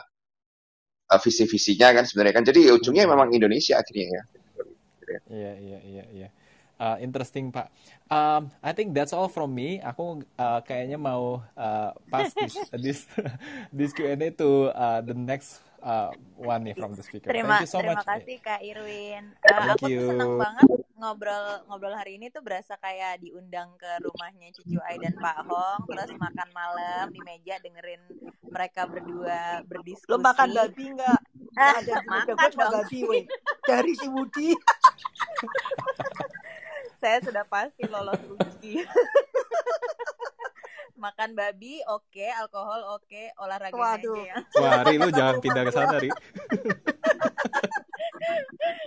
uh, 1.12 1.20
visi-visinya 1.20 1.92
kan 1.96 2.04
sebenarnya 2.04 2.34
kan 2.36 2.44
jadi 2.44 2.72
ujungnya 2.76 3.08
memang 3.08 3.32
Indonesia 3.32 3.80
akhirnya 3.80 4.20
ya 4.20 4.22
Iya, 5.30 5.52
iya, 5.62 5.78
iya, 5.86 6.04
iya. 6.10 6.28
Uh, 6.76 7.00
interesting, 7.00 7.48
Pak. 7.48 7.72
Um, 8.12 8.52
I 8.60 8.76
think 8.76 8.92
that's 8.92 9.16
all 9.16 9.32
from 9.32 9.56
me. 9.56 9.80
Aku 9.80 10.20
uh, 10.36 10.60
kayaknya 10.60 11.00
mau 11.00 11.40
uh, 11.56 11.90
pass 12.12 12.36
this 12.36 12.54
this 12.76 12.98
this 13.72 13.90
Q&A 13.96 14.18
to 14.36 14.74
uh, 14.76 15.00
the 15.00 15.16
next 15.16 15.64
uh, 15.86 16.10
one 16.34 16.66
nih 16.66 16.74
from 16.74 16.92
the 16.98 17.04
speaker. 17.06 17.30
Terima, 17.30 17.62
Thank 17.62 17.64
you 17.64 17.70
so 17.70 17.78
terima 17.78 18.02
much. 18.02 18.08
kasih 18.10 18.36
Kak 18.42 18.60
Irwin. 18.60 19.24
Thank 19.38 19.78
aku 19.78 19.86
tuh 19.86 20.06
senang 20.10 20.32
you. 20.34 20.42
banget 20.42 20.68
ngobrol 20.96 21.44
ngobrol 21.70 21.94
hari 21.94 22.18
ini 22.18 22.26
tuh 22.32 22.42
berasa 22.42 22.74
kayak 22.80 23.22
diundang 23.22 23.70
ke 23.78 23.90
rumahnya 24.02 24.50
Cucu 24.56 24.80
Ai 24.82 24.98
dan 24.98 25.14
Pak 25.14 25.46
Hong, 25.46 25.86
terus 25.86 26.10
makan 26.18 26.48
malam 26.50 27.04
di 27.14 27.20
meja 27.22 27.54
dengerin 27.62 28.02
mereka 28.50 28.90
berdua 28.90 29.62
berdiskusi. 29.64 30.10
Lo 30.10 30.18
makan 30.18 30.50
babi 30.50 30.84
nggak? 30.98 31.20
Ah, 31.56 31.80
ada 31.80 32.04
makan 32.04 32.36
dong. 32.52 32.84
babi, 32.84 33.00
weh. 33.08 33.24
Dari 33.64 33.96
si 33.96 34.04
Budi. 34.12 34.52
Saya 37.00 37.16
sudah 37.24 37.48
pasti 37.48 37.88
lolos 37.88 38.20
uji. 38.28 38.84
makan 40.96 41.32
babi 41.32 41.80
oke, 41.86 42.26
alkohol 42.36 42.96
oke, 42.96 43.22
olahraganya 43.36 43.96
Waduh. 43.96 44.16
aja 44.16 44.22
ya. 44.24 44.36
Wah, 44.58 44.80
Ri, 44.82 44.94
lu 44.96 45.08
jangan 45.10 45.36
pindah 45.38 45.62
ke 45.64 45.72
sana, 45.72 45.96
Ri. 45.96 46.10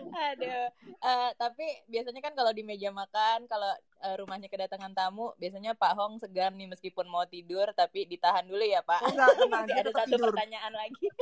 Aduh, 0.10 0.68
Eh, 0.99 1.31
tapi 1.40 1.64
biasanya 1.88 2.19
kan 2.19 2.36
kalau 2.36 2.52
di 2.52 2.60
meja 2.60 2.91
makan, 2.91 3.48
kalau 3.48 3.72
eh, 4.03 4.15
rumahnya 4.19 4.52
kedatangan 4.52 4.91
tamu, 4.91 5.31
biasanya 5.40 5.72
Pak 5.72 5.95
Hong 5.95 6.19
segan 6.19 6.60
nih 6.60 6.68
meskipun 6.68 7.07
mau 7.07 7.23
tidur, 7.23 7.72
tapi 7.72 8.03
ditahan 8.03 8.44
dulu 8.44 8.60
ya 8.60 8.84
Pak. 8.84 8.99
Oh 8.99 9.11
enggak, 9.15 9.64
Dia 9.72 9.80
ada 9.80 9.91
satu 9.95 10.19
tidur. 10.19 10.36
pertanyaan 10.36 10.73
lagi. 10.76 11.07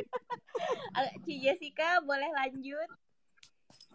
Eh, 0.98 1.14
Ci 1.22 1.38
Jessica 1.38 2.02
boleh 2.02 2.34
lanjut? 2.34 2.90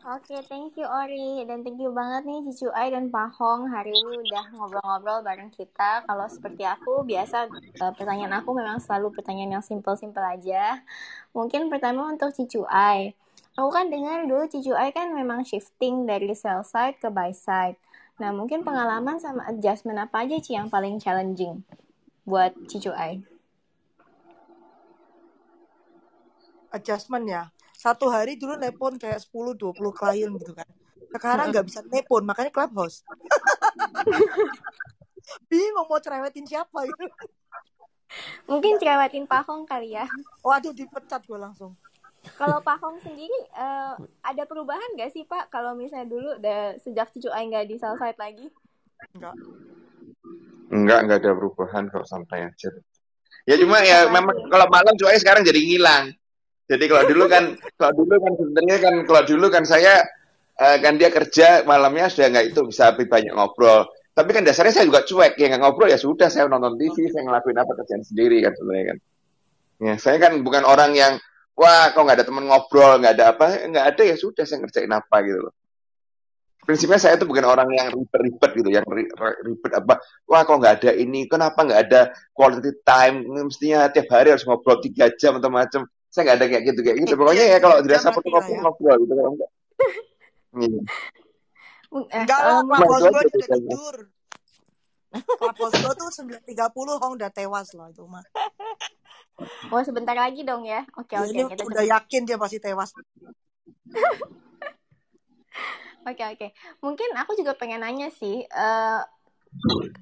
Oke, 0.01 0.41
thank 0.49 0.73
you 0.81 0.89
Ori 0.89 1.45
dan 1.45 1.61
thank 1.61 1.77
you 1.77 1.93
banget 1.93 2.25
nih 2.25 2.41
Cicu 2.49 2.73
Ai 2.73 2.89
dan 2.89 3.13
Pak 3.13 3.37
Hong 3.37 3.69
hari 3.69 3.93
ini 3.93 4.25
udah 4.25 4.45
ngobrol-ngobrol 4.57 5.21
bareng 5.21 5.53
kita. 5.53 6.03
Kalau 6.09 6.25
seperti 6.33 6.65
aku 6.65 7.05
biasa 7.05 7.53
eh, 7.53 7.93
pertanyaan 7.93 8.41
aku 8.41 8.57
memang 8.57 8.81
selalu 8.81 9.13
pertanyaan 9.13 9.61
yang 9.61 9.65
simple-simple 9.65 10.25
aja. 10.25 10.81
Mungkin 11.37 11.69
pertama 11.69 12.09
untuk 12.09 12.33
Cicu 12.33 12.65
Ai. 12.67 13.13
Aku 13.55 13.69
kan 13.69 13.93
dengar 13.93 14.25
dulu 14.25 14.49
Cicu 14.49 14.73
Ai 14.73 14.97
kan 14.97 15.13
memang 15.13 15.45
shifting 15.45 16.09
dari 16.09 16.33
sell 16.33 16.65
side 16.65 16.97
ke 16.97 17.13
buy 17.13 17.37
side. 17.37 17.77
Nah, 18.17 18.33
mungkin 18.33 18.65
pengalaman 18.65 19.21
sama 19.21 19.45
adjustment 19.49 20.01
apa 20.03 20.25
aja 20.25 20.41
Ci 20.41 20.57
yang 20.57 20.73
paling 20.73 20.97
challenging 20.97 21.65
buat 22.25 22.57
Cicu 22.67 22.93
Ai? 22.97 23.21
Adjustment 26.73 27.29
ya. 27.29 27.53
Satu 27.83 28.07
hari 28.07 28.39
dulu 28.39 28.55
nepon 28.55 28.95
kayak 28.95 29.19
10-20 29.27 29.75
klien 29.91 30.31
gitu 30.39 30.55
kan. 30.55 30.69
Sekarang 31.11 31.51
nggak 31.51 31.67
bisa 31.67 31.83
nepon, 31.91 32.23
makanya 32.23 32.55
clubhouse. 32.55 33.03
Bingung 35.51 35.91
mau 35.91 35.99
cerewetin 35.99 36.47
siapa 36.47 36.87
gitu. 36.87 37.03
Mungkin 38.47 38.79
cerewetin 38.79 39.27
Pak 39.27 39.51
Hong 39.51 39.67
kali 39.67 39.99
ya. 39.99 40.07
Waduh, 40.47 40.71
dipecat 40.71 41.27
gue 41.27 41.39
langsung. 41.43 41.75
Kalau 42.39 42.63
Pak 42.63 42.79
Hong 42.79 43.03
sendiri 43.03 43.35
eh, 43.51 43.93
ada 44.23 44.43
perubahan 44.47 44.95
nggak 44.95 45.11
sih 45.11 45.27
Pak? 45.27 45.51
Kalau 45.51 45.75
misalnya 45.75 46.07
dulu 46.07 46.39
udah 46.39 46.79
sejak 46.79 47.11
cucu 47.11 47.35
Ai 47.35 47.51
nggak 47.51 47.67
di 47.67 47.83
sell 47.83 47.99
side 47.99 48.21
lagi? 48.23 48.47
Enggak. 49.11 49.35
enggak 50.73 50.99
enggak 51.05 51.19
ada 51.21 51.33
perubahan 51.37 51.85
kok 51.91 52.09
santai 52.09 52.49
aja 52.49 52.71
ya 53.45 53.55
cuma 53.59 53.83
ya 53.83 54.09
memang 54.09 54.33
kalau 54.49 54.67
malam 54.71 54.95
cuy 54.95 55.19
sekarang 55.19 55.43
jadi 55.43 55.59
ngilang 55.59 56.15
jadi 56.71 56.85
kalau 56.87 57.05
dulu 57.11 57.25
kan 57.27 57.45
kalau 57.75 57.93
dulu 57.99 58.15
kan 58.23 58.33
sebenarnya 58.39 58.77
kan 58.79 58.95
kalau 59.03 59.23
dulu 59.27 59.47
kan 59.51 59.65
saya 59.67 60.07
eh, 60.59 60.77
kan 60.79 60.95
dia 60.95 61.11
kerja 61.11 61.67
malamnya 61.67 62.07
sudah 62.07 62.31
nggak 62.31 62.47
itu 62.55 62.61
bisa 62.69 62.95
lebih 62.95 63.11
banyak 63.11 63.33
ngobrol. 63.35 63.91
Tapi 64.13 64.31
kan 64.37 64.45
dasarnya 64.45 64.77
saya 64.77 64.87
juga 64.87 65.03
cuek 65.03 65.41
ya 65.41 65.47
nggak 65.49 65.63
ngobrol 65.65 65.89
ya 65.89 65.99
sudah 65.99 66.29
saya 66.29 66.45
nonton 66.47 66.77
TV 66.77 67.09
saya 67.09 67.25
ngelakuin 67.25 67.59
apa 67.59 67.73
kerjaan 67.83 68.05
sendiri 68.05 68.45
kan 68.45 68.53
sebenarnya 68.55 68.87
kan. 68.95 68.99
Ya 69.83 69.95
saya 69.99 70.17
kan 70.23 70.33
bukan 70.45 70.63
orang 70.63 70.93
yang 70.95 71.19
wah 71.59 71.91
kok 71.91 72.03
nggak 72.05 72.23
ada 72.23 72.27
teman 72.29 72.45
ngobrol 72.47 73.01
nggak 73.03 73.13
ada 73.19 73.25
apa 73.35 73.47
nggak 73.67 73.87
ada 73.97 74.03
ya 74.07 74.17
sudah 74.17 74.45
saya 74.47 74.63
ngerjain 74.63 74.93
apa 74.93 75.17
gitu 75.25 75.41
loh. 75.49 75.55
Prinsipnya 76.63 76.95
saya 77.03 77.19
itu 77.19 77.27
bukan 77.27 77.43
orang 77.43 77.67
yang 77.75 77.91
ribet-ribet 77.91 78.51
gitu 78.55 78.71
yang 78.71 78.87
ri- 78.87 79.11
ri- 79.11 79.41
ribet 79.51 79.73
apa 79.75 79.99
wah 80.31 80.47
kok 80.47 80.63
nggak 80.63 80.75
ada 80.79 80.91
ini 80.95 81.27
kenapa 81.27 81.59
nggak 81.67 81.81
ada 81.91 82.15
quality 82.31 82.71
time 82.87 83.27
mestinya 83.27 83.91
tiap 83.91 84.07
hari 84.15 84.31
harus 84.31 84.47
ngobrol 84.47 84.79
tiga 84.79 85.11
jam 85.19 85.43
atau 85.43 85.51
macam 85.51 85.83
saya 86.13 86.23
nggak 86.29 86.37
ada 86.37 86.47
kayak 86.53 86.63
gitu 86.69 86.81
kayak 86.85 86.97
gitu 87.09 87.15
pokoknya 87.17 87.45
ya 87.49 87.59
kalau 87.59 87.81
dirasa 87.81 88.13
perlu 88.13 88.29
ngobrol 88.29 88.61
ngobrol 88.61 88.97
gitu 89.01 89.13
kalau 89.17 89.31
enggak 89.33 89.51
Iya. 90.53 90.81
Eh, 91.93 92.21
Enggak 92.21 92.41
lah, 92.45 92.61
Maju 92.61 92.93
gue 92.93 93.09
udah 93.09 93.25
tidur. 93.41 93.97
Clubhouse 95.13 95.77
gue 95.77 95.93
tuh 95.97 96.09
9.30 96.29 97.01
Hong 97.01 97.13
udah 97.17 97.31
tewas 97.33 97.73
lah 97.73 97.89
itu 97.89 98.05
mah. 98.05 98.21
oh 99.73 99.81
sebentar 99.81 100.13
lagi 100.13 100.45
dong 100.45 100.65
ya. 100.65 100.85
Oke 100.97 101.17
Ya, 101.17 101.25
oke 101.25 101.33
ini 101.33 101.49
kita 101.53 101.65
udah 101.69 101.85
yakin 101.85 102.21
dia 102.29 102.37
pasti 102.37 102.61
tewas. 102.61 102.93
Oke 106.03 106.19
oke. 106.19 106.51
Mungkin 106.83 107.15
aku 107.15 107.39
juga 107.39 107.55
pengen 107.55 107.79
nanya 107.79 108.11
sih. 108.11 108.43
eh, 108.43 109.01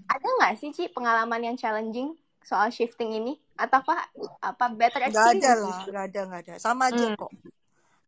ada 0.08 0.28
nggak 0.40 0.56
sih 0.56 0.72
Ci 0.72 0.88
pengalaman 0.96 1.44
yang 1.44 1.60
challenging 1.60 2.16
soal 2.40 2.72
shifting 2.72 3.12
ini? 3.12 3.36
Atau 3.60 3.84
apa 3.84 4.08
apa 4.40 4.64
better 4.72 5.00
Nggak 5.12 5.26
ada 5.36 5.50
lah, 5.52 5.78
nggak 5.84 6.04
ada, 6.08 6.20
nggak 6.32 6.40
ada. 6.48 6.54
Sama 6.56 6.88
aja 6.88 7.04
Hmm. 7.04 7.20
kok. 7.20 7.32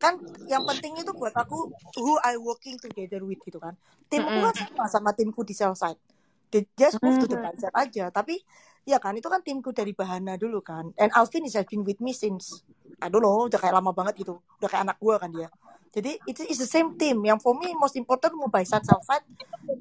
Kan 0.01 0.15
yang 0.49 0.65
penting 0.65 0.99
itu 0.99 1.13
buat 1.15 1.37
aku 1.37 1.71
who 2.01 2.17
I 2.25 2.41
working 2.41 2.81
together 2.81 3.21
with 3.23 3.39
gitu 3.45 3.61
kan. 3.61 3.77
Timku 4.09 4.33
Mm-mm. 4.33 4.49
kan 4.49 4.55
sama 4.57 4.85
sama 4.89 5.11
timku 5.13 5.45
di 5.45 5.53
sell 5.53 5.77
side. 5.77 6.01
They 6.49 6.65
just 6.75 6.99
move 7.05 7.21
to 7.21 7.29
the 7.29 7.37
Hmm. 7.37 7.45
buy 7.47 7.55
side 7.61 7.77
aja. 7.77 8.05
Tapi 8.09 8.41
ya 8.89 8.99
kan 8.99 9.15
itu 9.15 9.29
kan 9.29 9.45
timku 9.45 9.71
dari 9.71 9.93
Bahana 9.93 10.41
dulu 10.41 10.65
kan. 10.65 10.91
And 10.97 11.13
Alvin 11.15 11.47
is 11.47 11.55
been 11.69 11.85
with 11.87 12.01
me 12.01 12.17
since 12.17 12.65
I 13.03 13.11
don't 13.11 13.23
know, 13.23 13.47
udah 13.47 13.59
kayak 13.61 13.77
lama 13.77 13.93
banget 13.93 14.25
gitu. 14.25 14.41
Udah 14.59 14.69
kayak 14.73 14.83
anak 14.89 14.97
gua 14.99 15.21
kan 15.21 15.31
dia. 15.31 15.53
Jadi 15.93 16.17
itu 16.25 16.41
is 16.49 16.57
the 16.57 16.67
same 16.69 16.97
team. 16.97 17.21
Yang 17.23 17.45
for 17.45 17.53
me 17.53 17.77
most 17.77 17.95
important 18.01 18.33
mau 18.35 18.49
buy 18.49 18.65
side 18.65 18.85
sell 18.89 19.01
side 19.05 19.23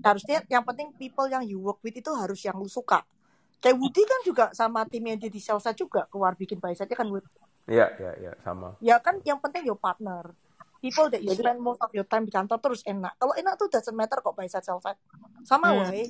harusnya 0.01 0.41
yang 0.49 0.65
penting 0.65 0.91
people 0.97 1.29
yang 1.29 1.45
you 1.45 1.61
work 1.61 1.79
with 1.85 1.95
itu 1.95 2.11
harus 2.13 2.41
yang 2.43 2.57
lu 2.59 2.67
suka. 2.67 3.01
Kayak 3.61 3.77
Woody 3.77 4.03
kan 4.09 4.19
juga 4.25 4.45
sama 4.57 4.81
tim 4.89 5.05
yang 5.05 5.21
dia 5.21 5.29
di 5.29 5.37
sell 5.37 5.61
side 5.61 5.77
juga 5.77 6.09
keluar 6.09 6.33
bikin 6.33 6.57
side 6.57 6.89
kan 6.97 7.05
Wood. 7.05 7.21
Iya, 7.69 7.93
iya, 8.01 8.11
iya, 8.17 8.33
sama. 8.41 8.73
Ya 8.81 8.97
kan 8.97 9.21
yang 9.21 9.37
penting 9.37 9.69
your 9.69 9.77
partner. 9.77 10.33
People 10.81 11.13
that 11.13 11.21
you 11.21 11.29
Jadi 11.29 11.45
spend 11.45 11.61
most 11.61 11.77
of 11.77 11.93
your 11.93 12.09
time 12.09 12.25
di 12.25 12.33
kantor 12.33 12.57
terus 12.57 12.81
enak. 12.89 13.13
Kalau 13.21 13.37
enak 13.37 13.53
tuh 13.53 13.69
doesn't 13.69 13.93
matter 13.93 14.17
kok 14.17 14.33
sell 14.49 14.81
side. 14.81 14.97
Sama 15.45 15.69
hmm. 15.69 15.77
wae. 15.77 16.09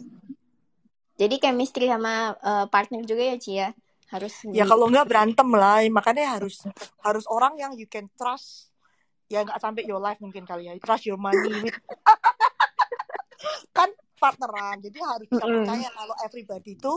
Jadi 1.19 1.35
chemistry 1.43 1.91
sama 1.91 2.39
eh, 2.39 2.65
partner 2.71 3.03
juga 3.03 3.19
ya 3.19 3.35
Ci 3.35 3.59
ya. 3.59 3.75
Harus 4.15 4.31
Ya 4.47 4.63
di 4.63 4.71
kalau 4.71 4.87
nggak 4.87 5.11
berantem 5.11 5.51
lah. 5.51 5.83
Makanya 5.91 6.39
harus 6.39 6.63
harus 7.03 7.27
orang 7.27 7.59
yang 7.59 7.75
you 7.75 7.91
can 7.91 8.07
trust. 8.15 8.71
Ya 9.27 9.43
nggak 9.43 9.59
sampai 9.59 9.83
your 9.83 9.99
life 9.99 10.23
mungkin 10.23 10.47
kali 10.47 10.71
ya. 10.71 10.79
Trust 10.79 11.03
your 11.03 11.19
money 11.19 11.51
with 11.67 11.75
kan 13.77 13.89
partneran. 14.21 14.77
Jadi 14.85 14.97
harus 15.01 15.27
Mm-mm. 15.33 15.65
percaya 15.65 15.89
kalau 15.89 16.15
everybody 16.21 16.77
itu 16.77 16.93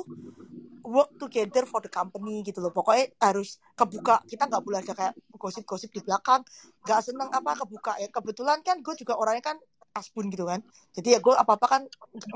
work 0.84 1.16
together 1.16 1.64
for 1.64 1.80
the 1.80 1.88
company 1.88 2.44
gitu 2.44 2.60
loh. 2.60 2.68
Pokoknya 2.68 3.08
harus 3.24 3.56
kebuka. 3.72 4.20
Kita 4.28 4.44
nggak 4.44 4.60
boleh 4.60 4.84
ada 4.84 4.92
kayak 4.92 5.14
gosip-gosip 5.40 5.88
di 5.88 6.04
belakang. 6.04 6.44
Nggak 6.84 7.00
seneng 7.00 7.32
apa 7.32 7.56
kebuka. 7.64 7.96
Ya 7.96 8.12
kebetulan 8.12 8.60
kan 8.60 8.84
gue 8.84 8.92
juga 9.00 9.16
orangnya 9.16 9.56
kan 9.56 9.56
asbun 9.96 10.28
gitu 10.28 10.44
kan. 10.44 10.60
Jadi 10.92 11.16
ya 11.16 11.18
gue 11.24 11.32
apa 11.32 11.56
apa 11.56 11.66
kan 11.66 11.82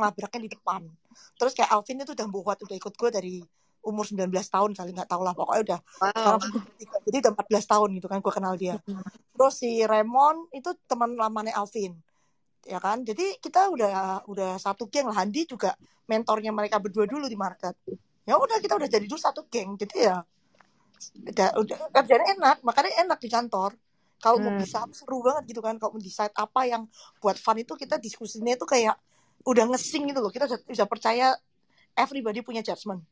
ngabraknya 0.00 0.40
di 0.48 0.50
depan. 0.56 0.88
Terus 1.36 1.52
kayak 1.52 1.68
Alvin 1.76 2.00
itu 2.00 2.16
udah 2.16 2.26
buat 2.32 2.56
udah 2.64 2.76
ikut 2.80 2.94
gue 2.96 3.10
dari 3.12 3.36
umur 3.78 4.04
19 4.04 4.32
tahun 4.32 4.70
kali 4.72 4.90
nggak 4.96 5.10
tahu 5.12 5.22
lah. 5.22 5.36
Pokoknya 5.36 5.62
udah 5.76 5.80
Wow. 6.00 6.40
23, 6.40 7.04
jadi 7.04 7.16
udah 7.28 7.32
14 7.36 7.66
tahun 7.68 7.88
gitu 8.00 8.06
kan 8.08 8.18
gue 8.24 8.32
kenal 8.32 8.54
dia. 8.56 8.80
Terus 9.36 9.54
si 9.60 9.84
Raymond 9.84 10.48
itu 10.56 10.72
teman 10.88 11.12
lamanya 11.20 11.60
Alvin 11.60 11.92
ya 12.66 12.78
kan 12.82 13.06
jadi 13.06 13.38
kita 13.38 13.70
udah 13.70 14.26
udah 14.26 14.58
satu 14.58 14.90
geng 14.90 15.06
lah 15.06 15.22
Handi 15.22 15.46
juga 15.46 15.76
mentornya 16.10 16.50
mereka 16.50 16.82
berdua 16.82 17.06
dulu 17.06 17.28
di 17.30 17.38
market 17.38 17.76
ya 18.26 18.34
udah 18.34 18.58
kita 18.58 18.74
udah 18.76 18.88
jadi 18.90 19.06
dulu 19.06 19.20
satu 19.20 19.46
geng 19.46 19.78
jadi 19.78 19.96
ya 20.10 20.16
udah 21.30 21.48
udah 21.62 21.78
kerjanya 21.94 22.34
enak 22.34 22.56
makanya 22.66 22.92
enak 23.06 23.18
di 23.22 23.30
kantor 23.30 23.72
kalau 24.18 24.42
mau 24.42 24.50
Hmm. 24.50 24.58
bisa 24.58 24.82
seru 24.90 25.22
banget 25.22 25.54
gitu 25.54 25.62
kan 25.62 25.78
kalau 25.78 25.94
mau 25.94 26.02
decide 26.02 26.34
apa 26.34 26.66
yang 26.66 26.90
buat 27.22 27.38
fun 27.38 27.62
itu 27.62 27.78
kita 27.78 28.02
diskusinya 28.02 28.50
itu 28.50 28.66
kayak 28.66 28.98
udah 29.46 29.64
ngesing 29.70 30.10
gitu 30.10 30.18
loh 30.18 30.34
kita 30.34 30.50
udah, 30.50 30.58
udah 30.66 30.86
percaya 30.90 31.26
everybody 31.94 32.42
punya 32.42 32.60
judgment 32.60 33.04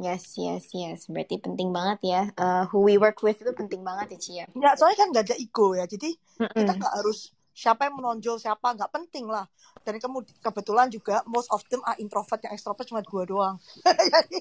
Yes, 0.00 0.32
yes, 0.40 0.72
yes. 0.72 1.12
Berarti 1.12 1.36
penting 1.44 1.76
banget 1.76 2.00
ya. 2.08 2.22
Uh, 2.32 2.64
who 2.72 2.80
we 2.88 2.96
work 2.96 3.20
with 3.20 3.36
itu 3.36 3.52
penting 3.52 3.84
banget 3.84 4.16
ya, 4.16 4.18
Ci 4.18 4.32
ya. 4.40 4.46
ya 4.48 4.72
soalnya 4.72 4.96
kan 4.96 5.08
nggak 5.12 5.24
ada 5.28 5.36
ego 5.36 5.76
ya 5.76 5.84
jadi 5.84 6.16
kita 6.56 6.72
Mm-mm. 6.72 6.80
nggak 6.80 6.94
harus 6.96 7.36
siapa 7.60 7.84
yang 7.84 8.00
menonjol 8.00 8.40
siapa 8.40 8.72
nggak 8.72 8.88
penting 8.88 9.28
lah. 9.28 9.44
Dan 9.84 10.00
kemudian 10.00 10.32
kebetulan 10.40 10.88
juga 10.88 11.20
most 11.28 11.52
of 11.52 11.60
them 11.68 11.84
are 11.84 12.00
introvert 12.00 12.40
yang 12.40 12.56
extrovert 12.56 12.88
cuma 12.88 13.04
dua 13.04 13.28
doang. 13.28 13.54
Jadi, 14.16 14.40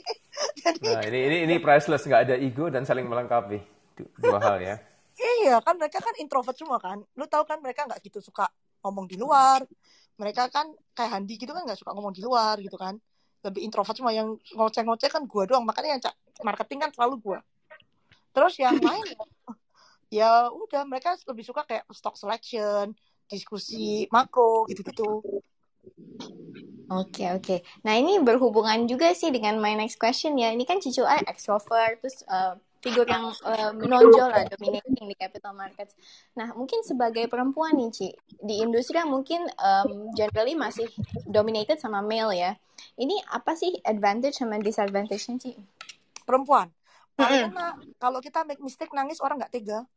jadi 0.79 0.79
Nah, 0.79 1.03
ini 1.03 1.19
ini 1.27 1.37
ini 1.43 1.55
priceless, 1.59 2.07
nggak 2.07 2.31
ada 2.31 2.35
ego 2.39 2.71
dan 2.71 2.87
saling 2.87 3.03
melengkapi. 3.03 3.59
Du- 3.99 4.07
Dua 4.15 4.39
hal 4.39 4.57
ya. 4.63 4.75
iya 5.43 5.59
kan 5.59 5.75
mereka 5.75 5.99
kan 5.99 6.15
introvert 6.15 6.55
semua 6.55 6.79
kan. 6.79 7.03
Lu 7.19 7.27
tahu 7.27 7.43
kan 7.43 7.59
mereka 7.59 7.83
nggak 7.83 7.99
gitu 8.07 8.23
suka 8.23 8.47
ngomong 8.79 9.03
di 9.11 9.19
luar. 9.19 9.67
Mereka 10.15 10.47
kan 10.47 10.71
kayak 10.95 11.11
Handi 11.11 11.35
gitu 11.35 11.51
kan 11.51 11.67
nggak 11.67 11.75
suka 11.75 11.91
ngomong 11.91 12.15
di 12.15 12.23
luar 12.23 12.55
gitu 12.63 12.79
kan. 12.79 12.95
Lebih 13.43 13.67
introvert 13.67 13.99
semua 13.99 14.15
yang 14.15 14.39
ngoceh-ngoceh 14.55 15.11
kan 15.11 15.27
gua 15.27 15.43
doang. 15.43 15.67
Makanya 15.67 15.99
yang 15.99 16.01
marketing 16.47 16.79
kan 16.87 16.91
selalu 16.95 17.19
gua. 17.19 17.39
Terus 18.31 18.55
yang 18.63 18.79
lain 18.79 19.03
ya 20.09 20.47
udah 20.49 20.87
mereka 20.87 21.19
lebih 21.27 21.43
suka 21.45 21.67
kayak 21.67 21.83
stock 21.91 22.15
selection 22.15 22.95
diskusi 23.29 24.09
makro 24.09 24.65
gitu-gitu 24.67 25.21
Oke, 26.89 27.29
oke. 27.29 27.61
Nah, 27.85 28.01
ini 28.01 28.17
berhubungan 28.17 28.89
juga 28.89 29.13
sih 29.13 29.29
dengan 29.29 29.61
my 29.61 29.77
next 29.77 30.01
question 30.01 30.33
ya. 30.41 30.49
Ini 30.49 30.65
kan 30.65 30.81
Cicu 30.81 31.05
I 31.05 31.21
extrovert, 31.29 32.01
terus 32.01 32.25
uh, 32.25 32.57
figur 32.81 33.05
yang 33.05 33.29
uh, 33.29 33.71
menonjol 33.77 34.25
lah, 34.25 34.41
dominating 34.49 34.97
di 34.97 35.13
capital 35.13 35.53
markets. 35.53 35.93
Nah, 36.33 36.49
mungkin 36.57 36.81
sebagai 36.81 37.29
perempuan 37.29 37.77
nih, 37.77 37.93
Ci, 37.93 38.09
di 38.41 38.65
industri 38.65 38.97
yang 38.97 39.13
mungkin 39.13 39.45
um, 39.61 40.09
generally 40.17 40.57
masih 40.57 40.89
dominated 41.29 41.77
sama 41.77 42.01
male 42.01 42.33
ya. 42.33 42.57
Ini 42.97 43.21
apa 43.37 43.53
sih 43.53 43.69
advantage 43.85 44.41
sama 44.41 44.57
disadvantage-nya, 44.57 45.37
Ci? 45.37 45.53
perempuan 46.29 46.69
paling 47.17 47.49
enak 47.49 47.73
kalau 47.97 48.21
kita 48.21 48.45
make 48.45 48.61
mistake 48.61 48.93
nangis 48.93 49.17
orang 49.17 49.41
nggak 49.41 49.49
tega 49.49 49.89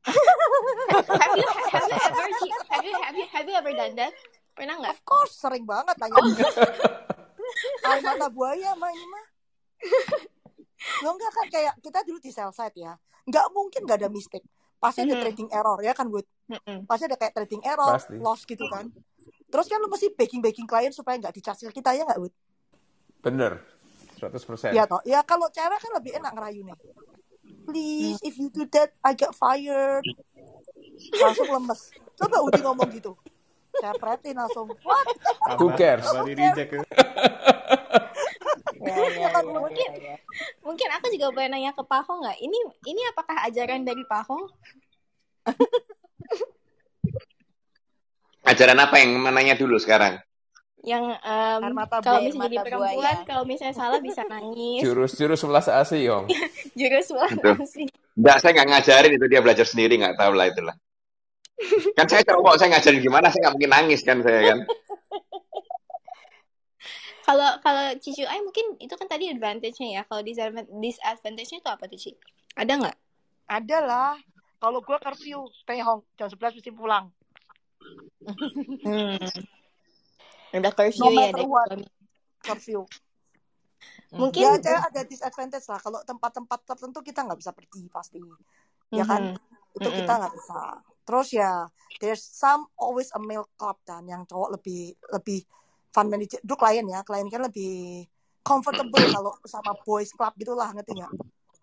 Have 0.00 1.34
you 1.36 1.48
have 1.68 1.86
you 1.86 1.98
ever 1.98 2.22
have 2.68 2.84
you 2.84 2.94
have 2.96 3.14
you 3.14 3.26
have 3.28 3.46
you 3.46 3.54
ever 3.54 3.72
done 3.74 3.94
that? 3.96 4.14
Pernah 4.50 4.74
nggak? 4.76 4.92
of 4.92 5.00
course 5.02 5.32
sering 5.34 5.64
banget 5.64 5.94
tanya 5.96 6.20
air 7.86 8.00
mata 8.00 8.28
buaya 8.28 8.72
mah 8.74 8.88
ini 8.88 9.06
mah 9.06 9.24
lo 11.00 11.08
enggak 11.10 11.30
kan 11.30 11.46
kayak 11.48 11.74
kita 11.78 12.00
dulu 12.02 12.18
di 12.18 12.28
sell 12.28 12.50
side 12.50 12.74
ya 12.74 12.92
nggak 13.24 13.46
mungkin 13.50 13.84
nggak 13.84 13.98
ada 13.98 14.08
mistake 14.08 14.44
pasti 14.76 15.02
ada 15.02 15.12
Mhm. 15.12 15.22
trading 15.22 15.48
error 15.50 15.78
ya 15.80 15.92
kan 15.92 16.08
Bud 16.08 16.24
Mm-mm. 16.46 16.84
pasti 16.84 17.04
ada 17.04 17.16
kayak 17.16 17.32
trading 17.34 17.62
error 17.62 17.94
Pasti. 17.94 18.16
loss 18.16 18.44
gitu 18.44 18.64
kan 18.66 18.88
terus 19.46 19.66
kan 19.66 19.76
lo 19.76 19.88
mesti 19.88 20.08
baking 20.10 20.40
baking 20.40 20.64
klien 20.64 20.90
supaya 20.90 21.16
nggak 21.16 21.32
dicas 21.32 21.58
ke 21.58 21.70
kita 21.70 21.92
ya 21.92 22.04
nggak 22.04 22.18
Bud 22.18 22.32
Bener, 23.20 23.60
100%. 24.16 24.72
ya 24.72 24.84
toh 24.84 25.00
ya 25.04 25.20
kalau 25.22 25.48
cewek 25.48 25.76
kan 25.76 25.92
lebih 25.94 26.16
enak 26.16 26.32
ngerayu 26.32 26.64
nih 26.64 26.76
please 27.70 28.18
if 28.26 28.34
you 28.36 28.50
do 28.50 28.66
that 28.74 28.90
I 29.00 29.14
get 29.14 29.30
fired 29.38 30.02
langsung 31.16 31.48
lemes 31.48 31.94
coba 32.18 32.36
Udi 32.44 32.60
ngomong 32.60 32.90
gitu 32.92 33.14
saya 33.78 33.94
pretin 33.96 34.36
langsung 34.36 34.68
what 34.82 35.06
Who 35.56 35.72
cares? 35.78 36.04
abah 36.04 36.26
di 36.26 36.34
reject 36.34 36.70
ya. 36.74 36.82
Ya, 38.80 38.96
ya, 38.96 39.08
ya 39.12 39.28
kan 39.28 39.44
ya, 39.44 39.52
Bud 39.52 39.60
mungkin 39.60 39.88
mungkin 40.64 40.88
aku 40.96 41.06
juga 41.12 41.26
boleh 41.36 41.48
nanya 41.52 41.76
ke 41.76 41.84
Pak 41.84 42.00
Hong 42.08 42.24
nggak? 42.24 42.38
Ini 42.40 42.58
ini 42.88 43.02
apakah 43.12 43.36
ajaran 43.44 43.84
dari 43.84 44.02
Pak 44.08 44.22
Hong? 44.24 44.48
Ajaran 48.48 48.80
apa 48.80 48.96
yang 49.04 49.20
menanya 49.20 49.52
dulu 49.52 49.76
sekarang? 49.76 50.16
Yang 50.80 51.02
mata 51.76 52.00
kalau 52.00 52.24
misalnya 52.24 52.48
jadi 52.48 52.56
mata 52.56 52.62
perempuan, 52.64 52.96
buaya. 52.96 53.12
kalau 53.28 53.44
misalnya 53.44 53.76
salah 53.76 54.00
bisa 54.00 54.22
nangis. 54.24 54.80
Jurus-jurus 54.80 55.38
sebelas 55.44 55.66
asih, 55.68 56.00
Yong. 56.08 56.24
Jurus 56.78 57.06
Betul. 57.12 57.56
sih. 57.68 57.86
Enggak, 58.16 58.36
saya 58.40 58.50
nggak 58.56 58.68
ngajarin 58.72 59.12
itu 59.20 59.26
dia 59.28 59.40
belajar 59.44 59.66
sendiri 59.68 60.00
nggak 60.00 60.16
tahu 60.16 60.32
lah 60.32 60.48
itulah. 60.48 60.76
Kan 61.92 62.08
saya 62.08 62.24
cowok, 62.24 62.56
saya 62.56 62.72
ngajarin 62.72 63.00
gimana, 63.04 63.28
saya 63.28 63.40
nggak 63.44 63.54
mungkin 63.60 63.72
nangis 63.72 64.00
kan 64.00 64.18
saya 64.24 64.40
kan. 64.54 64.58
Kalau 67.30 67.46
kalau 67.62 67.94
Cicu 68.02 68.26
Ai 68.26 68.42
mungkin 68.42 68.74
itu 68.82 68.90
kan 68.98 69.06
tadi 69.06 69.30
advantage-nya 69.30 69.88
ya. 69.94 70.02
Kalau 70.02 70.18
disadvan- 70.18 70.66
disadvantage-nya 70.82 71.62
itu 71.62 71.70
apa 71.70 71.86
tuh, 71.86 71.94
Ci? 71.94 72.10
Ada 72.58 72.74
nggak? 72.74 72.96
ada 73.50 73.78
lah 73.82 74.14
kalau 74.62 74.78
gue 74.78 74.94
curfew 74.94 75.42
stay 75.58 75.82
home 75.82 76.06
jam 76.14 76.30
11 76.30 76.54
mesti 76.54 76.70
pulang 76.70 77.10
Hmm. 78.86 79.18
Udah 80.50 80.72
curfew 80.74 81.06
no 81.06 81.08
ya 81.14 81.30
curfew. 82.40 82.80
Mungkin 84.10 84.42
ya 84.42 84.58
cewek 84.58 84.82
ada 84.90 85.00
disadvantage 85.06 85.66
lah. 85.70 85.78
Kalau 85.78 86.02
tempat-tempat 86.02 86.58
tertentu 86.66 86.98
kita 87.00 87.22
nggak 87.22 87.38
bisa 87.38 87.52
pergi 87.54 87.86
pasti. 87.86 88.20
Ya 88.90 89.06
kan? 89.06 89.30
Mhm. 89.30 89.38
itu 89.70 89.88
kita 90.02 90.12
nggak 90.18 90.34
bisa. 90.34 90.60
Terus 91.06 91.28
ya 91.30 91.50
there's 92.02 92.26
some 92.26 92.66
always 92.74 93.06
a 93.14 93.20
male 93.22 93.46
club 93.54 93.78
dan 93.86 94.02
yang 94.10 94.26
cowok 94.26 94.58
lebih 94.58 94.98
lebih 95.14 95.46
fun 95.94 96.10
manager 96.10 96.42
dulu 96.42 96.58
klien 96.58 96.86
ya. 96.90 97.06
Klien 97.06 97.30
kan 97.30 97.46
lebih 97.46 98.04
comfortable 98.42 99.06
kalau 99.14 99.32
sama 99.46 99.78
boys 99.86 100.10
club 100.10 100.34
gitulah 100.34 100.74
ngerti 100.74 100.98
nggak? 100.98 101.14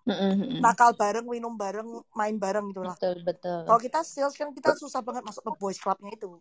Mhm. 0.07 0.64
nakal 0.64 0.95
bareng 0.95 1.27
minum 1.27 1.51
bareng 1.59 1.99
main 2.15 2.39
bareng 2.39 2.72
gitulah 2.72 2.95
Betul, 2.95 3.19
betul. 3.27 3.68
kalau 3.68 3.80
kita 3.84 3.99
sales 4.07 4.35
kan 4.39 4.55
kita 4.55 4.72
susah 4.80 5.03
banget 5.03 5.27
masuk 5.27 5.43
ke 5.43 5.51
boys 5.59 5.76
clubnya 5.76 6.15
itu 6.15 6.39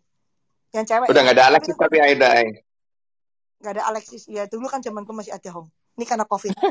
yang 0.73 0.85
cewek 0.85 1.07
Udah 1.09 1.21
ya? 1.21 1.25
nggak 1.25 1.37
ada 1.37 1.43
tapi 1.43 1.51
Alexis 1.53 1.77
tapi 1.77 1.97
Aida. 1.99 2.29
eh. 2.37 2.49
nggak 3.59 3.73
ada 3.73 3.85
Alexis. 3.89 4.23
Ya 4.27 4.45
dulu 4.45 4.67
kan 4.67 4.81
zamanku 4.81 5.11
masih 5.11 5.33
ada 5.33 5.51
Hong. 5.53 5.69
Ini 5.97 6.05
karena 6.05 6.25
covid. 6.25 6.53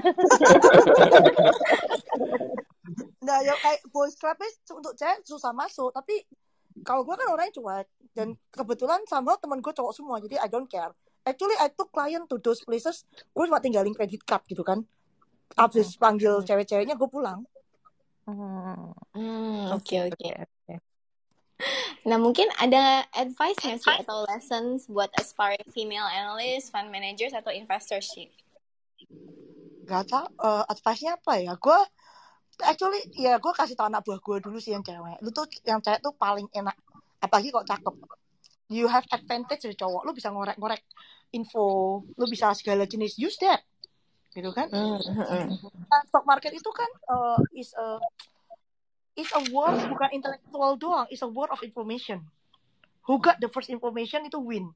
Nah 3.26 3.42
ya 3.42 3.58
kayak 3.58 3.82
boys 3.90 4.14
club 4.14 4.38
untuk 4.72 4.94
cewek 4.94 5.26
susah 5.26 5.50
masuk. 5.50 5.90
Tapi 5.90 6.22
kalau 6.86 7.02
gue 7.02 7.18
kan 7.18 7.26
orangnya 7.28 7.56
cuek. 7.56 7.88
Dan 8.14 8.38
kebetulan 8.48 9.02
sama 9.06 9.36
temen 9.36 9.60
gue 9.60 9.74
cowok 9.74 9.92
semua 9.92 10.22
jadi 10.22 10.40
I 10.40 10.48
don't 10.48 10.70
care. 10.70 10.94
Actually 11.26 11.58
I 11.58 11.74
took 11.74 11.90
client 11.90 12.30
to 12.30 12.38
those 12.38 12.62
places. 12.62 13.02
Gue 13.34 13.50
cuma 13.50 13.58
tinggalin 13.58 13.92
credit 13.92 14.22
card 14.22 14.46
gitu 14.46 14.62
kan. 14.62 14.86
Habis 15.58 15.98
panggil 15.98 16.46
cewek-ceweknya 16.46 16.94
gue 16.94 17.10
pulang. 17.10 17.42
Hmm, 18.26 18.94
Hmm, 19.14 19.74
Oke, 19.74 20.02
oke 20.02 20.14
oke, 20.14 20.18
oke. 20.18 20.30
oke. 20.36 20.54
Nah, 22.06 22.22
mungkin 22.22 22.46
ada 22.62 23.02
advice 23.18 23.58
nggak 23.66 23.82
sih 23.82 23.96
atau 24.06 24.30
lessons 24.30 24.86
buat 24.86 25.10
aspiring 25.18 25.66
female 25.74 26.06
analyst, 26.06 26.70
fund 26.70 26.94
managers 26.94 27.34
atau 27.34 27.50
investors 27.50 28.14
sih? 28.14 28.30
Gak 29.90 30.06
tau 30.10 30.26
eh, 30.30 30.64
advice-nya 30.70 31.18
apa 31.18 31.34
ya? 31.42 31.54
Gue 31.58 31.80
actually 32.62 33.02
ya 33.18 33.42
gue 33.42 33.52
kasih 33.52 33.76
tau 33.76 33.90
anak 33.90 34.06
buah 34.06 34.22
gue 34.22 34.38
dulu 34.44 34.58
sih 34.62 34.78
yang 34.78 34.86
cewek. 34.86 35.18
Lu 35.26 35.34
tuh 35.34 35.50
yang 35.66 35.82
cewek 35.82 36.02
tuh 36.06 36.14
paling 36.14 36.46
enak. 36.54 36.78
Apalagi 37.22 37.50
kok 37.50 37.66
cakep. 37.66 37.96
You 38.70 38.86
have 38.90 39.06
advantage 39.10 39.66
dari 39.66 39.78
cowok. 39.78 40.06
Lu 40.06 40.12
bisa 40.14 40.30
ngorek-ngorek 40.30 40.82
info. 41.34 42.02
Lu 42.18 42.26
bisa 42.30 42.54
segala 42.54 42.86
jenis. 42.86 43.18
Use 43.18 43.38
that. 43.42 43.66
Gitu 44.30 44.50
kan? 44.54 44.70
Hmm, 44.70 45.00
hmm, 45.02 45.48
Nah, 45.90 46.02
stock 46.06 46.26
market 46.30 46.54
itu 46.54 46.70
kan 46.70 46.90
eh, 46.90 47.62
is 47.62 47.74
a 47.78 47.98
is 49.16 49.32
a 49.32 49.42
war 49.50 49.72
bukan 49.72 50.10
intelektual 50.12 50.76
doang. 50.76 51.08
Is 51.08 51.24
a 51.24 51.30
war 51.30 51.48
of 51.50 51.64
information. 51.64 52.24
Who 53.08 53.18
got 53.18 53.40
the 53.40 53.48
first 53.48 53.72
information 53.72 54.28
itu 54.28 54.38
win. 54.40 54.76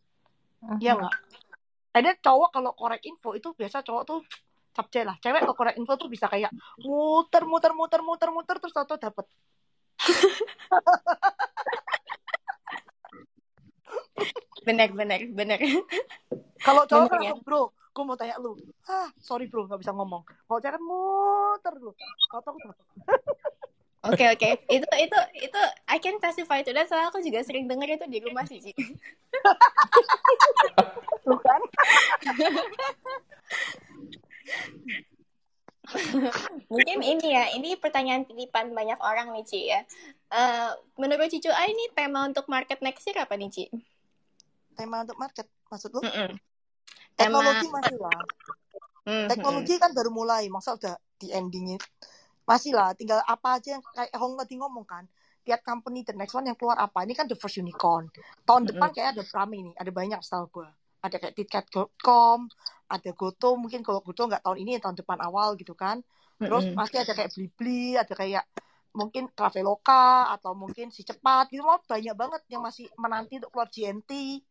Ya 0.80 0.95
nggak? 0.95 1.14
Ada 1.95 2.16
cowok 2.22 2.49
kalau 2.56 2.72
korek 2.76 3.03
info 3.03 3.36
itu 3.36 3.52
biasa 3.56 3.84
cowok 3.84 4.03
tuh 4.07 4.20
capce 4.72 5.02
lah. 5.03 5.16
Cewek 5.20 5.44
kalau 5.44 5.56
korek 5.57 5.76
info 5.76 5.94
tuh 5.99 6.07
bisa 6.07 6.30
kayak 6.32 6.53
muter 6.86 7.44
muter 7.44 7.74
muter 7.76 8.02
muter 8.06 8.30
muter 8.32 8.56
terus 8.61 8.74
satu 8.74 8.95
dapet. 8.95 9.26
Benar, 14.60 14.91
benar, 14.91 15.24
benar. 15.34 15.57
kalau 16.61 16.84
cowok 16.84 17.07
kan 17.10 17.24
ya. 17.24 17.32
langsung 17.32 17.41
bro 17.41 17.72
gue 17.72 18.03
mau 18.06 18.14
tanya 18.20 18.38
lu. 18.38 18.53
Ah 18.86 19.10
sorry 19.18 19.49
bro 19.49 19.66
nggak 19.66 19.82
bisa 19.82 19.95
ngomong. 19.95 20.22
Kalau 20.45 20.60
cewek 20.61 20.78
kan 20.78 20.84
muter 20.84 21.74
lu. 21.80 21.91
Kalau 22.30 22.44
aku 22.44 22.60
dapet 22.61 22.78
Oke, 23.99 24.23
oke. 24.31 24.49
Itu 24.71 24.88
itu 24.95 25.19
itu 25.43 25.61
I 25.91 25.99
can 25.99 26.15
testify 26.23 26.63
to 26.63 26.71
that. 26.71 26.88
Soalnya 26.88 27.11
aku 27.11 27.19
juga 27.19 27.43
sering 27.43 27.67
denger 27.67 27.99
itu 27.99 28.05
di 28.07 28.19
rumah 28.23 28.47
sih, 28.47 28.63
Ci. 28.63 28.71
bukan 31.27 31.61
Mungkin 36.69 37.01
ini 37.01 37.27
ya, 37.34 37.49
ini 37.57 37.76
pertanyaan 37.76 38.23
titipan 38.23 38.71
banyak 38.71 39.01
orang 39.01 39.34
nih, 39.35 39.43
Ci 39.43 39.67
ya. 39.67 39.81
Eh, 40.31 40.71
menurut 40.95 41.27
Cicu 41.27 41.49
A 41.49 41.65
ini 41.67 41.89
tema 41.91 42.23
untuk 42.23 42.45
market 42.47 42.80
next 42.80 43.03
year 43.09 43.19
apa 43.19 43.35
nih, 43.35 43.49
Ci? 43.51 43.65
tema 44.80 45.03
untuk 45.03 45.19
market 45.19 45.43
maksud 45.67 45.91
lu 45.91 45.99
Mm-mm. 45.99 46.39
Tema 47.19 47.43
teknologi 47.43 47.67
masih 47.67 47.97
lah 47.99 48.21
Hmm, 49.09 49.26
teknologi 49.26 49.73
kan 49.81 49.89
baru 49.95 50.13
mulai 50.13 50.45
masa 50.53 50.77
udah 50.77 50.93
di 51.17 51.34
endingin 51.34 51.81
masih 52.49 52.73
lah 52.73 52.97
tinggal 52.97 53.21
apa 53.30 53.61
aja 53.61 53.77
yang 53.77 53.84
kayak 53.85 54.09
Hong 54.17 54.34
tadi 54.34 54.57
ngomong 54.57 54.85
kan. 54.89 55.05
Tiap 55.45 55.61
company 55.61 56.01
the 56.01 56.17
next 56.17 56.34
one 56.34 56.49
yang 56.49 56.57
keluar 56.57 56.81
apa. 56.81 57.05
Ini 57.05 57.13
kan 57.13 57.30
the 57.30 57.38
first 57.38 57.61
unicorn. 57.61 58.09
Tahun 58.43 58.65
depan 58.65 58.89
kayak 58.89 59.13
ada 59.13 59.23
Prame 59.23 59.69
nih 59.69 59.76
ada 59.77 59.91
banyak 59.93 60.19
setahu 60.26 60.45
gue 60.49 60.69
ada 60.99 61.15
kayak 61.15 61.35
tiket.com 61.35 62.49
ada 62.89 63.09
Goto 63.13 63.55
mungkin. 63.55 63.85
Kalau 63.85 64.01
Goto 64.01 64.27
nggak 64.27 64.43
tahun 64.43 64.57
ini 64.65 64.81
tahun 64.81 64.97
depan 64.97 65.17
awal 65.21 65.55
gitu 65.55 65.77
kan. 65.77 66.01
Terus 66.39 66.71
Mm-mm. 66.71 66.77
pasti 66.80 66.97
ada 66.99 67.11
kayak 67.13 67.31
Blibli 67.35 67.95
ada 67.99 68.13
kayak 68.15 68.45
mungkin 68.95 69.30
Traveloka 69.31 70.34
atau 70.34 70.57
mungkin 70.57 70.89
si 70.89 71.05
cepat 71.05 71.53
gitu 71.53 71.61
mau 71.61 71.77
banyak 71.77 72.15
banget 72.17 72.41
yang 72.49 72.65
masih 72.65 72.89
menanti 72.97 73.38
untuk 73.38 73.53
keluar 73.53 73.69
GNT 73.69 74.41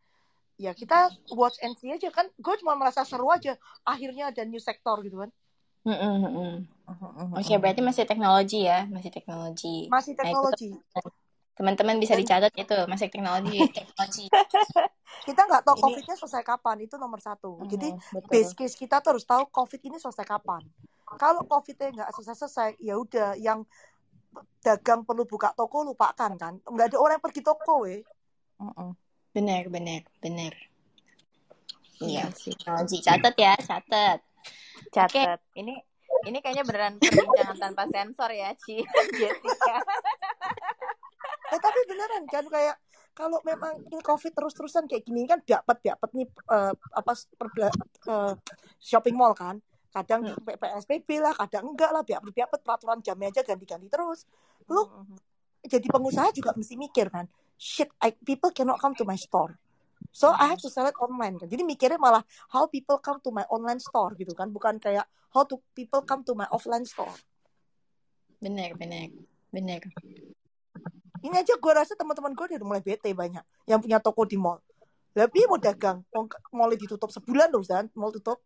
ya 0.59 0.75
kita 0.75 1.11
watch 1.35 1.59
and 1.61 1.75
see 1.77 1.91
aja 1.91 2.09
kan. 2.15 2.31
Gue 2.39 2.55
cuma 2.63 2.79
merasa 2.79 3.03
seru 3.03 3.29
aja. 3.29 3.59
Akhirnya 3.83 4.31
ada 4.31 4.47
new 4.47 4.63
sektor 4.63 5.03
gitu 5.03 5.27
kan 5.27 5.31
Mm-mm, 5.89 6.15
mm-mm. 6.25 6.53
Oke, 7.39 7.55
berarti 7.63 7.81
masih 7.89 8.05
teknologi 8.11 8.59
ya, 8.69 8.85
masih 8.95 9.11
teknologi. 9.17 9.89
masih 9.89 10.13
Nah, 10.21 10.21
teknologi 10.21 10.69
teman-teman 11.57 11.97
bisa 12.03 12.15
dicatat 12.21 12.53
itu, 12.55 12.79
masih 12.93 13.09
teknologi, 13.13 13.59
teknologi. 13.77 14.25
kita 15.29 15.45
nggak 15.45 15.63
tahu 15.67 15.77
covidnya 15.85 16.17
selesai 16.17 16.43
kapan 16.45 16.77
itu 16.89 16.95
nomor 16.97 17.21
satu 17.21 17.61
jadi 17.69 17.89
Mm, 17.93 18.01
betul. 18.13 18.29
base 18.33 18.53
case 18.57 18.77
kita 18.77 18.97
tuh 19.05 19.17
harus 19.17 19.27
tahu 19.29 19.45
covid 19.53 19.81
ini 19.85 19.97
selesai 20.01 20.25
kapan 20.25 20.63
kalau 21.21 21.43
covidnya 21.45 21.89
nggak 21.93 22.11
selesai 22.17 22.37
selesai 22.45 22.71
ya 22.81 22.95
udah 22.97 23.37
yang 23.37 23.61
dagang 24.65 25.03
perlu 25.09 25.25
buka 25.25 25.53
toko 25.57 25.85
lupakan 25.85 26.33
kan 26.37 26.55
nggak 26.65 26.87
ada 26.95 26.99
orang 27.01 27.15
yang 27.19 27.25
pergi 27.25 27.43
toko 27.45 27.75
weh 27.85 28.01
Mm-mm. 28.61 28.91
Benar, 29.35 29.65
benar, 29.75 30.03
benar. 30.23 30.55
Iya, 32.03 32.09
Iya 32.11 32.25
sih. 32.41 32.53
teknologi. 32.55 32.97
Catat 33.07 33.35
ya, 33.45 33.53
catat. 33.69 34.19
Catat. 34.93 35.41
Ini 35.55 35.75
ini 36.27 36.39
kayaknya 36.43 36.65
beneran 36.67 36.95
perbincangan 36.99 37.59
tanpa 37.61 37.85
sensor 37.93 38.31
ya, 38.33 38.51
Ci. 38.59 38.83
Jessica. 39.19 39.77
eh 41.53 41.61
tapi 41.61 41.81
beneran 41.89 42.25
kan 42.29 42.45
kayak 42.45 42.77
kalau 43.17 43.41
memang 43.41 43.81
ini 43.89 43.99
covid 44.05 44.37
terus-terusan 44.37 44.85
kayak 44.85 45.03
gini 45.03 45.25
kan 45.25 45.41
dapat 45.43 45.81
dapat 45.81 46.11
nih 46.13 46.29
eh, 46.29 46.73
apa 46.93 47.13
perbe- 47.41 47.73
eh, 48.05 48.35
shopping 48.79 49.17
mall 49.17 49.33
kan 49.33 49.57
kadang 49.89 50.21
Hmm. 50.29 50.45
PSBB 50.45 51.25
lah 51.25 51.33
kadang 51.33 51.73
enggak 51.73 51.89
lah 51.89 52.05
biar 52.05 52.21
biar 52.21 52.47
peraturan 52.53 53.01
jamnya 53.01 53.33
aja 53.33 53.41
ganti-ganti 53.41 53.89
terus 53.89 54.29
lu 54.69 54.85
jadi 55.65 55.89
pengusaha 55.89 56.29
juga 56.37 56.53
mesti 56.53 56.77
mikir 56.77 57.09
kan 57.09 57.25
shit 57.57 57.89
I, 58.05 58.13
people 58.13 58.53
cannot 58.53 58.77
come 58.79 58.93
to 58.95 59.09
my 59.09 59.17
store 59.17 59.57
so 60.13 60.33
I 60.33 60.51
have 60.51 60.61
to 60.65 60.71
sell 60.71 60.89
it 60.89 60.97
online 60.99 61.39
kan. 61.39 61.49
Jadi 61.49 61.63
mikirnya 61.65 62.01
malah 62.01 62.25
how 62.51 62.67
people 62.69 62.99
come 62.99 63.21
to 63.23 63.31
my 63.33 63.45
online 63.53 63.81
store 63.83 64.15
gitu 64.17 64.33
kan. 64.33 64.51
Bukan 64.53 64.81
kayak 64.81 65.07
how 65.33 65.45
to 65.45 65.61
people 65.77 66.03
come 66.05 66.25
to 66.25 66.33
my 66.35 66.49
offline 66.49 66.85
store. 66.85 67.13
Benar, 68.39 68.79
benar, 68.79 69.11
benar. 69.51 69.83
ini 71.19 71.35
aja 71.35 71.59
gue 71.59 71.73
rasa 71.75 71.99
teman-teman 71.99 72.31
gue 72.31 72.47
udah 72.55 72.63
mulai 72.63 72.79
bete 72.79 73.11
banyak 73.11 73.43
yang 73.67 73.83
punya 73.83 73.99
toko 73.99 74.23
di 74.23 74.39
mall. 74.39 74.63
Lebih 75.19 75.51
mau 75.51 75.59
dagang? 75.59 76.07
Mall 76.55 76.79
ditutup 76.79 77.11
sebulan 77.11 77.51
loh 77.51 77.65
Zan. 77.67 77.91
Mall 77.99 78.15
tutup. 78.15 78.39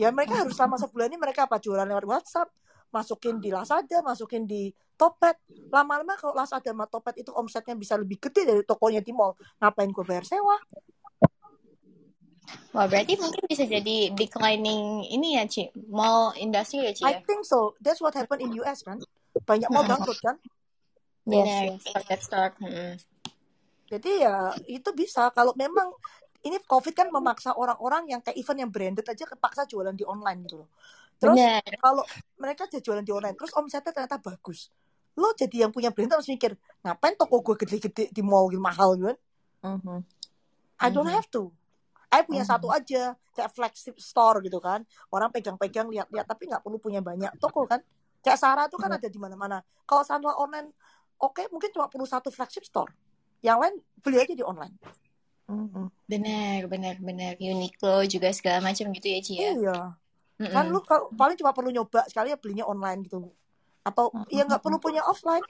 Ya 0.00 0.08
mereka 0.08 0.40
harus 0.40 0.56
selama 0.56 0.80
sebulan 0.80 1.12
ini 1.12 1.20
mereka 1.20 1.44
apa? 1.44 1.60
Jualan 1.60 1.84
lewat 1.84 2.08
WhatsApp 2.08 2.48
masukin 2.88 3.38
di 3.38 3.52
Lazada 3.52 4.00
masukin 4.00 4.48
di 4.48 4.72
Topet 4.98 5.38
lama-lama 5.70 6.18
kalau 6.18 6.34
Lazada 6.34 6.74
sama 6.74 6.90
Topet 6.90 7.22
itu 7.22 7.30
omsetnya 7.32 7.78
bisa 7.78 7.94
lebih 7.94 8.18
gede 8.18 8.42
dari 8.48 8.62
tokonya 8.66 9.04
di 9.04 9.14
mall 9.14 9.38
ngapain 9.62 9.90
gue 9.90 10.04
bayar 10.04 10.26
sewa 10.26 10.56
Wah, 12.72 12.88
berarti 12.88 13.12
mungkin 13.20 13.44
bisa 13.44 13.68
jadi 13.68 14.08
declining 14.16 15.04
ini 15.12 15.36
ya, 15.36 15.44
Ci. 15.44 15.68
Mall 15.92 16.32
industri 16.40 16.80
ya, 16.80 16.92
Ci 16.96 17.04
I 17.04 17.20
ya? 17.20 17.20
think 17.28 17.44
so 17.44 17.76
that's 17.76 18.00
what 18.00 18.16
happened 18.16 18.40
in 18.40 18.56
US 18.64 18.80
kan 18.80 18.96
banyak 19.44 19.68
mall 19.68 19.84
bangkrut 19.84 20.16
kan 20.24 20.40
Yes, 21.28 21.84
yes. 21.84 22.24
stock. 22.24 22.56
Mm-mm. 22.56 22.96
Jadi 23.88 24.24
ya 24.24 24.52
itu 24.68 24.88
bisa 24.96 25.28
kalau 25.32 25.52
memang 25.56 25.92
ini 26.44 26.56
COVID 26.64 26.94
kan 26.96 27.08
memaksa 27.12 27.52
orang-orang 27.52 28.16
yang 28.16 28.20
kayak 28.24 28.36
event 28.40 28.60
yang 28.64 28.72
branded 28.72 29.04
aja 29.04 29.24
kepaksa 29.28 29.68
jualan 29.68 29.92
di 29.92 30.04
online 30.08 30.44
gitu 30.48 30.64
loh. 30.64 30.70
Terus 31.18 31.38
kalau 31.82 32.04
mereka 32.38 32.70
jualan 32.70 33.02
di 33.02 33.10
online, 33.10 33.34
terus 33.34 33.50
omsetnya 33.58 33.90
ternyata 33.90 34.22
bagus. 34.22 34.70
Lo 35.18 35.34
jadi 35.34 35.66
yang 35.66 35.74
punya 35.74 35.90
brand 35.90 36.14
harus 36.14 36.30
mikir, 36.30 36.54
ngapain 36.86 37.18
toko 37.18 37.42
gue 37.42 37.66
gede-gede 37.66 38.14
di 38.14 38.22
mall 38.22 38.46
gitu, 38.54 38.62
mahal 38.62 38.94
gitu 38.94 39.10
kan? 39.10 39.18
Mhm. 39.66 39.98
I 40.78 40.88
don't 40.94 41.10
Mhm. 41.10 41.18
have 41.18 41.28
to. 41.34 41.50
I 42.08 42.22
punya 42.22 42.46
Mhm. 42.46 42.50
satu 42.54 42.70
aja, 42.70 43.18
kayak 43.34 43.50
flagship 43.50 43.98
store 43.98 44.40
gitu 44.46 44.62
kan. 44.62 44.86
Orang 45.10 45.34
pegang-pegang, 45.34 45.90
lihat-lihat, 45.90 46.24
tapi 46.24 46.46
nggak 46.46 46.62
perlu 46.62 46.78
punya 46.78 47.02
banyak 47.02 47.34
toko 47.42 47.66
kan. 47.66 47.82
Kayak 48.22 48.38
Sarah 48.38 48.66
tuh 48.70 48.78
kan 48.78 48.94
ada 48.94 49.10
di 49.10 49.18
mana-mana. 49.18 49.60
Kalau 49.84 50.06
Sarah 50.06 50.38
online, 50.38 50.70
oke 51.18 51.50
mungkin 51.50 51.74
cuma 51.74 51.90
perlu 51.90 52.06
satu 52.06 52.30
flagship 52.30 52.62
store. 52.62 52.94
Yang 53.42 53.58
lain 53.58 53.74
beli 54.06 54.16
aja 54.22 54.34
di 54.38 54.46
online. 54.46 54.74
Mhm. 55.50 55.90
Benar, 56.06 56.60
benar, 56.70 56.94
benar. 57.02 57.32
Uniqlo 57.42 58.06
juga 58.06 58.30
segala 58.30 58.62
macam 58.62 58.86
gitu 58.94 59.06
ya, 59.10 59.18
Ci 59.18 59.32
ya? 59.36 59.52
Kan 60.38 60.70
Mm-mm. 60.70 60.74
lu 60.74 60.80
kalau 60.86 61.10
paling 61.18 61.34
cuma 61.34 61.50
perlu 61.50 61.74
nyoba 61.74 62.06
sekali 62.06 62.30
ya 62.30 62.38
belinya 62.38 62.64
online 62.70 63.02
gitu 63.02 63.26
atau 63.82 64.14
ya 64.30 64.46
nggak 64.46 64.62
perlu 64.62 64.78
punya 64.78 65.02
offline 65.02 65.42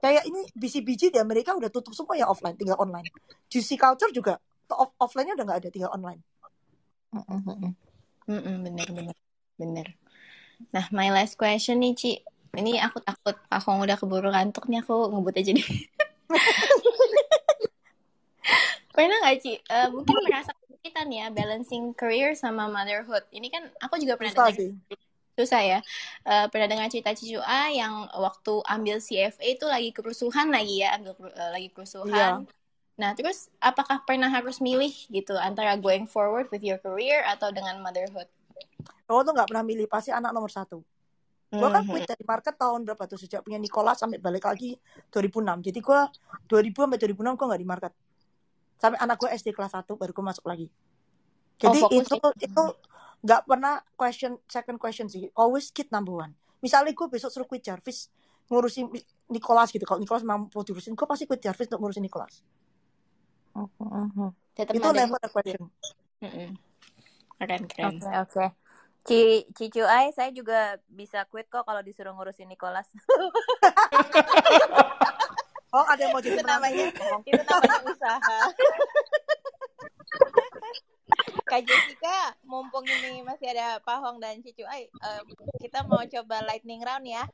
kayak 0.00 0.24
ini 0.24 0.48
BCBG 0.56 1.12
di 1.12 1.18
Amerika 1.20 1.52
udah 1.52 1.68
tutup 1.68 1.92
semua 1.92 2.16
ya 2.16 2.24
offline 2.24 2.54
tinggal 2.56 2.78
online 2.80 3.04
Juicy 3.52 3.76
Culture 3.76 4.14
juga 4.14 4.40
off 4.72 4.90
offline-nya 4.96 5.36
udah 5.36 5.44
nggak 5.44 5.60
ada 5.60 5.70
tinggal 5.70 5.92
online. 5.92 6.20
Mm-mm, 8.24 8.56
benar, 8.64 8.88
benar, 8.88 9.16
benar. 9.60 9.86
Nah, 10.72 10.88
my 10.90 11.12
last 11.12 11.36
question 11.36 11.84
nih, 11.84 11.92
Ci. 11.94 12.12
Ini 12.54 12.78
aku 12.86 13.02
takut 13.02 13.34
Hong 13.66 13.82
udah 13.82 13.98
keburu 13.98 14.30
ngantuk 14.30 14.70
nih, 14.70 14.80
aku 14.80 15.10
ngebut 15.10 15.34
aja 15.34 15.50
deh. 15.52 15.66
Pernah 18.94 19.16
nggak, 19.26 19.36
Ci? 19.42 19.58
Eh, 19.58 19.88
mungkin 19.90 20.14
merasa 20.22 20.54
kesulitan 20.54 21.08
ya, 21.10 21.26
balancing 21.34 21.90
career 21.98 22.38
sama 22.38 22.70
motherhood. 22.70 23.26
Ini 23.34 23.50
kan 23.50 23.66
aku 23.82 23.98
juga 23.98 24.14
pernah 24.14 24.32
susah 24.32 24.54
dengar 24.54 24.58
sih 24.58 24.72
susah 25.34 25.62
ya. 25.66 25.78
Eh, 26.22 26.46
pernah 26.46 26.70
dengar 26.70 26.86
cerita 26.86 27.10
Cicu 27.10 27.42
A 27.42 27.66
yang 27.74 28.06
waktu 28.14 28.54
ambil 28.70 29.02
CFA 29.02 29.42
itu 29.42 29.66
lagi 29.66 29.90
kerusuhan 29.90 30.54
lagi 30.54 30.86
ya, 30.86 30.94
ambil 30.94 31.18
eh, 31.26 31.50
lagi 31.50 31.68
kerusuhan. 31.74 32.46
Nah, 32.94 33.10
terus 33.18 33.50
apakah 33.58 34.06
pernah 34.06 34.30
harus 34.30 34.62
milih 34.62 34.94
gitu 35.10 35.34
antara 35.34 35.74
going 35.74 36.06
forward 36.06 36.46
with 36.54 36.62
your 36.62 36.78
career 36.78 37.26
atau 37.26 37.50
dengan 37.50 37.82
motherhood? 37.82 38.30
oh 39.08 39.20
tuh 39.20 39.32
nggak 39.36 39.48
pernah 39.52 39.64
milih 39.64 39.86
pasti 39.88 40.10
anak 40.12 40.32
nomor 40.32 40.48
satu 40.48 40.80
gue 41.54 41.68
kan 41.70 41.86
Mhm. 41.86 41.90
quit 41.92 42.02
dari 42.02 42.24
market 42.26 42.54
tahun 42.58 42.82
berapa 42.82 43.06
tuh 43.06 43.14
sejak 43.20 43.46
punya 43.46 43.62
Nicholas 43.62 44.02
sampai 44.02 44.18
balik 44.18 44.42
lagi 44.42 44.74
2006 45.14 45.62
jadi 45.62 45.78
gue 45.78 46.00
2000 46.50 46.82
sampai 46.82 46.98
2006 46.98 47.38
gue 47.38 47.46
nggak 47.46 47.62
di 47.62 47.68
market 47.68 47.92
sampai 48.76 48.98
anak 49.00 49.16
gue 49.18 49.30
SD 49.32 49.52
kelas 49.52 49.72
1 49.74 49.86
baru 49.94 50.12
gue 50.12 50.24
masuk 50.24 50.44
lagi 50.46 50.68
Oh, 51.62 51.70
jadi 51.70 51.78
fokus 51.86 52.10
itu 52.10 52.28
di 52.34 52.46
itu 52.50 52.64
nggak 53.24 53.40
pernah 53.46 53.78
question 53.94 54.36
second 54.50 54.76
question 54.76 55.06
sih 55.06 55.30
always 55.38 55.70
kid 55.70 55.86
number 55.94 56.12
one 56.12 56.34
misalnya 56.58 56.90
gue 56.90 57.06
besok 57.06 57.30
suruh 57.30 57.46
quit 57.46 57.62
Jarvis 57.62 58.10
ngurusin 58.50 58.90
Nicholas 59.30 59.70
gitu 59.70 59.86
kalau 59.86 60.02
Nicholas 60.02 60.26
mampu 60.26 60.60
diurusin 60.66 60.98
gue 60.98 61.06
pasti 61.06 61.24
quit 61.24 61.40
Jarvis 61.40 61.70
untuk 61.70 61.80
ngurusin 61.86 62.04
Nicholas 62.04 62.42
Mhm. 63.54 64.34
tetap 64.58 64.74
itu 64.74 64.82
motherhood. 64.82 65.14
never 65.14 65.18
a 65.22 65.30
question. 65.30 65.62
Keren, 66.18 67.62
keren. 67.70 67.94
Oke, 68.02 68.10
oke. 68.10 68.46
Ci 69.06 69.46
Cicu 69.54 69.86
Ai, 69.86 70.10
saya 70.10 70.34
juga 70.34 70.74
bisa 70.90 71.22
quit 71.30 71.46
kok 71.46 71.62
kalau 71.62 71.78
disuruh 71.78 72.10
ngurusin 72.18 72.50
Nicholas. 72.50 72.90
oh 75.74 75.84
ada 75.90 76.00
yang 76.06 76.12
mau 76.14 76.22
jadi 76.22 76.38
itu 76.38 76.44
namanya 76.46 76.84
itu 77.26 77.42
namanya 77.42 77.80
usaha. 77.90 78.38
Kak 81.44 81.60
Jessica, 81.66 82.32
mumpung 82.46 82.86
ini 82.88 83.20
masih 83.20 83.52
ada 83.52 83.78
Pak 83.82 83.98
Hong 84.00 84.18
dan 84.22 84.40
Cicu 84.40 84.64
Ai, 84.64 84.88
eh, 84.88 85.20
kita 85.60 85.84
mau 85.84 86.00
coba 86.00 86.40
lightning 86.48 86.80
round 86.80 87.04
ya. 87.04 87.26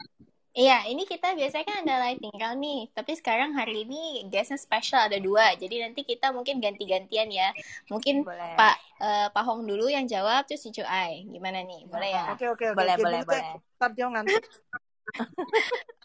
Iya, 0.51 0.83
ini 0.91 1.07
kita 1.07 1.39
biasanya 1.39 1.62
kan 1.62 1.77
ada 1.87 2.11
lighting 2.11 2.35
round 2.35 2.59
nih, 2.59 2.91
tapi 2.91 3.15
sekarang 3.15 3.55
hari 3.55 3.87
ini 3.87 4.27
guestnya 4.27 4.59
spesial 4.59 5.07
ada 5.07 5.15
dua, 5.23 5.55
jadi 5.55 5.87
nanti 5.87 6.03
kita 6.03 6.35
mungkin 6.35 6.59
ganti-gantian 6.59 7.31
ya. 7.31 7.55
Mungkin 7.87 8.27
Boleh. 8.27 8.59
Pak 8.59 8.77
eh, 8.99 9.29
Pak 9.31 9.45
Hong 9.47 9.62
dulu 9.62 9.87
yang 9.87 10.11
jawab, 10.11 10.51
terus 10.51 10.67
Cicu 10.67 10.83
Ai. 10.83 11.23
Gimana 11.31 11.62
nih? 11.62 11.87
Boleh 11.87 12.11
ya? 12.11 12.35
oke 12.35 12.45
oke 12.51 12.65
oke 12.75 12.77
Boleh, 12.77 12.97
boleh, 12.99 13.21
boleh. 13.23 13.62
ntar 13.79 13.91
dia 13.95 14.07
ngantuk 14.11 14.43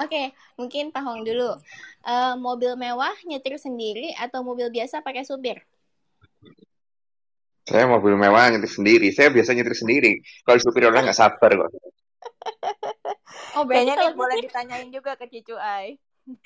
Oke, 0.03 0.35
mungkin 0.59 0.91
Pak 0.91 1.01
Hong 1.03 1.21
dulu. 1.23 1.55
Eh, 2.03 2.33
mobil 2.37 2.75
mewah 2.75 3.15
nyetir 3.23 3.55
sendiri 3.57 4.11
atau 4.17 4.43
mobil 4.43 4.67
biasa 4.69 5.01
pakai 5.01 5.23
supir? 5.23 5.63
Saya 7.65 7.89
mobil 7.89 8.13
mewah 8.13 8.51
nyetir 8.53 8.69
sendiri. 8.69 9.09
Saya 9.09 9.33
biasa 9.33 9.55
nyetir 9.57 9.73
sendiri. 9.73 10.21
Kalau 10.45 10.59
supir 10.61 10.85
orang 10.85 11.07
nggak 11.09 11.17
sabar 11.17 11.49
kok. 11.49 11.69
Oh, 13.55 13.63
Kayaknya 13.63 13.95
kalau 13.95 14.11
nih 14.11 14.17
boleh 14.19 14.35
ditanyain 14.43 14.89
juga 14.91 15.15
ke 15.15 15.25
Cicu 15.31 15.55
Ai. 15.55 15.95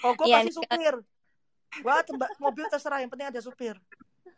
oh 0.05 0.13
gue 0.13 0.27
Iya, 0.27 0.43
pasti 0.43 0.51
supir 0.59 0.93
gue 1.69 1.95
temba- 2.05 2.33
mobil 2.41 2.65
terserah 2.67 2.99
yang 2.99 3.09
penting 3.13 3.29
ada 3.29 3.41
supir 3.41 3.77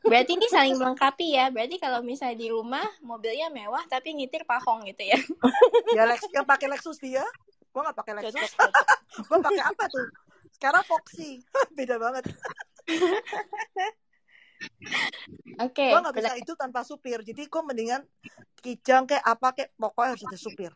berarti 0.02 0.34
ini 0.34 0.50
saling 0.50 0.76
melengkapi 0.82 1.38
ya. 1.38 1.54
Berarti 1.54 1.78
kalau 1.78 2.02
misalnya 2.02 2.34
di 2.34 2.50
rumah 2.50 2.82
mobilnya 3.06 3.54
mewah 3.54 3.86
tapi 3.86 4.18
nyetir 4.18 4.42
Pak 4.50 4.66
Hong 4.66 4.82
gitu 4.90 5.06
ya. 5.06 5.18
ya 5.94 6.04
Lex 6.10 6.26
yang 6.34 6.42
pakai 6.42 6.74
Lexus 6.74 6.98
dia 6.98 7.22
gue 7.72 7.82
nggak 7.82 7.98
pakai 7.98 8.14
Lexus 8.20 8.52
gue 9.28 9.38
pakai 9.40 9.64
apa 9.64 9.84
tuh 9.88 10.08
sekarang 10.60 10.84
Foxy 10.86 11.40
beda 11.78 11.96
banget 11.98 12.24
Oke, 15.62 15.90
Gue 15.90 16.00
nggak 16.02 16.16
bisa 16.18 16.34
itu 16.38 16.54
tanpa 16.54 16.82
supir. 16.86 17.22
Jadi 17.26 17.50
gue 17.50 17.62
mendingan 17.66 18.02
kijang 18.62 19.10
kayak 19.10 19.26
apa 19.26 19.48
kayak 19.58 19.70
pokoknya 19.78 20.10
harus 20.14 20.26
ada 20.30 20.38
supir. 20.38 20.72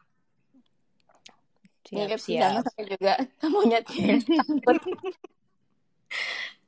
Siap, 1.85 1.93
mirip 1.93 2.17
sih 2.17 2.37
sama 2.41 2.65
siap. 2.65 2.73
saya 2.73 2.83
juga 2.89 3.13
monyetnya. 3.45 4.17
Takut. 4.65 4.97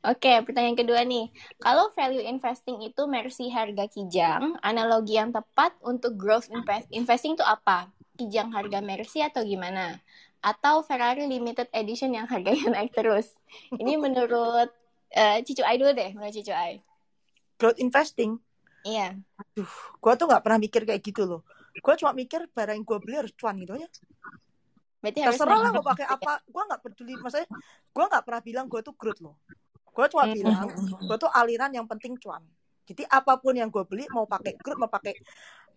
Oke, 0.06 0.32
pertanyaan 0.46 0.78
kedua 0.78 1.02
nih. 1.04 1.34
Kalau 1.58 1.90
value 1.92 2.22
investing 2.22 2.86
itu 2.86 3.02
mercy 3.10 3.50
harga 3.50 3.90
kijang, 3.90 4.56
analogi 4.62 5.18
yang 5.18 5.34
tepat 5.34 5.74
untuk 5.82 6.14
growth 6.16 6.48
invest- 6.54 6.94
investing 6.94 7.34
itu 7.34 7.44
apa? 7.44 7.90
Kijang 8.18 8.50
harga 8.52 8.82
mercy 8.82 9.22
atau 9.22 9.46
gimana? 9.46 10.02
Atau 10.42 10.82
Ferrari 10.82 11.30
limited 11.30 11.70
edition 11.72 12.14
yang 12.14 12.26
harganya 12.26 12.68
naik 12.82 12.92
terus? 12.94 13.38
Ini 13.74 13.96
menurut 14.02 14.74
eh, 15.14 15.40
Cicu 15.46 15.64
Ai 15.64 15.78
dulu 15.78 15.94
deh, 15.94 16.12
menurut 16.18 16.34
Cicu 16.34 16.54
Ai. 16.54 16.82
Growth 17.58 17.78
investing. 17.78 18.42
Iya. 18.86 19.18
Aduh, 19.38 19.72
gue 20.00 20.14
tuh 20.16 20.26
nggak 20.30 20.44
pernah 20.44 20.60
mikir 20.62 20.82
kayak 20.88 21.02
gitu 21.02 21.26
loh. 21.26 21.42
Gue 21.78 21.94
cuma 22.00 22.14
mikir 22.14 22.50
barang 22.50 22.76
yang 22.78 22.86
gue 22.86 22.98
beli 23.02 23.16
harus 23.22 23.34
cuan 23.38 23.58
gitu 23.62 23.78
aja. 23.78 23.88
Berarti 24.98 25.20
Terserah 25.24 25.60
lah 25.62 25.72
mau 25.74 25.86
pakai 25.86 26.06
apa. 26.10 26.42
Gue 26.48 26.64
nggak 26.66 26.82
peduli. 26.82 27.14
Maksudnya 27.20 27.48
gue 27.94 28.06
nggak 28.08 28.24
pernah 28.26 28.42
bilang 28.42 28.66
gue 28.66 28.82
tuh 28.82 28.96
growth 28.98 29.22
loh. 29.22 29.36
Gue 29.94 30.06
cuma 30.10 30.30
bilang 30.30 30.70
gue 30.78 31.18
tuh 31.18 31.30
aliran 31.30 31.72
yang 31.74 31.86
penting 31.86 32.18
cuan. 32.18 32.42
Jadi 32.88 33.04
apa 33.04 33.36
pun 33.36 33.52
yang 33.52 33.68
gue 33.68 33.84
beli 33.84 34.08
mau 34.16 34.24
pakai 34.24 34.56
growth 34.56 34.80
mau 34.80 34.88
pakai 34.88 35.14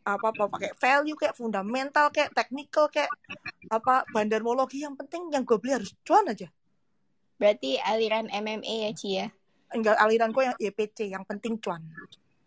apa 0.05 0.29
mau 0.37 0.49
pakai 0.49 0.73
value 0.77 1.17
kayak 1.17 1.37
fundamental 1.37 2.09
kayak 2.09 2.33
technical 2.33 2.89
kayak 2.89 3.11
apa 3.69 4.03
bandarmologi 4.11 4.83
yang 4.83 4.97
penting 4.97 5.29
yang 5.31 5.45
gue 5.45 5.57
beli 5.61 5.81
harus 5.81 5.93
cuan 6.03 6.27
aja. 6.29 6.49
Berarti 7.41 7.81
aliran 7.81 8.29
MMA 8.29 8.89
ya, 8.89 8.91
Ci 8.93 9.09
ya? 9.17 9.27
Enggak 9.73 9.97
aliran 9.97 10.35
gue 10.35 10.45
yang 10.45 10.57
YPC 10.61 11.09
yang 11.09 11.25
penting 11.25 11.57
cuan. 11.57 11.81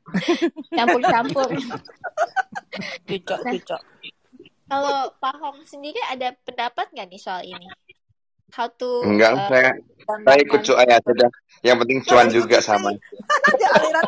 Campur-campur. 0.77 1.49
Cocok, 3.07 3.39
Nah, 3.45 3.53
cocok. 3.53 3.81
Kalau 4.65 5.13
Pak 5.21 5.35
Hong 5.37 5.61
sendiri 5.69 6.01
ada 6.09 6.33
pendapat 6.41 6.89
nggak 6.89 7.07
nih 7.13 7.21
soal 7.21 7.45
ini? 7.45 7.69
How 8.53 8.69
to 8.81 9.05
Enggak, 9.05 9.33
uh, 9.33 9.45
saya 9.49 9.69
saya 10.05 10.37
ikut 10.41 10.61
cuan 10.65 10.89
aja 10.89 11.11
dah. 11.13 11.31
Yang 11.61 11.77
penting 11.85 11.99
cuan 12.05 12.27
ikut 12.29 12.35
juga 12.41 12.57
sama. 12.61 12.89
Ada 13.53 13.67
aliran. 13.77 14.03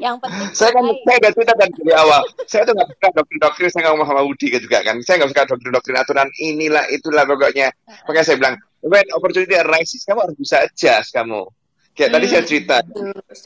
Yang 0.00 0.16
penting 0.24 0.48
Saya 0.56 0.70
kan 0.72 0.84
saya 0.88 1.16
udah 1.20 1.32
cerita 1.36 1.52
dari 1.58 1.72
dari 1.76 1.92
awal. 1.92 2.22
Saya 2.48 2.62
tuh 2.64 2.74
nggak 2.76 2.88
suka 2.94 3.08
doktrin-doktrin. 3.18 3.68
Saya 3.68 3.82
ngomong 3.92 4.06
sama 4.08 4.22
Budi 4.24 4.46
juga 4.48 4.78
kan. 4.80 4.96
Saya 5.04 5.14
nggak 5.20 5.30
suka 5.36 5.42
doktrin-doktrin 5.52 5.96
aturan 6.00 6.28
inilah 6.40 6.84
itulah 6.88 7.24
pokoknya. 7.28 7.68
Makanya 8.08 8.24
saya 8.24 8.36
bilang, 8.40 8.54
when 8.80 9.06
opportunity 9.12 9.54
arises, 9.58 10.00
kamu 10.08 10.24
harus 10.24 10.36
bisa 10.38 10.56
adjust 10.64 11.12
kamu. 11.12 11.44
Kayak 11.92 12.10
tadi 12.16 12.26
saya 12.30 12.40
Hmm, 12.40 12.48
cerita. 12.48 12.76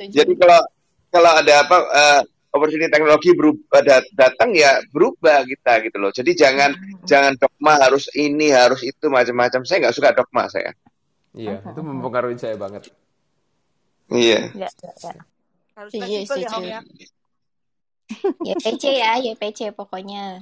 Jadi 0.06 0.32
kalau 0.38 0.60
kalau 1.10 1.32
ada 1.34 1.54
apa 1.66 1.76
eh, 1.82 2.20
opportunity 2.54 2.88
teknologi 2.88 3.30
berubah 3.34 3.80
dat- 3.82 4.10
datang 4.14 4.54
ya 4.54 4.78
berubah 4.94 5.42
kita 5.42 5.72
gitu 5.82 5.96
loh. 5.98 6.14
Jadi 6.14 6.30
jangan 6.32 6.70
jangan 7.04 7.34
dogma 7.36 7.76
harus 7.82 8.06
ini 8.14 8.54
harus 8.54 8.86
itu 8.86 9.10
macam-macam. 9.10 9.66
Saya 9.66 9.88
nggak 9.88 9.96
suka 9.96 10.14
dogma 10.14 10.46
saya. 10.46 10.70
Iya, 11.36 11.60
itu 11.60 11.80
mempengaruhi 11.84 12.38
saya 12.40 12.56
banget. 12.56 12.88
Iya. 14.08 14.54
Ya, 14.54 14.70
ya, 14.70 14.92
ya. 15.02 15.12
Harus 15.76 15.92
fleksibel 15.92 16.36
ya 16.40 16.50
Hong 16.50 16.64
setuju. 16.64 16.72
ya. 16.72 16.80
YPC 18.40 18.84
ya, 19.02 19.12
YPC 19.18 19.60
pokoknya. 19.76 20.40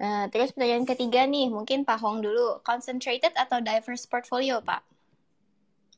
Nah, 0.00 0.26
terus 0.32 0.50
pertanyaan 0.50 0.88
ketiga 0.88 1.28
nih, 1.28 1.52
mungkin 1.52 1.86
Pak 1.86 2.00
Hong 2.02 2.24
dulu. 2.24 2.58
Concentrated 2.66 3.36
atau 3.38 3.62
diverse 3.62 4.08
portfolio, 4.10 4.58
Pak? 4.64 4.82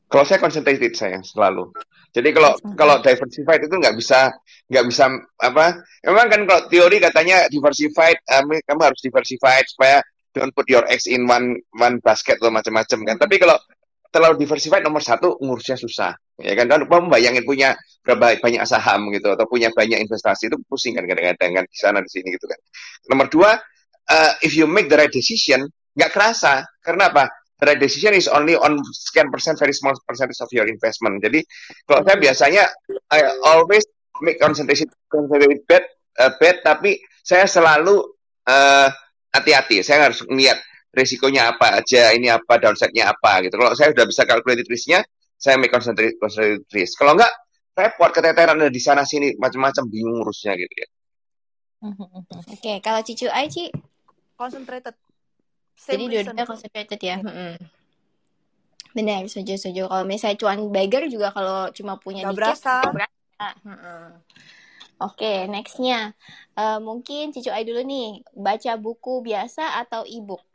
Kalau 0.07 0.23
saya 0.23 0.39
concentrated 0.39 0.95
saya 0.95 1.19
selalu. 1.25 1.75
Jadi 2.15 2.31
kalau 2.31 2.55
kalau 2.79 3.03
diversified 3.03 3.67
itu 3.67 3.75
nggak 3.75 3.97
bisa 3.99 4.31
nggak 4.71 4.85
bisa 4.87 5.11
apa? 5.43 5.83
Memang 6.07 6.27
kan 6.31 6.41
kalau 6.47 6.63
teori 6.71 7.03
katanya 7.03 7.51
diversified, 7.51 8.15
um, 8.39 8.55
kamu 8.55 8.83
harus 8.87 9.03
diversified 9.03 9.67
supaya 9.67 9.99
don't 10.31 10.55
put 10.55 10.71
your 10.71 10.87
eggs 10.87 11.11
in 11.11 11.27
one 11.27 11.59
one 11.75 11.99
basket 12.07 12.39
atau 12.39 12.55
macam-macam 12.55 12.99
kan. 13.03 13.17
Tapi 13.19 13.35
kalau 13.43 13.59
terlalu 14.17 14.41
diversified 14.41 14.81
nomor 14.81 15.05
satu 15.05 15.37
ngurusnya 15.45 15.77
susah, 15.77 16.17
ya 16.41 16.57
kan? 16.57 16.65
Kan 16.73 16.89
bayangin 17.13 17.45
punya 17.45 17.77
berapa 18.01 18.41
banyak 18.41 18.65
saham 18.65 19.13
gitu 19.13 19.37
atau 19.37 19.45
punya 19.45 19.69
banyak 19.77 20.01
investasi 20.01 20.49
itu 20.49 20.57
pusing 20.65 20.97
kan 20.97 21.05
kadang-kadang 21.05 21.61
kan 21.61 21.65
di 21.69 21.77
sana 21.77 22.01
di 22.01 22.09
sini 22.09 22.33
gitu 22.33 22.49
kan. 22.49 22.57
Nomor 23.13 23.29
dua, 23.29 23.51
uh, 24.09 24.33
if 24.41 24.57
you 24.57 24.65
make 24.65 24.89
the 24.89 24.97
right 24.97 25.13
decision 25.13 25.69
nggak 25.93 26.11
kerasa 26.17 26.65
karena 26.81 27.13
apa? 27.13 27.29
The 27.57 27.73
right 27.73 27.81
decision 27.81 28.13
is 28.13 28.29
only 28.29 28.53
on 28.57 28.81
sekian 28.93 29.33
persen, 29.33 29.57
very 29.57 29.73
small 29.73 29.97
percentage 30.05 30.41
of 30.45 30.53
your 30.53 30.69
investment. 30.69 31.25
Jadi 31.25 31.41
kalau 31.89 32.05
saya 32.05 32.17
biasanya 32.21 32.69
I 33.13 33.21
always 33.49 33.85
make 34.25 34.41
concentration 34.41 34.89
concentrated 35.09 35.65
bet 35.69 35.85
uh, 36.21 36.33
bet, 36.37 36.61
tapi 36.65 37.01
saya 37.25 37.49
selalu 37.49 38.01
uh, 38.49 38.89
hati-hati. 39.33 39.81
Saya 39.81 40.09
harus 40.09 40.21
lihat 40.29 40.61
risikonya 40.93 41.55
apa 41.57 41.83
aja, 41.83 42.13
ini 42.15 42.31
apa, 42.31 42.59
downside-nya 42.61 43.11
apa 43.15 43.45
gitu. 43.47 43.57
Kalau 43.59 43.73
saya 43.75 43.93
sudah 43.93 44.07
bisa 44.07 44.23
calculate 44.25 44.65
risk-nya, 44.67 45.01
saya 45.37 45.61
make 45.61 45.71
concentrated, 45.73 46.17
concentrated 46.17 46.65
risk. 46.73 46.97
Kalau 46.97 47.13
enggak, 47.15 47.33
repot 47.77 48.11
keteteran 48.13 48.57
ada 48.57 48.73
di 48.73 48.81
sana 48.81 49.05
sini 49.05 49.37
macam-macam 49.37 49.85
bingung 49.89 50.25
urusnya 50.25 50.57
gitu 50.57 50.75
ya. 50.75 50.89
Oke, 52.57 52.81
kalau 52.81 53.01
Cicu 53.05 53.29
Ai, 53.29 53.53
Ci? 53.53 53.69
Concentrated. 54.37 54.97
Jadi 55.77 55.77
Same 55.77 56.09
reason. 56.09 56.33
dua-duanya 56.33 56.45
concentrated 56.49 57.01
ya? 57.05 57.17
Mm-mm. 57.21 57.53
Benar, 58.97 59.29
setuju, 59.29 59.61
setuju. 59.61 59.93
Kalau 59.93 60.05
misalnya 60.09 60.41
cuan 60.41 60.73
beggar 60.73 61.05
juga 61.13 61.29
kalau 61.37 61.69
cuma 61.77 62.01
punya 62.01 62.25
Nggak 62.25 62.33
dikit, 62.33 62.41
berasa. 62.65 62.77
berasa. 62.97 63.49
Mm-mm. 63.61 64.05
Oke, 65.05 65.45
nextnya. 65.53 66.17
Eh, 66.57 66.81
mungkin 66.81 67.29
Cicu 67.37 67.53
Ai 67.53 67.69
dulu 67.69 67.85
nih. 67.85 68.25
Baca 68.33 68.73
buku 68.81 69.21
biasa 69.21 69.77
atau 69.85 70.09
e-book? 70.09 70.46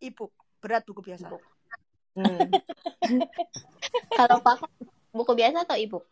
Ebook. 0.00 0.32
Berat 0.60 0.82
buku 0.88 1.00
biasa. 1.04 1.30
Hmm. 2.16 2.48
Kalau 4.18 4.40
Pak 4.40 4.64
buku 5.12 5.32
biasa 5.36 5.64
atau 5.64 5.76
e-book? 5.76 6.04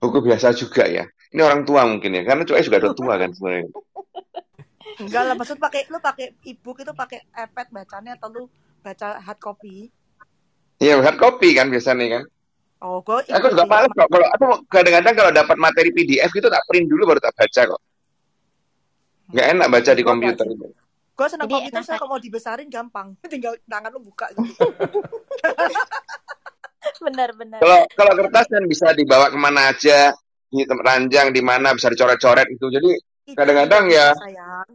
Buku 0.00 0.18
biasa 0.20 0.52
juga 0.52 0.84
ya. 0.84 1.08
Ini 1.32 1.40
orang 1.42 1.64
tua 1.64 1.84
mungkin 1.88 2.14
ya, 2.14 2.22
karena 2.22 2.46
cuy 2.46 2.62
juga 2.62 2.78
udah 2.84 2.94
tua 2.94 3.14
kan 3.18 3.30
sebenarnya. 3.32 3.68
Enggak 4.96 5.22
lah, 5.28 5.34
maksud 5.36 5.58
pakai 5.60 5.88
lu 5.92 5.98
pakai 6.00 6.32
ebook 6.46 6.80
itu 6.80 6.92
pakai 6.96 7.20
iPad 7.34 7.66
bacanya 7.68 8.12
atau 8.16 8.28
lu 8.32 8.42
baca 8.80 9.20
hard 9.20 9.40
copy? 9.42 9.90
Iya, 10.80 11.00
hard 11.00 11.18
copy 11.20 11.52
kan 11.56 11.68
biasanya 11.68 12.20
kan. 12.20 12.22
Oh, 12.84 13.00
gue 13.00 13.24
Aku 13.32 13.48
juga 13.50 13.64
males 13.64 13.88
kok. 13.96 14.08
Kalau 14.08 14.26
aku 14.36 14.46
kadang-kadang 14.68 15.14
kalau 15.16 15.30
dapat 15.32 15.56
materi 15.56 15.90
PDF 15.96 16.28
itu 16.28 16.48
tak 16.48 16.64
print 16.68 16.86
dulu 16.86 17.08
baru 17.08 17.20
tak 17.24 17.34
baca 17.34 17.60
kok. 17.74 17.82
Nggak 19.32 19.46
enak 19.56 19.68
baca 19.72 19.90
di 19.96 20.02
komputer. 20.04 20.46
Gue 21.16 21.26
senang 21.32 21.48
Jadi 21.48 21.56
komputer, 21.56 21.80
saya 21.80 21.96
enakan. 21.96 22.00
kalau 22.04 22.12
mau 22.12 22.20
dibesarin 22.20 22.68
gampang. 22.68 23.06
Tinggal 23.32 23.56
tangan 23.64 23.90
lu 23.96 24.00
buka 24.04 24.28
gitu. 24.36 24.52
Benar-benar. 27.08 27.58
Kalau 27.58 27.80
kalau 27.96 28.12
kertas 28.20 28.46
kan 28.52 28.62
bisa 28.68 28.92
dibawa 28.92 29.32
ke 29.32 29.38
mana 29.40 29.72
aja, 29.72 30.12
di 30.52 30.60
ranjang 30.68 31.32
di 31.32 31.40
mana 31.40 31.72
bisa 31.72 31.88
dicoret-coret 31.88 32.46
itu. 32.52 32.68
Jadi 32.68 32.90
Kadang-kadang 33.34 33.90
ya. 33.90 34.14
sayang. 34.14 34.70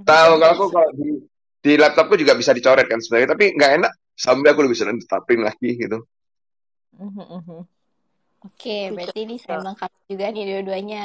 Tahu 0.00 0.32
kalau 0.40 0.52
aku 0.56 0.64
kalau 0.72 0.88
di 0.96 1.20
di 1.60 1.72
laptopku 1.76 2.16
juga 2.16 2.32
bisa 2.32 2.56
dicoret 2.56 2.88
kan 2.88 3.04
sebenarnya, 3.04 3.36
tapi 3.36 3.52
nggak 3.52 3.72
enak 3.84 3.92
sampai 4.16 4.48
aku 4.52 4.64
lebih 4.64 4.78
sering 4.78 4.96
print 5.28 5.44
lagi 5.44 5.70
gitu. 5.76 5.98
Oke, 8.44 8.92
Setuju. 8.92 8.94
berarti 8.94 9.18
ini 9.24 9.36
saya 9.40 9.56
melengkapi 9.58 9.98
juga 10.04 10.28
nih 10.28 10.44
dua-duanya. 10.44 11.04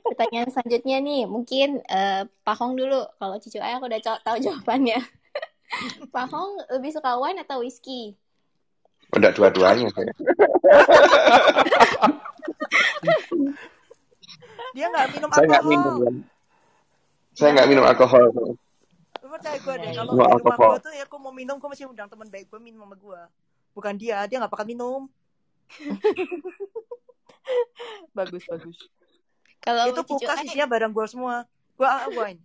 Pertanyaan 0.00 0.48
selanjutnya 0.48 0.96
nih, 0.98 1.22
mungkin 1.28 1.84
eh, 1.84 2.24
Pak 2.24 2.56
Hong 2.56 2.72
dulu. 2.72 3.04
Kalau 3.20 3.36
Cicu 3.36 3.60
Ai 3.60 3.76
aku 3.76 3.84
udah 3.84 4.00
co- 4.00 4.22
tahu 4.24 4.36
jawabannya. 4.40 4.96
Pak 6.14 6.26
Hong 6.32 6.56
lebih 6.72 6.96
suka 6.96 7.20
wine 7.20 7.44
atau 7.44 7.60
whiskey? 7.60 8.16
Udah 9.12 9.28
dua-duanya 9.30 9.92
saya. 9.92 10.12
Dia 14.74 14.86
nggak 14.90 15.06
minum 15.14 15.28
Saya 15.30 15.44
nggak 15.46 15.62
alkohol. 15.62 15.70
minum 15.70 15.94
kan. 16.02 16.14
Saya 17.34 17.50
nggak 17.54 17.68
minum 17.68 17.84
alkohol. 17.84 18.24
Lu 19.22 19.26
percaya 19.30 19.56
gue 19.58 19.74
deh, 19.78 19.90
kalau 19.94 20.12
Nggak 20.14 20.28
di 20.28 20.34
rumah 20.40 20.56
alkohol. 20.56 20.70
gue 20.74 20.80
tuh 20.82 20.92
ya 20.94 21.04
aku 21.06 21.16
mau 21.20 21.32
minum, 21.34 21.56
gue 21.58 21.68
masih 21.68 21.86
undang 21.86 22.08
teman 22.10 22.28
baik 22.30 22.46
gue 22.50 22.60
minum 22.60 22.82
sama 22.82 22.96
gue. 22.96 23.20
Bukan 23.74 23.94
dia, 23.98 24.24
dia 24.26 24.36
nggak 24.40 24.52
bakal 24.52 24.66
minum. 24.66 25.06
Bagus, 28.16 28.44
bagus. 28.48 28.78
Kalau 29.60 29.84
itu 29.88 30.02
kulkas 30.04 30.38
Ai, 30.40 30.46
isinya 30.48 30.68
barang 30.68 30.92
gue 30.92 31.06
semua. 31.08 31.48
Gue 31.76 31.88
ah, 31.88 32.08
wine. 32.12 32.40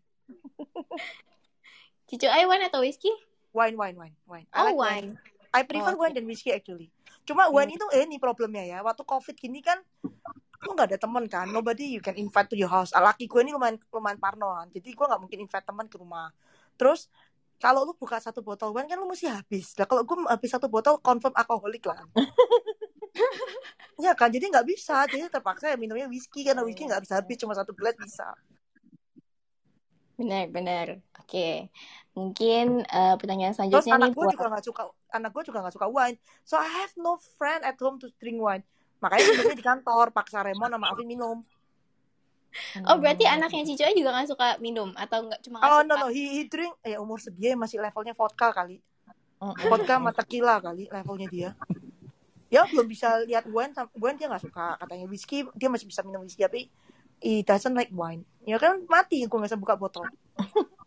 Cicu 2.10 2.28
Ai 2.32 2.48
wine 2.48 2.72
atau 2.72 2.82
whiskey? 2.82 3.12
Wine, 3.52 3.76
wine, 3.76 3.98
wine, 4.00 4.16
wine. 4.26 4.48
I 4.50 4.56
Oh, 4.56 4.66
like 4.72 4.80
wine. 4.80 5.10
I 5.52 5.62
prefer 5.66 5.98
Oh, 5.98 6.02
wine 6.06 6.16
than 6.16 6.26
whiskey 6.30 6.56
actually. 6.56 6.90
Cuma 7.28 7.52
wine 7.52 7.76
itu 7.76 7.86
eh, 7.92 8.08
ini 8.08 8.18
problemnya 8.18 8.64
ya. 8.66 8.80
Waktu 8.82 9.04
covid 9.04 9.36
gini 9.36 9.60
kan 9.60 9.84
lu 10.64 10.76
nggak 10.76 10.96
ada 10.96 11.00
temen 11.00 11.28
kan. 11.28 11.48
Nobody 11.52 12.00
you 12.00 12.02
can 12.02 12.16
invite 12.16 12.50
to 12.50 12.58
your 12.58 12.72
house. 12.72 12.96
Ah, 12.96 13.04
Laki 13.04 13.28
gue 13.28 13.42
ini 13.44 13.52
lumayan 13.52 13.76
lumayan 13.92 14.20
parno 14.20 14.56
kan. 14.56 14.68
Jadi 14.72 14.96
gue 14.96 15.06
nggak 15.06 15.22
mungkin 15.22 15.40
invite 15.44 15.66
teman 15.68 15.86
ke 15.92 16.00
rumah. 16.00 16.32
Terus 16.80 17.12
kalau 17.60 17.84
lu 17.84 17.92
buka 17.92 18.24
satu 18.24 18.40
botol 18.40 18.72
wine 18.72 18.88
kan 18.88 18.96
lu 18.96 19.12
mesti 19.12 19.28
habis. 19.28 19.76
Nah 19.76 19.84
kalau 19.84 20.08
gue 20.08 20.16
habis 20.32 20.50
satu 20.50 20.72
botol 20.72 20.96
confirm 21.04 21.36
alkoholik 21.36 21.84
lah. 21.84 22.00
ya 24.00 24.16
kan, 24.16 24.32
jadi 24.32 24.48
nggak 24.48 24.68
bisa. 24.68 25.04
Jadi 25.06 25.28
terpaksa 25.28 25.76
ya 25.76 25.78
minumnya 25.78 26.08
whisky 26.08 26.48
karena 26.48 26.64
whisky 26.64 26.88
nggak 26.88 27.04
bisa 27.04 27.20
habis 27.20 27.36
cuma 27.36 27.54
satu 27.54 27.76
gelas 27.76 27.96
bisa. 28.00 28.32
Benar-benar. 30.20 31.00
Oke. 31.20 31.72
Mungkin 32.12 32.84
eh, 32.84 33.16
pertanyaan 33.16 33.56
Terus 33.56 33.72
selanjutnya 33.72 33.96
nih 33.96 34.04
anak 34.04 34.12
gue 34.12 34.26
buat 34.26 34.36
juga 34.36 34.48
nggak 34.52 34.66
suka, 34.66 34.84
anak 35.16 35.32
gue 35.32 35.44
juga 35.48 35.60
nggak 35.64 35.76
suka 35.80 35.88
wine. 35.88 36.18
So 36.44 36.60
I 36.60 36.68
have 36.68 36.92
no 37.00 37.16
friend 37.40 37.64
at 37.64 37.80
home 37.80 38.00
to 38.04 38.12
drink 38.20 38.40
wine. 38.40 38.64
Makanya 39.00 39.24
minumnya 39.32 39.56
di 39.56 39.64
kantor, 39.64 40.12
paksa 40.12 40.44
Remon 40.44 40.72
sama 40.76 40.92
Alvin 40.92 41.08
minum. 41.08 41.40
Oh, 42.90 42.98
berarti 42.98 43.30
anaknya 43.30 43.64
Cicu 43.64 43.86
juga 43.94 44.10
nggak 44.12 44.28
suka 44.34 44.48
minum 44.60 44.90
atau 44.98 45.24
nggak 45.24 45.40
cuma 45.46 45.62
Oh 45.64 45.86
no 45.86 45.96
no, 45.96 46.10
he, 46.10 46.42
he 46.42 46.44
drink, 46.50 46.74
ya 46.82 46.98
umur 47.00 47.22
sedia 47.22 47.54
masih 47.56 47.80
levelnya 47.80 48.18
vodka 48.18 48.52
kali. 48.52 48.82
Vodka 49.40 49.96
sama 49.96 50.12
tequila 50.12 50.60
kali 50.60 50.90
levelnya 50.92 51.28
dia. 51.32 51.50
Dia 52.50 52.66
belum 52.66 52.90
bisa 52.90 53.22
lihat 53.30 53.46
wine, 53.46 53.74
wine 53.94 54.18
dia 54.18 54.28
nggak 54.28 54.44
suka. 54.44 54.76
Katanya 54.82 55.06
whisky, 55.06 55.46
dia 55.54 55.70
masih 55.70 55.86
bisa 55.86 56.02
minum 56.02 56.26
whisky, 56.26 56.42
tapi 56.42 56.68
he 57.22 57.46
doesn't 57.46 57.78
like 57.78 57.94
wine. 57.94 58.26
Ya 58.44 58.58
kan 58.58 58.84
mati, 58.90 59.24
gue 59.24 59.38
nggak 59.38 59.54
bisa 59.54 59.62
buka 59.62 59.78
botol. 59.78 60.06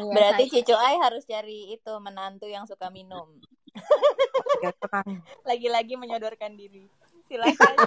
Iya, 0.00 0.08
Berarti 0.08 0.48
Cicu 0.48 0.72
Ai 0.72 0.96
harus 1.00 1.28
cari 1.28 1.76
itu 1.76 1.92
menantu 2.00 2.48
yang 2.48 2.64
suka 2.64 2.88
minum. 2.88 3.28
Ya. 4.64 4.72
Lagi-lagi 5.48 6.00
menyodorkan 6.00 6.56
diri. 6.56 6.88
Silakan. 7.28 7.76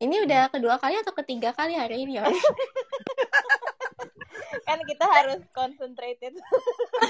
Ini 0.00 0.24
udah 0.24 0.48
kedua 0.48 0.80
kali 0.80 0.96
atau 0.96 1.12
ketiga 1.12 1.52
kali 1.52 1.76
hari 1.76 2.08
ini 2.08 2.16
ya? 2.16 2.24
Kan 4.66 4.78
kita 4.84 5.04
harus 5.06 5.40
concentrated. 5.54 6.34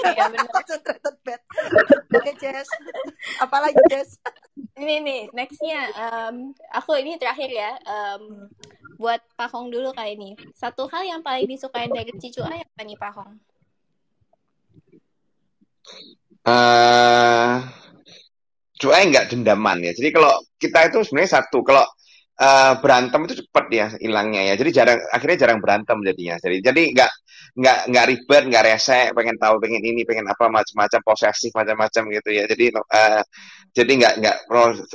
Iya 0.04 0.28
benar. 0.28 0.48
Concentrated 0.56 1.16
bed. 1.24 1.40
Oke 2.14 2.32
Jess, 2.38 2.68
apalagi 3.40 3.80
Jess? 3.88 4.20
Ini 4.76 5.04
nih, 5.04 5.22
nextnya, 5.36 5.92
em, 5.92 6.56
aku 6.72 6.96
ini 6.96 7.20
terakhir 7.20 7.52
ya, 7.52 7.76
em, 7.84 8.48
buat 9.00 9.20
Pak 9.36 9.48
Hong 9.52 9.72
dulu 9.72 9.92
kali 9.92 10.16
ini. 10.16 10.30
Satu 10.52 10.88
hal 10.88 11.04
yang 11.08 11.20
paling 11.24 11.48
disukain 11.48 11.92
dari 11.92 12.12
Cicu 12.16 12.44
Ai 12.44 12.60
apa 12.64 12.82
nih 12.84 12.96
Pak 12.96 13.12
Hong? 13.16 13.32
eh 16.40 17.54
cuai 18.80 19.04
nggak 19.12 19.28
dendaman 19.36 19.84
ya. 19.84 19.92
Jadi 19.92 20.08
kalau 20.08 20.32
kita 20.56 20.88
itu 20.88 21.04
sebenarnya 21.04 21.40
satu, 21.40 21.60
kalau 21.60 21.84
eh, 22.40 22.72
berantem 22.82 23.20
itu 23.28 23.34
cepat 23.44 23.64
ya 23.72 23.86
hilangnya 24.02 24.42
ya. 24.52 24.54
Jadi 24.60 24.70
jarang 24.74 24.98
akhirnya 25.12 25.38
jarang 25.46 25.58
berantem 25.62 25.98
jadinya. 26.02 26.36
Jadi 26.42 26.56
jadi 26.64 26.82
nggak 26.96 27.10
nggak 27.60 27.78
nggak 27.90 28.04
ribet, 28.10 28.42
nggak 28.50 28.64
rese, 28.68 29.00
pengen 29.16 29.36
tahu, 29.42 29.54
pengen 29.62 29.82
ini, 29.82 30.02
pengen 30.08 30.26
apa 30.30 30.46
macam-macam 30.48 31.00
posesif 31.06 31.50
macam-macam 31.54 32.02
gitu 32.16 32.30
ya. 32.32 32.44
Jadi 32.50 32.64
eh, 32.74 33.22
jadi 33.76 33.92
nggak 34.00 34.14
nggak 34.22 34.36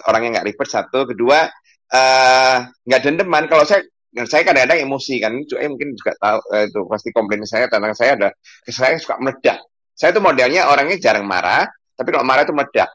orangnya 0.10 0.30
nggak 0.42 0.48
ribet 0.50 0.70
satu, 0.70 1.00
kedua 1.10 1.48
eh 1.94 2.56
nggak 2.88 3.02
dendaman. 3.06 3.44
Kalau 3.52 3.64
saya 3.68 3.82
saya 4.26 4.42
kadang-kadang 4.48 4.80
emosi 4.88 5.14
kan, 5.20 5.34
cuai 5.44 5.68
mungkin 5.68 5.92
juga 6.00 6.16
tahu 6.18 6.40
eh, 6.56 6.64
itu 6.72 6.80
pasti 6.88 7.10
komplain 7.12 7.44
saya 7.44 7.66
tentang 7.68 7.94
saya 7.98 8.12
ada 8.18 8.30
saya 8.72 8.96
suka 9.00 9.20
meledak. 9.20 9.60
Saya 9.96 10.12
tuh 10.16 10.24
modelnya 10.24 10.68
orangnya 10.72 10.98
jarang 11.00 11.24
marah, 11.28 11.68
tapi 11.96 12.10
kalau 12.12 12.26
marah 12.28 12.44
itu 12.48 12.56
meledak. 12.56 12.90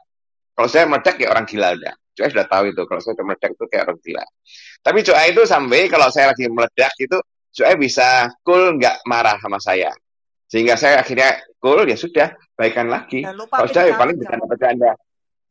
Kalau 0.57 0.69
saya 0.69 0.85
meledak 0.89 1.15
kayak 1.17 1.31
orang 1.33 1.45
gila 1.49 1.69
udah. 1.77 1.93
Cuy 2.11 2.27
sudah 2.27 2.47
tahu 2.47 2.63
itu. 2.71 2.81
Kalau 2.83 2.99
saya 2.99 3.13
udah 3.15 3.25
meledak 3.31 3.51
itu 3.55 3.65
kayak 3.71 3.83
orang 3.87 3.99
gila. 4.03 4.25
Tapi 4.81 4.99
cuy 5.05 5.25
itu 5.31 5.41
sampai 5.47 5.81
kalau 5.87 6.07
saya 6.11 6.25
lagi 6.35 6.45
meledak 6.51 6.93
itu 6.99 7.17
cuy 7.51 7.73
bisa 7.79 8.31
cool 8.43 8.75
nggak 8.79 9.03
marah 9.07 9.37
sama 9.39 9.59
saya. 9.59 9.91
Sehingga 10.51 10.75
saya 10.75 10.99
akhirnya 10.99 11.39
cool 11.63 11.87
ya 11.87 11.95
sudah 11.95 12.35
baikan 12.59 12.91
lagi. 12.91 13.23
Kalau 13.23 13.47
sudah 13.47 13.83
ya 13.87 13.93
paling 13.95 14.15
jangan 14.19 14.39
bercanda-bercanda. 14.47 14.91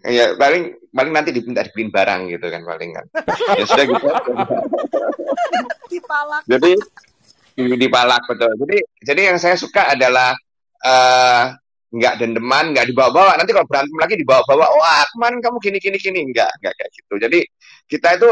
Ya 0.00 0.32
paling 0.32 0.62
paling 0.96 1.12
nanti 1.12 1.30
diminta 1.32 1.60
dibeliin 1.60 1.92
barang 1.92 2.20
gitu 2.32 2.46
kan 2.48 2.62
paling 2.64 2.90
kan. 2.96 3.06
Ya 3.60 3.64
sudah 3.68 3.84
gitu. 3.84 4.06
dipalak. 5.92 6.42
Jadi 6.48 6.72
di- 7.56 7.76
dipalak 7.76 8.22
betul. 8.28 8.52
Jadi 8.64 8.76
jadi 9.04 9.20
yang 9.32 9.38
saya 9.40 9.56
suka 9.60 9.92
adalah 9.92 10.32
eh 10.80 11.44
nggak 11.90 12.14
dendeman, 12.22 12.70
nggak 12.70 12.86
dibawa-bawa. 12.86 13.34
Nanti 13.34 13.50
kalau 13.50 13.66
berantem 13.66 13.96
lagi 13.98 14.14
dibawa-bawa, 14.14 14.66
wah 14.78 15.02
kemarin 15.10 15.42
kamu 15.42 15.56
gini 15.58 15.78
gini 15.82 15.98
gini, 15.98 16.20
nggak 16.30 16.50
nggak 16.62 16.74
kayak 16.78 16.90
gitu. 16.94 17.14
Jadi 17.18 17.38
kita 17.90 18.08
itu 18.14 18.30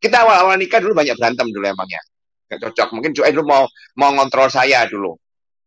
kita 0.00 0.16
awal-awal 0.24 0.56
nikah 0.60 0.80
dulu 0.80 0.92
banyak 0.92 1.16
berantem 1.16 1.48
dulu 1.48 1.64
emangnya, 1.64 2.00
nggak 2.52 2.60
cocok. 2.68 2.88
Mungkin 2.92 3.10
cuy 3.16 3.32
dulu 3.32 3.44
mau 3.48 3.64
mau 3.96 4.10
ngontrol 4.12 4.52
saya 4.52 4.84
dulu, 4.84 5.16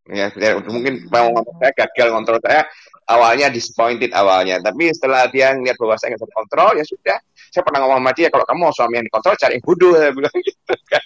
ya 0.09 0.29
ya, 0.37 0.61
mungkin 0.61 1.09
mau 1.09 1.33
ngontrol 1.33 1.57
saya 1.57 1.73
gagal 1.73 2.07
ngontrol 2.13 2.39
saya. 2.45 2.63
Awalnya 3.03 3.51
disappointed 3.51 4.15
awalnya, 4.15 4.63
tapi 4.63 4.87
setelah 4.95 5.27
dia 5.27 5.51
ngeliat 5.51 5.75
bahwa 5.75 5.99
saya 5.99 6.15
nggak 6.15 6.23
bisa 6.23 6.37
kontrol, 6.39 6.71
ya 6.79 6.85
sudah. 6.87 7.19
Saya 7.51 7.61
pernah 7.67 7.83
ngomong 7.83 7.99
sama 7.99 8.11
dia, 8.15 8.31
kalau 8.31 8.47
kamu 8.47 8.59
mau 8.63 8.71
suami 8.71 8.95
yang 8.95 9.05
dikontrol, 9.11 9.35
cari 9.35 9.59
yang 9.59 9.65
bodoh, 9.67 9.91
saya 9.91 10.11
bilang 10.15 10.35
gitu 10.39 10.73
kan. 10.87 11.03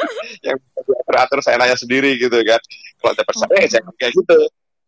yang 0.46 0.56
teratur 1.10 1.38
saya 1.42 1.58
nanya 1.58 1.74
sendiri 1.74 2.14
gitu 2.22 2.38
kan. 2.46 2.62
Kalau 3.02 3.12
dapat 3.18 3.34
saya, 3.34 3.56
ya 3.66 3.68
jangan 3.82 3.92
kayak 3.98 4.14
gitu. 4.14 4.38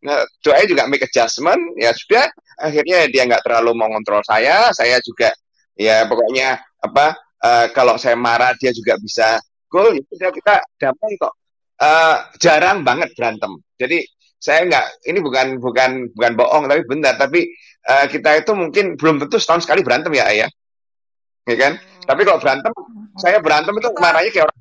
Nah, 0.03 0.19
doanya 0.43 0.67
juga 0.67 0.83
make 0.91 1.07
adjustment, 1.07 1.79
ya 1.79 1.95
sudah. 1.95 2.27
Akhirnya 2.59 3.07
dia 3.07 3.23
nggak 3.23 3.47
terlalu 3.47 3.71
mau 3.79 3.87
ngontrol 3.87 4.23
saya, 4.27 4.75
saya 4.75 4.99
juga 4.99 5.31
ya 5.79 6.05
pokoknya 6.11 6.59
apa 6.83 7.15
eh, 7.39 7.67
kalau 7.71 7.95
saya 7.95 8.19
marah 8.19 8.51
dia 8.59 8.75
juga 8.75 8.99
bisa 8.99 9.39
cool, 9.71 9.95
ya 9.95 10.03
sudah 10.11 10.31
kita 10.35 10.55
damai 10.79 11.15
kok. 11.15 11.35
Eh, 11.79 12.17
jarang 12.43 12.83
banget 12.83 13.15
berantem. 13.15 13.63
Jadi 13.79 14.03
saya 14.43 14.67
nggak 14.67 15.07
ini 15.07 15.19
bukan 15.23 15.47
bukan 15.63 15.91
bukan 16.19 16.33
bohong 16.35 16.65
tapi 16.67 16.83
benar. 16.83 17.15
Tapi 17.15 17.47
eh, 17.87 18.07
kita 18.11 18.43
itu 18.43 18.53
mungkin 18.59 18.99
belum 18.99 19.23
tentu 19.23 19.39
setahun 19.39 19.63
sekali 19.71 19.87
berantem 19.87 20.11
ya 20.19 20.27
ayah. 20.35 20.51
Ya 21.47 21.57
kan? 21.59 21.79
Tapi 22.03 22.27
kalau 22.27 22.43
berantem 22.43 22.75
saya 23.23 23.39
berantem 23.39 23.75
itu 23.79 23.87
Setelah 23.87 24.03
marahnya 24.03 24.31
kayak 24.35 24.47
orang. 24.51 24.59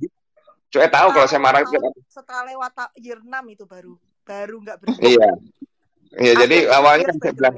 Saya 0.71 0.87
tahu 0.87 1.07
kalau 1.11 1.27
saya 1.27 1.41
marah 1.43 1.59
itu 1.65 1.75
setelah, 1.75 1.93
setelah 2.07 2.43
lewat 2.47 2.71
ta- 2.71 2.93
year 2.95 3.19
6 3.19 3.27
itu 3.51 3.65
baru 3.67 3.99
baru 4.23 4.55
nggak 4.61 4.77
berhenti. 4.81 5.01
iya 5.17 5.29
iya 6.19 6.33
jadi 6.45 6.57
awalnya 6.71 7.05
kan 7.09 7.17
saya 7.19 7.33
bilang 7.33 7.55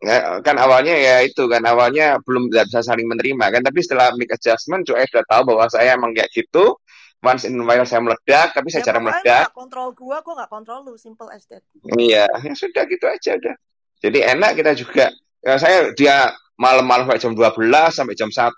ya, 0.00 0.16
kan 0.40 0.56
awalnya 0.56 0.94
ya 0.96 1.16
itu 1.24 1.42
kan 1.46 1.62
awalnya 1.68 2.16
belum 2.24 2.48
bisa 2.48 2.80
saling 2.80 3.06
menerima 3.06 3.46
kan 3.52 3.62
tapi 3.64 3.78
setelah 3.84 4.12
make 4.16 4.32
adjustment 4.32 4.88
cuy 4.88 5.04
sudah 5.06 5.24
tahu 5.28 5.54
bahwa 5.54 5.68
saya 5.68 5.94
emang 5.94 6.16
kayak 6.16 6.32
gitu 6.32 6.78
once 7.20 7.44
in 7.44 7.60
a 7.60 7.64
while 7.64 7.84
saya 7.84 8.00
meledak 8.00 8.56
tapi 8.56 8.72
saya 8.72 8.82
Ya 8.82 8.86
jarang 8.92 9.04
meledak 9.04 9.52
nggak 9.52 9.56
kontrol 9.56 9.88
gua, 9.92 10.24
gua 10.24 10.34
nggak 10.40 10.50
kontrol 10.50 10.80
lu, 10.88 10.94
simple 10.96 11.28
as 11.28 11.44
that. 11.52 11.60
Iya, 11.84 12.26
ya 12.26 12.52
sudah 12.56 12.84
gitu 12.88 13.04
aja 13.06 13.36
udah. 13.36 13.56
Jadi 14.00 14.18
enak 14.24 14.56
kita 14.56 14.72
juga. 14.72 15.12
Ya, 15.40 15.56
saya 15.60 15.92
dia 15.92 16.32
malam-malam 16.56 17.08
sampai 17.08 17.20
jam 17.20 17.32
12 17.36 17.92
sampai 17.92 18.14
jam 18.16 18.30
1 18.32 18.56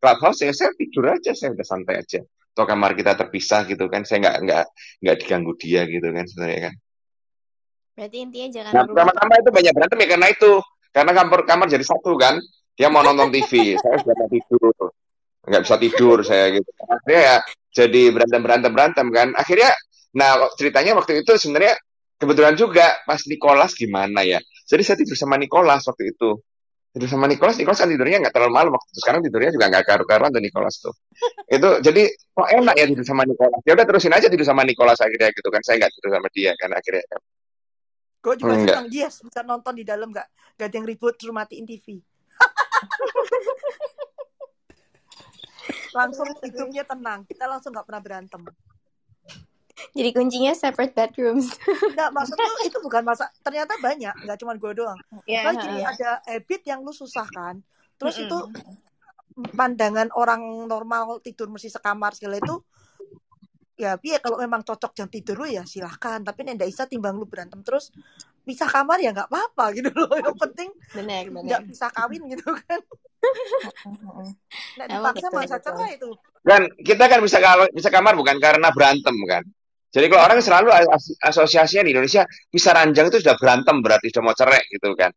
clubhouse 0.00 0.40
ya 0.44 0.52
saya 0.52 0.72
tidur 0.76 1.12
aja, 1.12 1.32
saya 1.36 1.52
udah 1.52 1.66
santai 1.66 2.00
aja. 2.00 2.20
Atau 2.58 2.66
kamar 2.66 2.98
kita 2.98 3.14
terpisah 3.14 3.62
gitu 3.70 3.86
kan, 3.86 4.02
saya 4.02 4.18
nggak 4.18 4.36
nggak 4.42 4.64
nggak 4.98 5.16
diganggu 5.22 5.54
dia 5.54 5.86
gitu 5.86 6.10
kan 6.10 6.26
sebenarnya 6.26 6.60
kan. 6.66 6.74
Berarti 7.94 8.16
intinya 8.18 8.48
jangan 8.50 8.72
Nah, 8.74 8.82
pertama-tama 8.82 9.32
itu 9.38 9.50
banyak 9.54 9.72
berantem 9.78 9.98
ya 10.02 10.08
karena 10.10 10.28
itu. 10.34 10.52
Karena 10.90 11.12
kamar 11.14 11.40
kamar 11.46 11.66
jadi 11.70 11.84
satu 11.86 12.18
kan. 12.18 12.34
Dia 12.74 12.90
mau 12.90 13.06
nonton 13.06 13.30
TV, 13.30 13.78
saya 13.78 13.94
sudah 14.02 14.14
mau 14.18 14.26
tidur. 14.26 14.90
Nggak 15.46 15.62
bisa 15.66 15.76
tidur 15.78 16.18
saya 16.26 16.50
gitu. 16.50 16.70
Akhirnya 16.82 17.22
ya 17.22 17.36
jadi 17.78 18.02
berantem-berantem 18.10 18.70
berantem 18.74 19.06
kan. 19.14 19.28
Akhirnya 19.38 19.70
nah 20.18 20.50
ceritanya 20.58 20.98
waktu 20.98 21.22
itu 21.22 21.38
sebenarnya 21.38 21.78
kebetulan 22.18 22.58
juga 22.58 22.98
pas 23.06 23.22
Nicholas 23.30 23.74
gimana 23.78 24.26
ya. 24.26 24.42
Jadi 24.66 24.82
saya 24.82 24.98
tidur 24.98 25.14
sama 25.14 25.38
Nicholas 25.38 25.86
waktu 25.86 26.10
itu. 26.10 26.42
Tidur 26.98 27.14
sama 27.14 27.30
Nicholas, 27.30 27.54
Nicholas 27.54 27.78
kan 27.78 27.86
tidurnya 27.86 28.18
nggak 28.26 28.34
terlalu 28.34 28.52
malam 28.58 28.74
waktu 28.74 28.90
itu. 28.90 28.98
Sekarang 28.98 29.22
tidurnya 29.22 29.54
juga 29.54 29.70
nggak 29.70 29.86
karu-karuan 29.86 30.34
tuh 30.34 30.42
Nicholas 30.42 30.82
tuh. 30.82 30.90
Itu 31.54 31.78
jadi 31.78 32.10
kok 32.10 32.48
enak 32.58 32.74
ya 32.74 32.90
tidur 32.90 33.06
sama 33.06 33.22
Nicholas. 33.22 33.62
Ya 33.62 33.78
udah 33.78 33.86
terusin 33.86 34.10
aja 34.10 34.26
tidur 34.26 34.42
sama 34.42 34.66
Nicholas 34.66 34.98
akhirnya 34.98 35.30
gitu 35.30 35.46
kan. 35.46 35.62
Saya 35.62 35.78
nggak 35.78 35.94
tidur 35.94 36.10
sama 36.18 36.26
dia 36.34 36.58
kan 36.58 36.74
akhirnya. 36.74 37.06
kan. 37.06 37.22
Gue 38.18 38.34
juga 38.34 38.58
Enggak. 38.58 38.74
senang, 38.74 38.90
yes, 38.90 39.22
bisa 39.22 39.46
nonton 39.46 39.78
di 39.78 39.86
dalam 39.86 40.10
nggak 40.10 40.26
nggak 40.58 40.66
ada 40.66 40.74
yang 40.74 40.90
ribut 40.90 41.14
terus 41.14 41.30
matiin 41.30 41.62
TV. 41.62 42.02
langsung 45.98 46.26
hidupnya 46.42 46.82
tenang, 46.82 47.22
kita 47.30 47.46
langsung 47.46 47.70
nggak 47.70 47.86
pernah 47.86 48.02
berantem. 48.02 48.42
Jadi 49.94 50.10
kuncinya 50.14 50.52
separate 50.54 50.94
bedrooms. 50.94 51.54
Nggak, 51.94 52.10
maksud 52.14 52.36
lu 52.36 52.52
itu 52.66 52.78
bukan 52.82 53.02
masa, 53.02 53.30
ternyata 53.42 53.74
banyak, 53.78 54.14
nggak 54.26 54.38
cuma 54.42 54.52
gue 54.58 54.72
doang. 54.74 54.98
Ya, 55.24 55.42
Soalnya 55.46 55.62
gini, 55.64 55.80
ada 55.82 56.10
habit 56.26 56.62
yang 56.66 56.80
lu 56.84 56.92
susah 56.92 57.26
kan, 57.26 57.58
terus 57.98 58.16
itu 58.18 58.38
pandangan 59.54 60.10
orang 60.18 60.42
normal 60.66 61.22
tidur 61.22 61.46
mesti 61.46 61.70
sekamar 61.70 62.14
segala 62.14 62.42
itu 62.42 62.58
ya 63.78 63.94
piye 63.94 64.18
kalau 64.18 64.42
memang 64.42 64.66
cocok 64.66 64.90
jam 64.90 65.06
tidur 65.06 65.38
lu 65.38 65.46
ya 65.46 65.62
silahkan. 65.62 66.18
Tapi 66.26 66.42
nek 66.42 66.58
ndak 66.58 66.68
bisa 66.74 66.84
timbang 66.90 67.14
lu 67.14 67.26
berantem 67.30 67.62
terus 67.62 67.94
pisah 68.42 68.66
kamar 68.66 68.98
ya 68.98 69.14
nggak 69.14 69.30
apa-apa 69.30 69.70
gitu 69.78 69.90
loh. 69.94 70.10
Yang 70.18 70.36
penting 70.42 70.68
benar 70.90 71.22
nggak 71.30 71.62
bisa 71.70 71.86
kawin 71.94 72.22
gitu 72.26 72.46
kan. 72.66 72.80
Emang 74.78 74.88
dipaksa 74.90 75.26
masa 75.30 75.56
cerai 75.62 75.90
itu. 75.98 76.10
Kan 76.42 76.62
kita 76.82 77.04
kan 77.06 77.18
bisa 77.22 77.38
ka- 77.38 77.70
bisa 77.70 77.88
kamar 77.90 78.14
bukan 78.18 78.36
karena 78.42 78.68
berantem 78.74 79.14
kan. 79.26 79.42
Jadi 79.88 80.06
kalau 80.12 80.22
orang 80.28 80.38
selalu 80.44 80.68
as- 80.72 81.16
asosiasinya 81.24 81.84
di 81.88 81.92
Indonesia 81.96 82.22
bisa 82.52 82.70
ranjang 82.76 83.08
itu 83.08 83.18
sudah 83.24 83.36
berantem 83.40 83.76
berarti 83.80 84.06
sudah 84.12 84.22
mau 84.24 84.36
cerai 84.36 84.60
gitu 84.68 84.92
kan. 84.92 85.10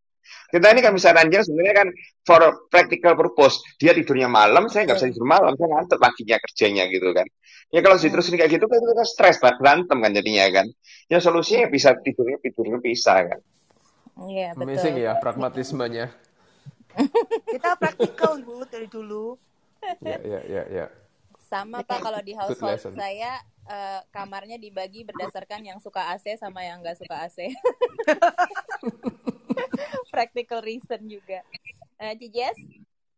Kita 0.52 0.68
ini 0.72 0.80
kan 0.84 0.92
bisa 0.96 1.16
ranjang 1.16 1.44
sebenarnya 1.48 1.76
kan 1.76 1.88
for 2.28 2.42
practical 2.68 3.16
purpose. 3.16 3.64
Dia 3.80 3.96
tidurnya 3.96 4.28
malam, 4.28 4.68
saya 4.68 4.84
nggak 4.88 5.00
bisa 5.00 5.08
Betul. 5.08 5.16
tidur 5.16 5.28
malam, 5.28 5.52
saya 5.56 5.68
ngantuk 5.76 6.00
paginya 6.00 6.38
kerjanya 6.44 6.84
gitu 6.92 7.10
kan. 7.16 7.28
Ya 7.72 7.80
kalau 7.80 7.96
Hmm. 7.96 8.04
diterusin 8.04 8.36
kayak 8.36 8.52
gitu 8.52 8.66
kan 8.68 8.80
kita 8.84 9.04
stres 9.08 9.38
banget 9.40 9.58
berantem 9.64 9.98
kan 10.04 10.12
jadinya 10.12 10.46
kan. 10.52 10.68
Ya 11.08 11.18
solusinya 11.24 11.68
bisa 11.72 11.96
tidurnya 12.00 12.38
tidurnya 12.44 12.80
bisa 12.84 13.16
kan. 13.28 13.40
Iya, 14.28 14.54
Amazing 14.60 14.96
betul. 15.00 15.08
ya 15.08 15.12
pragmatismenya. 15.24 16.06
kita 17.48 17.72
praktikal 17.80 18.36
bu 18.44 18.68
dari 18.68 18.88
dulu 18.92 19.40
Ya, 20.04 20.20
ya, 20.22 20.40
ya, 20.46 20.64
ya. 20.70 20.86
Sama 21.42 21.82
Pak 21.82 22.06
kalau 22.06 22.22
di 22.22 22.38
household 22.38 22.78
saya 22.94 23.42
eh, 23.68 24.02
kamarnya 24.10 24.58
dibagi 24.58 25.06
berdasarkan 25.06 25.62
yang 25.66 25.78
suka 25.78 26.16
AC 26.16 26.38
sama 26.40 26.66
yang 26.66 26.82
nggak 26.82 26.98
suka 26.98 27.28
AC. 27.28 27.38
Practical 30.14 30.66
reason 30.66 31.02
juga. 31.06 31.46
Eh, 32.02 32.18
Cijes? 32.18 32.58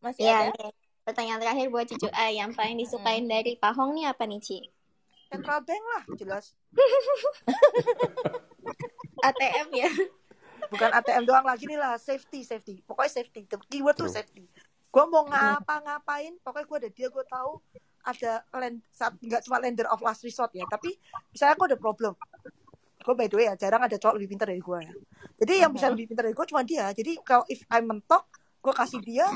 Masih 0.03 0.28
ya 0.28 0.52
ada? 0.52 0.76
pertanyaan 1.07 1.40
terakhir 1.40 1.68
buat 1.72 1.88
Cicu 1.88 2.10
A 2.11 2.32
yang 2.32 2.52
paling 2.52 2.80
disukain 2.80 3.28
dari 3.28 3.56
Pahong 3.56 3.95
nih 3.95 4.11
apa 4.11 4.24
nih 4.28 4.40
Ci? 4.40 4.60
Central 5.32 5.64
bank 5.64 5.84
lah 5.95 6.03
jelas. 6.20 6.45
ATM 9.28 9.68
ya. 9.72 9.91
Bukan 10.72 10.90
ATM 10.90 11.24
doang 11.28 11.45
lagi 11.48 11.68
nih 11.68 11.80
lah 11.80 11.99
safety 11.99 12.44
safety. 12.44 12.84
Pokoknya 12.84 13.24
safety 13.24 13.48
The 13.48 13.57
keyword 13.68 13.99
tuh 13.99 14.11
safety. 14.11 14.48
Gue 14.94 15.06
mau 15.10 15.26
ngapa-ngapain 15.26 16.38
pokoknya 16.44 16.65
gue 16.68 16.78
ada 16.86 16.90
dia 16.91 17.07
gue 17.10 17.26
tahu 17.26 17.53
ada 18.04 18.44
land 18.52 18.84
saat 18.92 19.16
nggak 19.16 19.48
cuma 19.48 19.64
lender 19.64 19.88
of 19.88 20.04
last 20.04 20.28
resort 20.28 20.52
ya 20.52 20.68
tapi 20.68 20.96
misalnya 21.32 21.56
gue 21.56 21.68
ada 21.74 21.80
problem. 21.80 22.14
Gue 23.04 23.16
by 23.20 23.28
the 23.28 23.36
way 23.36 23.46
ya 23.52 23.56
jarang 23.60 23.84
ada 23.84 24.00
cowok 24.00 24.16
lebih 24.16 24.36
pintar 24.36 24.48
dari 24.52 24.64
gue 24.64 24.80
ya. 24.80 24.94
Jadi 25.44 25.54
yang 25.60 25.72
bisa 25.76 25.88
lebih 25.92 26.12
pintar 26.12 26.24
dari 26.28 26.36
gue 26.36 26.48
cuma 26.48 26.64
dia. 26.64 26.92
Jadi 26.92 27.20
kalau 27.24 27.44
if 27.52 27.64
I 27.72 27.84
mentok 27.84 28.28
gue 28.64 28.74
kasih 28.76 29.00
dia 29.04 29.28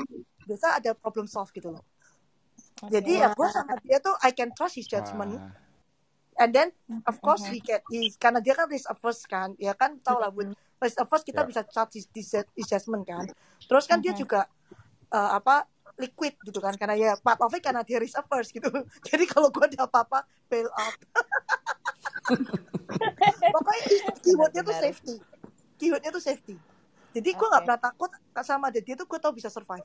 biasa 0.48 0.80
ada 0.80 0.96
problem 0.96 1.28
solve 1.28 1.52
gitu 1.52 1.72
loh. 1.76 1.84
Jadi 2.88 3.20
ya 3.20 3.32
gue 3.32 3.48
sama 3.52 3.76
dia 3.84 4.00
tuh 4.00 4.16
I 4.24 4.32
can 4.32 4.52
trust 4.56 4.80
his 4.80 4.88
judgment 4.88 5.36
Wah. 5.36 5.52
and 6.38 6.50
then 6.54 6.68
of 7.04 7.18
course 7.18 7.42
we 7.50 7.58
get 7.58 7.82
he, 7.90 8.14
karena 8.16 8.38
dia 8.38 8.54
kan 8.54 8.70
risk 8.70 8.86
averse 8.86 9.26
kan 9.26 9.52
ya 9.58 9.74
kan 9.74 9.98
tau 9.98 10.22
lah 10.22 10.30
buat 10.30 10.54
risk 10.78 10.96
averse 11.02 11.26
kita 11.26 11.42
Ya. 11.42 11.48
bisa 11.50 11.60
charge 11.66 11.98
his, 11.98 12.06
his, 12.14 12.66
judgment 12.70 13.04
kan. 13.04 13.26
Terus 13.66 13.84
kan 13.84 13.98
dia 13.98 14.14
juga 14.14 14.46
eh, 15.12 15.30
apa 15.34 15.66
liquid 15.98 16.34
gitu 16.46 16.62
kan 16.62 16.72
karena 16.78 16.94
ya 16.94 17.12
part 17.18 17.42
of 17.42 17.50
it 17.50 17.60
karena 17.60 17.82
dia 17.82 17.98
risk 17.98 18.14
averse 18.14 18.54
gitu. 18.54 18.70
Jadi 19.10 19.24
kalau 19.26 19.50
gue 19.50 19.64
ada 19.66 19.84
apa-apa 19.84 20.22
bail 20.46 20.70
out. 20.70 20.94
Pokoknya 23.54 23.82
keywordnya 24.22 24.62
tuh 24.62 24.76
safety. 24.78 25.14
Keywordnya 25.76 26.10
tuh 26.14 26.22
safety. 26.22 26.54
Jadi 27.12 27.28
gue 27.34 27.46
nggak 27.50 27.62
Oke. 27.62 27.66
pernah 27.66 27.80
takut 27.82 28.10
sama 28.46 28.70
ada 28.70 28.78
dia 28.78 28.94
tuh 28.94 29.10
gue 29.10 29.18
tau 29.18 29.34
bisa 29.34 29.50
survive. 29.50 29.82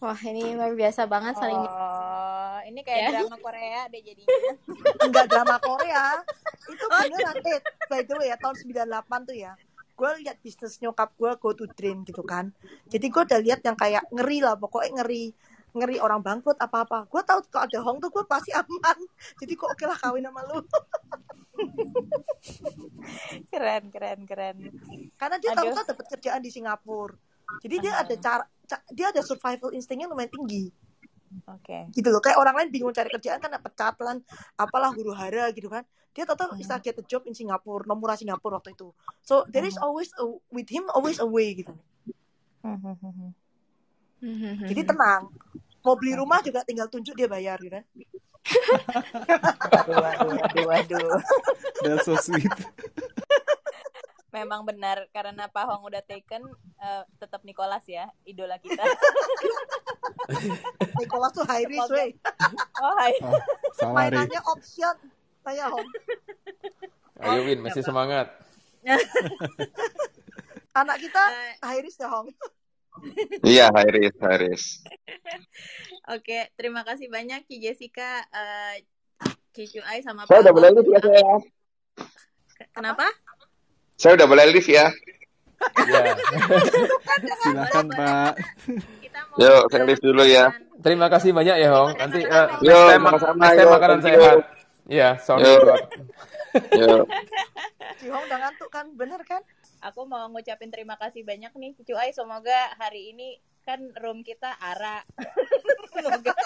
Wah 0.00 0.20
ini 0.20 0.52
luar 0.52 0.72
biasa 0.76 1.08
banget 1.08 1.32
saling 1.38 1.60
Oh, 1.64 2.58
ini 2.68 2.80
kayak 2.84 3.00
Ya. 3.08 3.08
drama 3.20 3.36
Korea 3.40 3.88
deh 3.88 4.00
jadinya. 4.00 4.52
enggak 5.00 5.26
drama 5.28 5.56
Korea. 5.60 6.20
Itu 6.64 6.84
beneran 6.88 7.36
eh 7.44 7.60
by 7.88 8.00
the 8.04 8.14
way 8.16 8.28
ya 8.32 8.36
tahun 8.40 8.56
98 8.64 9.28
tuh 9.28 9.36
ya 9.36 9.52
gue 9.94 10.10
lihat 10.26 10.36
bisnis 10.42 10.82
nyokap 10.82 11.14
gue 11.14 11.30
go 11.38 11.50
to 11.54 11.64
drain 11.74 12.02
gitu 12.02 12.26
kan. 12.26 12.50
Jadi 12.90 13.06
gue 13.08 13.22
udah 13.22 13.40
lihat 13.40 13.60
yang 13.62 13.78
kayak 13.78 14.04
ngeri 14.10 14.42
lah 14.42 14.58
pokoknya 14.58 15.02
ngeri 15.02 15.30
ngeri 15.74 15.98
orang 15.98 16.22
bangkrut 16.22 16.54
apa 16.62 16.86
apa 16.86 16.98
gue 17.10 17.22
tahu 17.26 17.40
kalau 17.50 17.66
ada 17.66 17.78
Hong 17.82 17.98
tuh 18.02 18.10
gue 18.10 18.24
pasti 18.26 18.50
aman. 18.54 18.98
Jadi 19.40 19.52
kok 19.54 19.70
oke 19.70 19.84
lah 19.86 19.98
kawin 19.98 20.26
sama 20.26 20.42
lu. 20.50 20.58
Keren, 23.52 23.92
keren, 23.94 24.26
keren. 24.26 24.56
karena 25.14 25.36
dia 25.38 25.54
tahu 25.54 25.70
kan 25.70 25.84
dapat 25.86 26.06
kerjaan 26.16 26.40
di 26.42 26.50
Singapura. 26.50 27.14
Jadi 27.62 27.76
dia 27.78 27.92
ada 27.94 28.14
cara 28.18 28.44
ca- 28.66 28.86
dia 28.90 29.06
ada 29.14 29.22
survival 29.22 29.70
instingnya 29.76 30.10
lumayan 30.10 30.32
tinggi 30.32 30.72
Oke. 31.50 31.90
gitu 31.90 32.08
loh 32.14 32.22
kayak 32.22 32.38
orang 32.38 32.54
lain 32.54 32.68
bingung 32.70 32.94
cari 32.94 33.10
kerjaan 33.10 33.42
kan 33.42 33.50
pecat 33.58 33.98
lan 33.98 34.22
apalah 34.54 34.94
huru 34.94 35.10
hara 35.10 35.50
gitu 35.50 35.66
kan. 35.66 35.82
Dia 36.14 36.22
tetap 36.22 36.54
bisa 36.54 36.78
get 36.78 36.94
a 36.94 37.04
job 37.04 37.26
in 37.26 37.34
Singapura 37.34 37.82
nomura 37.90 38.14
Singapura 38.14 38.62
waktu 38.62 38.78
itu. 38.78 38.94
So 39.26 39.42
there 39.50 39.66
is 39.66 39.74
always 39.74 40.14
a, 40.14 40.24
with 40.54 40.70
him 40.70 40.86
always 40.94 41.18
a 41.18 41.26
way 41.26 41.58
gitu. 41.58 41.74
Jadi 44.70 44.82
tenang 44.86 45.28
mau 45.84 45.94
beli 45.98 46.16
rumah 46.16 46.40
juga 46.40 46.64
tinggal 46.64 46.88
tunjuk 46.88 47.12
dia 47.18 47.28
bayar 47.28 47.58
gitu 47.60 47.76
kan. 47.76 47.84
Waduh, 49.88 50.36
waduh, 50.36 50.64
waduh. 50.68 51.16
That's 51.84 52.04
so 52.04 52.16
sweet. 52.20 52.52
Memang 54.34 54.66
benar 54.66 55.06
karena 55.14 55.46
Pak 55.46 55.64
Hong 55.70 55.86
udah 55.86 56.02
taken 56.02 56.42
eh, 56.82 57.02
tetap 57.22 57.46
Nicholas 57.46 57.86
ya, 57.86 58.10
idola 58.26 58.58
kita. 58.58 58.82
Nicholas 60.98 61.30
tuh 61.30 61.46
high 61.46 61.68
risk 61.68 61.90
wey 61.94 62.10
Oh, 62.82 62.94
hai. 62.98 63.14
Oh, 63.22 63.38
salah 63.78 64.10
mainannya 64.10 64.40
option 64.50 64.96
saya 65.44 65.70
Hong 65.70 65.86
Ayo 67.22 67.46
Win, 67.46 67.62
masih 67.62 67.86
semangat. 67.86 68.34
anak 70.80 70.96
kita 70.98 71.22
Eh, 71.30 71.54
high 71.62 71.82
risk 71.84 72.02
ya 72.02 72.10
Hong 72.10 72.34
Iya, 73.42 73.74
Iris, 73.74 74.14
Iris. 74.22 74.64
Oke, 76.14 76.46
terima 76.54 76.86
kasih 76.86 77.10
banyak 77.10 77.42
Ci 77.50 77.58
Jessica, 77.58 78.22
eh 78.30 78.86
Cicu 79.50 79.82
Ai 79.82 79.98
sama 80.02 80.30
Saya 80.30 80.46
Pak 80.46 80.54
udah 80.54 80.70
live 80.70 80.90
ya 80.90 81.00
saya. 81.02 81.34
Kenapa? 82.70 83.06
Saya 83.94 84.18
udah 84.18 84.26
boleh 84.26 84.44
live 84.50 84.68
ya. 84.68 84.86
Ya. 85.86 86.02
Silakan 87.46 87.86
Pak. 87.94 88.32
Kita 89.00 89.20
mau 89.32 89.36
Yuk, 89.38 89.62
saya 89.70 89.82
live 89.86 90.02
dulu 90.02 90.22
ya. 90.26 90.50
Terima 90.84 91.06
kasih 91.08 91.30
banyak 91.32 91.56
ya 91.56 91.70
Hong. 91.72 91.96
Nanti 91.96 92.20
eh, 92.20 92.46
Yo, 92.60 92.78
next 92.92 93.24
time 93.24 93.38
time 93.40 93.64
yo, 93.64 93.70
makanan 93.72 93.98
you. 93.98 94.04
sehat. 94.04 94.38
Iya, 94.84 95.08
sorry 95.22 95.46
Yo. 95.46 95.54
Yuk. 96.74 97.06
si 97.98 98.06
Hong 98.10 98.24
udah 98.26 98.38
ngantuk 98.38 98.70
kan 98.70 98.86
bener 98.94 99.20
kan 99.26 99.42
aku 99.82 100.06
mau 100.06 100.28
ngucapin 100.30 100.70
terima 100.70 100.94
kasih 101.00 101.24
banyak 101.26 101.50
nih 101.56 101.72
Cicu 101.74 101.96
Ai 101.98 102.12
semoga 102.14 102.70
hari 102.78 103.16
ini 103.16 103.40
kan 103.64 103.80
room 104.02 104.20
kita 104.20 104.52
ara 104.60 105.00
semoga 105.94 106.36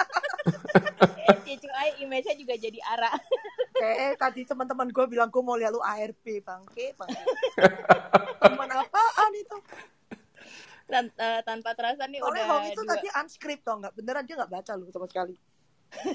Cicu 1.44 1.68
Ai 1.74 1.98
image-nya 2.00 2.34
juga 2.38 2.54
jadi 2.56 2.78
ara 2.88 3.10
eh, 3.80 4.12
tadi 4.14 4.42
teman-teman 4.42 4.88
gue 4.88 5.04
bilang 5.06 5.28
gue 5.28 5.42
mau 5.42 5.54
lihat 5.54 5.70
lu 5.70 5.78
ARP 5.78 6.42
bangke 6.42 6.94
bangke 6.94 7.22
teman 8.40 8.68
apaan 8.68 9.32
itu 9.34 9.56
Tan- 10.88 11.12
eh, 11.14 11.40
tanpa 11.44 11.76
terasa 11.76 12.08
nih 12.08 12.18
soalnya 12.24 12.32
udah 12.32 12.44
Hong 12.48 12.66
itu 12.72 12.80
dua 12.80 12.90
tadi 12.96 13.08
unscript 13.12 13.62
tau 13.62 13.76
nggak 13.76 13.92
beneran 13.92 14.24
dia 14.24 14.34
nggak 14.40 14.52
baca 14.52 14.72
lu 14.74 14.88
sama 14.88 15.06
sekali 15.06 15.36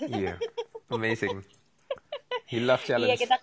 Iya. 0.06 0.38
Amazing. 0.88 1.41
He 2.45 2.61
love 2.61 2.85
iya 2.85 2.88
challenge. 2.94 3.18
kita 3.18 3.38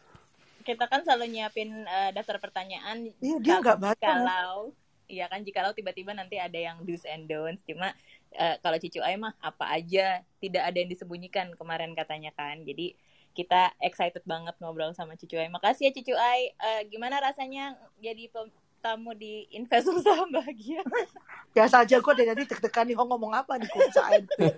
kita 0.63 0.85
kan 0.87 1.03
selalu 1.03 1.27
nyiapin 1.35 1.71
eh, 1.83 2.11
daftar 2.15 2.39
pertanyaan 2.39 3.11
iya 3.19 3.37
dia 3.43 3.59
nggak 3.59 3.81
baca 3.83 3.99
kalau 3.99 4.71
iya 5.11 5.27
kan 5.27 5.43
jikalau 5.43 5.75
tiba-tiba 5.75 6.15
nanti 6.15 6.39
ada 6.39 6.55
yang 6.55 6.87
do's 6.87 7.03
and 7.03 7.27
don'ts 7.27 7.67
cuma 7.67 7.91
eh, 8.31 8.55
kalau 8.63 8.79
Cicu 8.79 9.03
Ai 9.03 9.19
mah 9.19 9.35
apa 9.43 9.67
aja 9.75 10.23
tidak 10.39 10.63
ada 10.63 10.77
yang 10.79 10.87
disembunyikan 10.87 11.51
kemarin 11.59 11.99
katanya 11.99 12.31
kan 12.31 12.63
jadi 12.63 12.95
kita 13.31 13.71
excited 13.79 14.23
banget 14.27 14.55
ngobrol 14.59 14.91
sama 14.93 15.15
Cicu 15.15 15.39
Ai 15.39 15.49
makasih 15.49 15.89
ya 15.89 15.93
Cicu 15.95 16.15
Ai 16.15 16.51
Eh, 16.53 16.81
gimana 16.91 17.23
rasanya 17.23 17.79
jadi 18.03 18.27
tamu 18.81 19.13
di 19.13 19.45
investor 19.53 20.01
saham 20.01 20.33
bahagia 20.33 20.81
biasa 21.55 21.85
aja 21.85 22.01
gue 22.01 22.13
dari 22.17 22.29
tadi 22.33 22.43
deg-degan 22.49 22.85
nih 22.89 22.97
Hong 22.97 23.13
ngomong 23.13 23.33
apa 23.37 23.61
nih 23.61 23.69
ARP 23.69 24.31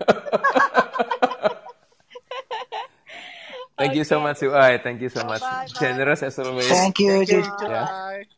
Thank 3.73 3.99
you 3.99 4.05
so 4.07 4.21
much 4.23 4.39
Suai. 4.39 4.79
Thank 4.79 5.01
you 5.03 5.11
so 5.11 5.25
much. 5.27 5.41
Bye, 5.43 5.67
bye. 5.67 5.81
Generous 5.81 6.23
as 6.23 6.39
always. 6.39 6.69
Thank 6.71 7.03
you, 7.03 7.25
Cici. 7.27 7.43
Ya. 7.67 7.83
Bye. 7.89 8.29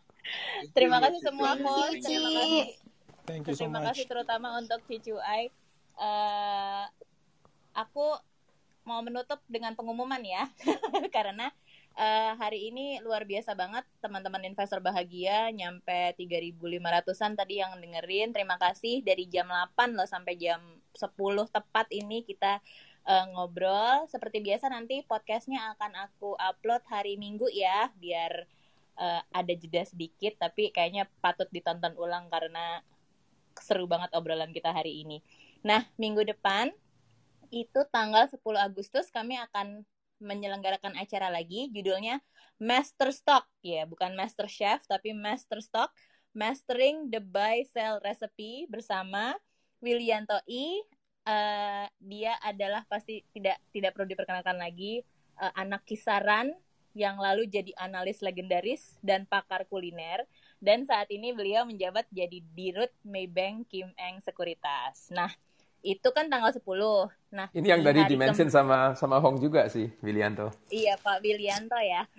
terima 0.72 0.96
kasih 1.04 1.20
semua 1.20 1.52
host 1.60 2.00
terima 2.00 2.30
kasih 2.32 2.64
Thank 3.28 3.44
you 3.48 3.54
so 3.56 3.68
terima 3.68 3.80
kasih 3.92 4.04
terutama 4.08 4.56
untuk 4.56 4.80
Cicu 4.88 5.20
Ai 5.20 5.52
Eh, 5.94 6.84
aku 7.70 8.18
mau 8.84 9.00
menutup 9.00 9.40
dengan 9.48 9.72
pengumuman 9.72 10.20
ya 10.20 10.48
karena 11.16 11.48
eh, 11.96 12.32
hari 12.36 12.68
ini 12.68 13.00
luar 13.00 13.24
biasa 13.24 13.56
banget 13.56 13.84
teman-teman 14.04 14.44
investor 14.44 14.80
bahagia 14.84 15.48
nyampe 15.52 16.14
3.500an 16.16 17.32
tadi 17.36 17.60
yang 17.64 17.76
dengerin 17.80 18.32
terima 18.36 18.60
kasih 18.60 19.00
dari 19.00 19.26
jam 19.26 19.48
8 19.48 19.96
loh 19.96 20.06
sampai 20.06 20.36
jam 20.36 20.60
10 20.94 21.10
tepat 21.50 21.90
ini 21.90 22.22
kita 22.22 22.62
uh, 23.08 23.26
ngobrol. 23.32 24.08
Seperti 24.08 24.40
biasa 24.40 24.72
nanti 24.72 25.04
podcastnya 25.04 25.76
akan 25.76 25.92
aku 26.10 26.34
upload 26.36 26.82
hari 26.88 27.20
Minggu 27.20 27.46
ya, 27.52 27.92
biar 27.96 28.48
uh, 28.98 29.20
ada 29.30 29.52
jeda 29.54 29.84
sedikit. 29.84 30.40
Tapi 30.40 30.72
kayaknya 30.72 31.08
patut 31.20 31.48
ditonton 31.52 31.94
ulang 32.00 32.28
karena 32.32 32.80
seru 33.60 33.86
banget 33.86 34.10
obrolan 34.16 34.50
kita 34.50 34.74
hari 34.74 35.06
ini. 35.06 35.22
Nah, 35.62 35.86
minggu 35.96 36.26
depan 36.26 36.74
itu 37.54 37.80
tanggal 37.94 38.26
10 38.26 38.42
Agustus 38.58 39.14
kami 39.14 39.38
akan 39.38 39.86
menyelenggarakan 40.18 40.98
acara 40.98 41.30
lagi. 41.30 41.70
Judulnya 41.70 42.18
Master 42.58 43.14
Stock. 43.14 43.46
Ya, 43.62 43.86
bukan 43.86 44.18
Master 44.18 44.50
Chef 44.50 44.82
tapi 44.90 45.14
Master 45.14 45.62
Stock. 45.62 45.94
Mastering 46.34 47.14
the 47.14 47.22
Buy 47.22 47.62
Sell 47.70 48.02
Recipe 48.02 48.66
bersama 48.66 49.38
Willianto 49.78 50.34
I. 50.50 50.82
Uh, 51.24 51.86
dia 52.02 52.36
adalah 52.42 52.84
pasti 52.90 53.22
tidak 53.30 53.56
tidak 53.70 53.94
perlu 53.94 54.10
diperkenalkan 54.10 54.58
lagi. 54.58 55.06
Uh, 55.38 55.54
anak 55.54 55.86
kisaran 55.86 56.50
yang 56.94 57.18
lalu 57.18 57.50
jadi 57.50 57.74
analis 57.78 58.22
legendaris 58.22 58.98
dan 58.98 59.30
pakar 59.30 59.66
kuliner. 59.70 60.26
Dan 60.58 60.86
saat 60.86 61.10
ini 61.10 61.30
beliau 61.30 61.66
menjabat 61.66 62.10
jadi 62.10 62.42
Dirut 62.54 62.90
Maybank 63.06 63.70
Kim 63.70 63.90
Eng 63.98 64.22
Sekuritas. 64.22 65.10
Nah, 65.14 65.30
itu 65.84 66.08
kan 66.16 66.32
tanggal 66.32 66.48
10. 66.48 66.64
Nah, 67.36 67.52
ini 67.52 67.68
yang 67.68 67.84
tadi 67.84 68.00
dimention 68.08 68.48
sama 68.48 68.96
sama 68.96 69.20
Hong 69.20 69.36
juga 69.36 69.68
sih, 69.68 69.92
Willianto. 70.00 70.48
Iya, 70.72 70.96
Pak 70.96 71.20
Willianto 71.20 71.76
ya. 71.76 72.08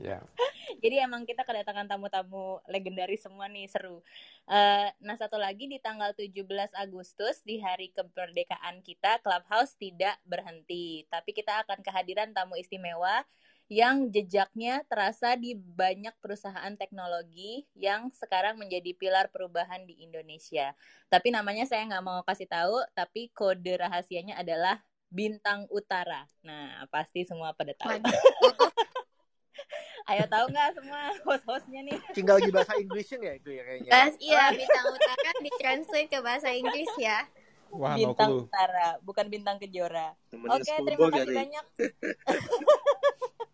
Ya. 0.00 0.16
Jadi 0.82 0.96
emang 0.96 1.28
kita 1.28 1.44
kedatangan 1.44 1.84
tamu-tamu 1.84 2.64
legendaris 2.72 3.20
semua 3.20 3.52
nih, 3.52 3.68
seru. 3.68 4.00
Uh, 4.48 4.88
nah, 5.04 5.12
satu 5.12 5.36
lagi 5.36 5.68
di 5.68 5.76
tanggal 5.76 6.16
17 6.16 6.40
Agustus 6.72 7.44
di 7.44 7.60
hari 7.60 7.92
kemerdekaan 7.92 8.80
kita, 8.80 9.20
Clubhouse 9.20 9.76
tidak 9.76 10.16
berhenti, 10.24 11.04
tapi 11.12 11.36
kita 11.36 11.68
akan 11.68 11.84
kehadiran 11.84 12.32
tamu 12.32 12.56
istimewa 12.56 13.28
yang 13.70 14.10
jejaknya 14.10 14.82
terasa 14.90 15.38
di 15.38 15.54
banyak 15.54 16.10
perusahaan 16.18 16.74
teknologi 16.74 17.70
yang 17.78 18.10
sekarang 18.10 18.58
menjadi 18.58 18.90
pilar 18.98 19.30
perubahan 19.30 19.86
di 19.86 20.02
Indonesia. 20.02 20.74
Tapi 21.06 21.30
namanya 21.30 21.70
saya 21.70 21.86
nggak 21.86 22.02
mau 22.02 22.26
kasih 22.26 22.50
tahu, 22.50 22.82
tapi 22.98 23.30
kode 23.30 23.78
rahasianya 23.78 24.42
adalah 24.42 24.82
Bintang 25.06 25.70
Utara. 25.70 26.26
Nah, 26.42 26.82
pasti 26.90 27.22
semua 27.22 27.54
pada 27.54 27.70
tahu. 27.78 27.94
Ayo 30.10 30.26
tahu 30.26 30.50
nggak 30.50 30.70
semua 30.74 31.14
host-hostnya 31.22 31.86
nih? 31.86 31.98
Tinggal 32.10 32.42
di 32.42 32.50
bahasa 32.50 32.74
Inggrisnya 32.74 33.22
ya 33.22 33.32
itu 33.38 33.54
ya 33.54 33.62
kayaknya. 33.62 33.90
Bahas, 33.94 34.14
iya, 34.18 34.50
Bintang 34.50 34.86
Utara 34.90 35.30
ditranslate 35.46 36.10
ke 36.10 36.18
bahasa 36.18 36.50
Inggris 36.50 36.90
ya. 36.98 37.22
Wah, 37.70 37.94
bintang 37.94 38.34
no 38.34 38.50
Utara, 38.50 38.98
bukan 38.98 39.30
bintang 39.30 39.62
Kejora. 39.62 40.10
Oke, 40.34 40.74
terima 40.82 41.06
kasih 41.14 41.38
banyak. 41.38 41.64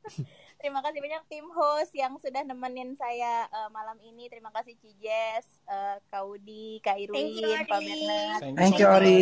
Terima 0.56 0.80
kasih 0.80 1.04
banyak 1.04 1.22
tim 1.28 1.46
host 1.52 1.92
yang 1.92 2.16
sudah 2.16 2.40
nemenin 2.40 2.96
saya 2.96 3.44
uh, 3.52 3.68
malam 3.68 4.00
ini. 4.00 4.26
Terima 4.32 4.48
kasih 4.50 4.72
Cijes, 4.80 5.44
uh, 5.68 6.00
Kaudi, 6.08 6.80
Kak 6.80 6.96
Irwin, 6.96 7.60
Pak 7.68 7.80
Bernard. 7.84 8.40
Thank 8.56 8.80
you 8.80 8.88
Ori. 8.88 9.20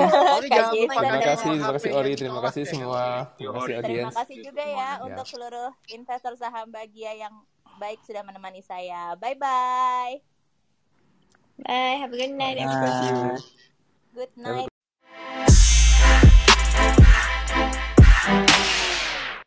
Terima 0.00 0.48
kasih, 0.48 0.80
terima 0.88 1.72
kasih 1.76 1.90
Ori, 1.92 2.12
terima 2.16 2.40
kasih 2.40 2.62
semua. 2.64 3.04
Terima 3.36 3.52
kasih 3.60 3.72
audiens. 3.76 4.08
Terima 4.08 4.20
kasih 4.24 4.36
juga 4.40 4.64
ya 4.64 4.90
untuk 5.04 5.26
seluruh 5.28 5.70
investor 5.92 6.32
saham 6.40 6.72
bahagia 6.72 7.12
yang 7.28 7.34
baik 7.76 8.00
sudah 8.08 8.24
menemani 8.24 8.64
saya. 8.64 9.12
Bye 9.20 9.36
bye. 9.36 10.24
Bye, 11.60 12.02
have 12.02 12.10
a 12.10 12.16
good 12.18 12.34
night. 12.34 12.58
You. 12.58 13.38
Good 14.16 14.32
night. 14.34 14.73